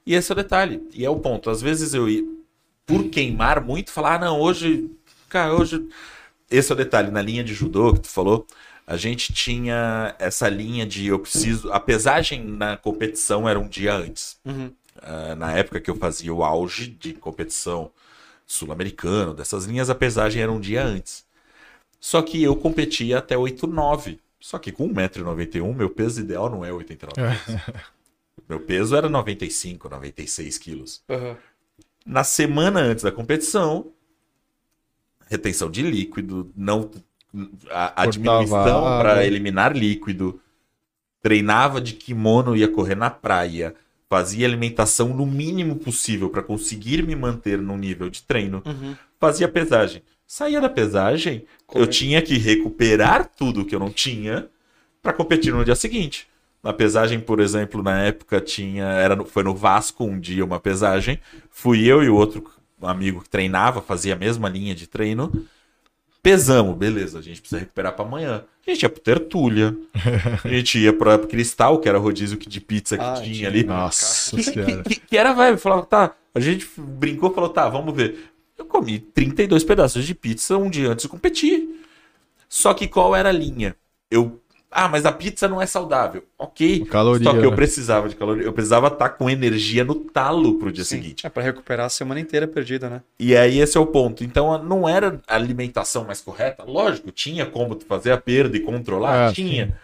E 0.05 0.13
esse 0.13 0.32
é 0.32 0.34
o 0.34 0.36
detalhe. 0.36 0.88
E 0.93 1.03
é 1.03 1.09
o 1.09 1.20
ponto. 1.20 1.49
Às 1.49 1.59
vezes 1.59 1.95
eu 1.95 2.07
ia, 2.07 2.24
por 2.86 3.09
queimar 3.09 3.63
muito, 3.65 3.91
falar, 3.91 4.15
ah, 4.15 4.20
não, 4.20 4.39
hoje. 4.39 4.88
Cara, 5.28 5.55
hoje. 5.55 5.88
Esse 6.51 6.72
é 6.72 6.76
o 6.76 6.78
detalhe. 6.78 7.09
Na 7.09 7.22
linha 7.22 7.43
de 7.43 7.51
judô 7.53 7.93
que 7.93 8.01
tu 8.01 8.09
falou, 8.09 8.45
a 8.86 8.95
gente 8.95 9.34
tinha 9.34 10.15
essa 10.20 10.47
linha 10.47 10.86
de 10.86 11.07
eu 11.07 11.17
preciso. 11.17 11.72
A 11.72 11.80
pesagem 11.80 12.43
na 12.45 12.78
competição 12.78 13.49
era 13.49 13.59
um 13.59 13.67
dia 13.67 13.95
antes. 13.95 14.38
Uhum. 14.45 14.72
Ah, 15.01 15.34
na 15.36 15.51
época 15.57 15.80
que 15.82 15.89
eu 15.89 15.95
fazia 15.95 16.32
o 16.34 16.43
auge 16.43 16.88
de 16.91 17.13
competição 17.13 17.89
sul-americano, 18.45 19.34
dessas 19.34 19.65
linhas, 19.65 19.89
a 19.89 19.95
pesagem 19.95 20.43
era 20.43 20.51
um 20.51 20.59
dia 20.59 20.84
antes. 20.84 21.26
Só 21.99 22.22
que 22.22 22.41
eu 22.43 22.55
competia 22.55 23.17
até 23.17 23.36
8,9. 23.36 24.20
Só 24.39 24.57
que 24.57 24.71
com 24.71 24.87
1,91m, 24.93 25.75
meu 25.75 25.89
peso 25.89 26.21
ideal 26.21 26.49
não 26.49 26.63
é 26.63 26.71
89 26.71 27.21
quilos. 27.45 27.61
Meu 28.47 28.59
peso 28.59 28.95
era 28.95 29.09
95, 29.09 29.89
96 29.89 30.57
quilos. 30.57 31.03
Uhum. 31.09 31.35
Na 32.05 32.23
semana 32.23 32.79
antes 32.79 33.03
da 33.03 33.11
competição, 33.11 33.91
retenção 35.29 35.69
de 35.69 35.83
líquido, 35.83 36.51
não 36.55 36.89
a, 37.69 38.03
a 38.03 38.05
diminuição 38.07 38.81
para 38.99 39.25
eliminar 39.25 39.75
líquido, 39.75 40.41
treinava 41.21 41.79
de 41.79 41.93
kimono, 41.93 42.55
ia 42.55 42.67
correr 42.67 42.95
na 42.95 43.09
praia, 43.09 43.75
fazia 44.09 44.47
alimentação 44.47 45.09
no 45.09 45.25
mínimo 45.25 45.75
possível 45.75 46.29
para 46.29 46.41
conseguir 46.41 47.03
me 47.05 47.15
manter 47.15 47.59
no 47.59 47.77
nível 47.77 48.09
de 48.09 48.23
treino, 48.23 48.63
Uhum. 48.65 48.95
fazia 49.19 49.47
pesagem. 49.47 50.01
Saía 50.32 50.61
da 50.61 50.69
pesagem, 50.69 51.43
Como 51.65 51.84
eu 51.84 51.88
tinha 51.88 52.21
que 52.21 52.38
recuperar 52.38 53.27
tudo 53.36 53.65
que 53.65 53.73
eu 53.73 53.80
não 53.80 53.89
tinha 53.89 54.47
para 55.01 55.11
competir 55.11 55.51
no 55.51 55.65
dia 55.65 55.73
seguinte. 55.73 56.27
Na 56.61 56.71
pesagem, 56.71 57.19
por 57.19 57.39
exemplo, 57.39 57.82
na 57.82 57.99
época 58.03 58.39
tinha, 58.39 58.84
era 58.86 59.15
no- 59.15 59.25
foi 59.25 59.41
no 59.41 59.55
Vasco 59.55 60.03
um 60.03 60.19
dia 60.19 60.45
uma 60.45 60.59
pesagem. 60.59 61.19
Fui 61.49 61.84
eu 61.84 62.03
e 62.03 62.09
o 62.09 62.15
outro 62.15 62.43
amigo 62.80 63.21
que 63.23 63.30
treinava, 63.30 63.82
fazia 63.82 64.13
a 64.13 64.17
mesma 64.17 64.47
linha 64.47 64.75
de 64.75 64.86
treino. 64.86 65.32
Pesamos, 66.21 66.77
beleza, 66.77 67.17
a 67.17 67.21
gente 67.23 67.39
precisa 67.39 67.59
recuperar 67.61 67.93
para 67.95 68.05
amanhã. 68.05 68.43
A 68.67 68.69
gente 68.71 68.84
ia 68.84 68.89
pro 68.89 69.01
Tertúlia, 69.01 69.75
a 70.45 70.47
gente 70.47 70.77
ia 70.77 70.93
para 70.93 71.17
Cristal, 71.17 71.80
que 71.80 71.89
era 71.89 71.97
rodízio 71.97 72.38
que- 72.38 72.47
de 72.49 72.61
pizza 72.61 72.97
que 72.97 73.03
Ah, 73.03 73.13
tinha 73.13 73.34
tinha. 73.34 73.47
ali. 73.47 73.63
Nossa 73.63 74.36
Que, 74.36 74.43
senhora. 74.43 74.84
que, 74.84 74.95
que 74.97 75.17
era 75.17 75.34
vibe, 75.34 75.57
falava, 75.57 75.86
tá, 75.88 76.13
a 76.36 76.39
gente 76.39 76.69
brincou, 76.77 77.34
falou, 77.34 77.49
tá, 77.49 77.67
vamos 77.67 77.95
ver. 77.95 78.28
Eu 78.60 78.66
comi 78.66 78.99
32 78.99 79.64
pedaços 79.64 80.05
de 80.05 80.14
pizza 80.14 80.57
um 80.57 80.70
dia 80.70 80.89
antes 80.89 81.03
de 81.03 81.10
competir. 81.10 81.82
Só 82.49 82.74
que 82.74 82.88
qual 82.88 83.16
era 83.16 83.30
a 83.30 83.32
linha? 83.32 83.76
Eu, 84.12 84.41
ah, 84.70 84.88
mas 84.89 85.05
a 85.05 85.12
pizza 85.12 85.47
não 85.47 85.62
é 85.62 85.66
saudável. 85.66 86.24
Ok. 86.38 86.86
Caloria, 86.86 87.24
Só 87.24 87.32
que 87.39 87.45
eu 87.45 87.51
né? 87.51 87.55
precisava 87.55 88.10
de 88.10 88.16
caloria, 88.16 88.43
eu 88.43 88.51
precisava 88.53 88.88
estar 88.88 89.10
com 89.10 89.30
energia 89.30 89.84
no 89.84 89.95
talo 89.95 90.60
pro 90.60 90.72
dia 90.72 90.84
Sim. 90.84 90.97
seguinte. 90.97 91.26
É 91.26 91.30
pra 91.30 91.41
recuperar 91.41 91.86
a 91.86 91.89
semana 91.89 92.20
inteira 92.20 92.47
perdida, 92.47 92.89
né? 92.89 93.01
E 93.18 93.36
aí 93.36 93.60
esse 93.60 93.78
é 93.78 93.80
o 93.80 93.88
ponto. 93.88 94.24
Então 94.24 94.62
não 94.64 94.88
era 94.89 95.22
a 95.28 95.36
alimentação 95.36 96.03
mais 96.03 96.20
correta. 96.22 96.64
Lógico, 96.64 97.12
tinha 97.12 97.45
como 97.45 97.80
fazer 97.88 98.12
a 98.12 98.18
perda 98.18 98.57
e 98.57 98.60
controlar, 98.60 99.30
Ah, 99.30 99.34
tinha. 99.34 99.80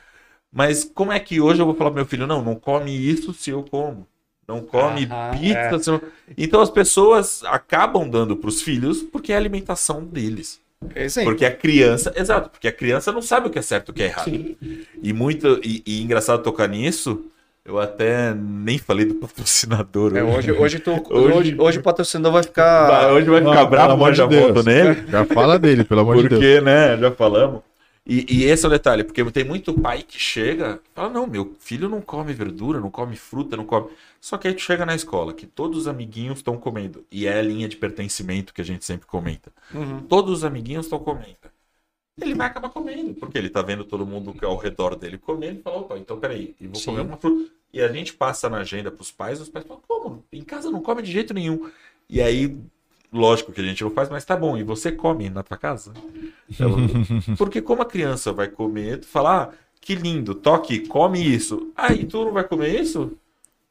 Mas 0.52 0.84
como 0.84 1.12
é 1.12 1.20
que 1.20 1.42
hoje 1.42 1.62
eu 1.62 1.66
vou 1.66 1.76
falar 1.76 1.92
pro 1.92 1.98
meu 1.98 2.06
filho, 2.06 2.28
não, 2.28 2.44
não 2.44 2.56
come 2.56 2.92
isso 2.92 3.34
se 3.34 3.50
eu 3.52 3.64
como. 3.64 4.08
Não 4.48 4.62
come 4.62 5.08
pizza. 5.40 5.96
é. 5.96 6.34
Então 6.38 6.62
as 6.62 6.70
pessoas 6.70 7.42
acabam 7.46 8.08
dando 8.10 8.36
pros 8.36 8.62
filhos 8.62 9.02
porque 9.02 9.32
é 9.32 9.36
a 9.36 9.40
alimentação 9.40 10.04
deles. 10.04 10.60
Exemplo. 10.96 11.32
Porque 11.32 11.46
a 11.46 11.52
criança, 11.52 12.14
exato, 12.16 12.50
porque 12.50 12.68
a 12.68 12.72
criança 12.72 13.12
não 13.12 13.22
sabe 13.22 13.48
o 13.48 13.50
que 13.50 13.58
é 13.58 13.62
certo 13.62 13.90
e 13.90 13.92
o 13.92 13.94
que 13.94 14.04
é 14.04 14.06
errado. 14.08 14.56
E 15.02 15.14
muito 15.14 15.60
e, 15.64 15.82
e 15.86 16.04
engraçado 16.04 16.44
tocar 16.44 16.68
nisso, 16.70 17.26
eu 17.66 17.80
até 17.80 18.36
nem 18.36 18.78
falei 18.78 19.06
do 19.06 19.16
patrocinador. 19.16 20.16
É, 20.16 20.22
hoje, 20.22 20.52
hoje, 20.52 20.78
tu, 20.80 20.92
Hoje- 21.10 21.34
hoje, 21.34 21.56
hoje 21.58 21.80
o 21.80 21.82
patrocinador 21.82 22.34
vai 22.34 22.44
ficar. 22.44 22.88
Vai, 22.88 23.12
hoje 23.14 23.28
vai 23.30 23.40
ficar 23.40 23.56
Não, 23.56 23.70
bravo, 23.70 23.72
pelo 23.72 23.94
amor 23.94 24.08
mas 24.10 24.18
já 24.18 24.24
de 24.28 24.30
Deus. 24.36 24.44
volto 24.54 24.64
nele. 24.64 25.04
Já 25.10 25.26
fala 25.26 25.58
dele, 25.58 25.84
pelo 25.84 26.02
amor 26.02 26.18
de 26.18 26.30
Deus. 26.30 26.40
Porque, 26.42 26.62
né, 26.62 26.98
já 26.98 27.10
falamos. 27.12 27.62
E, 28.06 28.26
e 28.30 28.44
esse 28.44 28.64
é 28.64 28.68
o 28.68 28.72
detalhe, 28.72 29.04
porque 29.04 29.24
tem 29.32 29.44
muito 29.44 29.74
pai 29.74 30.04
que 30.04 30.20
chega 30.20 30.80
e 30.84 30.94
fala, 30.94 31.10
não, 31.10 31.26
meu 31.26 31.56
filho 31.60 31.90
não 31.90 32.02
come 32.02 32.34
verdura, 32.34 32.80
não 32.80 32.92
come 32.92 33.16
fruta, 33.16 33.58
não 33.58 33.66
come... 33.66 33.90
Só 34.22 34.38
que 34.38 34.48
aí 34.48 34.54
tu 34.54 34.62
chega 34.62 34.86
na 34.86 34.94
escola, 34.94 35.34
que 35.34 35.48
todos 35.48 35.80
os 35.80 35.88
amiguinhos 35.88 36.38
estão 36.38 36.56
comendo. 36.56 37.04
E 37.12 37.26
é 37.26 37.40
a 37.40 37.42
linha 37.42 37.68
de 37.68 37.78
pertencimento 37.78 38.54
que 38.54 38.62
a 38.62 38.66
gente 38.66 38.86
sempre 38.86 39.08
comenta. 39.08 39.52
Uhum. 39.74 40.02
Todos 40.02 40.32
os 40.32 40.44
amiguinhos 40.44 40.86
estão 40.86 41.00
comendo. 41.00 41.36
Ele 42.22 42.36
vai 42.36 42.48
acabar 42.48 42.70
comendo, 42.70 43.14
porque 43.16 43.38
ele 43.38 43.50
tá 43.50 43.62
vendo 43.62 43.84
todo 43.84 44.06
mundo 44.06 44.34
que 44.34 44.46
ao 44.46 44.56
redor 44.56 44.96
dele 44.96 45.18
comendo 45.18 45.60
e 45.60 45.64
fala, 45.64 45.80
opa, 45.80 45.98
então 45.98 46.20
peraí, 46.20 46.56
e 46.62 46.68
vou 46.68 46.76
Sim. 46.76 46.86
comer 46.86 47.02
uma 47.02 47.18
fruta. 47.18 47.52
E 47.74 47.82
a 47.82 47.92
gente 47.92 48.14
passa 48.14 48.50
na 48.50 48.60
agenda 48.60 48.90
pros 48.90 49.12
pais, 49.12 49.42
os 49.42 49.50
pais 49.50 49.66
falam, 49.66 49.82
como? 49.86 50.24
Em 50.32 50.44
casa 50.44 50.72
não 50.72 50.82
come 50.82 51.02
de 51.02 51.12
jeito 51.12 51.34
nenhum. 51.34 51.70
E 52.08 52.22
aí, 52.22 52.58
lógico 53.16 53.52
que 53.52 53.62
a 53.62 53.64
gente 53.64 53.84
não 53.84 53.92
faz, 53.92 54.10
mas 54.10 54.26
tá 54.26 54.36
bom, 54.36 54.58
e 54.58 54.64
você 54.64 54.92
come 54.92 55.30
na 55.30 55.42
tua 55.44 55.58
casa? 55.58 55.94
Ela- 56.60 56.78
Porque 57.38 57.62
como 57.62 57.82
a 57.82 57.86
criança 57.86 58.32
vai 58.34 58.48
comer, 58.48 59.00
tu 59.00 59.08
fala, 59.08 59.44
ah, 59.44 59.50
que 59.82 59.96
lindo, 59.96 60.36
toque, 60.36 60.82
come 60.88 61.20
isso. 61.24 61.72
Ah, 61.76 61.94
e 61.94 62.06
tu 62.06 62.26
não 62.26 62.32
vai 62.34 62.44
comer 62.44 62.80
isso? 62.80 63.14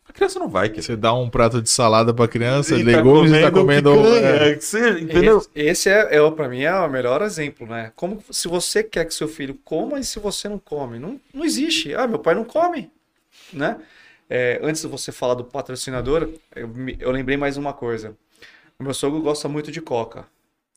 A 0.08 0.12
criança 0.12 0.38
não 0.38 0.48
vai 0.48 0.68
querer. 0.68 0.82
Você 0.82 0.96
dá 0.96 1.12
um 1.14 1.28
prato 1.30 1.62
de 1.62 1.68
salada 1.68 2.12
pra 2.12 2.28
criança, 2.28 2.76
E 2.76 2.84
tá 2.84 2.90
legumes, 2.90 3.32
e 3.32 3.40
tá 3.40 3.50
comendo. 3.50 3.90
picanha, 3.90 4.26
é. 4.28 4.54
que 4.54 4.64
você- 4.64 4.98
entendeu? 5.00 5.38
Esse, 5.38 5.48
esse 5.54 5.88
é, 5.88 6.16
é, 6.16 6.30
para 6.30 6.48
mim, 6.48 6.60
é 6.62 6.74
o 6.74 6.88
melhor 6.90 7.22
exemplo, 7.22 7.66
né? 7.66 7.90
Como 7.96 8.22
se 8.30 8.46
você 8.46 8.82
quer 8.82 9.06
que 9.06 9.14
seu 9.14 9.26
filho 9.26 9.54
coma 9.64 9.98
e 9.98 10.04
se 10.04 10.18
você 10.18 10.48
não 10.48 10.58
come. 10.58 10.98
Não, 10.98 11.18
não 11.32 11.44
existe. 11.44 11.94
Ah, 11.94 12.06
meu 12.06 12.18
pai 12.18 12.34
não 12.34 12.44
come, 12.44 12.90
né? 13.52 13.78
É, 14.28 14.60
antes 14.62 14.82
de 14.82 14.88
você 14.88 15.10
falar 15.12 15.34
do 15.34 15.44
patrocinador, 15.44 16.28
eu, 16.54 16.70
eu 17.00 17.10
lembrei 17.10 17.36
mais 17.36 17.56
uma 17.56 17.72
coisa. 17.72 18.14
O 18.78 18.84
meu 18.84 18.94
sogro 18.94 19.20
gosta 19.22 19.48
muito 19.48 19.72
de 19.72 19.80
coca, 19.80 20.26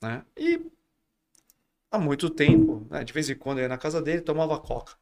né? 0.01 0.23
E 0.37 0.61
há 1.91 1.97
muito 1.97 2.29
tempo, 2.29 2.85
né, 2.89 3.03
de 3.03 3.13
vez 3.13 3.29
em 3.29 3.35
quando 3.35 3.59
eu 3.59 3.63
ia 3.63 3.69
na 3.69 3.77
casa 3.77 4.01
dele, 4.01 4.21
tomava 4.21 4.59
coca. 4.59 4.93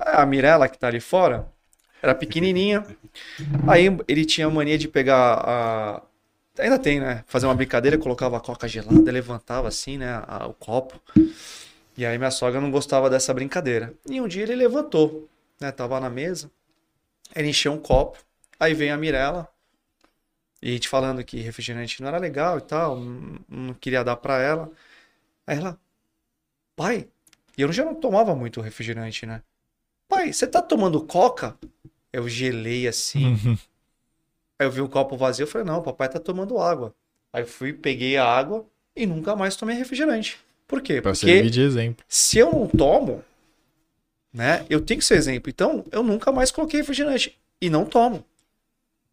A 0.00 0.24
Mirella, 0.26 0.68
que 0.68 0.78
tá 0.78 0.88
ali 0.88 1.00
fora, 1.00 1.48
era 2.02 2.14
pequenininha. 2.14 2.86
Aí 3.68 3.86
ele 4.08 4.24
tinha 4.24 4.50
mania 4.50 4.78
de 4.78 4.88
pegar 4.88 5.40
a, 5.44 6.02
Ainda 6.58 6.78
tem, 6.78 7.00
né? 7.00 7.24
Fazer 7.26 7.46
uma 7.46 7.54
brincadeira, 7.54 7.98
colocava 7.98 8.36
a 8.36 8.40
coca 8.40 8.68
gelada, 8.68 9.12
levantava 9.12 9.68
assim, 9.68 9.98
né? 9.98 10.22
a- 10.28 10.46
o 10.48 10.54
copo. 10.54 11.00
E 11.96 12.04
aí 12.06 12.18
minha 12.18 12.30
sogra 12.30 12.60
não 12.60 12.70
gostava 12.70 13.08
dessa 13.10 13.32
brincadeira. 13.34 13.94
E 14.08 14.20
um 14.20 14.28
dia 14.28 14.42
ele 14.42 14.54
levantou, 14.56 15.28
né? 15.60 15.70
Tava 15.72 16.00
na 16.00 16.10
mesa, 16.10 16.50
ele 17.36 17.48
encheu 17.50 17.72
um 17.72 17.78
copo, 17.80 18.18
aí 18.60 18.74
vem 18.74 18.90
a 18.90 18.96
Mirella, 18.98 19.48
e 20.64 20.70
a 20.70 20.72
gente 20.72 20.88
falando 20.88 21.22
que 21.22 21.42
refrigerante 21.42 22.00
não 22.00 22.08
era 22.08 22.16
legal 22.16 22.56
e 22.56 22.62
tal, 22.62 22.98
não, 22.98 23.74
queria 23.74 24.02
dar 24.02 24.16
pra 24.16 24.40
ela. 24.40 24.72
Aí 25.46 25.58
ela, 25.58 25.78
pai, 26.74 27.06
e 27.56 27.60
eu 27.60 27.70
já 27.70 27.84
não 27.84 27.94
tomava 27.94 28.34
muito 28.34 28.62
refrigerante, 28.62 29.26
né? 29.26 29.42
Pai, 30.08 30.32
você 30.32 30.46
tá 30.46 30.62
tomando 30.62 31.04
coca? 31.04 31.54
Eu 32.10 32.26
gelei 32.26 32.88
assim. 32.88 33.36
Aí 34.58 34.66
eu 34.66 34.70
vi 34.70 34.80
o 34.80 34.88
copo 34.88 35.18
vazio, 35.18 35.42
eu 35.42 35.46
falei, 35.48 35.66
não, 35.66 35.82
papai 35.82 36.08
tá 36.08 36.18
tomando 36.18 36.58
água. 36.58 36.94
Aí 37.30 37.42
eu 37.42 37.46
fui, 37.46 37.74
peguei 37.74 38.16
a 38.16 38.24
água 38.24 38.64
e 38.96 39.04
nunca 39.04 39.36
mais 39.36 39.56
tomei 39.56 39.76
refrigerante. 39.76 40.38
Por 40.66 40.80
quê? 40.80 41.02
Pra 41.02 41.12
Porque 41.12 41.26
servir 41.26 41.50
de 41.50 41.60
exemplo. 41.60 42.06
se 42.08 42.38
eu 42.38 42.50
não 42.50 42.68
tomo, 42.68 43.22
né, 44.32 44.64
eu 44.70 44.80
tenho 44.80 45.00
que 45.00 45.04
ser 45.04 45.16
exemplo. 45.16 45.50
Então, 45.50 45.84
eu 45.92 46.02
nunca 46.02 46.32
mais 46.32 46.50
coloquei 46.50 46.80
refrigerante 46.80 47.36
e 47.60 47.68
não 47.68 47.84
tomo, 47.84 48.24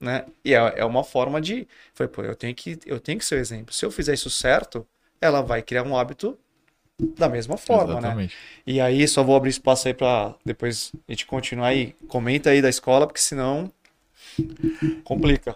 né? 0.01 0.25
E 0.43 0.53
é, 0.53 0.79
é 0.79 0.85
uma 0.85 1.03
forma 1.03 1.39
de, 1.39 1.67
falei, 1.93 2.11
pô, 2.11 2.23
eu 2.23 2.35
tenho 2.35 2.55
que 2.55 2.79
eu 2.85 2.99
tenho 2.99 3.19
que 3.19 3.25
ser 3.25 3.35
o 3.35 3.39
exemplo. 3.39 3.73
Se 3.73 3.85
eu 3.85 3.91
fizer 3.91 4.13
isso 4.13 4.29
certo, 4.29 4.85
ela 5.21 5.41
vai 5.41 5.61
criar 5.61 5.83
um 5.83 5.95
hábito 5.95 6.37
da 7.17 7.29
mesma 7.29 7.57
forma, 7.57 7.93
né? 7.93 7.99
Exatamente. 7.99 8.37
E 8.65 8.81
aí, 8.81 9.07
só 9.07 9.23
vou 9.23 9.35
abrir 9.35 9.49
espaço 9.49 9.87
aí 9.87 9.93
pra 9.93 10.35
depois 10.45 10.91
a 11.07 11.11
gente 11.11 11.25
continuar 11.25 11.67
aí. 11.67 11.93
Comenta 12.07 12.49
aí 12.49 12.61
da 12.61 12.69
escola, 12.69 13.07
porque 13.07 13.21
senão 13.21 13.71
complica. 15.03 15.55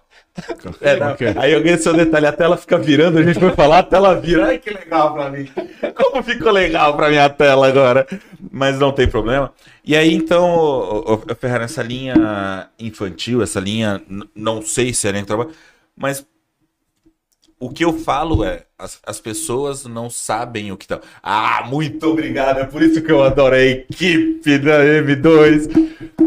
É, 0.81 0.97
não, 0.97 1.11
Ok. 1.11 1.33
Aí 1.37 1.53
eu 1.53 1.61
ganhei 1.61 1.77
seu 1.77 1.93
detalhe, 1.93 2.25
a 2.25 2.31
tela 2.31 2.57
fica 2.57 2.77
virando, 2.77 3.17
a 3.17 3.23
gente 3.23 3.39
foi 3.39 3.51
falar, 3.51 3.79
a 3.79 3.83
tela 3.83 4.19
vira. 4.19 4.47
Ai, 4.47 4.59
que 4.59 4.69
legal 4.69 5.13
pra 5.13 5.29
mim. 5.29 5.49
Como 5.95 6.21
ficou 6.23 6.51
legal 6.51 6.95
pra 6.95 7.09
minha 7.09 7.29
tela 7.29 7.67
agora. 7.67 8.05
Mas 8.51 8.77
não 8.77 8.91
tem 8.91 9.07
problema. 9.07 9.53
E 9.83 9.95
aí, 9.95 10.13
então, 10.13 11.23
Ferrari, 11.39 11.63
essa 11.63 11.81
linha 11.83 12.69
infantil, 12.79 13.41
essa 13.41 13.59
linha, 13.59 14.01
não 14.35 14.61
sei 14.61 14.93
se 14.93 15.07
era 15.07 15.17
em 15.17 15.25
trabalho, 15.25 15.51
mas 15.95 16.25
o 17.59 17.69
que 17.69 17.83
eu 17.85 17.93
falo 17.93 18.43
é, 18.43 18.63
as, 18.77 18.99
as 19.05 19.19
pessoas 19.19 19.85
não 19.85 20.09
sabem 20.09 20.71
o 20.71 20.77
que 20.77 20.83
estão. 20.83 20.99
Ah, 21.23 21.63
muito 21.67 22.05
obrigado, 22.07 22.59
é 22.59 22.65
por 22.65 22.81
isso 22.81 23.01
que 23.01 23.11
eu 23.11 23.23
adoro 23.23 23.55
a 23.55 23.61
equipe 23.61 24.57
da 24.59 24.83
M2. 24.83 25.85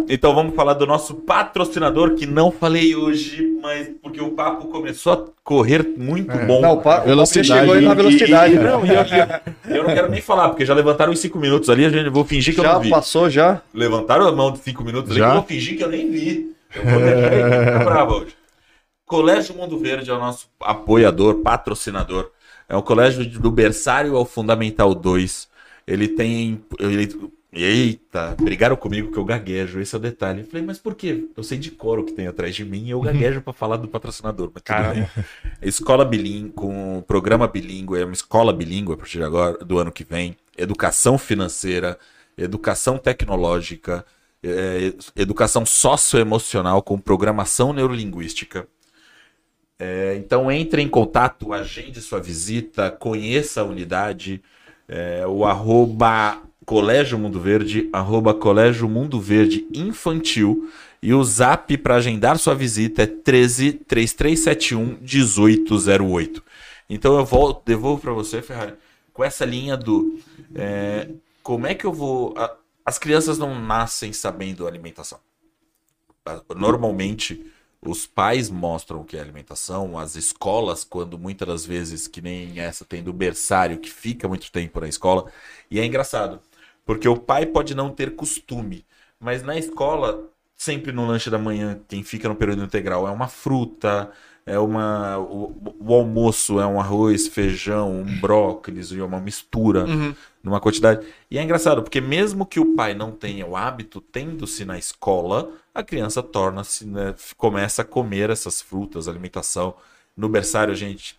Então 0.08 0.34
vamos 0.34 0.54
falar 0.54 0.72
do 0.72 0.86
nosso 0.86 1.14
patrocinador, 1.14 2.14
que 2.14 2.24
não 2.24 2.50
falei 2.50 2.96
hoje, 2.96 3.46
mas 3.60 3.90
porque 4.02 4.20
o 4.22 4.30
papo 4.30 4.68
começou 4.68 5.12
a 5.12 5.24
correr 5.44 5.86
muito 5.98 6.32
É. 6.32 6.46
bom. 6.46 6.62
Não, 6.62 6.72
o 6.72 6.80
papo 6.80 7.08
já 7.08 7.26
chegou 7.44 7.74
aí 7.74 7.84
na 7.84 7.92
velocidade. 7.92 8.54
E- 8.54 8.56
e- 8.56 8.58
né? 8.58 8.70
não, 8.70 8.86
e 8.86 8.88
eu, 8.88 9.76
eu 9.76 9.82
não 9.84 9.94
quero 9.94 10.10
nem 10.10 10.22
falar, 10.22 10.48
porque 10.48 10.64
já 10.64 10.72
levantaram 10.72 11.12
os 11.12 11.18
cinco 11.18 11.38
minutos 11.38 11.68
ali, 11.68 11.84
a 11.84 11.90
gente 11.90 12.06
eu 12.06 12.12
vou 12.12 12.24
fingir 12.24 12.54
que 12.54 12.60
eu 12.60 12.64
já 12.64 12.72
não 12.72 12.80
vi. 12.80 12.88
passou, 12.88 13.28
já. 13.28 13.60
Levantaram 13.74 14.26
a 14.26 14.32
mão 14.32 14.50
de 14.50 14.60
cinco 14.60 14.82
minutos 14.82 15.10
ali, 15.10 15.20
Já? 15.20 15.26
que 15.26 15.30
eu 15.32 15.40
vou 15.40 15.46
fingir 15.48 15.76
que 15.76 15.84
eu 15.84 15.90
nem 15.90 16.10
vi. 16.10 16.56
Eu 16.74 16.84
vou 16.84 17.00
deixar 17.04 17.32
ele 17.34 17.84
bravo 17.84 18.14
hoje. 18.14 18.37
Colégio 19.08 19.54
Mundo 19.56 19.78
Verde 19.78 20.10
é 20.10 20.14
o 20.14 20.18
nosso 20.18 20.48
apoiador, 20.60 21.36
patrocinador. 21.36 22.30
É 22.68 22.76
o 22.76 22.82
colégio 22.82 23.24
do 23.40 23.50
berçário 23.50 24.14
ao 24.14 24.24
Fundamental 24.26 24.94
2. 24.94 25.48
Ele 25.86 26.06
tem. 26.06 26.62
ele- 26.78 27.32
eita, 27.50 28.36
brigaram 28.38 28.76
comigo 28.76 29.10
que 29.10 29.18
eu 29.18 29.24
gaguejo, 29.24 29.80
esse 29.80 29.94
é 29.94 29.98
o 29.98 30.00
detalhe. 30.00 30.40
Eu 30.42 30.46
falei, 30.46 30.64
mas 30.64 30.78
por 30.78 30.94
quê? 30.94 31.24
Eu 31.34 31.42
sei 31.42 31.56
de 31.56 31.70
cor 31.70 31.98
o 31.98 32.04
que 32.04 32.12
tem 32.12 32.26
atrás 32.26 32.54
de 32.54 32.62
mim 32.62 32.84
e 32.84 32.90
eu 32.90 33.00
gaguejo 33.00 33.40
pra 33.40 33.54
falar 33.54 33.78
do 33.78 33.88
patrocinador. 33.88 34.50
Mas 34.52 34.62
Caramba. 34.62 35.08
Escola 35.62 36.04
bilíngue, 36.04 36.50
com 36.50 37.02
programa 37.08 37.48
bilíngue, 37.48 37.98
é 38.00 38.04
uma 38.04 38.12
escola 38.12 38.52
bilíngue 38.52 38.92
a 38.92 38.96
partir 38.98 39.16
de 39.18 39.24
agora, 39.24 39.56
do 39.64 39.78
ano 39.78 39.90
que 39.90 40.04
vem. 40.04 40.36
Educação 40.58 41.16
financeira, 41.16 41.98
educação 42.36 42.98
tecnológica, 42.98 44.04
é, 44.42 44.92
educação 45.16 45.64
socioemocional 45.64 46.82
com 46.82 46.98
programação 46.98 47.72
neurolinguística. 47.72 48.68
É, 49.78 50.16
então 50.16 50.50
entre 50.50 50.82
em 50.82 50.88
contato, 50.88 51.52
agende 51.52 52.00
sua 52.00 52.20
visita, 52.20 52.90
conheça 52.90 53.60
a 53.60 53.64
unidade, 53.64 54.42
é, 54.88 55.24
o 55.26 55.44
arroba 55.44 56.42
Colégio 56.66 57.18
Mundo 57.18 57.40
Verde, 57.40 57.88
arroba 57.92 58.34
Colégio 58.34 58.88
Mundo 58.88 59.20
Verde 59.20 59.66
Infantil 59.72 60.68
e 61.00 61.14
o 61.14 61.22
zap 61.22 61.76
para 61.78 61.94
agendar 61.96 62.38
sua 62.38 62.54
visita 62.54 63.02
é 63.02 63.06
13 63.06 63.72
3371 63.72 64.98
1808. 65.00 66.42
Então 66.90 67.16
eu 67.16 67.24
volto, 67.24 67.62
devolvo 67.64 68.00
para 68.02 68.12
você, 68.12 68.42
Ferrari, 68.42 68.74
com 69.12 69.22
essa 69.22 69.44
linha 69.44 69.76
do 69.76 70.18
é, 70.54 71.08
como 71.42 71.66
é 71.66 71.74
que 71.74 71.84
eu 71.84 71.92
vou. 71.92 72.34
a- 72.36 72.56
as 72.84 72.98
crianças 72.98 73.38
não 73.38 73.54
nascem 73.60 74.12
sabendo 74.12 74.66
alimentação. 74.66 75.18
A- 76.26 76.42
Normalmente, 76.56 77.44
os 77.80 78.06
pais 78.06 78.50
mostram 78.50 79.00
o 79.00 79.04
que 79.04 79.16
é 79.16 79.20
alimentação, 79.20 79.98
as 79.98 80.16
escolas, 80.16 80.84
quando 80.84 81.18
muitas 81.18 81.46
das 81.46 81.66
vezes, 81.66 82.08
que 82.08 82.20
nem 82.20 82.58
essa, 82.58 82.84
tem 82.84 83.02
do 83.02 83.12
berçário, 83.12 83.78
que 83.78 83.90
fica 83.90 84.28
muito 84.28 84.50
tempo 84.50 84.80
na 84.80 84.88
escola, 84.88 85.30
e 85.70 85.78
é 85.78 85.84
engraçado, 85.84 86.40
porque 86.84 87.08
o 87.08 87.16
pai 87.16 87.46
pode 87.46 87.74
não 87.74 87.90
ter 87.90 88.16
costume, 88.16 88.84
mas 89.20 89.42
na 89.42 89.56
escola, 89.56 90.28
sempre 90.56 90.92
no 90.92 91.06
lanche 91.06 91.30
da 91.30 91.38
manhã, 91.38 91.80
quem 91.88 92.02
fica 92.02 92.28
no 92.28 92.34
período 92.36 92.64
integral 92.64 93.06
é 93.06 93.10
uma 93.10 93.28
fruta, 93.28 94.10
é 94.48 94.58
uma. 94.58 95.18
O, 95.18 95.74
o 95.78 95.94
almoço 95.94 96.58
é 96.58 96.66
um 96.66 96.80
arroz, 96.80 97.28
feijão, 97.28 98.00
um 98.00 98.20
brócolis 98.20 98.90
e 98.90 99.00
uma 99.00 99.20
mistura 99.20 99.84
numa 100.42 100.60
quantidade. 100.60 101.06
E 101.30 101.38
é 101.38 101.42
engraçado, 101.42 101.82
porque 101.82 102.00
mesmo 102.00 102.46
que 102.46 102.58
o 102.58 102.74
pai 102.74 102.94
não 102.94 103.12
tenha 103.12 103.46
o 103.46 103.54
hábito, 103.54 104.00
tendo-se 104.00 104.64
na 104.64 104.78
escola, 104.78 105.50
a 105.78 105.84
criança 105.84 106.22
torna-se, 106.22 106.84
né, 106.86 107.14
começa 107.36 107.82
a 107.82 107.84
comer 107.84 108.30
essas 108.30 108.60
frutas, 108.60 109.06
alimentação. 109.06 109.74
No 110.16 110.28
berçário, 110.28 110.72
a 110.72 110.76
gente, 110.76 111.16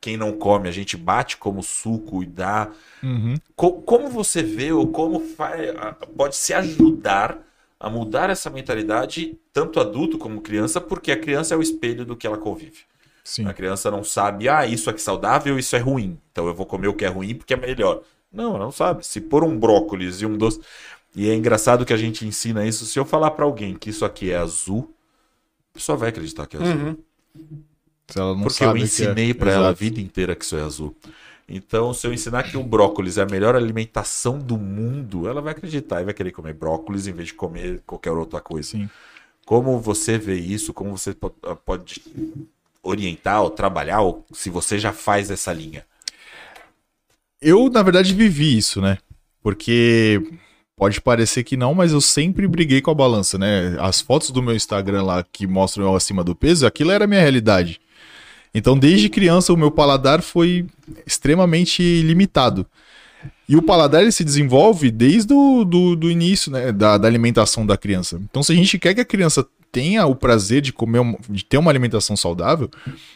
quem 0.00 0.16
não 0.16 0.32
come, 0.32 0.68
a 0.68 0.72
gente 0.72 0.96
bate 0.96 1.36
como 1.36 1.62
suco 1.62 2.22
e 2.22 2.26
dá. 2.26 2.70
Uhum. 3.02 3.36
Co- 3.54 3.80
como 3.82 4.08
você 4.08 4.42
vê 4.42 4.72
ou 4.72 4.88
como 4.88 5.20
fa- 5.20 5.96
pode 6.16 6.34
se 6.36 6.52
ajudar 6.52 7.38
a 7.78 7.88
mudar 7.88 8.28
essa 8.28 8.50
mentalidade, 8.50 9.38
tanto 9.52 9.78
adulto 9.78 10.18
como 10.18 10.40
criança, 10.40 10.80
porque 10.80 11.12
a 11.12 11.16
criança 11.20 11.54
é 11.54 11.56
o 11.56 11.62
espelho 11.62 12.04
do 12.04 12.16
que 12.16 12.26
ela 12.26 12.36
convive. 12.36 12.80
Sim. 13.22 13.46
A 13.46 13.52
criança 13.52 13.90
não 13.90 14.02
sabe, 14.02 14.48
ah, 14.48 14.66
isso 14.66 14.90
é 14.90 14.96
saudável, 14.96 15.56
isso 15.58 15.76
é 15.76 15.78
ruim. 15.78 16.18
Então 16.32 16.48
eu 16.48 16.54
vou 16.54 16.66
comer 16.66 16.88
o 16.88 16.94
que 16.94 17.04
é 17.04 17.08
ruim 17.08 17.36
porque 17.36 17.54
é 17.54 17.56
melhor. 17.56 18.02
Não, 18.32 18.56
ela 18.56 18.64
não 18.64 18.72
sabe. 18.72 19.06
Se 19.06 19.20
pôr 19.20 19.44
um 19.44 19.56
brócolis 19.56 20.20
e 20.20 20.26
um 20.26 20.36
doce. 20.36 20.60
E 21.18 21.28
é 21.28 21.34
engraçado 21.34 21.84
que 21.84 21.92
a 21.92 21.96
gente 21.96 22.24
ensina 22.24 22.64
isso. 22.64 22.86
Se 22.86 22.96
eu 22.96 23.04
falar 23.04 23.32
pra 23.32 23.44
alguém 23.44 23.74
que 23.74 23.90
isso 23.90 24.04
aqui 24.04 24.30
é 24.30 24.36
azul, 24.36 24.94
a 25.72 25.74
pessoa 25.74 25.98
vai 25.98 26.10
acreditar 26.10 26.46
que 26.46 26.56
é 26.56 26.60
azul. 26.60 26.76
Uhum. 26.76 26.96
Se 28.06 28.20
ela 28.20 28.36
não 28.36 28.44
Porque 28.44 28.62
eu 28.62 28.76
é. 28.76 28.78
ensinei 28.78 29.34
pra 29.34 29.50
ela 29.50 29.68
a 29.70 29.72
vida 29.72 30.00
inteira 30.00 30.36
que 30.36 30.44
isso 30.44 30.56
é 30.56 30.62
azul. 30.62 30.94
Então, 31.48 31.92
se 31.92 32.06
eu 32.06 32.12
ensinar 32.12 32.44
que 32.44 32.56
o 32.56 32.62
brócolis 32.62 33.18
é 33.18 33.22
a 33.22 33.26
melhor 33.26 33.56
alimentação 33.56 34.38
do 34.38 34.56
mundo, 34.56 35.26
ela 35.26 35.40
vai 35.40 35.50
acreditar 35.50 36.00
e 36.00 36.04
vai 36.04 36.14
querer 36.14 36.30
comer 36.30 36.54
brócolis 36.54 37.08
em 37.08 37.12
vez 37.12 37.28
de 37.28 37.34
comer 37.34 37.82
qualquer 37.84 38.12
outra 38.12 38.40
coisa. 38.40 38.68
Sim. 38.68 38.88
Como 39.44 39.80
você 39.80 40.18
vê 40.18 40.36
isso? 40.36 40.72
Como 40.72 40.96
você 40.96 41.14
po- 41.14 41.30
pode 41.64 42.00
orientar 42.80 43.42
ou 43.42 43.50
trabalhar, 43.50 44.02
ou 44.02 44.24
se 44.32 44.50
você 44.50 44.78
já 44.78 44.92
faz 44.92 45.32
essa 45.32 45.52
linha? 45.52 45.84
Eu, 47.42 47.68
na 47.68 47.82
verdade, 47.82 48.14
vivi 48.14 48.56
isso, 48.56 48.80
né? 48.80 48.98
Porque 49.42 50.22
pode 50.78 51.00
parecer 51.00 51.42
que 51.42 51.56
não, 51.56 51.74
mas 51.74 51.92
eu 51.92 52.00
sempre 52.00 52.46
briguei 52.46 52.80
com 52.80 52.90
a 52.90 52.94
balança, 52.94 53.36
né? 53.36 53.76
As 53.80 54.00
fotos 54.00 54.30
do 54.30 54.42
meu 54.42 54.54
Instagram 54.54 55.02
lá 55.02 55.24
que 55.24 55.46
mostram 55.46 55.84
eu 55.84 55.96
acima 55.96 56.22
do 56.22 56.34
peso, 56.34 56.66
aquilo 56.66 56.92
era 56.92 57.04
a 57.04 57.08
minha 57.08 57.20
realidade. 57.20 57.80
Então, 58.54 58.78
desde 58.78 59.08
criança, 59.08 59.52
o 59.52 59.56
meu 59.56 59.70
paladar 59.70 60.22
foi 60.22 60.66
extremamente 61.04 61.82
limitado. 62.02 62.64
E 63.48 63.56
o 63.56 63.62
paladar 63.62 64.02
ele 64.02 64.12
se 64.12 64.24
desenvolve 64.24 64.90
desde 64.90 65.32
o 65.32 65.64
do, 65.64 65.96
do 65.96 66.10
início 66.10 66.50
né, 66.52 66.70
da, 66.70 66.96
da 66.96 67.08
alimentação 67.08 67.66
da 67.66 67.76
criança. 67.76 68.20
Então, 68.30 68.42
se 68.42 68.52
a 68.52 68.54
gente 68.54 68.78
quer 68.78 68.94
que 68.94 69.00
a 69.00 69.04
criança 69.04 69.46
tenha 69.70 70.06
o 70.06 70.14
prazer 70.14 70.60
de 70.60 70.72
comer, 70.72 71.00
de 71.28 71.44
ter 71.44 71.58
uma 71.58 71.70
alimentação 71.70 72.16
saudável, 72.16 72.70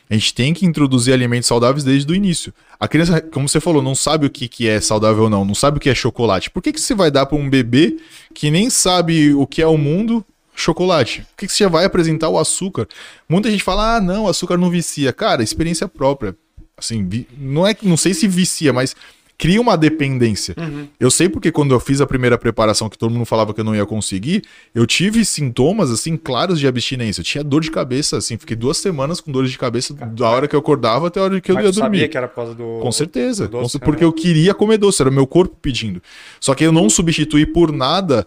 a 0.09 0.15
gente 0.15 0.35
tem 0.35 0.53
que 0.53 0.67
introduzir 0.67 1.13
alimentos 1.13 1.49
saudáveis 1.49 1.85
desde 1.85 2.11
o 2.13 2.15
início. 2.15 2.53
A 2.79 2.87
criança, 2.87 3.21
como 3.21 3.49
você 3.49 3.61
falou, 3.61 3.83
não 3.83 3.95
sabe 3.95 4.27
o 4.27 4.31
que, 4.31 4.49
que 4.49 4.69
é 4.69 4.81
saudável 4.81 5.25
ou 5.25 5.31
não, 5.31 5.45
não 5.45 5.55
sabe 5.55 5.79
o 5.79 5.81
que 5.81 5.91
é 5.91 5.95
chocolate. 5.95 6.51
Por 6.51 6.63
que, 6.63 6.73
que 6.73 6.81
você 6.81 6.95
vai 6.95 7.11
dar 7.11 7.27
para 7.27 7.39
um 7.39 7.49
bebê 7.49 7.97
que 8.35 8.51
nem 8.51 8.69
sabe 8.69 9.35
o 9.35 9.47
que 9.47 9.63
é 9.63 9.67
o 9.67 9.79
mundo 9.79 10.25
chocolate? 10.55 11.23
Por 11.31 11.37
que, 11.39 11.47
que 11.47 11.53
você 11.53 11.65
já 11.65 11.71
vai 11.71 11.85
apresentar 11.85 12.29
o 12.29 12.39
açúcar? 12.39 12.87
Muita 13.29 13.51
gente 13.51 13.65
fala, 13.65 13.97
ah, 13.97 14.01
não, 14.01 14.29
açúcar 14.29 14.57
não 14.57 14.71
vicia. 14.71 15.13
Cara, 15.13 15.43
experiência 15.43 15.89
própria. 15.89 16.37
Assim, 16.77 17.27
não 17.39 17.67
é, 17.67 17.77
não 17.83 17.97
sei 17.97 18.13
se 18.13 18.27
vicia, 18.27 18.73
mas 18.73 18.97
cria 19.43 19.61
uma 19.61 19.77
dependência. 19.77 20.55
Eu 21.01 21.11
sei 21.11 21.29
porque 21.29 21.51
quando 21.51 21.75
eu 21.75 21.81
fiz 21.81 22.01
a 22.01 22.07
primeira 22.07 22.39
preparação, 22.39 22.89
que 22.89 22.97
todo 22.97 23.11
mundo 23.11 23.25
falava 23.25 23.53
que 23.53 23.59
eu 23.59 23.65
não 23.65 23.75
ia 23.75 23.85
conseguir, 23.85 24.45
eu 24.73 24.87
tive 24.87 25.25
sintomas, 25.25 25.91
assim, 25.91 26.17
claros 26.17 26.61
de 26.61 26.69
abstinência. 26.69 27.23
Eu 27.23 27.25
tinha 27.25 27.43
dor 27.43 27.61
de 27.61 27.69
cabeça, 27.69 28.19
assim, 28.19 28.39
fiquei 28.39 28.55
duas 28.55 28.77
semanas 28.77 29.21
com 29.21 29.33
dor 29.33 29.45
de 29.45 29.59
cabeça 29.59 29.95
da 29.95 30.31
hora 30.31 30.47
que 30.47 30.55
eu 30.55 30.61
acordava 30.61 31.09
até 31.09 31.19
a 31.19 31.25
hora 31.25 31.41
que 31.41 31.51
eu 31.51 31.57
Mas 31.57 31.65
ia 31.65 31.73
tu 31.73 31.75
sabia 31.75 31.91
dormir. 31.91 32.09
que 32.09 32.17
era 32.17 32.29
por 32.29 32.37
causa 32.37 32.55
do. 32.55 32.79
Com 32.81 32.93
certeza, 32.93 33.49
do 33.49 33.59
doce, 33.63 33.81
porque 33.81 34.05
eu 34.05 34.13
queria 34.13 34.55
comer 34.55 34.79
doce, 34.79 35.03
era 35.03 35.11
o 35.11 35.13
meu 35.13 35.27
corpo 35.27 35.57
pedindo. 35.61 36.01
Só 36.39 36.55
que 36.55 36.63
eu 36.63 36.71
não 36.71 36.89
substituí 36.89 37.45
por 37.45 37.73
nada 37.73 38.25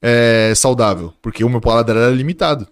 é, 0.00 0.54
saudável, 0.56 1.12
porque 1.20 1.44
o 1.44 1.50
meu 1.50 1.60
paladar 1.60 1.94
era 1.94 2.10
limitado. 2.10 2.66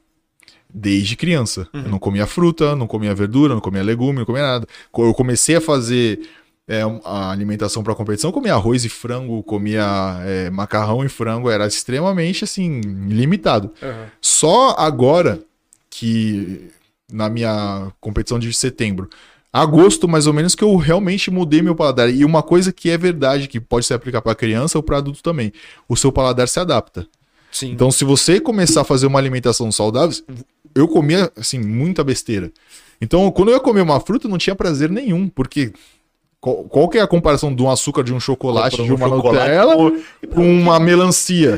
Desde 0.74 1.14
criança. 1.16 1.68
Eu 1.74 1.90
não 1.90 1.98
comia 1.98 2.26
fruta, 2.26 2.74
não 2.74 2.86
comia 2.86 3.14
verdura, 3.14 3.52
não 3.52 3.60
comia 3.60 3.82
legume, 3.82 4.20
não 4.20 4.24
comia 4.24 4.40
nada. 4.40 4.66
Eu 4.96 5.12
comecei 5.12 5.56
a 5.56 5.60
fazer 5.60 6.20
é, 6.68 6.82
a 7.04 7.30
alimentação 7.30 7.82
para 7.82 7.94
competição, 7.94 8.32
comia 8.32 8.54
arroz 8.54 8.84
e 8.84 8.88
frango, 8.88 9.42
comia 9.42 10.20
é, 10.24 10.50
macarrão 10.50 11.04
e 11.04 11.08
frango, 11.08 11.50
era 11.50 11.66
extremamente 11.66 12.44
assim, 12.44 12.80
limitado. 12.80 13.72
Aham. 13.82 14.06
Só 14.20 14.74
agora 14.78 15.40
que 15.90 16.70
na 17.12 17.28
minha 17.28 17.92
competição 18.00 18.38
de 18.38 18.52
setembro, 18.52 19.08
agosto 19.52 20.08
mais 20.08 20.26
ou 20.26 20.32
menos 20.32 20.54
que 20.54 20.64
eu 20.64 20.74
realmente 20.76 21.30
mudei 21.30 21.60
meu 21.60 21.74
paladar. 21.74 22.08
E 22.08 22.24
uma 22.24 22.42
coisa 22.42 22.72
que 22.72 22.88
é 22.88 22.96
verdade, 22.96 23.48
que 23.48 23.60
pode 23.60 23.84
se 23.84 23.92
aplicar 23.92 24.22
para 24.22 24.34
criança 24.34 24.78
ou 24.78 24.82
para 24.82 24.96
adulto 24.96 25.22
também, 25.22 25.52
o 25.88 25.96
seu 25.96 26.10
paladar 26.10 26.48
se 26.48 26.58
adapta. 26.58 27.06
Sim. 27.50 27.72
Então, 27.72 27.90
se 27.90 28.02
você 28.02 28.40
começar 28.40 28.80
a 28.80 28.84
fazer 28.84 29.06
uma 29.06 29.18
alimentação 29.18 29.70
saudável, 29.70 30.16
eu 30.74 30.88
comia 30.88 31.30
assim 31.36 31.58
muita 31.58 32.02
besteira. 32.02 32.50
Então, 32.98 33.30
quando 33.30 33.48
eu 33.48 33.54
ia 33.54 33.60
comer 33.60 33.82
uma 33.82 34.00
fruta, 34.00 34.26
não 34.26 34.38
tinha 34.38 34.56
prazer 34.56 34.88
nenhum, 34.88 35.28
porque 35.28 35.72
qual, 36.42 36.56
qual 36.64 36.88
que 36.88 36.98
é 36.98 37.00
a 37.00 37.06
comparação 37.06 37.54
de 37.54 37.62
um 37.62 37.70
açúcar 37.70 38.02
de 38.02 38.12
um 38.12 38.18
chocolate, 38.18 38.82
de 38.82 38.90
Um 38.92 38.96
uma 38.96 39.08
chocolate 39.08 39.48
Nutella 39.48 39.76
com- 40.34 40.42
uma 40.42 40.80
melancia. 40.80 41.56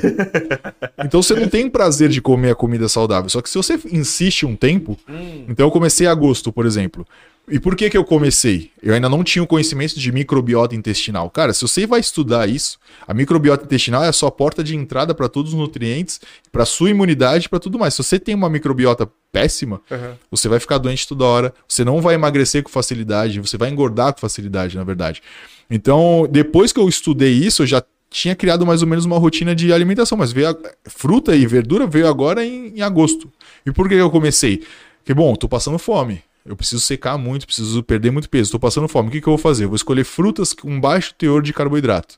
Então 1.02 1.22
você 1.22 1.34
não 1.34 1.48
tem 1.48 1.70
prazer 1.70 2.10
de 2.10 2.20
comer 2.20 2.50
a 2.50 2.54
comida 2.54 2.86
saudável. 2.86 3.30
Só 3.30 3.40
que 3.40 3.48
se 3.48 3.56
você 3.56 3.78
insiste 3.90 4.44
um 4.44 4.54
tempo, 4.54 4.96
Hum. 5.08 5.46
então 5.48 5.66
eu 5.66 5.70
comecei 5.70 6.06
agosto, 6.06 6.52
por 6.52 6.66
exemplo. 6.66 7.06
E 7.46 7.60
por 7.60 7.76
que 7.76 7.90
que 7.90 7.96
eu 7.96 8.04
comecei? 8.04 8.70
Eu 8.82 8.94
ainda 8.94 9.06
não 9.06 9.22
tinha 9.22 9.42
o 9.42 9.46
conhecimento 9.46 9.98
de 10.00 10.10
microbiota 10.10 10.74
intestinal. 10.74 11.28
Cara, 11.28 11.52
se 11.52 11.60
você 11.60 11.86
vai 11.86 12.00
estudar 12.00 12.48
isso, 12.48 12.78
a 13.06 13.12
microbiota 13.12 13.64
intestinal 13.66 14.02
é 14.02 14.08
a 14.08 14.12
sua 14.14 14.30
porta 14.30 14.64
de 14.64 14.74
entrada 14.74 15.14
para 15.14 15.28
todos 15.28 15.52
os 15.52 15.58
nutrientes, 15.58 16.20
para 16.50 16.64
sua 16.64 16.88
imunidade, 16.88 17.46
para 17.50 17.58
tudo 17.58 17.78
mais. 17.78 17.92
Se 17.92 18.02
você 18.02 18.18
tem 18.18 18.34
uma 18.34 18.48
microbiota 18.48 19.06
péssima, 19.30 19.82
Uhum. 19.90 20.14
você 20.30 20.48
vai 20.48 20.58
ficar 20.58 20.78
doente 20.78 21.06
toda 21.06 21.24
hora, 21.24 21.54
você 21.68 21.84
não 21.84 22.00
vai 22.00 22.14
emagrecer 22.14 22.62
com 22.62 22.70
facilidade, 22.70 23.38
você 23.40 23.58
vai 23.58 23.68
engordar 23.68 24.14
com 24.14 24.20
facilidade, 24.20 24.74
na 24.76 24.84
verdade. 24.84 25.22
Então, 25.70 26.26
depois 26.30 26.72
que 26.72 26.80
eu 26.80 26.88
estudei 26.88 27.32
isso, 27.32 27.62
eu 27.62 27.66
já 27.66 27.82
tinha 28.08 28.34
criado 28.34 28.64
mais 28.64 28.80
ou 28.80 28.88
menos 28.88 29.04
uma 29.04 29.18
rotina 29.18 29.54
de 29.54 29.70
alimentação, 29.72 30.16
mas 30.16 30.32
veio 30.32 30.48
a- 30.50 30.56
fruta 30.86 31.34
e 31.36 31.46
verdura 31.46 31.86
veio 31.86 32.06
agora 32.08 32.44
em, 32.44 32.78
em 32.78 32.80
agosto. 32.80 33.30
E 33.66 33.72
por 33.72 33.86
que 33.88 33.94
eu 33.96 34.10
comecei? 34.10 34.62
Porque, 34.98 35.12
bom, 35.12 35.34
tô 35.34 35.46
passando 35.48 35.78
fome. 35.78 36.22
Eu 36.44 36.54
preciso 36.56 36.82
secar 36.82 37.16
muito, 37.16 37.46
preciso 37.46 37.82
perder 37.82 38.10
muito 38.10 38.28
peso. 38.28 38.52
Tô 38.52 38.58
passando 38.58 38.86
fome. 38.86 39.08
O 39.08 39.12
que, 39.12 39.20
que 39.20 39.26
eu 39.26 39.32
vou 39.32 39.38
fazer? 39.38 39.64
Eu 39.64 39.68
vou 39.70 39.76
escolher 39.76 40.04
frutas 40.04 40.52
com 40.52 40.78
baixo 40.80 41.14
teor 41.14 41.40
de 41.42 41.52
carboidrato. 41.52 42.16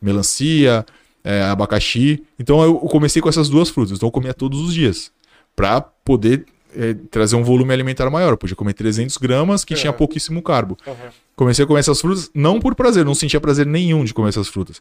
Melancia, 0.00 0.86
é, 1.22 1.42
abacaxi. 1.42 2.22
Então 2.38 2.62
eu 2.62 2.74
comecei 2.76 3.20
com 3.20 3.28
essas 3.28 3.48
duas 3.48 3.68
frutas. 3.68 3.96
Então 3.96 4.06
eu 4.06 4.12
comia 4.12 4.32
todos 4.32 4.60
os 4.60 4.72
dias. 4.72 5.10
Pra 5.54 5.80
poder 5.80 6.46
é, 6.74 6.94
trazer 7.10 7.36
um 7.36 7.42
volume 7.42 7.72
alimentar 7.72 8.08
maior. 8.10 8.30
Eu 8.32 8.38
podia 8.38 8.56
comer 8.56 8.72
300 8.74 9.16
gramas, 9.18 9.64
que 9.64 9.74
É. 9.74 9.76
tinha 9.76 9.92
pouquíssimo 9.92 10.40
carbo. 10.42 10.76
Uhum. 10.86 10.94
Comecei 11.36 11.64
a 11.64 11.68
comer 11.68 11.80
essas 11.80 12.00
frutas, 12.00 12.30
não 12.34 12.58
por 12.58 12.74
prazer, 12.74 13.04
não 13.04 13.14
sentia 13.14 13.40
prazer 13.40 13.66
nenhum 13.66 14.02
de 14.04 14.14
comer 14.14 14.30
essas 14.30 14.48
frutas. 14.48 14.80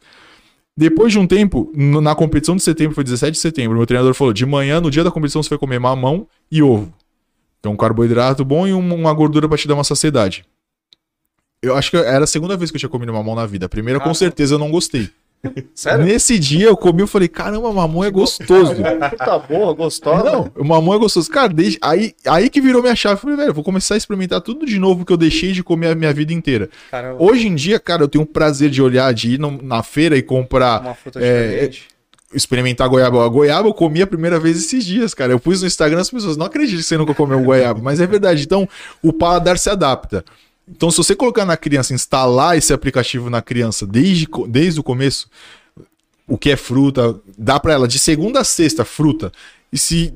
Depois 0.76 1.12
de 1.12 1.18
um 1.20 1.26
tempo, 1.26 1.72
na 1.76 2.14
competição 2.14 2.56
de 2.56 2.62
setembro, 2.64 2.94
foi 2.94 3.04
17 3.04 3.32
de 3.34 3.40
setembro, 3.40 3.76
meu 3.78 3.86
treinador 3.88 4.14
falou: 4.14 4.32
de 4.32 4.46
manhã, 4.46 4.80
no 4.80 4.92
dia 4.92 5.04
da 5.04 5.10
competição, 5.12 5.42
você 5.42 5.50
vai 5.50 5.58
comer 5.58 5.80
mamão 5.80 6.28
e 6.52 6.62
ovo. 6.62 6.94
Então, 7.60 7.72
um 7.74 7.78
carboidrato 7.78 8.46
bom 8.46 8.68
e 8.68 8.74
um- 8.74 8.94
uma 8.96 9.14
gordura 9.14 9.48
pra 9.48 9.58
te 9.58 9.68
dar 9.68 9.74
uma 9.76 9.84
saciedade. 9.84 10.46
Eu 11.62 11.76
acho 11.76 11.90
que 11.92 11.98
era 11.98 12.24
a 12.24 12.28
segunda 12.28 12.56
vez 12.56 12.70
que 12.70 12.78
eu 12.78 12.80
tinha 12.80 12.90
comido 12.90 13.12
mamão 13.12 13.36
na 13.36 13.46
vida. 13.46 13.66
A 13.66 13.70
primeira, 13.70 14.00
com 14.00 14.14
certeza, 14.14 14.56
eu 14.56 14.60
não 14.60 14.70
gostei. 14.70 15.10
Sério? 15.74 16.06
Nesse 16.06 16.38
dia 16.40 16.66
eu 16.68 16.78
comi 16.78 17.04
e 17.04 17.08
falei: 17.08 17.28
caramba, 17.28 17.72
mamão 17.72 18.04
é 18.04 18.10
gostoso. 18.12 18.74
Puta 19.10 19.40
boa, 19.40 19.74
gostosa. 19.74 20.24
Não, 20.24 20.52
o 20.56 20.64
mamão 20.64 20.94
é 20.96 20.98
gostoso. 21.00 21.30
Cara, 21.30 21.50
desde, 21.54 21.78
aí, 21.82 22.14
aí 22.28 22.50
que 22.50 22.60
virou 22.62 22.82
minha 22.82 22.96
chave. 22.96 23.16
Eu 23.16 23.20
falei, 23.20 23.36
velho, 23.36 23.54
vou 23.54 23.64
começar 23.64 23.96
a 23.96 23.98
experimentar 23.98 24.42
tudo 24.42 24.66
de 24.66 24.80
novo 24.80 25.06
que 25.06 25.12
eu 25.14 25.18
deixei 25.18 25.52
de 25.52 25.64
comer 25.64 25.88
a 25.90 25.96
minha 25.96 26.14
vida 26.14 26.34
inteira. 26.34 26.70
Caramba, 26.92 27.22
Hoje 27.24 27.48
em 27.48 27.56
dia, 27.56 27.80
cara, 27.80 28.04
eu 28.04 28.08
tenho 28.08 28.24
um 28.24 28.28
prazer 28.28 28.70
de 28.70 28.82
olhar, 28.82 29.14
de 29.14 29.32
ir 29.34 29.40
na 29.40 29.82
feira 29.84 30.18
e 30.18 30.22
comprar, 30.24 30.82
uma 30.82 30.96
fruta 30.96 31.20
é, 31.20 31.50
diferente. 31.50 31.88
Experimentar 32.38 32.88
goiaba. 32.88 33.26
A 33.26 33.28
goiaba 33.28 33.68
eu 33.68 33.74
comi 33.74 34.02
a 34.02 34.08
primeira 34.08 34.40
vez 34.40 34.58
esses 34.58 34.86
dias, 34.86 35.14
cara. 35.14 35.34
Eu 35.34 35.40
pus 35.40 35.62
no 35.62 35.68
Instagram, 35.68 36.00
as 36.00 36.10
pessoas 36.10 36.38
não 36.38 36.46
acreditam 36.46 36.82
que 36.82 36.88
você 36.88 36.98
nunca 36.98 37.14
comeu 37.14 37.42
goiaba, 37.42 37.82
mas 37.82 38.00
é 38.00 38.08
verdade. 38.08 38.44
Então, 38.44 38.68
o 39.02 39.12
paladar 39.12 39.58
se 39.58 39.70
adapta. 39.70 40.24
Então, 40.70 40.92
se 40.92 40.98
você 40.98 41.16
colocar 41.16 41.46
na 41.46 41.58
criança, 41.58 41.94
instalar 41.94 42.58
esse 42.58 42.74
aplicativo 42.74 43.30
na 43.30 43.42
criança 43.42 43.88
desde, 43.88 44.28
desde 44.48 44.80
o 44.80 44.84
começo, 44.84 45.30
o 46.28 46.38
que 46.38 46.52
é 46.52 46.58
fruta, 46.58 47.20
dá 47.38 47.60
pra 47.60 47.74
ela 47.74 47.88
de 47.88 47.98
segunda 47.98 48.42
a 48.42 48.44
sexta 48.44 48.84
fruta. 48.84 49.32
E 49.72 49.78
se 49.78 50.14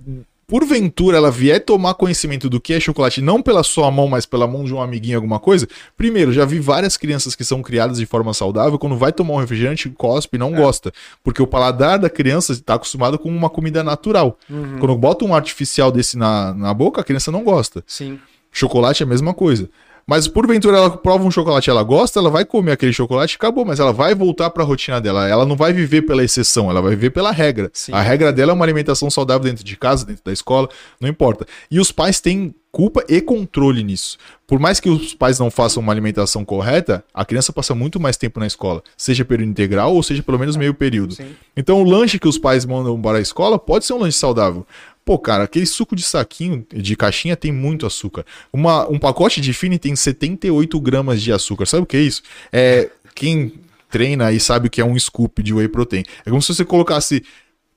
porventura 0.52 1.16
ela 1.16 1.32
vier 1.32 1.64
tomar 1.64 1.94
conhecimento 1.94 2.50
do 2.50 2.60
que 2.60 2.74
é 2.74 2.80
chocolate, 2.82 3.22
não 3.22 3.42
pela 3.42 3.64
sua 3.64 3.90
mão, 3.90 4.10
mas 4.10 4.26
pela 4.26 4.46
mão 4.46 4.66
de 4.66 4.74
um 4.74 4.82
amiguinho, 4.82 5.16
alguma 5.16 5.40
coisa, 5.40 5.66
primeiro, 5.96 6.34
já 6.34 6.44
vi 6.44 6.60
várias 6.60 6.98
crianças 6.98 7.36
que 7.36 7.46
são 7.46 7.62
criadas 7.62 8.00
de 8.00 8.06
forma 8.06 8.34
saudável, 8.34 8.78
quando 8.78 8.98
vai 8.98 9.14
tomar 9.14 9.36
um 9.36 9.38
refrigerante, 9.38 9.90
cospe, 9.92 10.38
não 10.38 10.52
gosta. 10.52 10.92
Porque 11.24 11.42
o 11.42 11.48
paladar 11.48 11.98
da 11.98 12.10
criança 12.10 12.52
está 12.52 12.74
acostumado 12.74 13.18
com 13.18 13.30
uma 13.30 13.50
comida 13.50 13.82
natural. 13.82 14.38
Uhum. 14.50 14.78
Quando 14.78 14.98
bota 14.98 15.24
um 15.24 15.34
artificial 15.34 15.90
desse 15.90 16.18
na, 16.18 16.54
na 16.54 16.74
boca, 16.74 17.00
a 17.00 17.04
criança 17.06 17.32
não 17.32 17.46
gosta. 17.46 17.82
Sim. 17.88 18.20
Chocolate 18.52 19.04
é 19.04 19.06
a 19.06 19.10
mesma 19.10 19.34
coisa. 19.34 19.70
Mas 20.06 20.28
porventura 20.28 20.78
ela 20.78 20.90
prova 20.90 21.24
um 21.24 21.32
chocolate, 21.32 21.70
ela 21.70 21.84
gosta, 21.84 22.20
ela 22.20 22.30
vai 22.30 22.46
comer 22.46 22.74
aquele 22.74 22.94
chocolate 22.94 23.34
e 23.34 23.38
acabou, 23.38 23.66
mas 23.66 23.80
ela 23.80 23.94
vai 23.94 24.14
voltar 24.16 24.50
para 24.50 24.64
a 24.64 24.66
rotina 24.66 25.00
dela. 25.00 25.28
Ela 25.28 25.46
não 25.46 25.56
vai 25.56 25.74
viver 25.74 26.02
pela 26.04 26.24
exceção, 26.24 26.70
ela 26.70 26.82
vai 26.82 26.92
viver 26.92 27.12
pela 27.12 27.32
regra. 27.32 27.70
Sim. 27.74 27.94
A 27.94 28.02
regra 28.02 28.32
dela 28.34 28.52
é 28.52 28.56
uma 28.56 28.66
alimentação 28.66 29.10
saudável 29.10 29.44
dentro 29.44 29.64
de 29.64 29.78
casa, 29.78 30.06
dentro 30.06 30.24
da 30.24 30.34
escola, 30.34 30.70
não 31.00 31.10
importa. 31.10 31.46
E 31.70 31.80
os 31.80 31.92
pais 31.92 32.20
têm 32.20 32.54
culpa 32.72 33.04
e 33.10 33.20
controle 33.20 33.84
nisso. 33.84 34.18
Por 34.48 34.60
mais 34.60 34.80
que 34.80 34.90
os 34.90 35.14
pais 35.14 35.38
não 35.38 35.52
façam 35.52 35.84
uma 35.84 35.92
alimentação 35.92 36.44
correta, 36.46 37.04
a 37.14 37.26
criança 37.26 37.52
passa 37.52 37.76
muito 37.76 38.00
mais 38.00 38.18
tempo 38.18 38.40
na 38.40 38.48
escola, 38.48 38.82
seja 38.98 39.26
período 39.26 39.50
integral 39.50 39.94
ou 39.94 40.02
seja 40.02 40.24
pelo 40.24 40.40
menos 40.40 40.56
meio 40.56 40.74
período. 40.74 41.16
Sim. 41.16 41.36
Então 41.56 41.82
o 41.82 41.84
lanche 41.84 42.18
que 42.18 42.28
os 42.28 42.38
pais 42.38 42.66
mandam 42.66 43.00
para 43.02 43.18
a 43.18 43.22
escola 43.22 43.60
pode 43.60 43.86
ser 43.86 43.94
um 43.94 44.00
lanche 44.00 44.18
saudável. 44.18 44.66
Pô, 45.04 45.18
cara, 45.18 45.44
aquele 45.44 45.66
suco 45.66 45.96
de 45.96 46.04
saquinho, 46.04 46.66
de 46.74 46.96
caixinha, 46.96 47.36
tem 47.36 47.52
muito 47.52 47.86
açúcar. 47.86 48.26
Uma, 48.54 48.88
um 48.90 49.00
pacote 49.00 49.42
de 49.42 49.52
Fini 49.54 49.80
tem 49.80 49.96
78 49.96 50.80
gramas 50.80 51.22
de 51.22 51.34
açúcar. 51.34 51.66
Sabe 51.66 51.84
o 51.84 51.86
que 51.86 51.98
é 51.98 52.02
isso? 52.02 52.22
É, 52.52 52.90
quem 53.16 53.54
treina 53.90 54.32
e 54.32 54.40
sabe 54.40 54.68
o 54.68 54.70
que 54.70 54.80
é 54.80 54.86
um 54.86 54.98
scoop 54.98 55.44
de 55.44 55.54
whey 55.54 55.68
protein. 55.68 56.04
É 56.26 56.30
como 56.30 56.42
se 56.42 56.54
você 56.54 56.64
colocasse 56.64 57.24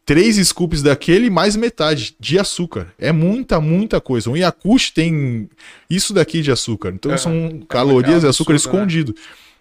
três 0.06 0.36
scoops 0.36 0.82
daquele 0.82 1.30
mais 1.30 1.56
metade 1.56 2.14
de 2.20 2.38
açúcar. 2.38 2.92
É 2.98 3.10
muita, 3.10 3.60
muita 3.60 4.00
coisa. 4.00 4.30
Um 4.30 4.36
Yakult 4.36 4.92
tem 4.92 5.48
isso 5.88 6.12
daqui 6.12 6.42
de 6.42 6.50
açúcar. 6.52 6.90
Então 6.94 7.10
Aham. 7.10 7.18
são 7.18 7.60
calorias 7.68 8.22
e 8.22 8.26
açúcar 8.26 8.52
absurdo, 8.52 9.14
né? 9.14 9.14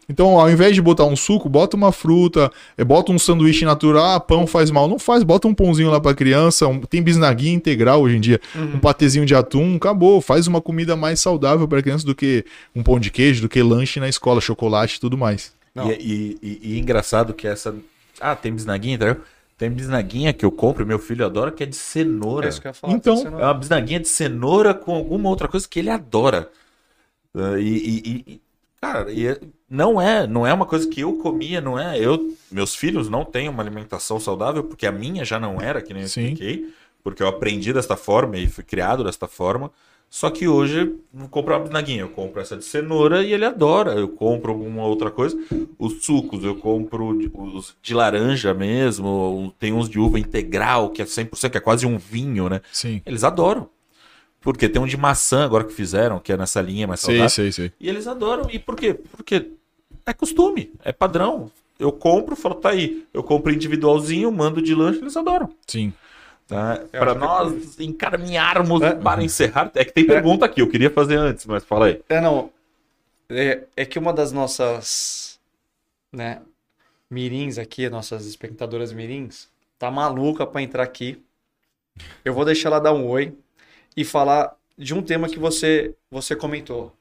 Então, 0.10 0.40
ao 0.40 0.50
invés 0.52 0.76
de 0.76 0.82
botar 0.82 1.06
um 1.06 1.16
suco, 1.16 1.48
bota 1.48 1.78
uma 1.78 1.92
fruta, 1.92 2.52
eh, 2.78 2.84
bota 2.84 3.12
um 3.12 3.18
sanduíche 3.20 3.64
natural, 3.66 4.16
ah, 4.16 4.20
pão 4.20 4.46
faz 4.46 4.70
mal. 4.70 4.88
Não 4.88 5.00
faz, 5.00 5.24
bota 5.24 5.48
um 5.48 5.54
pãozinho 5.54 5.90
lá 5.90 6.00
pra 6.00 6.14
criança, 6.14 6.68
um- 6.68 6.82
tem 6.82 7.02
bisnaguinha 7.02 7.54
integral 7.54 8.02
hoje 8.02 8.18
em 8.18 8.20
dia, 8.22 8.40
Uhum. 8.56 8.76
um 8.76 8.80
patezinho 8.80 9.26
de 9.26 9.34
atum, 9.34 9.76
acabou. 9.78 10.20
Faz 10.22 10.46
uma 10.48 10.60
comida 10.62 10.96
mais 10.96 11.20
saudável 11.20 11.68
pra 11.68 11.82
criança 11.82 12.06
do 12.06 12.14
que 12.14 12.44
um 12.76 12.84
pão 12.84 13.00
de 13.00 13.10
queijo, 13.10 13.42
do 13.42 13.50
que 13.50 13.62
lanche 13.64 14.00
na 14.00 14.10
escola, 14.10 14.42
chocolate 14.42 14.98
e 14.98 15.00
tudo 15.00 15.18
mais. 15.18 15.54
E, 15.76 15.90
e- 15.90 16.38
e- 16.44 16.60
e 16.76 16.80
engraçado 16.80 17.34
que 17.34 17.48
essa. 17.48 17.74
Ah, 18.22 18.36
tem 18.36 18.54
bisnaguinha, 18.54 18.96
entendeu? 18.96 19.18
Tem 19.58 19.70
bisnaguinha 19.72 20.34
que 20.34 20.44
eu 20.44 20.52
compro 20.52 20.86
meu 20.86 21.00
filho 21.00 21.26
adora, 21.26 21.50
que 21.52 21.64
é 21.64 21.66
de 21.66 21.76
cenoura. 21.76 22.46
É 22.48 22.50
isso 22.50 22.60
que 22.62 22.68
eu 22.68 22.70
ia 22.70 22.74
falar. 22.74 22.94
Então, 22.94 23.16
É 23.40 23.46
uma 23.46 23.54
bisnaguinha 23.54 24.00
de 24.00 24.08
cenoura 24.08 24.74
com 24.74 24.94
alguma 24.94 25.30
outra 25.30 25.48
coisa 25.48 25.68
que 25.68 25.80
ele 25.80 25.90
adora. 25.90 26.50
E, 27.58 27.62
e- 27.62 28.24
e- 28.34 28.42
cara, 28.80 29.12
e 29.12 29.26
é- 29.28 29.40
não 29.74 30.00
é, 30.00 30.28
não 30.28 30.46
é 30.46 30.54
uma 30.54 30.68
coisa 30.68 30.88
que 30.88 31.02
eu 31.02 31.14
comia, 31.14 31.60
não 31.60 31.80
é. 31.80 31.98
Eu, 31.98 32.36
meus 32.52 32.76
filhos 32.76 33.10
não 33.10 33.26
têm 33.26 33.50
uma 33.50 33.64
alimentação 33.64 34.20
saudável 34.20 34.64
porque 34.64 34.86
a 34.86 34.92
minha 34.92 35.26
já 35.26 35.40
não 35.40 35.60
era, 35.60 35.82
que 35.82 35.92
nem 35.96 36.04
eu 36.04 36.08
Sim. 36.10 36.26
expliquei, 36.26 36.72
porque 37.04 37.24
eu 37.24 37.28
aprendi 37.28 37.74
desta 37.74 37.98
forma 37.98 38.38
e 38.38 38.48
fui 38.48 38.64
criado 38.64 39.04
desta 39.04 39.28
forma. 39.28 39.72
Só 40.12 40.30
que 40.30 40.48
hoje 40.48 40.82
eu 40.82 41.00
vou 41.12 41.28
comprar 41.28 41.56
uma 41.58 41.64
bisnaguinha, 41.64 42.02
eu 42.02 42.10
compro 42.10 42.40
essa 42.40 42.56
de 42.56 42.64
cenoura 42.64 43.24
e 43.24 43.34
ele 43.34 43.46
adora. 43.46 43.94
Eu 43.94 44.10
compro 44.10 44.52
alguma 44.52 44.86
outra 44.86 45.10
coisa. 45.10 45.36
Os 45.80 46.06
sucos, 46.06 46.44
eu 46.44 46.56
compro 46.56 47.18
os 47.34 47.76
de 47.82 47.96
laranja 47.96 48.54
mesmo, 48.54 49.52
tem 49.58 49.74
uns 49.74 49.90
de 49.90 49.98
uva 49.98 50.20
integral, 50.20 50.92
que 50.92 51.02
é 51.02 51.06
100%, 51.06 51.50
que 51.50 51.58
é 51.58 51.60
quase 51.60 51.88
um 51.88 51.98
vinho, 51.98 52.48
né? 52.48 52.62
Sim. 52.72 53.02
Eles 53.08 53.24
adoram. 53.24 53.68
Porque 54.40 54.70
tem 54.70 54.80
um 54.80 54.86
de 54.86 54.98
maçã 54.98 55.44
agora 55.46 55.64
que 55.64 55.74
fizeram, 55.74 56.20
que 56.20 56.32
é 56.32 56.38
nessa 56.38 56.62
linha 56.62 56.86
mais 56.86 57.00
Sei, 57.00 57.16
saudável. 57.16 57.30
sei, 57.32 57.52
sei. 57.52 57.72
E 57.80 57.90
eles 57.90 58.06
adoram. 58.06 58.48
E 58.52 58.60
por 58.60 58.76
quê? 58.76 58.94
Porque 58.94 59.48
é 60.06 60.14
costume, 60.14 60.72
é 60.84 60.92
padrão. 60.92 61.52
Eu 61.80 61.92
compro, 61.92 62.36
falo, 62.36 62.56
tá 62.56 62.70
aí. 62.70 63.06
Eu 63.14 63.24
compro 63.24 63.52
individualzinho, 63.54 64.32
mando 64.32 64.62
de 64.62 64.74
lanche, 64.76 65.00
eles 65.00 65.18
adoram. 65.18 65.50
Sim. 65.68 65.94
Tá? 66.48 66.82
Para 66.92 67.12
acho 67.12 67.20
que- 67.20 67.26
nós 67.26 67.80
encaminharmos 67.80 68.82
É. 68.82 68.94
para 68.96 69.24
encerrar. 69.24 69.72
É 69.76 69.84
que 69.84 69.92
tem 69.94 70.06
pergunta 70.06 70.46
aqui, 70.46 70.62
eu 70.62 70.70
queria 70.70 70.90
fazer 70.90 71.16
antes, 71.18 71.46
mas 71.46 71.64
fala 71.64 71.88
aí. 71.88 72.02
É, 72.10 72.22
não. 72.22 72.52
É, 73.30 73.64
é 73.76 73.86
que 73.86 73.98
uma 73.98 74.14
das 74.14 74.32
nossas, 74.32 75.40
né, 76.12 76.42
mirins 77.10 77.58
aqui, 77.58 77.90
nossas 77.90 78.26
espectadoras 78.26 78.92
mirins, 78.94 79.48
tá 79.80 79.90
maluca 79.90 80.46
pra 80.46 80.62
entrar 80.62 80.84
aqui. 80.84 81.22
Eu 82.24 82.34
vou 82.34 82.46
deixar 82.46 82.70
ela 82.70 82.80
dar 82.80 82.94
um 82.94 83.08
oi 83.08 83.34
e 83.96 84.04
falar 84.04 84.56
de 84.78 84.94
um 84.94 85.02
tema 85.02 85.30
que 85.30 85.40
você, 85.40 85.96
você 86.12 86.36
comentou. 86.36 86.92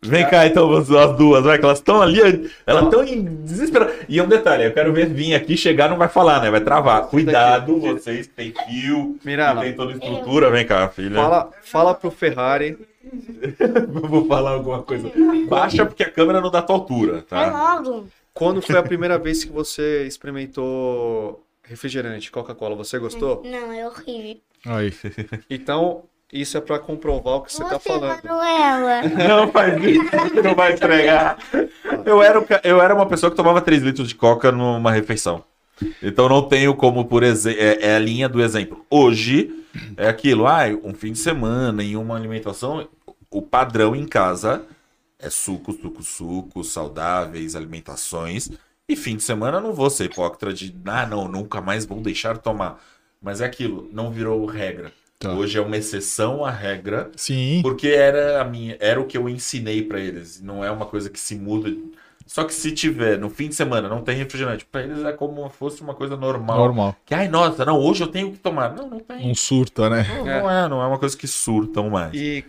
Vem 0.00 0.28
cá 0.28 0.46
então, 0.46 0.72
as 0.76 0.88
as 0.88 1.16
duas, 1.16 1.42
vai, 1.42 1.58
que 1.58 1.64
elas 1.64 1.78
estão 1.78 2.00
ali, 2.00 2.20
elas 2.64 2.84
estão 2.84 3.02
em 3.04 3.24
desespero. 3.42 3.90
E 4.08 4.20
um 4.20 4.28
detalhe, 4.28 4.64
eu 4.64 4.72
quero 4.72 4.92
ver 4.92 5.08
vir 5.08 5.34
aqui, 5.34 5.56
chegar, 5.56 5.88
não 5.90 5.96
vai 5.96 6.08
falar, 6.08 6.40
né? 6.40 6.50
Vai 6.50 6.60
travar. 6.60 7.08
Cuidado, 7.08 7.80
vocês 7.80 8.28
tem 8.28 8.54
fio, 8.66 9.18
Mirana, 9.24 9.62
tem 9.62 9.74
toda 9.74 9.90
a 9.92 9.94
estrutura. 9.94 10.50
Vem 10.50 10.64
cá, 10.64 10.88
filha. 10.88 11.16
fala, 11.16 11.50
fala 11.62 11.94
pro 11.94 12.12
Ferrari. 12.12 12.78
Eu 13.58 14.08
vou 14.08 14.26
falar 14.28 14.52
alguma 14.52 14.82
coisa. 14.84 15.10
Baixa 15.48 15.84
porque 15.84 16.04
a 16.04 16.10
câmera 16.10 16.40
não 16.40 16.50
dá 16.50 16.62
tua 16.62 16.76
altura, 16.76 17.24
Vai 17.28 17.50
tá? 17.50 17.74
logo. 17.80 18.06
Quando 18.32 18.62
foi 18.62 18.78
a 18.78 18.82
primeira 18.84 19.18
vez 19.18 19.42
que 19.42 19.50
você 19.50 20.06
experimentou 20.06 21.44
refrigerante, 21.64 22.30
Coca-Cola? 22.30 22.76
Você 22.76 22.98
gostou? 23.00 23.42
Não, 23.44 23.72
é 23.72 23.86
horrível. 23.86 24.40
Aí. 24.64 24.92
Então, 25.50 26.04
isso 26.32 26.56
é 26.56 26.60
pra 26.60 26.78
comprovar 26.78 27.34
o 27.34 27.40
que 27.42 27.52
você 27.52 27.62
tá 27.62 27.78
falando. 27.78 28.24
Manuela. 28.24 29.02
Não 29.28 29.52
faz 29.52 29.82
isso, 29.84 30.30
que 30.32 30.40
não 30.42 30.54
vai 30.54 30.72
entregar. 30.72 31.36
Eu 32.06 32.22
era, 32.22 32.44
eu 32.64 32.80
era 32.80 32.94
uma 32.94 33.06
pessoa 33.06 33.30
que 33.30 33.36
tomava 33.36 33.60
3 33.60 33.82
litros 33.82 34.08
de 34.08 34.14
coca 34.14 34.50
numa 34.50 34.90
refeição. 34.90 35.44
Então 36.02 36.28
não 36.28 36.42
tenho 36.42 36.74
como, 36.74 37.04
por 37.04 37.22
exemplo, 37.22 37.60
é, 37.60 37.78
é 37.80 37.96
a 37.96 37.98
linha 37.98 38.28
do 38.28 38.42
exemplo. 38.42 38.84
Hoje 38.88 39.64
é 39.96 40.08
aquilo, 40.08 40.46
ah, 40.46 40.64
um 40.82 40.94
fim 40.94 41.12
de 41.12 41.18
semana 41.18 41.82
em 41.82 41.96
uma 41.96 42.16
alimentação. 42.16 42.88
o 43.30 43.42
padrão 43.42 43.94
em 43.94 44.06
casa 44.06 44.64
é 45.18 45.28
suco, 45.28 45.72
suco, 45.72 46.02
suco, 46.02 46.64
saudáveis, 46.64 47.54
alimentações. 47.54 48.50
E 48.88 48.96
fim 48.96 49.16
de 49.16 49.22
semana 49.22 49.58
eu 49.58 49.62
não 49.62 49.72
vou 49.72 49.90
ser 49.90 50.04
hipócrita 50.04 50.52
de, 50.52 50.74
ah, 50.86 51.06
não, 51.06 51.28
nunca 51.28 51.60
mais 51.60 51.84
vão 51.84 52.00
deixar 52.00 52.38
tomar. 52.38 52.82
Mas 53.20 53.40
é 53.40 53.44
aquilo, 53.44 53.88
não 53.92 54.10
virou 54.10 54.44
regra. 54.46 54.92
Tá. 55.22 55.32
Hoje 55.32 55.56
é 55.56 55.60
uma 55.60 55.76
exceção 55.76 56.44
à 56.44 56.50
regra, 56.50 57.10
Sim. 57.14 57.60
porque 57.62 57.86
era 57.88 58.40
a 58.42 58.44
minha, 58.44 58.76
era 58.80 59.00
o 59.00 59.06
que 59.06 59.16
eu 59.16 59.28
ensinei 59.28 59.80
pra 59.82 60.00
eles. 60.00 60.42
Não 60.42 60.64
é 60.64 60.70
uma 60.70 60.84
coisa 60.84 61.08
que 61.08 61.18
se 61.20 61.36
muda. 61.36 61.72
Só 62.26 62.42
que 62.44 62.52
se 62.52 62.72
tiver 62.72 63.18
no 63.18 63.30
fim 63.30 63.48
de 63.48 63.54
semana 63.54 63.88
não 63.88 64.02
tem 64.02 64.16
refrigerante, 64.16 64.64
pra 64.64 64.82
eles 64.82 65.04
é 65.04 65.12
como 65.12 65.48
se 65.48 65.56
fosse 65.56 65.80
uma 65.80 65.94
coisa 65.94 66.16
normal. 66.16 66.56
Normal. 66.58 66.96
Que 67.06 67.14
ai, 67.14 67.28
nossa, 67.28 67.64
não, 67.64 67.78
hoje 67.78 68.02
eu 68.02 68.08
tenho 68.08 68.32
que 68.32 68.38
tomar. 68.38 68.74
Não, 68.74 68.88
não 68.88 68.98
tem. 68.98 69.28
Não 69.28 69.34
surta, 69.34 69.88
né? 69.88 70.04
Não, 70.08 70.24
não 70.24 70.50
é, 70.50 70.68
não 70.68 70.82
é 70.82 70.86
uma 70.86 70.98
coisa 70.98 71.16
que 71.16 71.28
surtam 71.28 71.88
mais. 71.90 72.12
E 72.14 72.44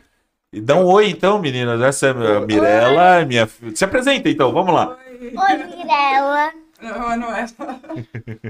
E 0.51 0.59
dá 0.61 0.76
um 0.76 0.86
oi 0.86 1.09
então, 1.09 1.39
meninas. 1.39 1.80
Essa 1.82 2.07
é 2.07 2.38
a 2.38 2.39
Mirella, 2.41 3.26
minha 3.26 3.45
filha. 3.45 3.76
Se 3.76 3.84
apresenta 3.86 4.30
então, 4.30 4.51
vamos 4.51 4.74
lá. 4.74 4.97
Oi. 5.21 5.34
Oi, 5.36 5.78
Mirella. 5.78 6.53
Não, 6.82 7.17
não 7.17 7.36
é. 7.36 7.45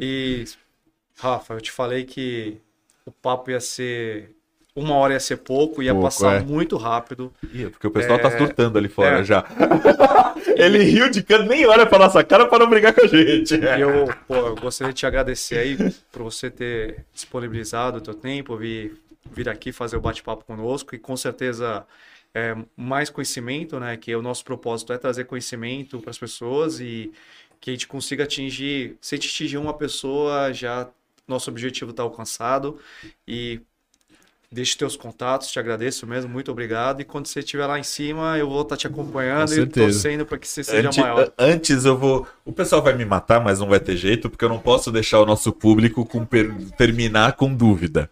E, 0.02 0.46
Rafa, 1.18 1.54
eu 1.56 1.62
te 1.62 1.72
falei 1.72 2.04
que 2.04 2.58
o 3.06 3.12
papo 3.12 3.52
ia 3.52 3.60
ser. 3.60 4.36
Uma 4.76 4.96
hora 4.96 5.14
ia 5.14 5.20
ser 5.20 5.38
pouco, 5.38 5.84
ia 5.84 5.92
Pouco, 5.92 6.08
passar 6.08 6.42
é. 6.42 6.44
muito 6.44 6.78
rápido. 6.78 7.32
Ih, 7.54 7.70
porque 7.70 7.86
o 7.86 7.92
pessoal 7.92 8.18
É, 8.18 8.22
tá 8.24 8.36
surtando 8.36 8.76
ali 8.76 8.90
fora 8.90 9.20
é. 9.20 9.24
já. 9.24 9.46
Ele 10.58 10.80
riu 10.84 11.10
de 11.12 11.22
canto, 11.22 11.44
nem 11.48 11.64
olha 11.68 11.86
pra 11.86 12.00
nossa 12.00 12.24
cara 12.24 12.48
pra 12.48 12.58
não 12.58 12.68
brigar 12.68 12.92
com 12.92 13.02
a 13.02 13.08
gente. 13.08 13.54
E 13.54 13.80
eu, 13.82 14.12
pô, 14.28 14.36
eu 14.36 14.56
gostaria 14.56 14.92
de 14.92 15.00
te 15.00 15.06
agradecer 15.06 15.60
aí 15.60 15.78
por 16.12 16.24
você 16.24 16.50
ter 16.50 17.06
disponibilizado 17.14 18.00
o 18.00 18.02
teu 18.02 18.16
tempo, 18.16 18.58
vir, 18.58 19.00
vir 19.32 19.48
aqui 19.48 19.72
fazer 19.72 19.96
o 19.96 20.02
bate-papo 20.02 20.44
conosco 20.44 20.96
e 20.96 20.98
com 21.00 21.16
certeza 21.16 21.86
é, 22.34 22.56
mais 22.76 23.12
conhecimento, 23.12 23.80
né? 23.80 23.96
Que 23.96 24.16
o 24.16 24.24
nosso 24.24 24.44
propósito 24.44 24.92
é 24.92 24.98
trazer 24.98 25.26
conhecimento 25.26 26.00
para 26.00 26.10
as 26.10 26.18
pessoas 26.18 26.80
e 26.80 27.12
que 27.62 27.70
a 27.70 27.74
gente 27.74 27.88
consiga 27.88 28.24
atingir, 28.24 28.98
se 29.00 29.14
a 29.14 29.18
gente 29.18 29.30
atingir 29.30 29.58
uma 29.58 29.74
pessoa, 29.74 30.52
já 30.52 30.90
nosso 31.28 31.50
objetivo 31.50 31.92
está 31.92 32.04
alcançado 32.04 32.80
e 33.28 33.62
Deixe 34.54 34.78
teus 34.78 34.96
contatos, 34.96 35.50
te 35.52 35.58
agradeço 35.58 36.06
mesmo, 36.06 36.32
muito 36.32 36.52
obrigado. 36.52 37.02
E 37.02 37.04
quando 37.04 37.26
você 37.26 37.40
estiver 37.40 37.66
lá 37.66 37.80
em 37.80 37.84
cima, 37.84 38.38
eu 38.38 38.48
vou 38.48 38.62
estar 38.62 38.78
te 38.78 38.86
acompanhando 38.86 39.50
Com 39.50 39.56
e 39.56 39.66
torcendo 39.66 40.28
para 40.28 40.38
que 40.38 40.48
você 40.48 40.64
seja 40.64 40.90
Antes, 40.90 41.00
maior. 41.00 41.34
antes 41.40 41.86
eu 41.86 41.98
vou. 41.98 42.28
O 42.46 42.54
pessoal 42.54 42.80
vai 42.80 42.94
me 42.94 43.04
matar, 43.04 43.44
mas 43.44 43.60
não 43.60 43.68
vai 43.68 43.80
ter 43.80 43.98
jeito, 43.98 44.30
porque 44.30 44.46
eu 44.46 44.50
não 44.50 44.60
posso 44.60 44.92
deixar 44.92 45.20
o 45.22 45.26
nosso 45.26 45.52
público 45.52 46.06
com 46.06 46.24
per- 46.24 46.54
terminar 46.78 47.34
com 47.34 47.52
dúvida. 47.52 48.08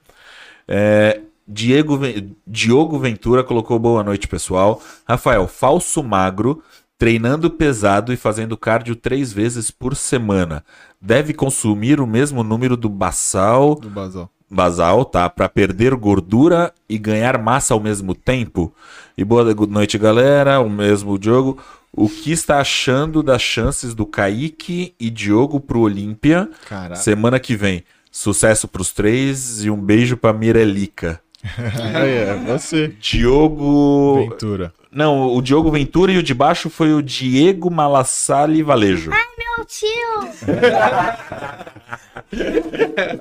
É, 0.67 1.21
Diego, 1.47 1.99
Diogo 2.47 2.97
Ventura 2.97 3.43
colocou 3.43 3.77
boa 3.77 4.03
noite, 4.03 4.27
pessoal. 4.27 4.81
Rafael, 5.07 5.47
falso 5.47 6.01
magro, 6.01 6.63
treinando 7.01 7.49
pesado 7.49 8.13
e 8.13 8.15
fazendo 8.15 8.55
cardio 8.55 8.95
três 8.95 9.33
vezes 9.33 9.71
por 9.71 9.95
semana. 9.95 10.63
Deve 11.01 11.33
consumir 11.33 11.99
o 11.99 12.05
mesmo 12.05 12.43
número 12.43 12.77
do 12.77 12.87
basal 12.87 13.73
Do 13.73 13.89
basal. 13.89 14.29
basal, 14.47 15.03
tá? 15.03 15.27
Para 15.27 15.49
perder 15.49 15.95
gordura 15.95 16.71
e 16.87 16.99
ganhar 16.99 17.39
massa 17.39 17.73
ao 17.73 17.79
mesmo 17.79 18.13
tempo. 18.13 18.71
E 19.17 19.23
boa 19.23 19.43
noite, 19.67 19.97
galera. 19.97 20.59
O 20.59 20.69
mesmo 20.69 21.17
Diogo. 21.17 21.57
O 21.91 22.07
que 22.07 22.31
está 22.31 22.59
achando 22.59 23.23
das 23.23 23.41
chances 23.41 23.95
do 23.95 24.05
Kaique 24.05 24.93
e 24.99 25.09
Diogo 25.09 25.59
pro 25.59 25.79
Olímpia 25.79 26.51
semana 26.95 27.39
que 27.39 27.55
vem? 27.55 27.83
Sucesso 28.11 28.67
pros 28.67 28.91
três 28.91 29.65
e 29.65 29.71
um 29.71 29.81
beijo 29.81 30.17
pra 30.17 30.33
Mirelica. 30.33 31.19
É, 31.95 32.35
você. 32.45 32.89
Diogo. 32.99 34.27
Ventura. 34.29 34.73
Não, 34.91 35.33
o 35.33 35.41
Diogo 35.41 35.71
Ventura 35.71 36.11
e 36.11 36.17
o 36.17 36.23
de 36.23 36.33
baixo 36.33 36.69
foi 36.69 36.93
o 36.93 37.01
Diego 37.01 37.71
Malassali 37.71 38.61
Valejo. 38.61 39.09
Meu 39.09 39.65
tio. 39.65 39.89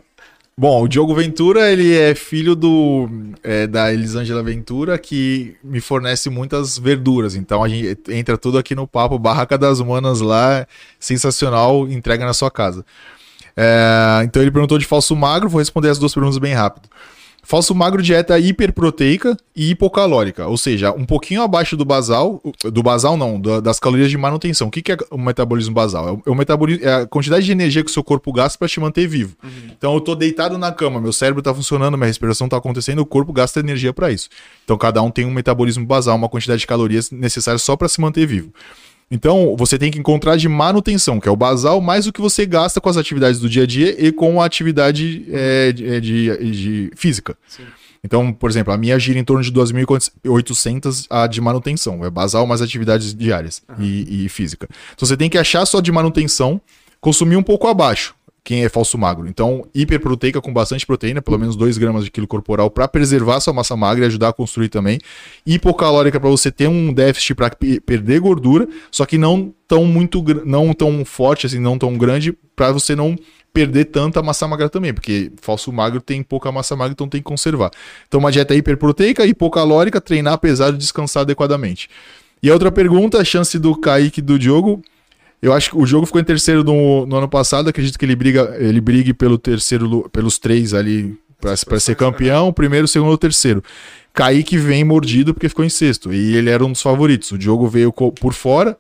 Bom, 0.56 0.82
o 0.82 0.88
Diogo 0.88 1.14
Ventura, 1.14 1.72
ele 1.72 1.96
é 1.96 2.14
filho 2.14 2.54
do 2.54 3.08
é, 3.42 3.66
da 3.66 3.92
Elisângela 3.94 4.42
Ventura, 4.42 4.98
que 4.98 5.56
me 5.64 5.80
fornece 5.80 6.28
muitas 6.28 6.76
verduras. 6.76 7.34
Então 7.34 7.64
a 7.64 7.68
gente 7.68 7.98
entra 8.10 8.36
tudo 8.36 8.58
aqui 8.58 8.74
no 8.74 8.86
papo, 8.86 9.18
Barraca 9.18 9.56
das 9.56 9.80
Manas 9.80 10.20
lá, 10.20 10.66
sensacional, 10.98 11.88
entrega 11.88 12.26
na 12.26 12.34
sua 12.34 12.50
casa. 12.50 12.84
É, 13.56 14.20
então 14.24 14.42
ele 14.42 14.50
perguntou 14.50 14.76
de 14.76 14.84
falso 14.84 15.16
magro, 15.16 15.48
vou 15.48 15.60
responder 15.60 15.88
as 15.88 15.98
duas 15.98 16.12
perguntas 16.12 16.36
bem 16.38 16.52
rápido. 16.52 16.90
Falso 17.50 17.74
magro, 17.74 18.00
dieta 18.00 18.38
hiperproteica 18.38 19.36
e 19.56 19.70
hipocalórica, 19.70 20.46
ou 20.46 20.56
seja, 20.56 20.92
um 20.92 21.04
pouquinho 21.04 21.42
abaixo 21.42 21.76
do 21.76 21.84
basal, 21.84 22.40
do 22.62 22.80
basal 22.80 23.16
não, 23.16 23.40
da- 23.40 23.58
das 23.58 23.80
calorias 23.80 24.08
de 24.08 24.16
manutenção. 24.16 24.68
O 24.68 24.70
que, 24.70 24.80
que 24.80 24.92
é 24.92 24.96
o 25.10 25.18
metabolismo 25.18 25.74
basal? 25.74 26.22
É 26.24 26.30
o, 26.30 26.32
é 26.32 26.38
metabolismo, 26.38 26.86
é 26.86 26.94
a 27.02 27.06
quantidade 27.08 27.44
de 27.44 27.50
energia 27.50 27.82
que 27.82 27.90
o 27.90 27.92
seu 27.92 28.04
corpo 28.04 28.32
gasta 28.32 28.56
para 28.56 28.68
te 28.68 28.78
manter 28.78 29.08
vivo. 29.08 29.34
Então 29.76 29.92
eu 29.94 30.00
tô 30.00 30.14
deitado 30.14 30.56
na 30.58 30.70
cama, 30.70 31.00
meu 31.00 31.12
cérebro 31.12 31.42
tá 31.42 31.52
funcionando, 31.52 31.96
minha 31.98 32.06
respiração 32.06 32.48
tá 32.48 32.56
acontecendo, 32.56 33.00
o 33.00 33.04
corpo 33.04 33.32
gasta 33.32 33.58
energia 33.58 33.92
para 33.92 34.12
isso. 34.12 34.28
Então 34.64 34.78
cada 34.78 35.02
um 35.02 35.10
tem 35.10 35.24
um 35.26 35.32
metabolismo 35.32 35.84
basal, 35.84 36.14
uma 36.16 36.28
quantidade 36.28 36.60
de 36.60 36.68
calorias 36.68 37.10
necessárias 37.10 37.62
só 37.62 37.74
para 37.74 37.88
se 37.88 38.00
manter 38.00 38.26
vivo. 38.28 38.52
Então, 39.10 39.56
você 39.58 39.76
tem 39.76 39.90
que 39.90 39.98
encontrar 39.98 40.36
de 40.36 40.48
manutenção, 40.48 41.18
que 41.18 41.28
é 41.28 41.32
o 41.32 41.36
basal, 41.36 41.80
mais 41.80 42.06
o 42.06 42.12
que 42.12 42.20
você 42.20 42.46
gasta 42.46 42.80
com 42.80 42.88
as 42.88 42.96
atividades 42.96 43.40
do 43.40 43.48
dia 43.48 43.64
a 43.64 43.66
dia 43.66 43.94
e 43.98 44.12
com 44.12 44.40
a 44.40 44.44
atividade 44.44 45.26
é, 45.32 45.72
de, 45.72 46.00
de- 46.00 46.50
de 46.52 46.90
física. 46.94 47.36
Sim. 47.48 47.64
Então, 48.04 48.32
por 48.32 48.48
exemplo, 48.48 48.72
a 48.72 48.76
minha 48.78 48.98
gira 48.98 49.18
em 49.18 49.24
torno 49.24 49.42
de 49.42 49.52
2.800 49.52 51.06
a 51.10 51.26
de 51.26 51.40
manutenção. 51.40 52.04
É 52.04 52.10
basal 52.10 52.46
mais 52.46 52.62
atividades 52.62 53.14
diárias 53.14 53.62
e, 53.78 54.24
e 54.24 54.28
física. 54.28 54.68
Então, 54.94 55.06
você 55.06 55.16
tem 55.16 55.28
que 55.28 55.36
achar 55.38 55.66
só 55.66 55.80
de 55.80 55.90
manutenção, 55.92 56.60
consumir 57.00 57.36
um 57.36 57.42
pouco 57.42 57.66
abaixo. 57.66 58.14
Quem 58.42 58.64
é 58.64 58.68
falso 58.68 58.96
magro. 58.96 59.28
Então, 59.28 59.66
hiperproteica 59.74 60.40
com 60.40 60.52
bastante 60.52 60.86
proteína, 60.86 61.20
pelo 61.20 61.38
menos 61.38 61.56
2 61.56 61.76
gramas 61.76 62.04
de 62.04 62.10
quilo 62.10 62.26
corporal, 62.26 62.70
para 62.70 62.88
preservar 62.88 63.38
sua 63.40 63.52
massa 63.52 63.76
magra 63.76 64.04
e 64.04 64.06
ajudar 64.08 64.28
a 64.28 64.32
construir 64.32 64.68
também. 64.68 64.98
Hipocalórica 65.46 66.18
para 66.18 66.30
você 66.30 66.50
ter 66.50 66.66
um 66.66 66.92
déficit 66.92 67.34
para 67.34 67.50
perder 67.84 68.20
gordura, 68.20 68.66
só 68.90 69.04
que 69.04 69.18
não 69.18 69.54
tão 69.68 69.84
muito 69.84 70.24
não 70.44 70.72
tão 70.72 71.04
forte 71.04 71.46
assim, 71.46 71.58
não 71.58 71.78
tão 71.78 71.96
grande, 71.98 72.32
para 72.56 72.72
você 72.72 72.96
não 72.96 73.14
perder 73.52 73.86
tanta 73.86 74.22
massa 74.22 74.48
magra 74.48 74.68
também, 74.68 74.94
porque 74.94 75.30
falso 75.40 75.72
magro 75.72 76.00
tem 76.00 76.22
pouca 76.22 76.50
massa 76.50 76.74
magra, 76.74 76.92
então 76.92 77.08
tem 77.08 77.20
que 77.20 77.24
conservar. 77.24 77.70
Então, 78.08 78.20
uma 78.20 78.32
dieta 78.32 78.54
hiperproteica, 78.54 79.26
hipocalórica, 79.26 80.00
treinar 80.00 80.38
pesado 80.38 80.76
e 80.76 80.78
descansar 80.78 81.22
adequadamente. 81.22 81.88
E 82.42 82.48
a 82.48 82.54
outra 82.54 82.72
pergunta, 82.72 83.18
a 83.18 83.24
chance 83.24 83.58
do 83.58 83.76
Kaique 83.76 84.20
e 84.20 84.22
do 84.22 84.38
Diogo. 84.38 84.82
Eu 85.42 85.52
acho 85.52 85.70
que 85.70 85.76
o 85.76 85.86
jogo 85.86 86.06
ficou 86.06 86.20
em 86.20 86.24
terceiro 86.24 86.62
no, 86.62 87.06
no 87.06 87.16
ano 87.16 87.28
passado. 87.28 87.68
Acredito 87.68 87.98
que 87.98 88.04
ele 88.04 88.14
briga, 88.14 88.56
ele 88.58 88.80
brigue 88.80 89.14
pelo 89.14 89.38
terceiro, 89.38 90.08
pelos 90.12 90.38
três 90.38 90.74
ali 90.74 91.18
para 91.40 91.80
ser 91.80 91.96
campeão, 91.96 92.52
primeiro, 92.52 92.86
segundo 92.86 93.10
ou 93.10 93.18
terceiro. 93.18 93.62
Kaique 94.12 94.58
vem 94.58 94.84
mordido 94.84 95.32
porque 95.32 95.48
ficou 95.48 95.64
em 95.64 95.70
sexto 95.70 96.12
e 96.12 96.36
ele 96.36 96.50
era 96.50 96.64
um 96.64 96.72
dos 96.72 96.82
favoritos. 96.82 97.32
O 97.32 97.38
Diogo 97.38 97.66
veio 97.66 97.92
por 97.92 98.34
fora. 98.34 98.76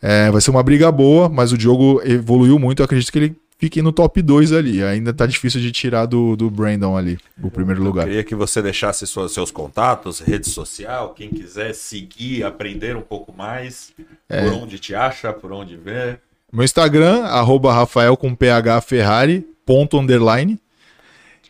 É, 0.00 0.30
vai 0.30 0.40
ser 0.40 0.50
uma 0.50 0.62
briga 0.62 0.90
boa, 0.90 1.28
mas 1.28 1.52
o 1.52 1.58
Diogo 1.58 2.00
evoluiu 2.04 2.58
muito. 2.58 2.80
Eu 2.80 2.84
acredito 2.84 3.12
que 3.12 3.18
ele 3.18 3.36
fique 3.62 3.80
no 3.80 3.92
top 3.92 4.20
2 4.20 4.52
ali. 4.52 4.82
Ainda 4.82 5.12
tá 5.14 5.24
difícil 5.24 5.60
de 5.60 5.70
tirar 5.70 6.06
do, 6.06 6.34
do 6.34 6.50
Brandon 6.50 6.96
ali, 6.96 7.16
o 7.40 7.48
primeiro 7.48 7.80
Eu 7.80 7.84
lugar. 7.84 8.06
queria 8.06 8.24
que 8.24 8.34
você 8.34 8.60
deixasse 8.60 9.06
suas- 9.06 9.30
seus 9.30 9.52
contatos, 9.52 10.18
rede 10.18 10.48
social, 10.48 11.10
quem 11.14 11.28
quiser 11.28 11.72
seguir, 11.72 12.42
aprender 12.42 12.96
um 12.96 13.00
pouco 13.02 13.32
mais, 13.32 13.92
É. 14.28 14.42
por 14.42 14.52
onde 14.54 14.80
te 14.80 14.96
acha, 14.96 15.32
por 15.32 15.52
onde 15.52 15.76
vê. 15.76 16.16
Meu 16.52 16.64
Instagram, 16.64 17.22
arroba 17.22 17.72
Rafael 17.72 18.16
com 18.16 18.34
PH 18.34 18.80
Ferrari, 18.80 19.46
ponto 19.64 19.96
underline. 19.96 20.58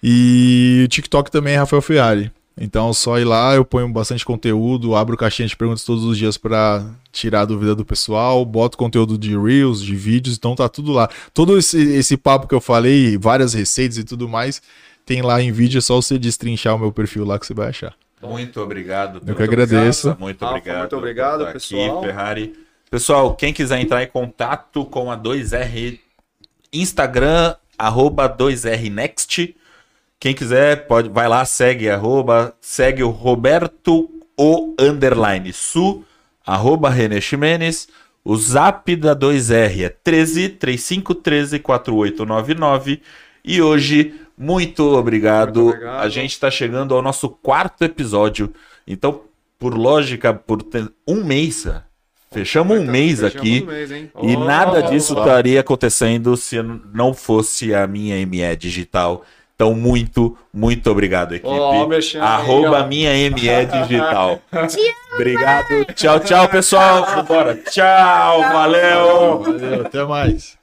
E 0.02 0.82
o 0.84 0.88
TikTok 0.88 1.30
também 1.30 1.54
é 1.54 1.56
Rafael 1.56 1.80
Ferrari. 1.80 2.30
Então 2.56 2.92
só 2.92 3.18
ir 3.18 3.24
lá, 3.24 3.54
eu 3.54 3.64
ponho 3.64 3.88
bastante 3.88 4.24
conteúdo, 4.24 4.94
abro 4.94 5.16
caixinha 5.16 5.48
de 5.48 5.56
perguntas 5.56 5.84
todos 5.84 6.04
os 6.04 6.18
dias 6.18 6.36
pra 6.36 6.84
tirar 7.10 7.42
a 7.42 7.44
dúvida 7.44 7.74
do 7.74 7.84
pessoal, 7.84 8.44
boto 8.44 8.76
conteúdo 8.76 9.16
de 9.16 9.36
Reels, 9.36 9.82
de 9.82 9.96
vídeos, 9.96 10.36
então 10.36 10.54
tá 10.54 10.68
tudo 10.68 10.92
lá. 10.92 11.08
Todo 11.32 11.58
esse, 11.58 11.80
esse 11.80 12.16
papo 12.16 12.46
que 12.46 12.54
eu 12.54 12.60
falei, 12.60 13.16
várias 13.16 13.54
receitas 13.54 13.96
e 13.96 14.04
tudo 14.04 14.28
mais, 14.28 14.60
tem 15.06 15.22
lá 15.22 15.40
em 15.42 15.50
vídeo, 15.50 15.78
é 15.78 15.80
só 15.80 15.96
você 15.96 16.18
destrinchar 16.18 16.76
o 16.76 16.78
meu 16.78 16.92
perfil 16.92 17.24
lá 17.24 17.38
que 17.38 17.46
você 17.46 17.54
vai 17.54 17.68
achar. 17.68 17.94
Muito 18.22 18.60
obrigado. 18.60 19.20
Eu 19.26 19.34
que 19.34 19.42
agradeço. 19.42 20.16
Muito 20.18 20.40
Rafa, 20.42 20.56
obrigado. 20.56 20.78
muito 20.78 20.96
obrigado, 20.96 21.38
por 21.38 21.46
estar 21.46 21.52
pessoal. 21.54 21.98
Aqui, 21.98 22.06
Ferrari. 22.06 22.52
Pessoal, 22.90 23.34
quem 23.34 23.52
quiser 23.52 23.80
entrar 23.80 24.02
em 24.02 24.06
contato 24.06 24.84
com 24.84 25.10
a 25.10 25.16
2R, 25.16 25.98
Instagram, 26.72 27.56
arroba 27.76 28.28
2RNext. 28.28 29.54
Quem 30.22 30.34
quiser, 30.34 30.86
pode, 30.86 31.08
vai 31.08 31.26
lá, 31.26 31.44
segue, 31.44 31.90
arroba, 31.90 32.54
segue 32.60 33.02
o 33.02 33.08
Roberto 33.10 34.08
o 34.38 34.72
underline 34.78 35.52
su, 35.52 36.04
arroba 36.46 36.88
René 36.88 37.20
Ximenes. 37.20 37.88
O 38.24 38.36
zap 38.36 38.94
da 38.94 39.16
2R 39.16 39.82
é 39.82 39.88
13 39.88 40.50
3513 40.50 41.58
4899. 41.58 43.02
E 43.44 43.60
hoje, 43.60 44.14
muito 44.38 44.96
obrigado. 44.96 45.60
Muito 45.60 45.74
obrigado. 45.74 46.04
A 46.04 46.08
gente 46.08 46.30
está 46.30 46.48
chegando 46.52 46.94
ao 46.94 47.02
nosso 47.02 47.28
quarto 47.28 47.82
episódio. 47.82 48.54
Então, 48.86 49.22
por 49.58 49.76
lógica, 49.76 50.32
por 50.32 50.64
um 51.04 51.24
mês, 51.24 51.64
cara. 51.64 51.84
fechamos 52.30 52.78
um 52.78 52.84
mês 52.84 53.18
Fechamos 53.18 53.40
aqui. 53.40 53.62
um 53.64 53.66
mês? 53.66 53.90
E 53.90 54.10
Oh, 54.14 54.44
nada 54.44 54.82
disso 54.82 55.18
estaria 55.18 55.58
acontecendo 55.58 56.36
se 56.36 56.62
não 56.94 57.12
fosse 57.12 57.74
a 57.74 57.88
minha 57.88 58.24
ME 58.24 58.54
digital. 58.54 59.24
Então, 59.62 59.74
muito, 59.76 60.36
muito 60.52 60.90
obrigado, 60.90 61.36
equipe. 61.36 61.48
Aí, 61.48 62.20
Arroba 62.20 62.82
ó. 62.82 62.86
minha 62.88 63.12
ME 63.30 63.66
digital. 63.66 64.40
Obrigado. 65.14 65.84
Tchau, 65.94 66.18
tchau, 66.18 66.48
pessoal. 66.48 67.06
Vambora. 67.06 67.54
Tchau, 67.70 68.40
valeu. 68.40 69.38
Valeu, 69.40 69.82
até 69.82 70.04
mais. 70.04 70.61